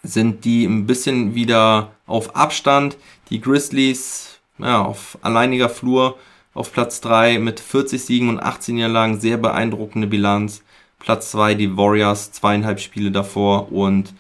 sind 0.03 0.45
die 0.45 0.65
ein 0.65 0.85
bisschen 0.85 1.33
wieder 1.33 1.91
auf 2.05 2.35
Abstand. 2.35 2.97
Die 3.29 3.41
Grizzlies 3.41 4.39
ja, 4.59 4.83
auf 4.83 5.17
alleiniger 5.21 5.69
Flur 5.69 6.17
auf 6.53 6.71
Platz 6.71 7.01
3 7.01 7.39
mit 7.39 7.59
40 7.59 8.03
Siegen 8.03 8.29
und 8.29 8.39
18 8.39 8.75
Niederlagen, 8.75 9.19
sehr 9.19 9.37
beeindruckende 9.37 10.07
Bilanz. 10.07 10.61
Platz 10.99 11.31
2 11.31 11.55
die 11.55 11.75
Warriors, 11.75 12.31
zweieinhalb 12.31 12.79
Spiele 12.79 13.11
davor 13.11 13.71
und 13.71 14.13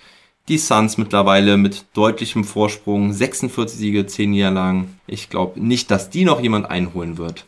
die 0.49 0.57
Suns 0.57 0.97
mittlerweile 0.97 1.55
mit 1.55 1.85
deutlichem 1.93 2.43
Vorsprung, 2.43 3.13
46 3.13 3.77
Siege, 3.77 4.05
10 4.05 4.31
Niederlagen. 4.31 4.99
Ich 5.07 5.29
glaube 5.29 5.59
nicht, 5.59 5.91
dass 5.91 6.09
die 6.09 6.25
noch 6.25 6.41
jemand 6.41 6.69
einholen 6.69 7.17
wird. 7.17 7.45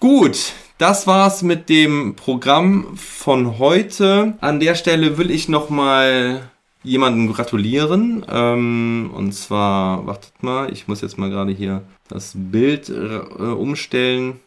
Gut, 0.00 0.52
das 0.78 1.06
war's 1.06 1.42
mit 1.42 1.68
dem 1.68 2.16
Programm 2.16 2.96
von 2.96 3.58
heute. 3.58 4.34
An 4.40 4.60
der 4.60 4.74
Stelle 4.74 5.18
will 5.18 5.30
ich 5.30 5.48
nochmal 5.48 6.48
jemandem 6.86 7.32
gratulieren. 7.32 8.24
Ähm, 8.30 9.10
und 9.14 9.32
zwar, 9.32 10.06
wartet 10.06 10.42
mal, 10.42 10.72
ich 10.72 10.88
muss 10.88 11.02
jetzt 11.02 11.18
mal 11.18 11.30
gerade 11.30 11.52
hier 11.52 11.82
das 12.08 12.32
Bild 12.34 12.88
äh, 12.88 13.42
umstellen. 13.42 14.40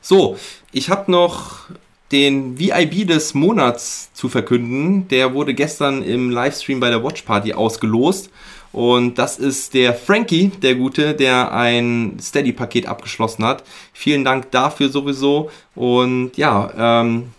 So, 0.00 0.36
ich 0.72 0.90
habe 0.90 1.10
noch 1.10 1.68
den 2.10 2.58
VIB 2.58 3.06
des 3.06 3.34
Monats 3.34 4.12
zu 4.12 4.28
verkünden. 4.28 5.08
Der 5.08 5.34
wurde 5.34 5.54
gestern 5.54 6.02
im 6.02 6.30
Livestream 6.30 6.80
bei 6.80 6.90
der 6.90 7.02
Watch 7.02 7.22
Party 7.22 7.52
ausgelost. 7.54 8.30
Und 8.72 9.18
das 9.18 9.38
ist 9.38 9.74
der 9.74 9.94
Frankie, 9.94 10.48
der 10.48 10.74
Gute, 10.74 11.14
der 11.14 11.52
ein 11.52 12.16
Steady-Paket 12.20 12.86
abgeschlossen 12.86 13.44
hat. 13.44 13.64
Vielen 13.92 14.24
Dank 14.24 14.50
dafür 14.50 14.88
sowieso. 14.88 15.50
Und 15.74 16.32
ja, 16.36 17.02
ähm, 17.02 17.32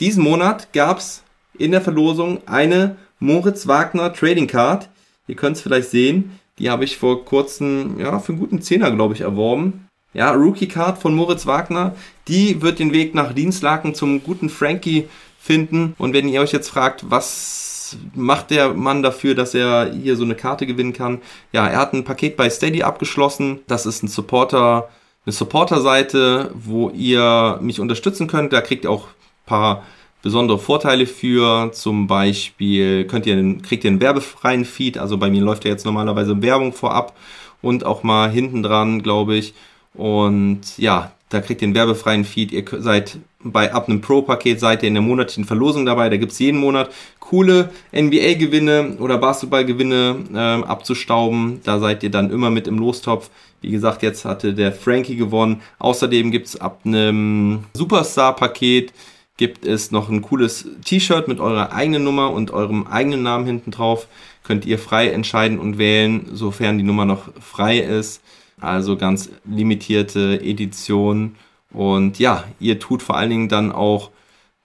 diesen 0.00 0.24
Monat 0.24 0.72
gab's 0.72 1.22
in 1.58 1.72
der 1.72 1.82
Verlosung 1.82 2.40
eine 2.46 2.96
Moritz 3.22 3.68
Wagner 3.68 4.12
Trading 4.12 4.48
Card. 4.48 4.88
Ihr 5.28 5.36
könnt 5.36 5.56
es 5.56 5.62
vielleicht 5.62 5.90
sehen. 5.90 6.38
Die 6.58 6.68
habe 6.70 6.82
ich 6.84 6.98
vor 6.98 7.24
kurzem, 7.24 7.98
ja, 8.00 8.18
für 8.18 8.32
einen 8.32 8.40
guten 8.40 8.60
Zehner, 8.60 8.90
glaube 8.90 9.14
ich, 9.14 9.20
erworben. 9.20 9.86
Ja, 10.12 10.32
Rookie 10.32 10.66
Card 10.66 10.98
von 10.98 11.14
Moritz 11.14 11.46
Wagner. 11.46 11.94
Die 12.26 12.60
wird 12.60 12.80
den 12.80 12.92
Weg 12.92 13.14
nach 13.14 13.32
Dienstlaken 13.32 13.94
zum 13.94 14.24
guten 14.24 14.50
Frankie 14.50 15.08
finden. 15.38 15.94
Und 15.98 16.12
wenn 16.12 16.28
ihr 16.28 16.40
euch 16.40 16.52
jetzt 16.52 16.68
fragt, 16.68 17.10
was 17.10 17.96
macht 18.14 18.50
der 18.50 18.74
Mann 18.74 19.04
dafür, 19.04 19.36
dass 19.36 19.54
er 19.54 19.92
hier 19.92 20.16
so 20.16 20.24
eine 20.24 20.34
Karte 20.34 20.66
gewinnen 20.66 20.92
kann? 20.92 21.22
Ja, 21.52 21.68
er 21.68 21.78
hat 21.78 21.94
ein 21.94 22.04
Paket 22.04 22.36
bei 22.36 22.50
Steady 22.50 22.82
abgeschlossen. 22.82 23.60
Das 23.68 23.86
ist 23.86 24.02
ein 24.02 24.08
Supporter, 24.08 24.88
eine 25.24 25.32
Supporter-Seite, 25.32 26.50
wo 26.54 26.90
ihr 26.90 27.58
mich 27.62 27.78
unterstützen 27.78 28.26
könnt. 28.26 28.52
Da 28.52 28.60
kriegt 28.60 28.82
ihr 28.82 28.90
auch 28.90 29.06
ein 29.06 29.46
paar 29.46 29.82
besondere 30.22 30.58
Vorteile 30.58 31.06
für. 31.06 31.70
Zum 31.72 32.06
Beispiel 32.06 33.04
könnt 33.06 33.26
ihr, 33.26 33.58
kriegt 33.58 33.84
ihr 33.84 33.90
einen 33.90 34.00
werbefreien 34.00 34.64
Feed. 34.64 34.98
Also 34.98 35.18
bei 35.18 35.30
mir 35.30 35.42
läuft 35.42 35.64
ja 35.64 35.70
jetzt 35.70 35.84
normalerweise 35.84 36.40
Werbung 36.40 36.72
vorab 36.72 37.16
und 37.60 37.84
auch 37.84 38.02
mal 38.02 38.30
hinten 38.30 38.62
dran, 38.62 39.02
glaube 39.02 39.36
ich. 39.36 39.54
Und 39.94 40.60
ja, 40.78 41.12
da 41.28 41.40
kriegt 41.40 41.62
ihr 41.62 41.66
einen 41.66 41.74
werbefreien 41.74 42.24
Feed. 42.24 42.52
Ihr 42.52 42.64
seid 42.78 43.18
bei 43.44 43.72
ab 43.72 43.88
einem 43.88 44.00
Pro-Paket 44.00 44.60
seid 44.60 44.82
ihr 44.82 44.88
in 44.88 44.94
der 44.94 45.02
monatlichen 45.02 45.44
Verlosung 45.44 45.84
dabei. 45.84 46.08
Da 46.08 46.16
gibt's 46.16 46.38
jeden 46.38 46.60
Monat 46.60 46.90
coole 47.18 47.70
NBA-Gewinne 47.92 48.96
oder 49.00 49.18
Basketball-Gewinne 49.18 50.16
äh, 50.32 50.38
abzustauben. 50.38 51.60
Da 51.64 51.80
seid 51.80 52.02
ihr 52.02 52.10
dann 52.10 52.30
immer 52.30 52.50
mit 52.50 52.68
im 52.68 52.78
Lostopf. 52.78 53.30
Wie 53.60 53.70
gesagt, 53.70 54.02
jetzt 54.02 54.24
hatte 54.24 54.54
der 54.54 54.72
Frankie 54.72 55.16
gewonnen. 55.16 55.62
Außerdem 55.78 56.30
gibt's 56.30 56.56
ab 56.56 56.80
einem 56.84 57.64
Superstar-Paket 57.74 58.92
gibt 59.36 59.64
es 59.64 59.90
noch 59.90 60.08
ein 60.08 60.22
cooles 60.22 60.66
T-Shirt 60.84 61.28
mit 61.28 61.40
eurer 61.40 61.72
eigenen 61.72 62.04
Nummer 62.04 62.30
und 62.30 62.50
eurem 62.50 62.86
eigenen 62.86 63.22
Namen 63.22 63.46
hinten 63.46 63.70
drauf. 63.70 64.08
Könnt 64.42 64.66
ihr 64.66 64.78
frei 64.78 65.08
entscheiden 65.08 65.58
und 65.58 65.78
wählen, 65.78 66.28
sofern 66.32 66.78
die 66.78 66.84
Nummer 66.84 67.04
noch 67.04 67.28
frei 67.40 67.78
ist. 67.78 68.22
Also 68.60 68.96
ganz 68.96 69.30
limitierte 69.44 70.40
Edition. 70.42 71.36
Und 71.72 72.18
ja, 72.18 72.44
ihr 72.60 72.78
tut 72.78 73.02
vor 73.02 73.16
allen 73.16 73.30
Dingen 73.30 73.48
dann 73.48 73.72
auch 73.72 74.10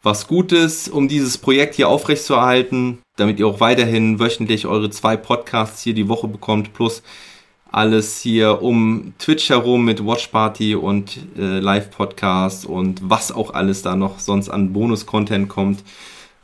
was 0.04 0.28
Gutes, 0.28 0.88
um 0.88 1.08
dieses 1.08 1.38
Projekt 1.38 1.76
hier 1.76 1.90
aufrechtzuerhalten, 1.90 3.00
damit 3.16 3.40
ihr 3.40 3.48
auch 3.48 3.60
weiterhin 3.60 4.20
wöchentlich 4.20 4.68
eure 4.68 4.90
zwei 4.90 5.18
Podcasts 5.18 5.82
hier 5.82 5.94
die 5.94 6.08
Woche 6.08 6.28
bekommt, 6.28 6.74
plus 6.74 7.02
alles 7.72 8.22
hier 8.22 8.62
um 8.62 9.14
Twitch 9.20 9.50
herum 9.50 9.86
mit 9.86 10.06
Watch 10.06 10.28
Party 10.28 10.76
und 10.76 11.18
äh, 11.38 11.60
Live-Podcast 11.60 12.66
und 12.66 13.10
was 13.10 13.32
auch 13.32 13.54
alles 13.54 13.82
da 13.82 13.96
noch 13.96 14.20
sonst 14.20 14.50
an 14.50 14.74
Bonus-Content 14.74 15.50
kommt. 15.50 15.84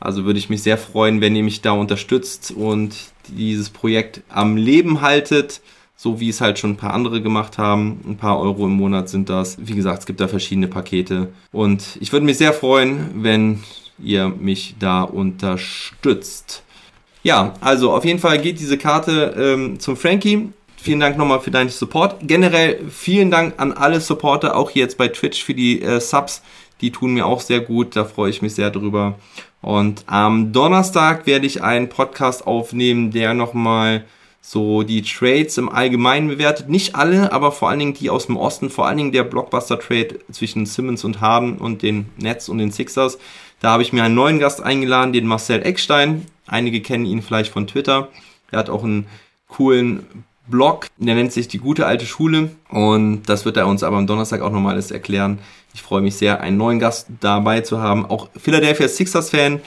Also 0.00 0.24
würde 0.24 0.38
ich 0.38 0.50
mich 0.50 0.62
sehr 0.62 0.78
freuen, 0.78 1.20
wenn 1.20 1.34
ihr 1.36 1.42
mich 1.42 1.62
da 1.62 1.72
unterstützt 1.72 2.50
und 2.50 2.94
dieses 3.28 3.70
Projekt 3.70 4.22
am 4.28 4.56
Leben 4.56 5.00
haltet 5.00 5.60
so 5.96 6.20
wie 6.20 6.28
es 6.28 6.40
halt 6.40 6.58
schon 6.58 6.70
ein 6.72 6.76
paar 6.76 6.92
andere 6.92 7.22
gemacht 7.22 7.58
haben. 7.58 8.00
Ein 8.06 8.16
paar 8.16 8.38
Euro 8.38 8.66
im 8.66 8.72
Monat 8.72 9.08
sind 9.08 9.28
das. 9.28 9.56
Wie 9.58 9.74
gesagt, 9.74 10.00
es 10.00 10.06
gibt 10.06 10.20
da 10.20 10.28
verschiedene 10.28 10.68
Pakete. 10.68 11.28
Und 11.52 11.96
ich 12.00 12.12
würde 12.12 12.26
mich 12.26 12.36
sehr 12.36 12.52
freuen, 12.52 13.22
wenn 13.22 13.60
ihr 14.02 14.28
mich 14.28 14.74
da 14.78 15.02
unterstützt. 15.02 16.62
Ja, 17.22 17.54
also 17.60 17.92
auf 17.92 18.04
jeden 18.04 18.18
Fall 18.18 18.38
geht 18.38 18.60
diese 18.60 18.76
Karte 18.76 19.34
ähm, 19.38 19.80
zum 19.80 19.96
Frankie. 19.96 20.50
Vielen 20.84 21.00
Dank 21.00 21.16
nochmal 21.16 21.40
für 21.40 21.50
deinen 21.50 21.70
Support. 21.70 22.16
Generell 22.20 22.78
vielen 22.90 23.30
Dank 23.30 23.54
an 23.56 23.72
alle 23.72 24.02
Supporter, 24.02 24.54
auch 24.54 24.70
jetzt 24.72 24.98
bei 24.98 25.08
Twitch 25.08 25.42
für 25.42 25.54
die 25.54 25.80
äh, 25.80 25.98
Subs. 25.98 26.42
Die 26.82 26.90
tun 26.92 27.14
mir 27.14 27.24
auch 27.24 27.40
sehr 27.40 27.60
gut, 27.60 27.96
da 27.96 28.04
freue 28.04 28.28
ich 28.28 28.42
mich 28.42 28.54
sehr 28.54 28.70
drüber. 28.70 29.14
Und 29.62 30.04
am 30.08 30.52
Donnerstag 30.52 31.26
werde 31.26 31.46
ich 31.46 31.62
einen 31.62 31.88
Podcast 31.88 32.46
aufnehmen, 32.46 33.12
der 33.12 33.32
nochmal 33.32 34.04
so 34.42 34.82
die 34.82 35.00
Trades 35.00 35.56
im 35.56 35.70
Allgemeinen 35.70 36.28
bewertet. 36.28 36.68
Nicht 36.68 36.94
alle, 36.96 37.32
aber 37.32 37.50
vor 37.50 37.70
allen 37.70 37.78
Dingen 37.78 37.94
die 37.94 38.10
aus 38.10 38.26
dem 38.26 38.36
Osten, 38.36 38.68
vor 38.68 38.86
allen 38.86 38.98
Dingen 38.98 39.12
der 39.12 39.24
Blockbuster-Trade 39.24 40.18
zwischen 40.32 40.66
Simmons 40.66 41.02
und 41.02 41.22
Harden 41.22 41.56
und 41.56 41.80
den 41.80 42.10
Nets 42.18 42.50
und 42.50 42.58
den 42.58 42.72
Sixers. 42.72 43.16
Da 43.60 43.70
habe 43.70 43.82
ich 43.82 43.94
mir 43.94 44.04
einen 44.04 44.14
neuen 44.14 44.38
Gast 44.38 44.62
eingeladen, 44.62 45.14
den 45.14 45.26
Marcel 45.26 45.62
Eckstein. 45.62 46.26
Einige 46.46 46.82
kennen 46.82 47.06
ihn 47.06 47.22
vielleicht 47.22 47.50
von 47.50 47.66
Twitter. 47.66 48.08
Er 48.50 48.58
hat 48.58 48.68
auch 48.68 48.84
einen 48.84 49.06
coolen 49.48 50.04
Blog, 50.46 50.88
der 50.98 51.14
nennt 51.14 51.32
sich 51.32 51.48
die 51.48 51.58
gute 51.58 51.86
alte 51.86 52.06
Schule 52.06 52.50
und 52.68 53.22
das 53.26 53.44
wird 53.44 53.56
er 53.56 53.66
uns 53.66 53.82
aber 53.82 53.96
am 53.96 54.06
Donnerstag 54.06 54.42
auch 54.42 54.50
nochmal 54.50 54.74
alles 54.74 54.90
erklären. 54.90 55.38
Ich 55.74 55.82
freue 55.82 56.02
mich 56.02 56.16
sehr, 56.16 56.40
einen 56.40 56.56
neuen 56.56 56.78
Gast 56.78 57.08
dabei 57.20 57.62
zu 57.62 57.80
haben. 57.80 58.06
Auch 58.06 58.28
Philadelphia 58.36 58.88
Sixers 58.88 59.30
Fan, 59.30 59.60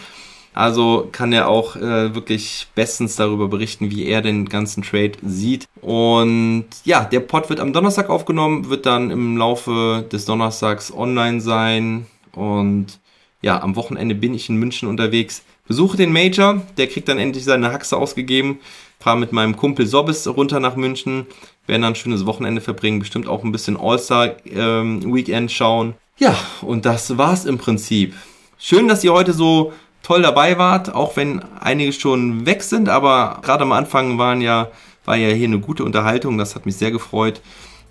also 0.54 1.08
kann 1.12 1.34
er 1.34 1.48
auch 1.50 1.76
äh, 1.76 2.16
wirklich 2.16 2.68
bestens 2.74 3.16
darüber 3.16 3.48
berichten, 3.48 3.92
wie 3.92 4.06
er 4.06 4.22
den 4.22 4.50
ganzen 4.50 4.82
Trade 4.82 5.12
sieht. 5.24 5.68
Und 5.82 6.66
ja, 6.84 7.04
der 7.04 7.20
Pod 7.20 7.50
wird 7.50 7.60
am 7.60 7.74
Donnerstag 7.74 8.10
aufgenommen, 8.10 8.70
wird 8.70 8.86
dann 8.86 9.12
im 9.12 9.38
Laufe 9.38 10.06
des 10.12 10.26
Donnerstags 10.26 10.92
online 10.92 11.42
sein. 11.42 12.08
Und 12.34 13.00
ja, 13.42 13.62
am 13.62 13.76
Wochenende 13.76 14.16
bin 14.16 14.34
ich 14.34 14.50
in 14.50 14.56
München 14.56 14.88
unterwegs. 14.90 15.44
Besuche 15.68 15.98
den 15.98 16.12
Major, 16.12 16.62
der 16.78 16.88
kriegt 16.88 17.08
dann 17.08 17.20
endlich 17.20 17.44
seine 17.44 17.72
Haxe 17.72 17.98
ausgegeben. 17.98 18.60
Fahre 19.00 19.18
mit 19.18 19.32
meinem 19.32 19.56
Kumpel 19.56 19.86
Sobbis 19.86 20.28
runter 20.28 20.60
nach 20.60 20.76
München. 20.76 21.28
Werden 21.66 21.82
dann 21.82 21.94
ein 21.94 21.96
schönes 21.96 22.26
Wochenende 22.26 22.62
verbringen, 22.62 23.00
bestimmt 23.00 23.28
auch 23.28 23.44
ein 23.44 23.52
bisschen 23.52 23.78
All-Star-Weekend 23.78 25.30
ähm, 25.30 25.50
schauen. 25.50 25.94
Ja, 26.18 26.36
und 26.62 26.86
das 26.86 27.18
war's 27.18 27.46
im 27.46 27.58
Prinzip. 27.58 28.16
Schön, 28.58 28.88
dass 28.88 29.04
ihr 29.04 29.14
heute 29.14 29.34
so 29.34 29.74
toll 30.02 30.22
dabei 30.22 30.58
wart, 30.58 30.96
auch 30.96 31.16
wenn 31.16 31.44
einige 31.60 31.94
schon 31.94 32.46
weg 32.46 32.64
sind, 32.64 32.90
aber 32.90 33.40
gerade 33.44 33.64
am 33.64 33.72
Anfang 33.72 34.18
waren 34.18 34.42
ja, 34.42 34.70
war 35.06 35.16
ja 35.16 35.30
hier 35.30 35.48
eine 35.48 35.60
gute 35.60 35.84
Unterhaltung, 35.84 36.38
das 36.38 36.56
hat 36.56 36.66
mich 36.66 36.78
sehr 36.78 36.92
gefreut. 36.92 37.42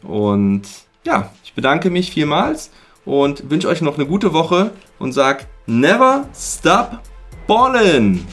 Und 0.03 0.62
ja, 1.05 1.31
ich 1.45 1.53
bedanke 1.53 1.91
mich 1.91 2.11
vielmals 2.11 2.70
und 3.05 3.51
wünsche 3.51 3.69
euch 3.69 3.81
noch 3.81 3.97
eine 3.97 4.07
gute 4.07 4.33
Woche 4.33 4.73
und 4.99 5.12
sag 5.12 5.47
never 5.66 6.27
stop 6.35 7.01
ballin'! 7.47 8.27